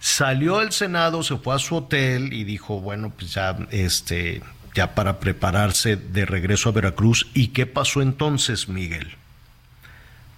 Salió 0.00 0.60
del 0.60 0.72
Senado, 0.72 1.22
se 1.22 1.36
fue 1.36 1.54
a 1.54 1.58
su 1.58 1.76
hotel 1.76 2.32
y 2.32 2.44
dijo, 2.44 2.80
bueno, 2.80 3.10
pues 3.10 3.32
ya 3.34 3.56
este 3.70 4.42
ya 4.74 4.94
para 4.94 5.20
prepararse 5.20 5.96
de 5.96 6.26
regreso 6.26 6.68
a 6.68 6.72
Veracruz. 6.72 7.28
¿Y 7.34 7.48
qué 7.48 7.66
pasó 7.66 8.02
entonces, 8.02 8.68
Miguel? 8.68 9.16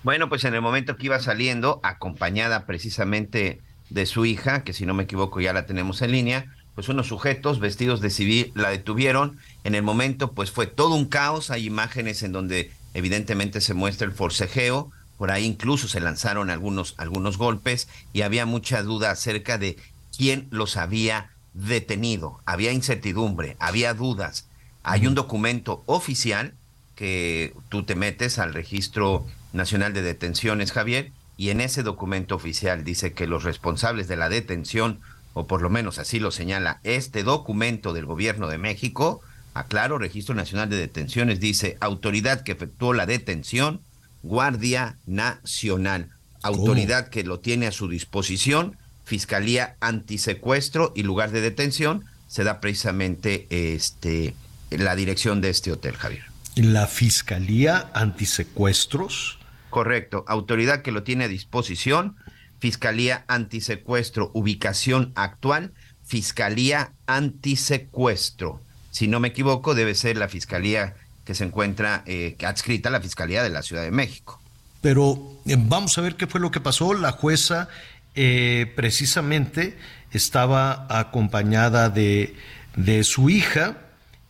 Bueno, 0.03 0.29
pues 0.29 0.45
en 0.45 0.55
el 0.55 0.61
momento 0.61 0.97
que 0.97 1.07
iba 1.07 1.19
saliendo, 1.19 1.81
acompañada 1.83 2.67
precisamente 2.67 3.61
de 3.91 4.07
su 4.07 4.25
hija, 4.25 4.63
que 4.63 4.73
si 4.73 4.87
no 4.87 4.95
me 4.95 5.05
equivoco 5.05 5.41
ya 5.41 5.53
la 5.53 5.67
tenemos 5.67 6.03
en 6.03 6.13
línea, 6.13 6.47
pues 6.75 6.89
unos 6.89 7.09
sujetos 7.09 7.59
vestidos 7.59 8.01
de 8.01 8.11
civil 8.11 8.53
la 8.55 8.69
detuvieron. 8.69 9.39
En 9.65 9.75
el 9.75 9.83
momento, 9.83 10.33
pues 10.33 10.51
fue 10.51 10.67
todo 10.67 10.95
un 10.95 11.07
caos. 11.07 11.51
Hay 11.51 11.65
imágenes 11.65 12.23
en 12.23 12.33
donde 12.33 12.71
evidentemente 12.93 13.61
se 13.63 13.75
muestra 13.75 14.07
el 14.07 14.13
forcejeo. 14.13 14.91
Por 15.17 15.31
ahí 15.31 15.45
incluso 15.47 15.89
se 15.89 16.01
lanzaron 16.01 16.51
algunos, 16.51 16.95
algunos 16.99 17.39
golpes 17.39 17.89
y 18.13 18.21
había 18.21 18.45
mucha 18.45 18.83
duda 18.83 19.11
acerca 19.11 19.57
de 19.57 19.79
quién 20.15 20.49
los 20.51 20.77
había 20.77 21.31
detenido, 21.57 22.41
había 22.45 22.73
incertidumbre, 22.73 23.57
había 23.59 23.95
dudas. 23.95 24.47
Hay 24.83 25.07
un 25.07 25.15
documento 25.15 25.83
oficial 25.87 26.55
que 26.95 27.55
tú 27.69 27.83
te 27.83 27.95
metes 27.95 28.39
al 28.39 28.55
registro 28.55 29.27
nacional 29.53 29.93
de 29.95 30.03
detenciones, 30.03 30.73
Javier, 30.73 31.13
y 31.37 31.51
en 31.51 31.61
ese 31.61 31.83
documento 31.83 32.35
oficial 32.35 32.85
dice 32.85 33.13
que 33.13 33.27
los 33.27 33.43
responsables 33.45 34.09
de 34.09 34.17
la 34.17 34.29
detención, 34.29 35.01
o 35.35 35.47
por 35.47 35.63
lo 35.63 35.71
menos 35.71 35.99
así 35.99 36.19
lo 36.19 36.31
señala 36.31 36.81
este 36.83 37.23
documento 37.23 37.93
del 37.93 38.07
gobierno 38.07 38.49
de 38.49 38.59
México, 38.59 39.21
aclaro, 39.55 39.99
Registro 39.99 40.35
Nacional 40.35 40.69
de 40.69 40.77
Detenciones, 40.77 41.41
dice 41.41 41.77
autoridad 41.81 42.43
que 42.43 42.53
efectuó 42.53 42.93
la 42.93 43.07
detención, 43.07 43.81
Guardia 44.23 44.97
Nacional, 45.07 46.11
autoridad 46.43 47.09
que 47.09 47.25
lo 47.25 47.41
tiene 47.41 47.67
a 47.67 47.73
su 47.73 47.89
disposición, 47.89 48.77
Fiscalía 49.07 49.77
Antisecuestro 49.81 50.93
y 50.97 51.05
lugar 51.05 51.31
de 51.31 51.41
detención, 51.41 52.05
se 52.27 52.43
da 52.43 52.61
precisamente 52.61 53.47
este, 53.49 54.35
la 54.71 54.97
dirección 54.97 55.41
de 55.41 55.51
este 55.51 55.71
hotel, 55.71 55.95
Javier. 55.95 56.25
¿La 56.57 56.89
Fiscalía 56.89 57.89
Antisecuestros? 57.95 59.39
Correcto, 59.71 60.25
autoridad 60.27 60.83
que 60.83 60.91
lo 60.91 61.05
tiene 61.05 61.25
a 61.25 61.29
disposición, 61.29 62.17
Fiscalía 62.59 63.25
Antisecuestro, 63.29 64.33
ubicación 64.35 65.13
actual, 65.15 65.73
Fiscalía 66.05 66.93
Antisecuestro. 67.07 68.61
Si 68.91 69.07
no 69.07 69.21
me 69.21 69.29
equivoco, 69.29 69.77
debe 69.77 69.95
ser 69.95 70.17
la 70.17 70.29
fiscalía 70.29 70.97
que 71.25 71.37
se 71.37 71.45
encuentra 71.45 72.03
eh, 72.07 72.37
adscrita 72.45 72.89
a 72.89 72.93
la 72.93 73.01
Fiscalía 73.01 73.45
de 73.45 73.51
la 73.51 73.63
Ciudad 73.63 73.83
de 73.83 73.91
México. 73.93 74.41
Pero 74.81 75.19
eh, 75.47 75.57
vamos 75.59 75.99
a 75.99 76.01
ver 76.01 76.17
qué 76.17 76.27
fue 76.27 76.41
lo 76.41 76.51
que 76.51 76.61
pasó. 76.61 76.95
La 76.95 77.13
jueza 77.13 77.69
eh, 78.17 78.73
precisamente 78.75 79.77
estaba 80.11 80.87
acompañada 80.89 81.91
de, 81.91 82.35
de 82.75 83.05
su 83.05 83.31
hija 83.31 83.77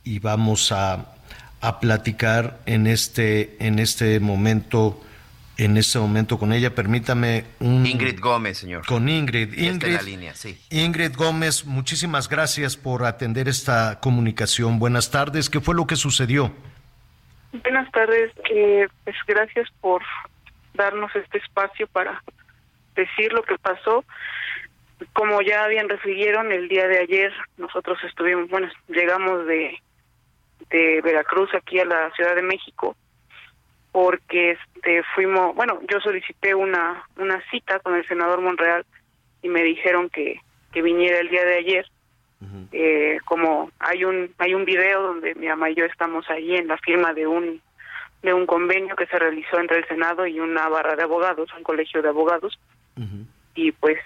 y 0.04 0.18
vamos 0.18 0.72
a, 0.72 1.14
a 1.60 1.80
platicar 1.80 2.58
en 2.66 2.86
este, 2.86 3.56
en 3.60 3.78
este 3.78 4.20
momento 4.20 5.02
en 5.58 5.78
este 5.78 5.98
momento 5.98 6.38
con 6.38 6.52
ella. 6.52 6.74
Permítame 6.74 7.44
un... 7.60 7.86
Ingrid 7.86 8.20
Gómez, 8.20 8.58
señor. 8.58 8.84
Con 8.84 9.08
Ingrid. 9.08 9.54
Ya 9.54 9.54
está 9.54 9.62
en 9.62 9.72
Ingrid, 9.72 9.94
la 9.94 10.02
línea, 10.02 10.34
sí. 10.34 10.60
Ingrid 10.68 11.16
Gómez, 11.16 11.64
muchísimas 11.64 12.28
gracias 12.28 12.76
por 12.76 13.06
atender 13.06 13.48
esta 13.48 13.98
comunicación. 14.00 14.78
Buenas 14.78 15.10
tardes. 15.10 15.48
¿Qué 15.48 15.60
fue 15.60 15.74
lo 15.74 15.86
que 15.86 15.96
sucedió? 15.96 16.52
Buenas 17.62 17.90
tardes, 17.90 18.32
eh, 18.50 18.86
pues 19.04 19.16
gracias 19.26 19.66
por 19.80 20.02
darnos 20.74 21.10
este 21.16 21.38
espacio 21.38 21.86
para 21.86 22.22
decir 22.96 23.32
lo 23.32 23.42
que 23.42 23.58
pasó. 23.58 24.04
Como 25.12 25.42
ya 25.42 25.66
bien 25.68 25.88
refirieron, 25.88 26.52
el 26.52 26.68
día 26.68 26.88
de 26.88 26.98
ayer 26.98 27.32
nosotros 27.58 27.98
estuvimos, 28.04 28.48
bueno, 28.48 28.68
llegamos 28.88 29.46
de, 29.46 29.78
de 30.70 31.00
Veracruz 31.02 31.54
aquí 31.54 31.78
a 31.78 31.84
la 31.84 32.10
Ciudad 32.12 32.34
de 32.34 32.42
México 32.42 32.96
porque 33.96 34.50
este 34.50 35.02
fuimos, 35.14 35.56
bueno, 35.56 35.80
yo 35.90 35.98
solicité 36.00 36.54
una 36.54 37.02
una 37.16 37.42
cita 37.50 37.78
con 37.78 37.94
el 37.94 38.06
senador 38.06 38.42
Monreal 38.42 38.84
y 39.40 39.48
me 39.48 39.62
dijeron 39.62 40.10
que, 40.10 40.38
que 40.70 40.82
viniera 40.82 41.18
el 41.20 41.30
día 41.30 41.46
de 41.46 41.56
ayer. 41.56 41.86
Eh, 42.72 43.16
como 43.24 43.70
hay 43.78 44.04
un 44.04 44.34
hay 44.36 44.52
un 44.52 44.66
video 44.66 45.00
donde 45.00 45.34
mi 45.36 45.46
mamá 45.46 45.70
y 45.70 45.76
yo 45.76 45.86
estamos 45.86 46.28
ahí 46.28 46.56
en 46.56 46.68
la 46.68 46.76
firma 46.76 47.14
de 47.14 47.26
un 47.26 47.62
de 48.22 48.32
un 48.32 48.46
convenio 48.46 48.96
que 48.96 49.06
se 49.06 49.18
realizó 49.18 49.58
entre 49.58 49.78
el 49.78 49.88
Senado 49.88 50.26
y 50.26 50.40
una 50.40 50.68
barra 50.68 50.96
de 50.96 51.02
abogados, 51.02 51.48
un 51.56 51.62
colegio 51.62 52.02
de 52.02 52.08
abogados, 52.08 52.58
y 53.54 53.72
pues 53.72 53.98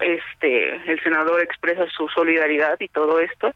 este 0.00 0.76
el 0.90 1.02
senador 1.02 1.40
expresa 1.40 1.86
su 1.90 2.08
solidaridad 2.08 2.76
y 2.80 2.88
todo 2.88 3.20
esto. 3.20 3.52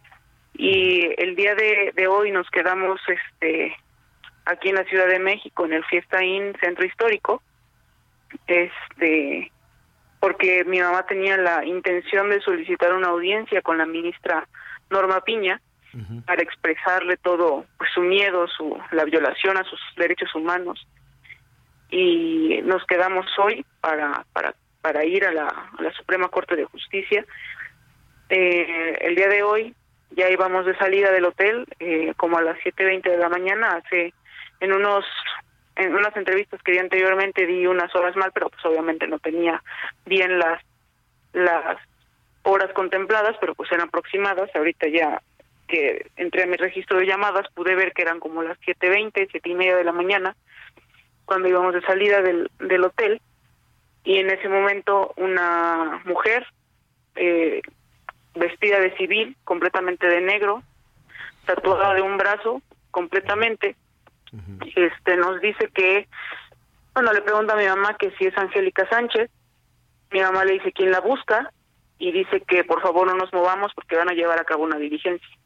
Y 0.54 1.14
el 1.18 1.36
día 1.36 1.54
de, 1.54 1.92
de 1.94 2.06
hoy 2.06 2.30
nos 2.30 2.48
quedamos 2.50 3.00
este 3.08 3.76
aquí 4.44 4.70
en 4.70 4.76
la 4.76 4.84
Ciudad 4.84 5.06
de 5.06 5.18
México 5.18 5.64
en 5.64 5.74
el 5.74 5.84
Fiesta 5.84 6.22
Inn 6.24 6.56
Centro 6.60 6.84
Histórico. 6.84 7.42
Este 8.46 9.50
porque 10.20 10.64
mi 10.64 10.80
mamá 10.80 11.06
tenía 11.06 11.36
la 11.36 11.64
intención 11.64 12.28
de 12.30 12.40
solicitar 12.40 12.92
una 12.92 13.08
audiencia 13.08 13.62
con 13.62 13.78
la 13.78 13.86
ministra 13.86 14.48
Norma 14.90 15.20
Piña 15.20 15.60
para 16.26 16.42
expresarle 16.42 17.16
todo 17.16 17.64
pues 17.76 17.90
su 17.92 18.00
miedo 18.00 18.46
su 18.48 18.78
la 18.92 19.04
violación 19.04 19.56
a 19.56 19.64
sus 19.64 19.80
derechos 19.96 20.34
humanos. 20.34 20.86
Y 21.90 22.60
nos 22.64 22.84
quedamos 22.86 23.26
hoy 23.38 23.64
para 23.80 24.24
para 24.32 24.54
para 24.82 25.04
ir 25.04 25.24
a 25.24 25.32
la, 25.32 25.46
a 25.46 25.82
la 25.82 25.92
Suprema 25.92 26.28
Corte 26.28 26.56
de 26.56 26.64
Justicia. 26.64 27.24
Eh, 28.28 28.98
el 29.00 29.14
día 29.14 29.28
de 29.28 29.42
hoy 29.42 29.74
ya 30.10 30.28
íbamos 30.30 30.66
de 30.66 30.76
salida 30.76 31.10
del 31.12 31.24
hotel 31.24 31.66
eh, 31.80 32.12
como 32.16 32.38
a 32.38 32.42
las 32.42 32.58
7.20 32.58 33.02
de 33.02 33.18
la 33.18 33.28
mañana 33.28 33.76
hace 33.76 34.12
en 34.60 34.72
unos 34.72 35.04
en 35.76 35.94
unas 35.94 36.16
entrevistas 36.16 36.60
que 36.62 36.72
di 36.72 36.78
anteriormente 36.78 37.46
di 37.46 37.66
unas 37.66 37.94
horas 37.94 38.16
mal 38.16 38.32
pero 38.32 38.48
pues 38.50 38.64
obviamente 38.64 39.06
no 39.06 39.18
tenía 39.18 39.62
bien 40.06 40.38
las 40.38 40.62
las 41.32 41.78
horas 42.42 42.72
contempladas 42.72 43.36
pero 43.40 43.54
pues 43.54 43.70
eran 43.70 43.88
aproximadas 43.88 44.50
ahorita 44.54 44.88
ya 44.88 45.22
que 45.68 46.10
entré 46.16 46.42
a 46.42 46.46
mi 46.46 46.56
registro 46.56 46.98
de 46.98 47.06
llamadas 47.06 47.46
pude 47.54 47.76
ver 47.76 47.92
que 47.92 48.02
eran 48.02 48.18
como 48.18 48.42
las 48.42 48.58
7.20 48.60 49.28
siete 49.30 49.48
y 49.48 49.54
media 49.54 49.76
de 49.76 49.84
la 49.84 49.92
mañana 49.92 50.34
cuando 51.24 51.48
íbamos 51.48 51.74
de 51.74 51.82
salida 51.82 52.22
del, 52.22 52.50
del 52.58 52.84
hotel 52.84 53.20
y 54.02 54.16
en 54.16 54.30
ese 54.30 54.48
momento 54.48 55.12
una 55.16 56.02
mujer 56.06 56.46
eh, 57.14 57.60
vestida 58.34 58.80
de 58.80 58.96
civil 58.96 59.36
completamente 59.44 60.06
de 60.06 60.20
negro 60.22 60.62
tatuada 61.44 61.94
de 61.94 62.02
un 62.02 62.16
brazo 62.16 62.62
completamente 62.90 63.76
este 64.76 65.16
nos 65.16 65.40
dice 65.40 65.68
que 65.72 66.08
bueno 66.94 67.12
le 67.12 67.22
pregunta 67.22 67.54
a 67.54 67.56
mi 67.56 67.66
mamá 67.66 67.96
que 67.98 68.10
si 68.12 68.26
es 68.26 68.36
Angélica 68.36 68.88
Sánchez 68.88 69.30
mi 70.10 70.20
mamá 70.20 70.44
le 70.44 70.54
dice 70.54 70.72
quién 70.72 70.90
la 70.90 71.00
busca 71.00 71.50
y 71.98 72.12
dice 72.12 72.40
que 72.42 72.64
por 72.64 72.80
favor 72.80 73.06
no 73.06 73.14
nos 73.14 73.32
movamos 73.32 73.72
porque 73.74 73.96
van 73.96 74.08
a 74.08 74.14
llevar 74.14 74.38
a 74.38 74.44
cabo 74.44 74.64
una 74.64 74.78
diligencia 74.78 75.37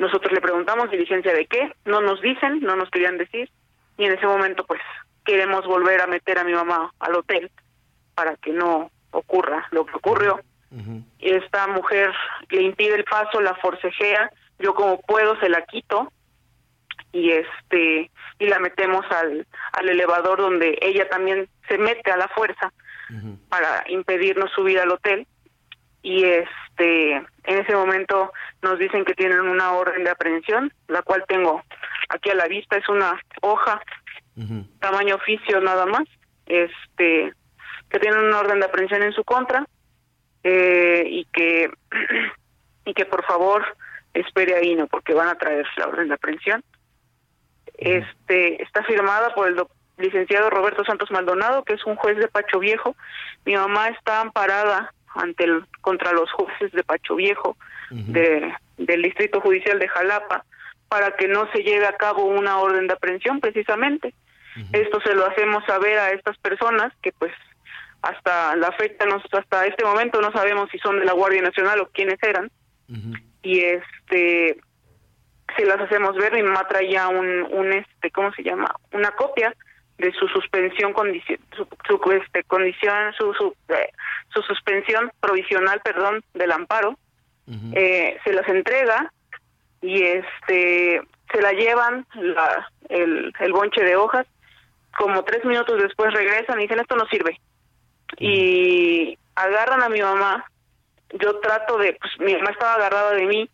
nosotros 0.00 0.32
le 0.32 0.40
preguntamos 0.40 0.90
diligencia 0.90 1.32
de 1.32 1.46
qué 1.46 1.72
no 1.84 2.00
nos 2.00 2.20
dicen 2.20 2.60
no 2.60 2.74
nos 2.74 2.90
querían 2.90 3.18
decir. 3.18 3.50
Y 3.96 4.06
en 4.06 4.12
ese 4.12 4.26
momento 4.26 4.64
pues 4.64 4.80
queremos 5.24 5.66
volver 5.66 6.00
a 6.00 6.06
meter 6.06 6.38
a 6.38 6.44
mi 6.44 6.52
mamá 6.52 6.92
al 6.98 7.14
hotel 7.14 7.50
para 8.14 8.36
que 8.36 8.52
no 8.52 8.90
ocurra 9.12 9.68
lo 9.70 9.86
que 9.86 9.96
ocurrió. 9.96 10.40
Y 11.18 11.30
esta 11.30 11.66
mujer 11.66 12.12
le 12.48 12.62
impide 12.62 12.94
el 12.94 13.04
paso 13.04 13.40
la 13.40 13.54
forcejea 13.56 14.30
yo 14.60 14.74
como 14.74 15.00
puedo 15.00 15.38
se 15.40 15.48
la 15.48 15.62
quito 15.62 16.12
y 17.12 17.32
este 17.32 18.10
y 18.38 18.46
la 18.46 18.58
metemos 18.58 19.04
al, 19.10 19.46
al 19.72 19.88
elevador 19.88 20.40
donde 20.40 20.78
ella 20.80 21.08
también 21.08 21.48
se 21.68 21.78
mete 21.78 22.10
a 22.10 22.16
la 22.16 22.28
fuerza 22.28 22.72
para 23.48 23.82
impedirnos 23.88 24.52
subir 24.52 24.78
al 24.78 24.92
hotel 24.92 25.26
y 26.02 26.24
este 26.24 27.16
en 27.16 27.26
ese 27.58 27.74
momento 27.74 28.32
nos 28.62 28.78
dicen 28.78 29.04
que 29.04 29.14
tienen 29.14 29.40
una 29.40 29.72
orden 29.72 30.04
de 30.04 30.10
aprehensión 30.10 30.72
la 30.88 31.02
cual 31.02 31.24
tengo 31.28 31.62
aquí 32.08 32.30
a 32.30 32.34
la 32.34 32.46
vista 32.46 32.76
es 32.76 32.88
una 32.88 33.20
hoja 33.42 33.80
tamaño 34.78 35.16
oficio 35.16 35.60
nada 35.60 35.84
más 35.86 36.04
este 36.46 37.34
que 37.90 37.98
tienen 37.98 38.20
una 38.20 38.38
orden 38.38 38.60
de 38.60 38.66
aprehensión 38.66 39.02
en 39.02 39.12
su 39.12 39.24
contra 39.24 39.66
eh, 40.42 41.04
y 41.06 41.24
que 41.26 41.70
y 42.84 42.94
que 42.94 43.04
por 43.04 43.24
favor 43.24 43.64
espere 44.14 44.54
ahí 44.54 44.74
no 44.74 44.86
porque 44.86 45.12
van 45.12 45.28
a 45.28 45.36
traer 45.36 45.66
la 45.76 45.86
orden 45.86 46.08
de 46.08 46.14
aprehensión. 46.14 46.64
Este 47.76 48.62
está 48.62 48.82
firmada 48.84 49.34
por 49.34 49.48
el 49.48 49.62
licenciado 49.96 50.50
Roberto 50.50 50.84
Santos 50.84 51.10
Maldonado 51.10 51.64
que 51.64 51.74
es 51.74 51.84
un 51.84 51.96
juez 51.96 52.16
de 52.16 52.28
Pacho 52.28 52.58
Viejo. 52.58 52.96
Mi 53.44 53.54
mamá 53.54 53.88
está 53.88 54.20
amparada 54.20 54.92
ante 55.14 55.44
el 55.44 55.64
contra 55.80 56.12
los 56.12 56.30
jueces 56.32 56.72
de 56.72 56.84
Pacho 56.84 57.16
Viejo 57.16 57.56
de, 57.90 58.52
del 58.78 59.02
distrito 59.02 59.40
judicial 59.40 59.78
de 59.78 59.88
Jalapa 59.88 60.44
para 60.88 61.16
que 61.16 61.28
no 61.28 61.50
se 61.52 61.62
lleve 61.62 61.86
a 61.86 61.96
cabo 61.96 62.24
una 62.24 62.58
orden 62.58 62.86
de 62.86 62.94
aprehensión 62.94 63.40
precisamente. 63.40 64.14
Esto 64.72 65.00
se 65.00 65.14
lo 65.14 65.26
hacemos 65.26 65.64
saber 65.64 65.98
a 65.98 66.10
estas 66.10 66.36
personas 66.38 66.92
que 67.02 67.12
pues 67.12 67.32
hasta 68.02 68.56
la 68.56 68.72
fecha 68.72 69.06
no, 69.06 69.22
hasta 69.32 69.66
este 69.66 69.84
momento 69.84 70.20
no 70.20 70.32
sabemos 70.32 70.68
si 70.70 70.78
son 70.78 70.98
de 70.98 71.04
la 71.04 71.12
Guardia 71.12 71.42
Nacional 71.42 71.80
o 71.80 71.88
quiénes 71.90 72.22
eran. 72.22 72.50
Y 73.42 73.60
este 73.60 74.60
se 75.56 75.64
las 75.64 75.80
hacemos 75.80 76.16
ver 76.16 76.32
mi 76.32 76.42
mamá 76.42 76.66
traía 76.68 77.08
un, 77.08 77.42
un 77.50 77.72
este 77.72 78.10
cómo 78.10 78.32
se 78.32 78.42
llama 78.42 78.72
una 78.92 79.10
copia 79.12 79.54
de 80.00 80.12
su 80.12 80.26
suspensión 80.28 80.92
condición 80.92 81.38
su, 81.56 81.66
su, 81.86 82.12
este 82.12 82.42
condición 82.44 83.12
su 83.12 83.34
su, 83.34 83.54
eh, 83.68 83.90
su 84.32 84.42
suspensión 84.42 85.12
provisional 85.20 85.80
perdón 85.82 86.22
del 86.34 86.52
amparo 86.52 86.96
eh, 87.74 88.16
se 88.22 88.32
las 88.32 88.48
entrega 88.48 89.12
y 89.82 90.02
este 90.02 91.02
se 91.32 91.42
la 91.42 91.52
llevan 91.52 92.06
la, 92.14 92.68
el, 92.88 93.32
el 93.40 93.52
bonche 93.52 93.82
de 93.82 93.96
hojas. 93.96 94.26
Como 94.96 95.24
tres 95.24 95.44
minutos 95.44 95.80
después 95.80 96.12
regresan 96.12 96.58
y 96.58 96.62
dicen 96.62 96.80
esto 96.80 96.96
no 96.96 97.06
sirve 97.06 97.40
y 98.18 99.18
agarran 99.34 99.82
a 99.82 99.88
mi 99.88 100.00
mamá. 100.00 100.44
Yo 101.20 101.38
trato 101.40 101.78
de 101.78 101.96
pues 102.00 102.12
mi 102.20 102.34
mamá 102.34 102.50
estaba 102.50 102.74
agarrada 102.74 103.12
de 103.12 103.26
mí 103.26 103.50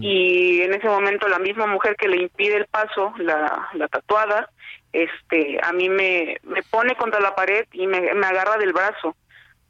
y 0.00 0.60
en 0.62 0.74
ese 0.74 0.88
momento 0.88 1.28
la 1.28 1.38
misma 1.38 1.66
mujer 1.66 1.94
que 1.96 2.08
le 2.08 2.20
impide 2.22 2.56
el 2.56 2.66
paso 2.66 3.14
la, 3.18 3.68
la 3.74 3.86
tatuada 3.88 4.50
este 4.92 5.60
a 5.62 5.72
mí 5.72 5.88
me, 5.88 6.38
me 6.42 6.62
pone 6.64 6.96
contra 6.96 7.20
la 7.20 7.34
pared 7.36 7.64
y 7.72 7.86
me, 7.86 8.00
me 8.14 8.26
agarra 8.26 8.56
del 8.58 8.72
brazo 8.72 9.14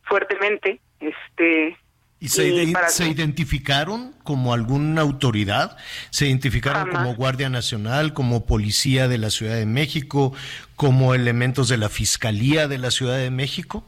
fuertemente 0.05 0.81
este 1.01 1.77
¿Y 2.21 2.31
se, 2.31 2.49
y 2.49 2.53
ide- 2.61 2.73
para 2.73 2.89
se 2.89 3.05
que- 3.05 3.11
identificaron 3.11 4.13
como 4.25 4.53
alguna 4.53 5.03
autoridad? 5.03 5.77
¿Se 6.11 6.27
identificaron 6.27 6.91
como 6.91 7.15
Guardia 7.15 7.49
Nacional, 7.49 8.13
como 8.13 8.45
Policía 8.45 9.07
de 9.07 9.19
la 9.19 9.31
Ciudad 9.31 9.55
de 9.55 9.67
México, 9.67 10.33
como 10.75 11.15
elementos 11.15 11.69
de 11.69 11.77
la 11.77 11.89
Fiscalía 11.89 12.67
de 12.67 12.79
la 12.79 12.91
Ciudad 12.91 13.19
de 13.19 13.31
México? 13.31 13.85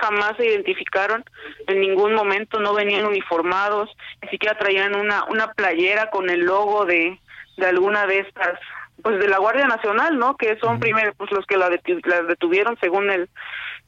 Jamás 0.00 0.36
se 0.36 0.46
identificaron, 0.46 1.24
en 1.66 1.80
ningún 1.80 2.14
momento 2.14 2.60
no 2.60 2.74
venían 2.74 3.06
uniformados, 3.06 3.90
ni 4.22 4.28
siquiera 4.28 4.58
traían 4.58 4.96
una 4.96 5.24
una 5.24 5.52
playera 5.52 6.10
con 6.10 6.28
el 6.30 6.40
logo 6.40 6.84
de, 6.84 7.18
de 7.56 7.66
alguna 7.66 8.06
de 8.06 8.20
estas, 8.20 8.58
pues 9.02 9.18
de 9.18 9.28
la 9.28 9.38
Guardia 9.38 9.66
Nacional, 9.66 10.18
¿no? 10.18 10.36
Que 10.36 10.58
son 10.58 10.80
primero 10.80 11.12
pues 11.14 11.30
los 11.32 11.46
que 11.46 11.56
la, 11.56 11.68
detu- 11.70 12.04
la 12.06 12.22
detuvieron 12.22 12.76
según 12.80 13.10
el 13.10 13.28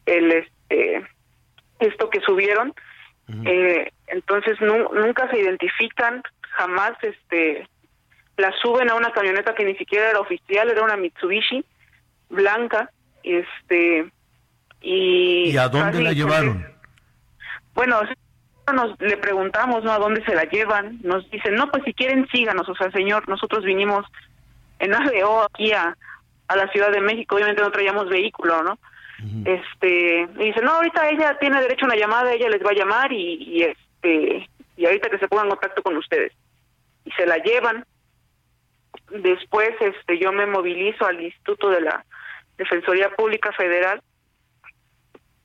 el 0.07 0.33
este 0.33 1.07
esto 1.81 2.11
que 2.11 2.21
subieron. 2.21 2.75
Eh, 3.47 3.93
entonces 4.07 4.59
nu- 4.61 4.89
nunca 4.95 5.29
se 5.31 5.39
identifican, 5.39 6.23
jamás 6.41 6.93
este 7.03 7.69
la 8.39 8.53
suben 8.63 8.89
a 8.89 8.95
una 8.95 9.13
camioneta 9.13 9.55
que 9.55 9.65
ni 9.65 9.75
siquiera 9.77 10.11
era 10.11 10.21
oficial, 10.21 10.71
era 10.71 10.83
una 10.83 10.97
Mitsubishi 10.97 11.65
blanca, 12.31 12.91
este 13.23 14.11
y 14.81 15.51
¿Y 15.51 15.57
a 15.57 15.69
dónde 15.69 16.03
la 16.03 16.13
llevaron? 16.13 16.67
Bueno, 17.75 18.01
nos 18.73 19.01
le 19.01 19.17
preguntamos, 19.17 19.85
¿no? 19.85 19.93
¿A 19.93 19.99
dónde 19.99 20.25
se 20.25 20.35
la 20.35 20.45
llevan? 20.45 20.99
Nos 21.03 21.29
dicen, 21.31 21.55
no, 21.55 21.71
pues 21.71 21.85
si 21.85 21.95
quieren 21.95 22.29
síganos, 22.29 22.69
o 22.69 22.75
sea, 22.75 22.91
señor, 22.91 23.29
nosotros 23.29 23.65
vinimos 23.65 24.05
en 24.79 24.95
ADO 24.95 25.45
aquí 25.45 25.73
a, 25.73 25.97
a 26.49 26.57
la 26.57 26.69
Ciudad 26.69 26.91
de 26.93 27.01
México, 27.01 27.37
obviamente 27.37 27.63
no 27.63 27.71
traíamos 27.71 28.09
vehículo, 28.09 28.63
¿no? 28.63 28.79
Este, 29.45 30.29
y 30.39 30.45
dice, 30.45 30.61
no, 30.63 30.73
ahorita 30.73 31.09
ella 31.11 31.37
tiene 31.41 31.61
derecho 31.61 31.85
a 31.85 31.89
una 31.89 31.97
llamada, 31.97 32.33
ella 32.33 32.49
les 32.49 32.65
va 32.65 32.71
a 32.71 32.75
llamar 32.75 33.13
y, 33.13 33.43
y 33.43 33.63
este, 33.63 34.49
y 34.77 34.87
ahorita 34.87 35.11
que 35.11 35.19
se 35.19 35.27
pongan 35.27 35.47
en 35.47 35.51
contacto 35.51 35.83
con 35.83 35.97
ustedes. 35.97 36.33
Y 37.05 37.11
se 37.13 37.27
la 37.27 37.39
llevan. 37.39 37.85
Después, 39.11 39.71
este, 39.81 40.19
yo 40.19 40.31
me 40.31 40.47
movilizo 40.47 41.05
al 41.05 41.21
Instituto 41.21 41.69
de 41.69 41.81
la 41.81 42.05
Defensoría 42.57 43.11
Pública 43.11 43.51
Federal 43.53 44.01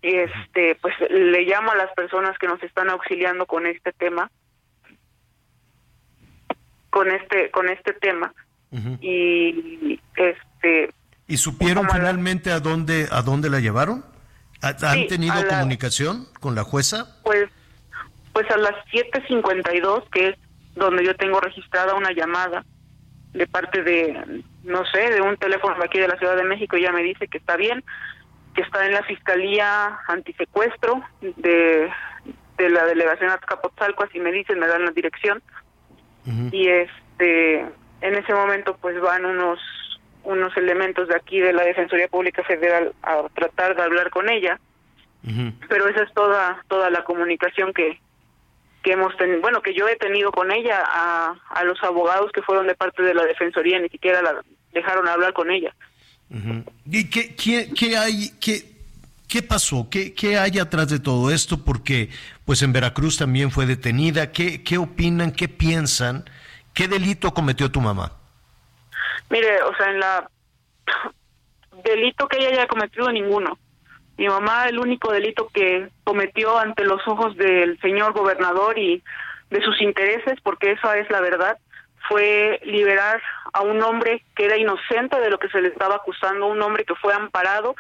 este 0.10 0.76
pues 0.82 0.94
le 1.10 1.42
llamo 1.44 1.72
a 1.72 1.76
las 1.76 1.92
personas 1.94 2.38
que 2.38 2.48
nos 2.48 2.62
están 2.64 2.90
auxiliando 2.90 3.46
con 3.46 3.66
este 3.66 3.92
tema 3.94 4.30
con 6.90 7.10
este 7.10 7.50
con 7.52 7.70
este 7.70 7.94
tema 7.94 8.34
y 9.02 10.00
este 10.16 10.94
¿Y 11.28 11.38
supieron 11.38 11.90
finalmente 11.90 12.52
a 12.52 12.60
dónde, 12.60 13.08
a 13.10 13.22
dónde 13.22 13.50
la 13.50 13.60
llevaron? 13.62 14.04
¿Ha- 14.62 14.76
¿Han 14.92 15.00
Sí, 15.00 15.08
tenido 15.08 15.34
la- 15.36 15.48
comunicación 15.48 16.28
con 16.40 16.54
la 16.56 16.64
jueza? 16.64 17.20
pues 17.24 17.50
pues 18.34 18.50
a 18.52 18.58
las 18.58 18.74
7:52 18.92 20.04
que 20.12 20.30
es 20.30 20.36
donde 20.76 21.06
yo 21.06 21.16
tengo 21.16 21.40
registrada 21.40 21.94
una 21.94 22.12
llamada 22.12 22.66
de 23.34 23.48
parte 23.48 23.84
de 23.84 24.42
no 24.64 24.84
sé 24.92 25.10
de 25.12 25.22
un 25.22 25.38
teléfono 25.38 25.76
aquí 25.84 26.00
de 26.00 26.08
la 26.08 26.18
Ciudad 26.18 26.36
de 26.36 26.44
México 26.44 26.78
ya 26.78 26.92
me 26.92 27.04
dice 27.04 27.28
que 27.28 27.38
está 27.38 27.56
bien 27.58 27.84
que 28.54 28.62
está 28.62 28.86
en 28.86 28.94
la 28.94 29.04
fiscalía 29.04 30.00
antisecuestro 30.08 31.02
de 31.22 31.90
de 32.58 32.70
la 32.70 32.86
delegación 32.86 33.32
Azcapotzalco 33.32 34.04
así 34.04 34.20
me 34.20 34.32
dicen 34.32 34.60
me 34.60 34.68
dan 34.68 34.86
la 34.86 34.92
dirección. 34.92 35.42
Y 36.52 36.70
este 36.70 37.60
en 37.60 38.16
ese 38.16 38.34
momento 38.34 38.78
pues 38.80 39.00
van 39.02 39.26
unos 39.26 39.60
unos 40.24 40.56
elementos 40.56 41.08
de 41.10 41.16
aquí 41.16 41.40
de 41.40 41.52
la 41.52 41.64
Defensoría 41.64 42.08
Pública 42.08 42.44
Federal 42.44 42.94
a 43.04 43.24
tratar 43.34 43.76
de 43.76 43.84
hablar 43.84 44.10
con 44.10 44.30
ella. 44.30 44.60
Pero 45.70 45.88
esa 45.88 46.04
es 46.04 46.14
toda 46.14 46.64
toda 46.68 46.90
la 46.90 47.04
comunicación 47.04 47.74
que 47.74 48.00
que 48.84 48.92
hemos 48.92 49.16
tenido 49.18 49.42
bueno 49.42 49.62
que 49.62 49.74
yo 49.74 49.88
he 49.88 49.96
tenido 49.96 50.32
con 50.32 50.52
ella 50.52 50.84
a, 50.86 51.36
a 51.50 51.64
los 51.64 51.82
abogados 51.84 52.32
que 52.34 52.42
fueron 52.42 52.68
de 52.68 52.76
parte 52.76 53.02
de 53.02 53.14
la 53.14 53.24
defensoría 53.24 53.80
ni 53.80 53.88
siquiera 53.88 54.22
la 54.22 54.44
dejaron 54.74 55.08
hablar 55.08 55.32
con 55.32 55.50
ella 55.50 55.74
¿Y 56.86 57.10
qué, 57.10 57.36
qué, 57.36 57.70
qué 57.78 57.98
hay, 57.98 58.32
qué, 58.40 58.66
qué 59.28 59.42
pasó? 59.44 59.88
¿Qué, 59.90 60.14
¿Qué 60.14 60.38
hay 60.38 60.60
atrás 60.60 60.90
de 60.90 61.00
todo 61.00 61.32
esto? 61.32 61.64
Porque 61.64 62.10
pues 62.46 62.62
en 62.64 62.74
Veracruz 62.74 63.18
también 63.18 63.52
fue 63.52 63.66
detenida. 63.66 64.32
¿Qué, 64.32 64.64
qué 64.64 64.78
opinan? 64.78 65.32
¿Qué 65.32 65.48
piensan? 65.48 66.28
¿Qué 66.74 66.88
delito 66.88 67.34
cometió 67.34 67.72
tu 67.72 67.82
mamá? 67.82 68.14
mire 69.30 69.62
o 69.64 69.76
sea 69.76 69.90
en 69.90 70.00
la 70.00 70.30
delito 71.84 72.28
que 72.28 72.38
ella 72.38 72.50
haya 72.50 72.68
cometido 72.68 73.12
ninguno 73.12 73.58
mi 74.18 74.28
mamá 74.28 74.68
el 74.68 74.80
único 74.80 75.12
delito 75.12 75.50
que 75.54 75.90
cometió 76.04 76.60
ante 76.60 76.84
los 76.86 77.02
ojos 77.08 77.36
del 77.36 77.80
señor 77.82 78.14
gobernador 78.14 78.78
y 78.78 79.04
de 79.50 79.62
sus 79.62 79.82
intereses 79.82 80.40
porque 80.44 80.72
esa 80.72 80.98
es 80.98 81.10
la 81.10 81.20
verdad 81.20 81.58
fue 82.08 82.60
liberar 82.64 83.22
a 83.54 83.62
un 83.62 83.82
hombre 83.84 84.24
que 84.36 84.46
era 84.46 84.58
inocente 84.58 85.20
de 85.20 85.30
lo 85.30 85.38
que 85.40 85.50
se 85.50 85.62
le 85.62 85.70
estaba 85.70 85.96
acusando, 85.96 86.48
un 86.48 86.62
hombre 86.62 86.86
que 86.86 86.96
fue 86.96 87.14
amparado. 87.14 87.76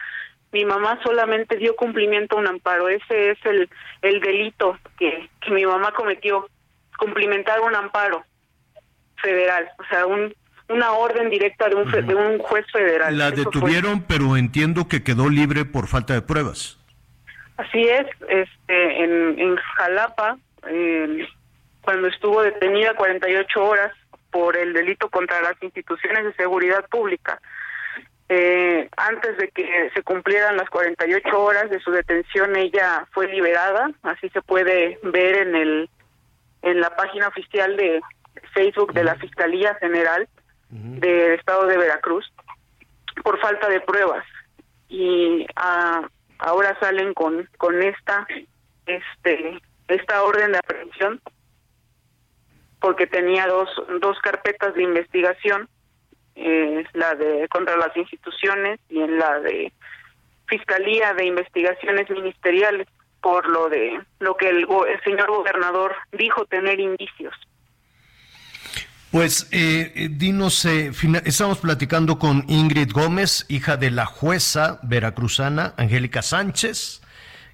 Mi 0.52 0.66
mamá 0.66 1.00
solamente 1.04 1.58
dio 1.58 1.76
cumplimiento 1.76 2.36
a 2.38 2.40
un 2.40 2.48
amparo. 2.48 2.88
Ese 2.90 3.32
es 3.32 3.38
el, 3.45 3.70
el 4.02 4.20
delito 4.22 4.78
que, 5.00 5.30
que 5.41 5.52
mi 5.52 5.66
mamá 5.66 5.91
cometió, 5.94 6.48
cumplimentar 6.98 7.60
un 7.62 7.76
amparo 7.76 8.24
federal, 9.22 9.70
o 9.80 9.84
sea, 9.86 10.06
un, 10.06 10.34
una 10.70 10.91
orden 10.91 11.30
directa 11.30 11.70
de 11.70 11.76
un, 11.76 11.90
fe- 11.90 12.02
de 12.02 12.14
un 12.16 12.38
juez 12.40 12.66
federal. 12.72 13.18
La 13.18 13.30
Eso 13.30 13.44
fue. 13.44 13.44
detuvieron, 13.45 14.04
pero 14.04 14.38
entiendo 14.38 14.88
que 14.88 15.04
quedó 15.04 15.30
libre 15.30 15.66
por 15.66 15.88
falta 15.88 16.14
de 16.14 16.22
pruebas. 16.22 16.78
Así 17.58 17.82
es, 17.84 18.06
este, 18.30 19.04
en, 19.04 19.40
en 19.40 19.56
Jalapa, 19.56 20.38
eh, 20.68 21.28
cuando 21.82 22.08
estuvo 22.08 22.41
detenida 22.41 22.94
48 22.95 23.64
horas 23.64 23.91
por 24.34 24.58
el 24.58 24.74
delito 24.74 25.10
contra 25.10 25.42
las 25.42 25.62
instituciones 25.62 26.26
de 26.26 26.34
seguridad 26.34 26.86
pública, 26.90 27.40
eh, 28.30 28.90
antes 28.98 29.38
de 29.38 29.50
que 29.50 29.92
se 29.94 30.02
cumplieran 30.02 30.58
las 30.58 30.70
48 30.70 31.40
horas 31.40 31.70
de 31.70 31.80
su 31.80 31.92
detención, 31.92 32.56
ella 32.56 33.06
fue 33.12 33.28
liberada, 33.28 33.92
así 34.02 34.28
se 34.30 34.42
puede 34.42 34.98
ver 35.04 35.48
en 35.48 35.56
el 35.56 35.90
en 36.64 36.80
la 36.80 36.96
página 36.96 37.28
oficial 37.28 37.76
de 37.78 38.02
Facebook 38.54 38.94
de 38.94 39.04
la 39.04 39.16
Fiscalía 39.16 39.76
General 39.76 40.28
del 40.70 41.34
Estado 41.34 41.68
de 41.68 41.78
Veracruz 41.78 42.26
por 43.24 43.40
falta 43.40 43.70
de 43.70 43.82
pruebas. 43.82 44.26
Y 44.90 45.46
ah, 45.56 46.08
ahora 46.40 46.76
salen 46.80 47.14
con 47.14 47.48
con 47.58 47.84
esta 47.84 48.26
este 48.88 49.62
esta 49.90 50.24
orden 50.24 50.54
de 50.54 50.58
aprehensión 50.58 51.22
porque 52.84 53.08
tenía 53.08 53.48
dos 53.48 53.70
dos 54.02 54.18
carpetas 54.20 54.76
de 54.76 54.84
investigación 54.84 55.70
eh, 56.36 56.84
la 56.94 57.16
de 57.16 57.48
contra 57.48 57.78
las 57.78 57.96
instituciones 57.96 58.80
y 58.90 59.00
en 59.00 59.18
la 59.18 59.40
de 59.40 59.72
fiscalía 60.48 61.14
de 61.14 61.26
investigaciones 61.26 62.10
ministeriales 62.10 62.88
por 63.22 63.48
lo 63.48 63.70
de 63.70 64.02
lo 64.20 64.36
que 64.36 64.50
el, 64.50 64.66
go- 64.66 64.86
el 64.86 65.02
señor 65.04 65.28
gobernador 65.32 65.96
dijo 66.12 66.46
tener 66.46 66.78
indicios. 66.82 67.34
Pues, 69.12 69.48
eh, 69.52 69.92
eh, 69.96 70.08
dinos, 70.12 70.66
eh, 70.66 70.92
estamos 71.24 71.60
platicando 71.60 72.18
con 72.18 72.44
Ingrid 72.48 72.92
Gómez, 72.92 73.46
hija 73.48 73.78
de 73.78 73.92
la 73.92 74.06
jueza 74.08 74.80
veracruzana 74.84 75.74
Angélica 75.78 76.24
Sánchez, 76.24 77.03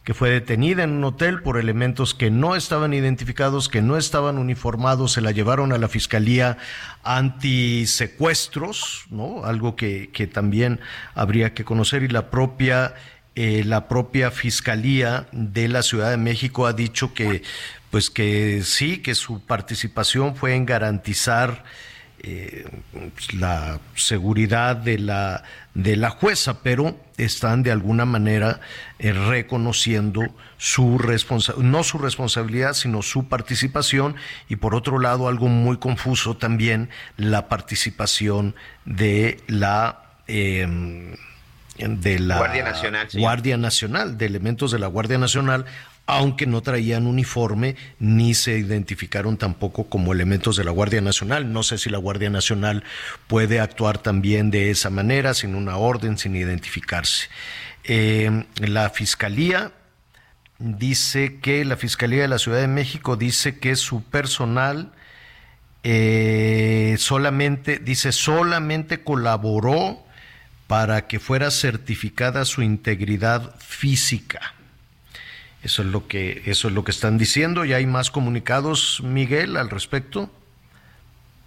que 0.04 0.14
fue 0.14 0.30
detenida 0.30 0.84
en 0.84 0.92
un 0.92 1.04
hotel 1.04 1.42
por 1.42 1.58
elementos 1.58 2.14
que 2.14 2.32
no 2.32 2.56
estaban 2.56 2.94
identificados, 2.94 3.70
que 3.70 3.82
no 3.82 3.98
estaban 3.98 4.38
uniformados, 4.38 5.12
se 5.12 5.22
la 5.22 5.32
llevaron 5.32 5.72
a 5.72 5.78
la 5.78 5.88
Fiscalía 5.88 6.58
Antisecuestros, 7.04 9.06
¿no? 9.10 9.46
Algo 9.46 9.76
que, 9.76 10.10
que 10.12 10.28
también 10.28 10.80
habría 11.14 11.54
que 11.54 11.66
conocer 11.66 12.04
y 12.04 12.08
la 12.08 12.30
propia 12.30 12.96
eh, 13.42 13.64
la 13.64 13.88
propia 13.88 14.32
Fiscalía 14.32 15.28
de 15.32 15.70
la 15.70 15.82
Ciudad 15.82 16.12
de 16.12 16.18
México 16.18 16.68
ha 16.68 16.74
dicho 16.74 17.14
que, 17.14 17.42
pues 17.90 18.10
que 18.10 18.64
sí, 18.66 18.98
que 18.98 19.16
su 19.16 19.40
participación 19.46 20.36
fue 20.36 20.56
en 20.56 20.66
garantizar 20.66 21.64
eh, 22.22 22.66
la 23.38 23.80
seguridad 23.96 24.76
de 24.76 25.00
la, 25.00 25.44
de 25.74 25.96
la 25.96 26.10
jueza, 26.10 26.62
pero 26.62 27.00
están 27.18 27.64
de 27.64 27.72
alguna 27.72 28.06
manera 28.06 28.60
eh, 28.98 29.14
reconociendo 29.14 30.24
su 30.58 30.98
responsa 30.98 31.54
no 31.58 31.84
su 31.84 31.98
responsabilidad, 31.98 32.74
sino 32.74 33.02
su 33.02 33.28
participación 33.28 34.16
y 34.50 34.58
por 34.58 34.76
otro 34.76 35.00
lado 35.00 35.28
algo 35.28 35.48
muy 35.48 35.78
confuso 35.78 36.36
también 36.36 36.90
la 37.18 37.48
participación 37.48 38.56
de 38.86 39.42
la 39.48 40.04
eh, 40.28 41.16
de 41.78 42.20
la 42.20 42.38
Guardia 42.38 42.64
Nacional. 42.64 43.08
Guardia 43.14 43.58
Nacional, 43.58 44.18
de 44.18 44.26
elementos 44.26 44.72
de 44.72 44.80
la 44.80 44.88
Guardia 44.88 45.18
Nacional, 45.18 45.66
aunque 46.10 46.48
no 46.48 46.62
traían 46.62 47.08
uniforme 47.08 47.76
ni 48.00 48.34
se 48.34 48.58
identificaron 48.58 49.38
tampoco 49.38 49.86
como 49.90 50.14
elementos 50.14 50.56
de 50.56 50.64
la 50.64 50.72
Guardia 50.72 51.02
Nacional. 51.02 51.54
No 51.54 51.64
sé 51.64 51.78
si 51.78 51.90
la 51.90 51.98
Guardia 51.98 52.30
Nacional 52.30 52.84
puede 53.28 53.60
actuar 53.60 54.00
también 54.00 54.52
de 54.52 54.72
esa 54.72 54.90
manera, 54.90 55.34
sin 55.34 55.56
una 55.56 55.78
orden, 55.78 56.18
sin 56.18 56.36
identificarse. 56.36 57.28
Eh, 57.84 58.46
la 58.58 58.90
Fiscalía 58.90 59.72
dice 60.58 61.40
que 61.40 61.64
la 61.64 61.78
Fiscalía 61.78 62.24
de 62.24 62.28
la 62.28 62.40
Ciudad 62.40 62.60
de 62.60 62.68
México 62.68 63.16
dice 63.16 63.60
que 63.60 63.76
su 63.76 64.04
personal 64.04 64.92
eh, 65.84 66.96
solamente, 66.98 67.80
dice, 67.80 68.12
solamente 68.12 69.04
colaboró 69.04 70.04
para 70.68 71.08
que 71.08 71.20
fuera 71.20 71.52
certificada 71.52 72.46
su 72.46 72.62
integridad 72.62 73.56
física. 73.60 74.54
Eso 75.64 75.82
es 75.82 75.90
lo 75.90 76.08
que, 76.08 76.44
eso 76.46 76.70
es 76.70 76.74
lo 76.74 76.84
que 76.84 76.92
están 76.92 77.18
diciendo. 77.18 77.66
¿Y 77.66 77.74
hay 77.74 77.86
más 77.86 78.12
comunicados, 78.12 79.02
Miguel, 79.04 79.58
al 79.58 79.70
respecto? 79.70 80.32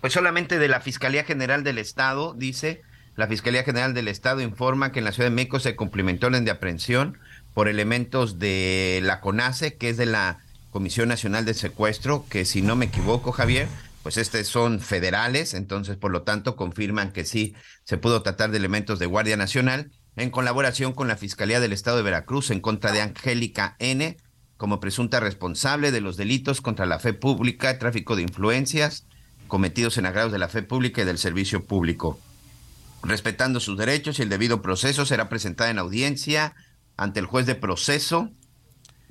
Pues 0.01 0.13
solamente 0.13 0.59
de 0.59 0.69
la 0.69 0.81
Fiscalía 0.81 1.25
General 1.25 1.65
del 1.65 1.79
Estado, 1.79 2.35
dice, 2.35 2.83
la 3.17 3.27
Fiscalía 3.27 3.63
General 3.63 3.95
del 3.95 4.09
Estado 4.09 4.41
informa 4.41 4.93
que 4.93 4.99
en 4.99 5.05
la 5.05 5.13
Ciudad 5.13 5.29
de 5.29 5.35
México 5.35 5.61
se 5.61 5.77
cumplimentó 5.77 6.27
orden 6.27 6.45
de 6.45 6.51
aprehensión 6.51 7.19
por 7.55 7.69
elementos 7.69 8.39
de 8.39 9.01
la 9.03 9.21
CONACE, 9.21 9.77
que 9.77 9.91
es 9.91 9.97
de 9.97 10.07
la 10.07 10.41
Comisión 10.71 11.09
Nacional 11.09 11.45
de 11.45 11.55
Secuestro, 11.55 12.27
que 12.29 12.45
si 12.45 12.63
no 12.63 12.77
me 12.77 12.87
equivoco, 12.87 13.31
Javier, 13.33 13.69
pues 14.03 14.17
estos 14.17 14.47
son 14.47 14.81
federales, 14.81 15.55
entonces 15.55 15.97
por 15.97 16.11
lo 16.11 16.23
tanto 16.23 16.57
confirman 16.57 17.13
que 17.13 17.25
sí 17.25 17.55
se 17.85 17.99
pudo 17.99 18.23
tratar 18.23 18.51
de 18.51 18.59
elementos 18.59 18.99
de 18.99 19.07
Guardia 19.07 19.37
Nacional 19.37 19.91
en 20.17 20.31
colaboración 20.31 20.93
con 20.93 21.09
la 21.09 21.17
Fiscalía 21.17 21.61
del 21.61 21.73
Estado 21.73 21.97
de 21.97 22.03
Veracruz 22.03 22.51
en 22.51 22.61
contra 22.61 22.93
de 22.93 23.01
Angélica 23.01 23.77
N 23.79 24.17
como 24.57 24.79
presunta 24.79 25.19
responsable 25.19 25.91
de 25.91 26.01
los 26.01 26.17
delitos 26.17 26.61
contra 26.61 26.87
la 26.87 27.01
fe 27.01 27.15
pública, 27.15 27.79
tráfico 27.79 28.15
de 28.15 28.23
influencias 28.23 29.07
cometidos 29.49 29.99
en 29.99 30.07
agravios 30.07 30.33
de 30.33 30.39
la 30.39 30.49
fe 30.49 30.63
pública 30.63 31.03
y 31.03 31.05
del 31.05 31.19
servicio 31.19 31.65
público. 31.65 32.19
Respetando 33.03 33.59
sus 33.59 33.77
derechos 33.77 34.19
y 34.19 34.23
el 34.23 34.29
debido 34.29 34.63
proceso, 34.63 35.05
será 35.05 35.29
presentada 35.29 35.71
en 35.71 35.79
audiencia 35.79 36.55
ante 36.97 37.21
el 37.21 37.27
juez 37.27 37.47
de 37.47 37.57
proceso 37.57 38.31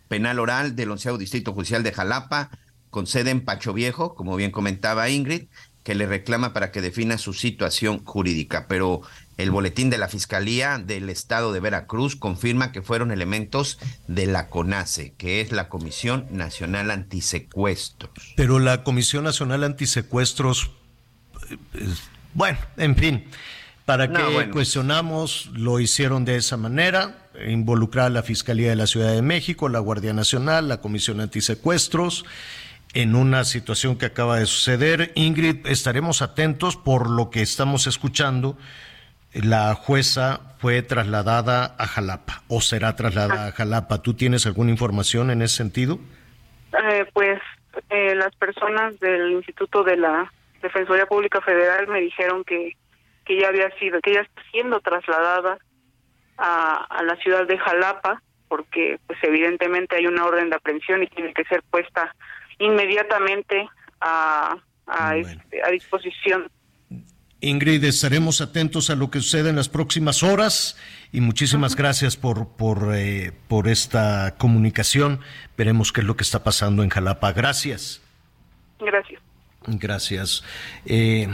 penal 0.08 0.40
oral 0.40 0.76
del 0.76 0.92
onceavo 0.92 1.18
Distrito 1.18 1.54
Judicial 1.54 1.84
de 1.84 1.94
Jalapa, 1.94 2.50
con 2.90 3.08
sede 3.08 3.32
en 3.32 3.46
Pacho 3.46 3.74
Viejo, 3.74 4.16
como 4.16 4.36
bien 4.36 4.52
comentaba 4.52 5.10
Ingrid, 5.10 5.48
que 5.84 5.96
le 5.96 6.06
reclama 6.06 6.54
para 6.54 6.72
que 6.72 6.82
defina 6.82 7.18
su 7.18 7.34
situación 7.34 8.04
jurídica. 8.04 8.68
Pero 8.68 9.02
el 9.42 9.52
boletín 9.52 9.90
de 9.90 9.98
la 9.98 10.08
Fiscalía 10.08 10.78
del 10.78 11.10
Estado 11.10 11.52
de 11.52 11.60
Veracruz 11.60 12.16
confirma 12.16 12.72
que 12.72 12.82
fueron 12.82 13.12
elementos 13.12 13.80
de 14.08 14.28
la 14.28 14.48
CONACE, 14.48 15.14
que 15.18 15.42
es 15.42 15.52
la 15.52 15.70
Comisión 15.70 16.28
Nacional 16.32 16.92
Antisecuestros. 16.92 18.12
Pero 18.36 18.60
la 18.60 18.84
Comisión 18.84 19.24
Nacional 19.24 19.64
Antisecuestros, 19.64 20.72
eh, 21.50 21.58
bueno, 22.34 22.60
en 22.78 22.96
fin, 22.96 23.26
¿para 23.86 24.08
No, 24.08 24.20
qué 24.20 24.34
bueno. 24.34 24.54
cuestionamos? 24.54 25.50
Lo 25.54 25.80
hicieron 25.80 26.24
de 26.26 26.36
esa 26.38 26.58
manera, 26.58 27.30
involucrar 27.48 28.08
a 28.08 28.10
la 28.10 28.24
Fiscalía 28.24 28.70
de 28.70 28.76
la 28.76 28.88
Ciudad 28.88 29.14
de 29.14 29.22
México, 29.22 29.70
la 29.70 29.80
Guardia 29.80 30.14
Nacional, 30.14 30.68
la 30.68 30.82
Comisión 30.82 31.20
Antisecuestros, 31.20 32.26
en 32.94 33.16
una 33.16 33.46
situación 33.46 33.98
que 33.98 34.06
acaba 34.06 34.40
de 34.40 34.46
suceder. 34.46 35.12
Ingrid, 35.16 35.66
estaremos 35.66 36.22
atentos 36.22 36.76
por 36.76 37.10
lo 37.10 37.30
que 37.30 37.42
estamos 37.42 37.88
escuchando. 37.88 38.58
La 39.34 39.76
jueza 39.76 40.56
fue 40.60 40.82
trasladada 40.82 41.76
a 41.78 41.88
Jalapa 41.88 42.44
o 42.48 42.60
será 42.60 42.96
trasladada 42.96 43.48
a 43.48 43.52
Jalapa. 43.52 44.02
¿Tú 44.02 44.14
tienes 44.14 44.46
alguna 44.46 44.72
información 44.72 45.32
en 45.32 45.42
ese 45.42 45.58
sentido? 45.58 46.00
Eh, 46.84 47.06
pues 47.14 47.40
eh, 47.90 48.14
las 48.16 48.36
personas 48.36 49.00
del 49.00 49.32
Instituto 49.32 49.84
de 49.84 49.98
la 49.98 50.32
Defensoría 50.62 51.06
Pública 51.06 51.42
Federal 51.42 51.88
me 51.88 52.02
dijeron 52.02 52.44
que, 52.44 52.76
que 53.26 53.40
ya 53.40 53.48
había 53.48 53.70
sido, 53.78 54.02
que 54.02 54.14
ya 54.14 54.22
está 54.22 54.42
siendo 54.52 54.80
trasladada 54.82 55.58
a, 56.38 56.86
a 56.90 57.04
la 57.04 57.16
ciudad 57.18 57.48
de 57.48 57.58
Jalapa, 57.58 58.22
porque 58.48 59.00
pues 59.08 59.18
evidentemente 59.24 59.96
hay 59.96 60.08
una 60.08 60.26
orden 60.26 60.50
de 60.50 60.58
aprehensión 60.58 61.04
y 61.04 61.08
tiene 61.08 61.34
que 61.34 61.46
ser 61.46 61.64
puesta 61.72 62.14
inmediatamente 62.60 63.68
a, 64.02 64.56
a, 64.88 65.16
este, 65.16 65.64
a 65.64 65.70
disposición. 65.70 66.50
Ingrid, 67.42 67.84
estaremos 67.84 68.40
atentos 68.40 68.92
a 68.92 68.96
lo 68.96 69.10
que 69.10 69.20
sucede 69.20 69.50
en 69.50 69.56
las 69.56 69.68
próximas 69.68 70.22
horas 70.22 70.78
y 71.12 71.22
muchísimas 71.22 71.76
gracias 71.76 72.16
por, 72.16 72.50
por, 72.50 72.92
eh, 72.94 73.34
por 73.48 73.68
esta 73.68 74.36
comunicación. 74.38 75.20
Veremos 75.58 75.92
qué 75.92 76.02
es 76.02 76.08
lo 76.08 76.16
que 76.16 76.24
está 76.24 76.44
pasando 76.44 76.84
en 76.84 76.90
Jalapa. 76.90 77.34
Gracias. 77.34 78.02
Gracias. 78.80 79.22
Gracias. 79.66 80.44
Eh, 80.86 81.28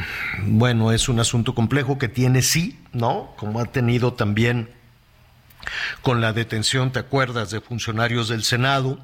bueno, 0.43 0.93
es 0.93 1.09
un 1.09 1.19
asunto 1.19 1.53
complejo 1.53 1.97
que 1.97 2.07
tiene 2.07 2.41
sí, 2.41 2.79
¿no? 2.93 3.33
Como 3.35 3.59
ha 3.59 3.65
tenido 3.65 4.13
también 4.13 4.69
con 6.01 6.21
la 6.21 6.31
detención, 6.31 6.93
¿te 6.93 6.99
acuerdas?, 6.99 7.51
de 7.51 7.59
funcionarios 7.59 8.29
del 8.29 8.43
Senado, 8.43 8.99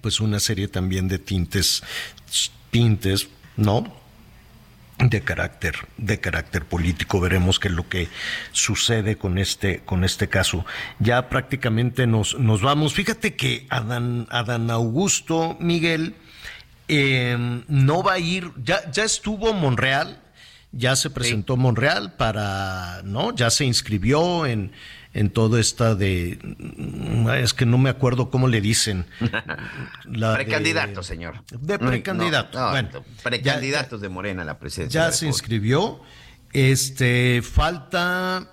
pues 0.00 0.20
una 0.20 0.40
serie 0.40 0.68
también 0.68 1.08
de 1.08 1.18
tintes, 1.18 1.82
tintes, 2.70 3.28
¿no? 3.56 4.03
De 4.98 5.22
carácter 5.22 5.74
de 5.96 6.20
carácter 6.20 6.64
político. 6.64 7.20
Veremos 7.20 7.58
qué 7.58 7.68
es 7.68 7.74
lo 7.74 7.88
que 7.88 8.08
sucede 8.52 9.16
con 9.16 9.38
este 9.38 9.80
con 9.80 10.04
este 10.04 10.28
caso. 10.28 10.64
Ya 10.98 11.28
prácticamente 11.28 12.06
nos 12.06 12.38
nos 12.38 12.62
vamos. 12.62 12.94
Fíjate 12.94 13.34
que 13.34 13.66
Adán 13.70 14.26
Adán 14.30 14.70
Augusto 14.70 15.56
Miguel 15.60 16.14
eh, 16.88 17.36
no 17.68 18.02
va 18.02 18.14
a 18.14 18.18
ir 18.18 18.50
ya 18.62 18.90
ya 18.90 19.04
estuvo 19.04 19.52
Monreal 19.52 20.20
ya 20.70 20.96
se 20.96 21.08
presentó 21.08 21.56
Monreal 21.56 22.14
para 22.14 23.00
no 23.04 23.34
ya 23.34 23.50
se 23.50 23.64
inscribió 23.64 24.44
en 24.44 24.72
en 25.14 25.30
todo 25.30 25.58
esta 25.58 25.94
de 25.94 26.38
es 27.40 27.54
que 27.54 27.64
no 27.66 27.78
me 27.78 27.88
acuerdo 27.88 28.30
cómo 28.30 28.48
le 28.48 28.60
dicen 28.60 29.06
La 30.04 30.30
de- 30.30 30.44
Precandidato, 30.44 31.02
señor. 31.02 31.42
de 31.50 31.78
precandidato 31.78 32.58
no, 32.58 32.64
no, 32.66 32.70
bueno 32.72 33.04
precandidatos 33.22 34.00
de 34.00 34.08
Morena 34.08 34.42
a 34.42 34.44
la 34.44 34.58
presidencia. 34.58 35.06
ya 35.06 35.12
se 35.12 35.26
inscribió. 35.26 36.00
Este 36.52 37.42
falta 37.42 38.48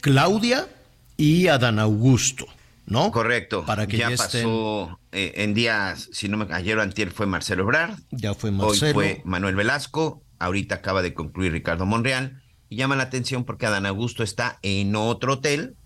Claudia 0.00 0.68
y 1.16 1.46
Adán 1.48 1.78
Augusto, 1.78 2.46
¿no? 2.86 3.10
Correcto. 3.12 3.64
Para 3.64 3.86
que 3.86 3.96
ya, 3.98 4.10
ya 4.10 4.16
pasó 4.16 4.98
eh, 5.12 5.32
en 5.36 5.54
días, 5.54 6.08
si 6.12 6.28
no 6.28 6.36
me 6.36 6.52
ayer 6.52 6.76
o 6.78 6.82
antier 6.82 7.10
fue 7.10 7.26
Marcelo 7.26 7.62
Ebrard. 7.62 7.98
Ya 8.10 8.34
fue 8.34 8.50
Hoy 8.50 8.56
Marcelo. 8.56 8.94
fue 8.94 9.22
Manuel 9.24 9.54
Velasco. 9.54 10.22
Ahorita 10.40 10.76
acaba 10.76 11.02
de 11.02 11.14
concluir 11.14 11.52
Ricardo 11.52 11.86
Monreal. 11.86 12.42
Y 12.74 12.76
llama 12.76 12.96
la 12.96 13.04
atención 13.04 13.44
porque 13.44 13.66
Adán 13.66 13.86
Augusto 13.86 14.24
está 14.24 14.58
en 14.62 14.96
otro 14.96 15.34
hotel, 15.34 15.76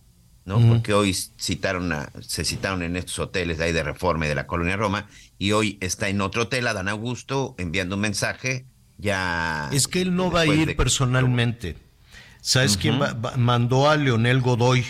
¿no? 0.47 0.59
Porque 0.71 0.95
hoy 0.95 1.13
citaron 1.13 1.93
a- 1.93 2.11
se 2.21 2.47
citaron 2.47 2.83
en 2.83 2.97
estos 2.97 3.19
hoteles 3.19 3.59
de 3.59 3.65
ahí 3.65 3.73
de 3.73 3.83
Reforma 3.83 4.25
y 4.25 4.31
de 4.31 4.35
la 4.35 4.47
Colonia 4.47 4.75
Roma. 4.75 5.07
Y 5.39 5.53
hoy 5.53 5.77
está 5.83 6.09
en 6.09 6.23
otro 6.23 6.45
hotel 6.45 6.67
Adán 6.67 6.89
Augusto 6.89 7.55
enviando 7.59 7.97
un 7.97 8.01
mensaje 8.01 8.65
ya. 8.97 9.69
Es 9.71 9.87
que 9.87 10.01
él 10.01 10.17
no 10.17 10.31
va 10.31 10.41
a 10.41 10.47
ir 10.47 10.67
de- 10.69 10.75
personalmente. 10.77 11.77
¿Sabes 12.41 12.79
quién 12.79 12.99
va- 12.99 13.13
mandó 13.37 13.91
a 13.91 13.97
Leonel 13.99 14.41
Godoy? 14.41 14.83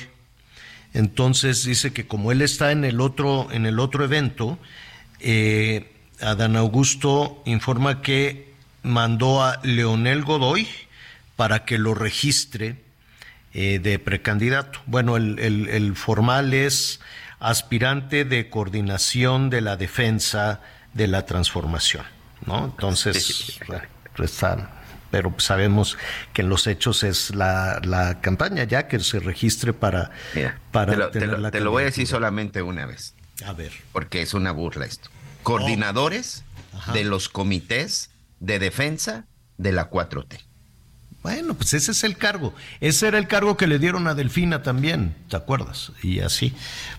Entonces 0.95 1.65
dice 1.65 1.93
que 1.93 2.07
como 2.07 2.31
él 2.31 2.43
está 2.43 2.71
en 2.71 2.85
el 2.85 3.01
otro, 3.01 3.49
en 3.51 3.67
el 3.67 3.81
otro 3.81 4.05
evento, 4.05 4.57
eh, 5.19 5.91
Adán 6.21 6.55
Augusto 6.55 7.43
informa 7.45 8.03
que 8.03 8.53
mandó 8.85 9.43
a 9.43 9.59
Leonel 9.65 10.23
Godoy 10.23 10.69
para 11.39 11.65
que 11.65 11.79
lo 11.79 11.95
registre 11.95 12.83
eh, 13.55 13.79
de 13.79 14.01
precandidato. 14.01 14.81
Bueno, 14.87 15.17
el, 15.17 15.39
el- 15.39 15.69
el 15.69 15.95
formal 15.95 16.53
es 16.53 16.99
aspirante 17.39 18.25
de 18.25 18.51
coordinación 18.51 19.49
de 19.49 19.61
la 19.61 19.77
defensa 19.77 20.61
de 20.95 21.07
la 21.07 21.27
transformación, 21.27 22.05
¿no? 22.45 22.65
Entonces, 22.65 23.61
bueno, 23.69 23.85
pues 24.17 24.33
está- 24.33 24.73
pero 25.13 25.33
sabemos 25.39 25.97
que 26.33 26.43
en 26.43 26.49
los 26.49 26.67
hechos 26.67 27.05
es 27.05 27.33
la, 27.37 27.81
la 27.85 28.21
campaña 28.21 28.65
ya 28.65 28.89
que 28.89 28.99
se 28.99 29.21
registre 29.21 29.73
para, 29.73 30.11
para 30.73 30.91
te 30.93 30.99
lo, 30.99 31.11
te 31.11 31.21
tener 31.21 31.37
lo- 31.37 31.39
la 31.39 31.51
te 31.53 31.61
lo 31.61 31.71
voy 31.71 31.85
a 31.85 31.87
decir 31.87 32.09
solamente 32.09 32.63
una 32.63 32.85
vez. 32.85 33.15
A 33.47 33.53
ver. 33.53 33.73
Porque 33.93 34.23
es 34.23 34.35
una 34.35 34.51
burla 34.51 34.87
esto. 34.87 35.09
Coordinadores 35.45 36.43
Ajá. 36.75 36.93
de 36.95 37.05
los 37.05 37.29
comités 37.29 38.11
de 38.41 38.59
defensa 38.59 39.25
de 39.57 39.71
la 39.71 39.89
4T. 39.89 40.41
Bueno, 41.29 41.53
pues 41.53 41.75
ese 41.75 41.93
es 41.93 42.05
el 42.05 42.17
cargo. 42.17 42.55
Ese 42.81 43.07
era 43.07 43.19
el 43.19 43.29
cargo 43.29 43.59
que 43.59 43.67
le 43.67 43.79
dieron 43.79 44.07
a 44.07 44.15
Delfina 44.15 44.63
también, 44.63 45.15
¿te 45.29 45.37
acuerdas? 45.37 45.93
Y 46.03 46.21
así. 46.21 46.55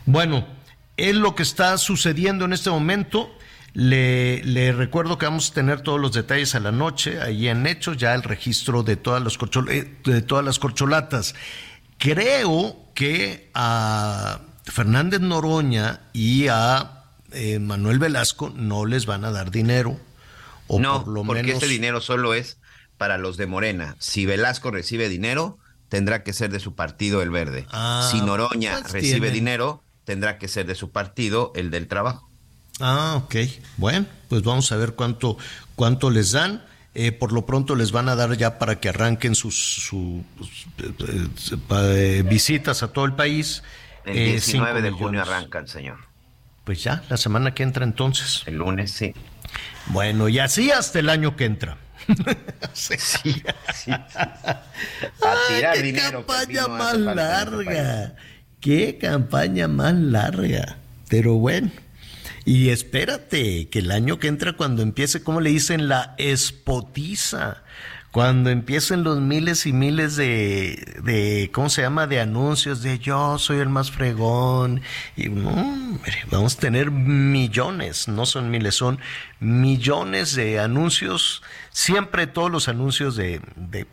Bueno, 0.05 0.45
es 0.97 1.15
lo 1.15 1.33
que 1.33 1.41
está 1.41 1.75
sucediendo 1.79 2.45
en 2.45 2.53
este 2.53 2.69
momento. 2.69 3.35
Le, 3.73 4.43
le 4.43 4.71
recuerdo 4.71 5.17
que 5.17 5.25
vamos 5.25 5.49
a 5.49 5.53
tener 5.55 5.81
todos 5.81 5.99
los 5.99 6.13
detalles 6.13 6.53
a 6.53 6.59
la 6.59 6.71
noche, 6.71 7.19
ahí 7.19 7.47
en 7.47 7.65
Hechos, 7.65 7.97
ya 7.97 8.13
el 8.13 8.21
registro 8.21 8.83
de 8.83 8.97
todas, 8.97 9.23
las 9.23 9.35
eh, 9.71 9.95
de 10.03 10.21
todas 10.21 10.45
las 10.45 10.59
corcholatas. 10.59 11.33
Creo 11.97 12.77
que 12.93 13.49
a 13.55 14.41
Fernández 14.63 15.21
Noroña 15.21 16.01
y 16.13 16.49
a 16.49 17.05
eh, 17.31 17.57
Manuel 17.57 17.97
Velasco 17.97 18.51
no 18.55 18.85
les 18.85 19.07
van 19.07 19.25
a 19.25 19.31
dar 19.31 19.49
dinero. 19.49 19.99
O 20.67 20.79
no, 20.79 21.03
por 21.03 21.13
lo 21.13 21.23
porque 21.23 21.41
menos... 21.41 21.63
este 21.63 21.67
dinero 21.73 21.99
solo 21.99 22.35
es 22.35 22.58
para 22.99 23.17
los 23.17 23.37
de 23.37 23.47
Morena. 23.47 23.95
Si 23.97 24.27
Velasco 24.27 24.69
recibe 24.69 25.09
dinero, 25.09 25.57
tendrá 25.87 26.21
que 26.21 26.33
ser 26.33 26.51
de 26.51 26.59
su 26.59 26.75
partido 26.75 27.23
el 27.23 27.31
verde. 27.31 27.65
Ah, 27.71 28.07
si 28.11 28.21
Noroña 28.21 28.77
pues 28.81 28.91
recibe 28.91 29.31
dinero, 29.31 29.81
tendrá 30.03 30.37
que 30.37 30.47
ser 30.47 30.67
de 30.67 30.75
su 30.75 30.91
partido 30.91 31.51
el 31.55 31.71
del 31.71 31.87
trabajo. 31.87 32.29
Ah, 32.79 33.15
ok. 33.23 33.35
Bueno, 33.77 34.05
pues 34.27 34.43
vamos 34.43 34.71
a 34.71 34.75
ver 34.77 34.93
cuánto, 34.93 35.37
cuánto 35.75 36.11
les 36.11 36.33
dan. 36.33 36.63
Eh, 36.95 37.11
por 37.11 37.31
lo 37.31 37.45
pronto 37.45 37.75
les 37.75 37.91
van 37.91 38.09
a 38.09 38.15
dar 38.15 38.35
ya 38.35 38.57
para 38.59 38.79
que 38.79 38.89
arranquen 38.89 39.33
sus, 39.35 39.55
su- 39.55 40.23
eh, 40.79 41.27
eh, 41.71 42.23
visitas 42.27 42.83
a 42.83 42.91
todo 42.91 43.05
el 43.05 43.13
país. 43.13 43.63
El 44.05 44.17
eh, 44.17 44.25
19 44.31 44.81
de 44.81 44.91
junio 44.91 45.21
arrancan, 45.21 45.67
señor. 45.67 45.97
Pues 46.65 46.83
ya, 46.83 47.03
la 47.09 47.17
semana 47.17 47.53
que 47.53 47.63
entra 47.63 47.85
entonces. 47.85 48.43
El 48.45 48.57
lunes, 48.57 48.91
sí. 48.91 49.13
Bueno, 49.87 50.27
y 50.29 50.39
así 50.39 50.71
hasta 50.71 50.99
el 50.99 51.09
año 51.09 51.35
que 51.35 51.45
entra. 51.45 51.77
sí, 52.73 52.95
sí, 52.97 53.43
sí. 53.73 53.91
A 53.91 55.35
tirar 55.47 55.75
qué 55.75 55.81
dinero. 55.81 56.25
campaña 56.25 56.67
más 56.67 56.93
este 56.93 57.15
larga. 57.15 58.15
Qué 58.59 58.97
campaña 58.97 59.67
más 59.67 59.93
larga. 59.93 60.77
Pero 61.09 61.35
bueno. 61.35 61.71
Y 62.45 62.69
espérate, 62.69 63.69
que 63.69 63.79
el 63.79 63.91
año 63.91 64.17
que 64.17 64.27
entra 64.27 64.53
cuando 64.53 64.81
empiece, 64.81 65.21
¿cómo 65.21 65.41
le 65.41 65.51
dicen? 65.51 65.87
La 65.87 66.15
espotiza. 66.17 67.63
Cuando 68.11 68.49
empiecen 68.49 69.03
los 69.03 69.21
miles 69.21 69.67
y 69.67 69.73
miles 69.73 70.15
de, 70.15 70.97
de, 71.03 71.51
¿cómo 71.53 71.69
se 71.69 71.83
llama? 71.83 72.07
De 72.07 72.19
anuncios 72.19 72.81
de 72.81 72.97
yo 72.97 73.37
soy 73.37 73.59
el 73.59 73.69
más 73.69 73.91
fregón. 73.91 74.81
Y 75.15 75.27
hombre, 75.27 76.17
vamos 76.31 76.55
a 76.55 76.59
tener 76.59 76.89
millones, 76.89 78.07
no 78.07 78.25
son 78.25 78.49
miles, 78.49 78.73
son 78.73 78.99
millones 79.39 80.35
de 80.35 80.59
anuncios. 80.59 81.41
Siempre 81.71 82.27
todos 82.27 82.51
los 82.51 82.67
anuncios 82.67 83.15
de, 83.15 83.41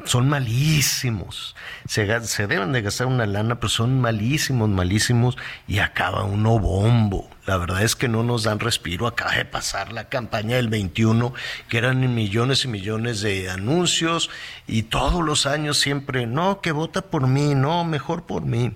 son 0.05 0.28
malísimos. 0.28 1.55
Se, 1.89 2.20
se 2.27 2.47
deben 2.47 2.73
de 2.73 2.82
gastar 2.82 3.06
una 3.06 3.27
lana, 3.27 3.56
pero 3.56 3.68
son 3.68 4.01
malísimos, 4.01 4.68
malísimos. 4.68 5.36
Y 5.68 5.78
acaba 5.78 6.24
uno 6.24 6.59
bombo. 6.59 7.31
La 7.47 7.59
verdad 7.59 7.82
es 7.82 7.94
que 7.94 8.09
no 8.09 8.23
nos 8.23 8.43
dan 8.43 8.59
respiro. 8.59 9.06
Acaba 9.06 9.32
de 9.32 9.44
pasar 9.44 9.93
la 9.93 10.09
campaña 10.09 10.56
del 10.56 10.68
21, 10.68 11.32
que 11.68 11.78
eran 11.78 12.14
millones 12.14 12.64
y 12.64 12.68
millones 12.68 13.20
de 13.20 13.51
anuncios. 13.51 14.31
Y 14.66 14.85
todos 14.85 15.24
los 15.24 15.47
años 15.47 15.78
siempre, 15.78 16.27
no, 16.27 16.60
que 16.60 16.73
vota 16.73 17.02
por 17.02 17.28
mí, 17.28 17.55
no, 17.55 17.85
mejor 17.85 18.27
por 18.27 18.43
mí. 18.43 18.74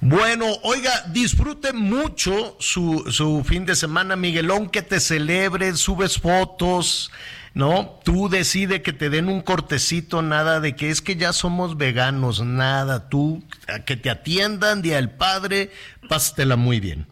Bueno, 0.00 0.46
oiga, 0.62 0.92
disfrute 1.08 1.72
mucho 1.72 2.56
su, 2.60 3.10
su 3.10 3.42
fin 3.44 3.66
de 3.66 3.74
semana, 3.74 4.14
Miguelón, 4.14 4.70
que 4.70 4.82
te 4.82 5.00
celebres, 5.00 5.80
subes 5.80 6.18
fotos, 6.18 7.10
¿no? 7.52 7.98
Tú 8.04 8.28
decide 8.28 8.80
que 8.82 8.92
te 8.92 9.10
den 9.10 9.28
un 9.28 9.40
cortecito, 9.40 10.22
nada 10.22 10.60
de 10.60 10.76
que 10.76 10.90
es 10.90 11.02
que 11.02 11.16
ya 11.16 11.32
somos 11.32 11.76
veganos, 11.76 12.40
nada, 12.44 13.08
tú, 13.08 13.42
que 13.86 13.96
te 13.96 14.10
atiendan, 14.10 14.82
Día 14.82 14.96
del 14.96 15.10
Padre, 15.10 15.72
pásatela 16.08 16.54
muy 16.54 16.78
bien. 16.78 17.08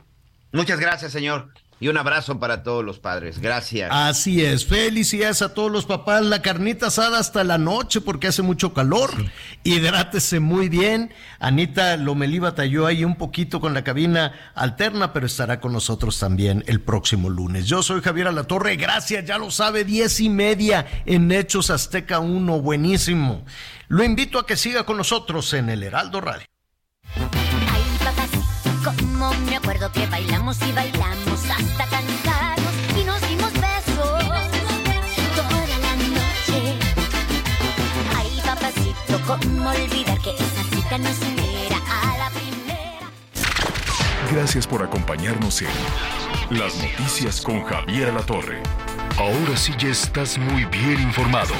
Muchas 0.53 0.79
gracias, 0.79 1.11
señor. 1.11 1.51
Y 1.79 1.89
un 1.89 1.99
abrazo 1.99 2.41
para 2.41 2.63
todos 2.63 2.83
los 2.83 2.99
padres. 2.99 3.39
Gracias. 3.39 3.91
Así 3.93 4.43
es, 4.43 4.65
felicidades 4.65 5.43
a 5.43 5.53
todos 5.53 5.71
los 5.71 5.85
papás, 5.85 6.25
la 6.25 6.41
carnita 6.41 6.87
asada 6.87 7.19
hasta 7.19 7.45
la 7.45 7.59
noche 7.59 8.01
porque 8.01 8.29
hace 8.29 8.41
mucho 8.41 8.73
calor, 8.73 9.11
hidrátese 9.63 10.41
muy 10.41 10.71
bien, 10.71 11.13
Anita 11.39 11.99
Lomelí 11.99 12.39
batalló 12.39 12.87
ahí 12.87 13.05
un 13.05 13.17
poquito 13.17 13.61
con 13.61 13.75
la 13.75 13.85
cabina 13.85 14.33
alterna, 14.55 15.13
pero 15.13 15.27
estará 15.27 15.61
con 15.61 15.75
nosotros 15.75 16.19
también 16.19 16.65
el 16.67 16.81
próximo 16.81 17.29
lunes. 17.29 17.67
Yo 17.67 17.83
soy 17.83 18.01
Javier 18.01 18.29
Alatorre, 18.29 18.77
gracias, 18.77 19.27
ya 19.27 19.37
lo 19.37 19.51
sabe, 19.51 19.85
diez 19.85 20.19
y 20.21 20.31
media 20.31 20.87
en 21.05 21.31
Hechos 21.31 21.69
Azteca 21.69 22.21
1, 22.21 22.61
buenísimo. 22.63 23.45
Lo 23.89 24.03
invito 24.03 24.39
a 24.39 24.47
que 24.47 24.57
siga 24.57 24.85
con 24.85 24.97
nosotros 24.97 25.53
en 25.53 25.69
el 25.69 25.83
Heraldo 25.83 26.23
Radio. 26.23 26.47
Acuerdo 29.67 29.91
que 29.91 30.07
bailamos 30.07 30.57
y 30.63 30.71
bailamos 30.71 31.45
hasta 31.51 31.87
cansarnos 31.87 32.73
y 32.97 33.03
nos 33.03 33.21
dimos 33.29 33.53
besos 33.53 34.23
toda 35.35 35.67
la 35.67 35.97
noche. 35.97 36.79
Ay, 38.17 38.41
papacito, 38.45 39.21
cómo 39.27 39.71
olvidar 39.71 40.21
que 40.21 40.31
esa 40.37 40.63
cita 40.71 40.99
nos 40.99 41.19
uniera 41.19 41.79
a 41.91 42.17
la 42.17 42.31
primera. 42.31 43.11
Gracias 44.31 44.69
por 44.69 44.85
acompañarnos 44.85 45.61
en 45.63 45.69
Las 46.51 46.77
Noticias 46.77 47.41
con 47.41 47.65
Javier 47.65 48.15
La 48.15 48.23
Torre. 48.23 48.63
Ahora 49.19 49.57
sí 49.57 49.75
ya 49.81 49.89
estás 49.89 50.39
muy 50.39 50.65
bien 50.67 51.03
informado. 51.03 51.55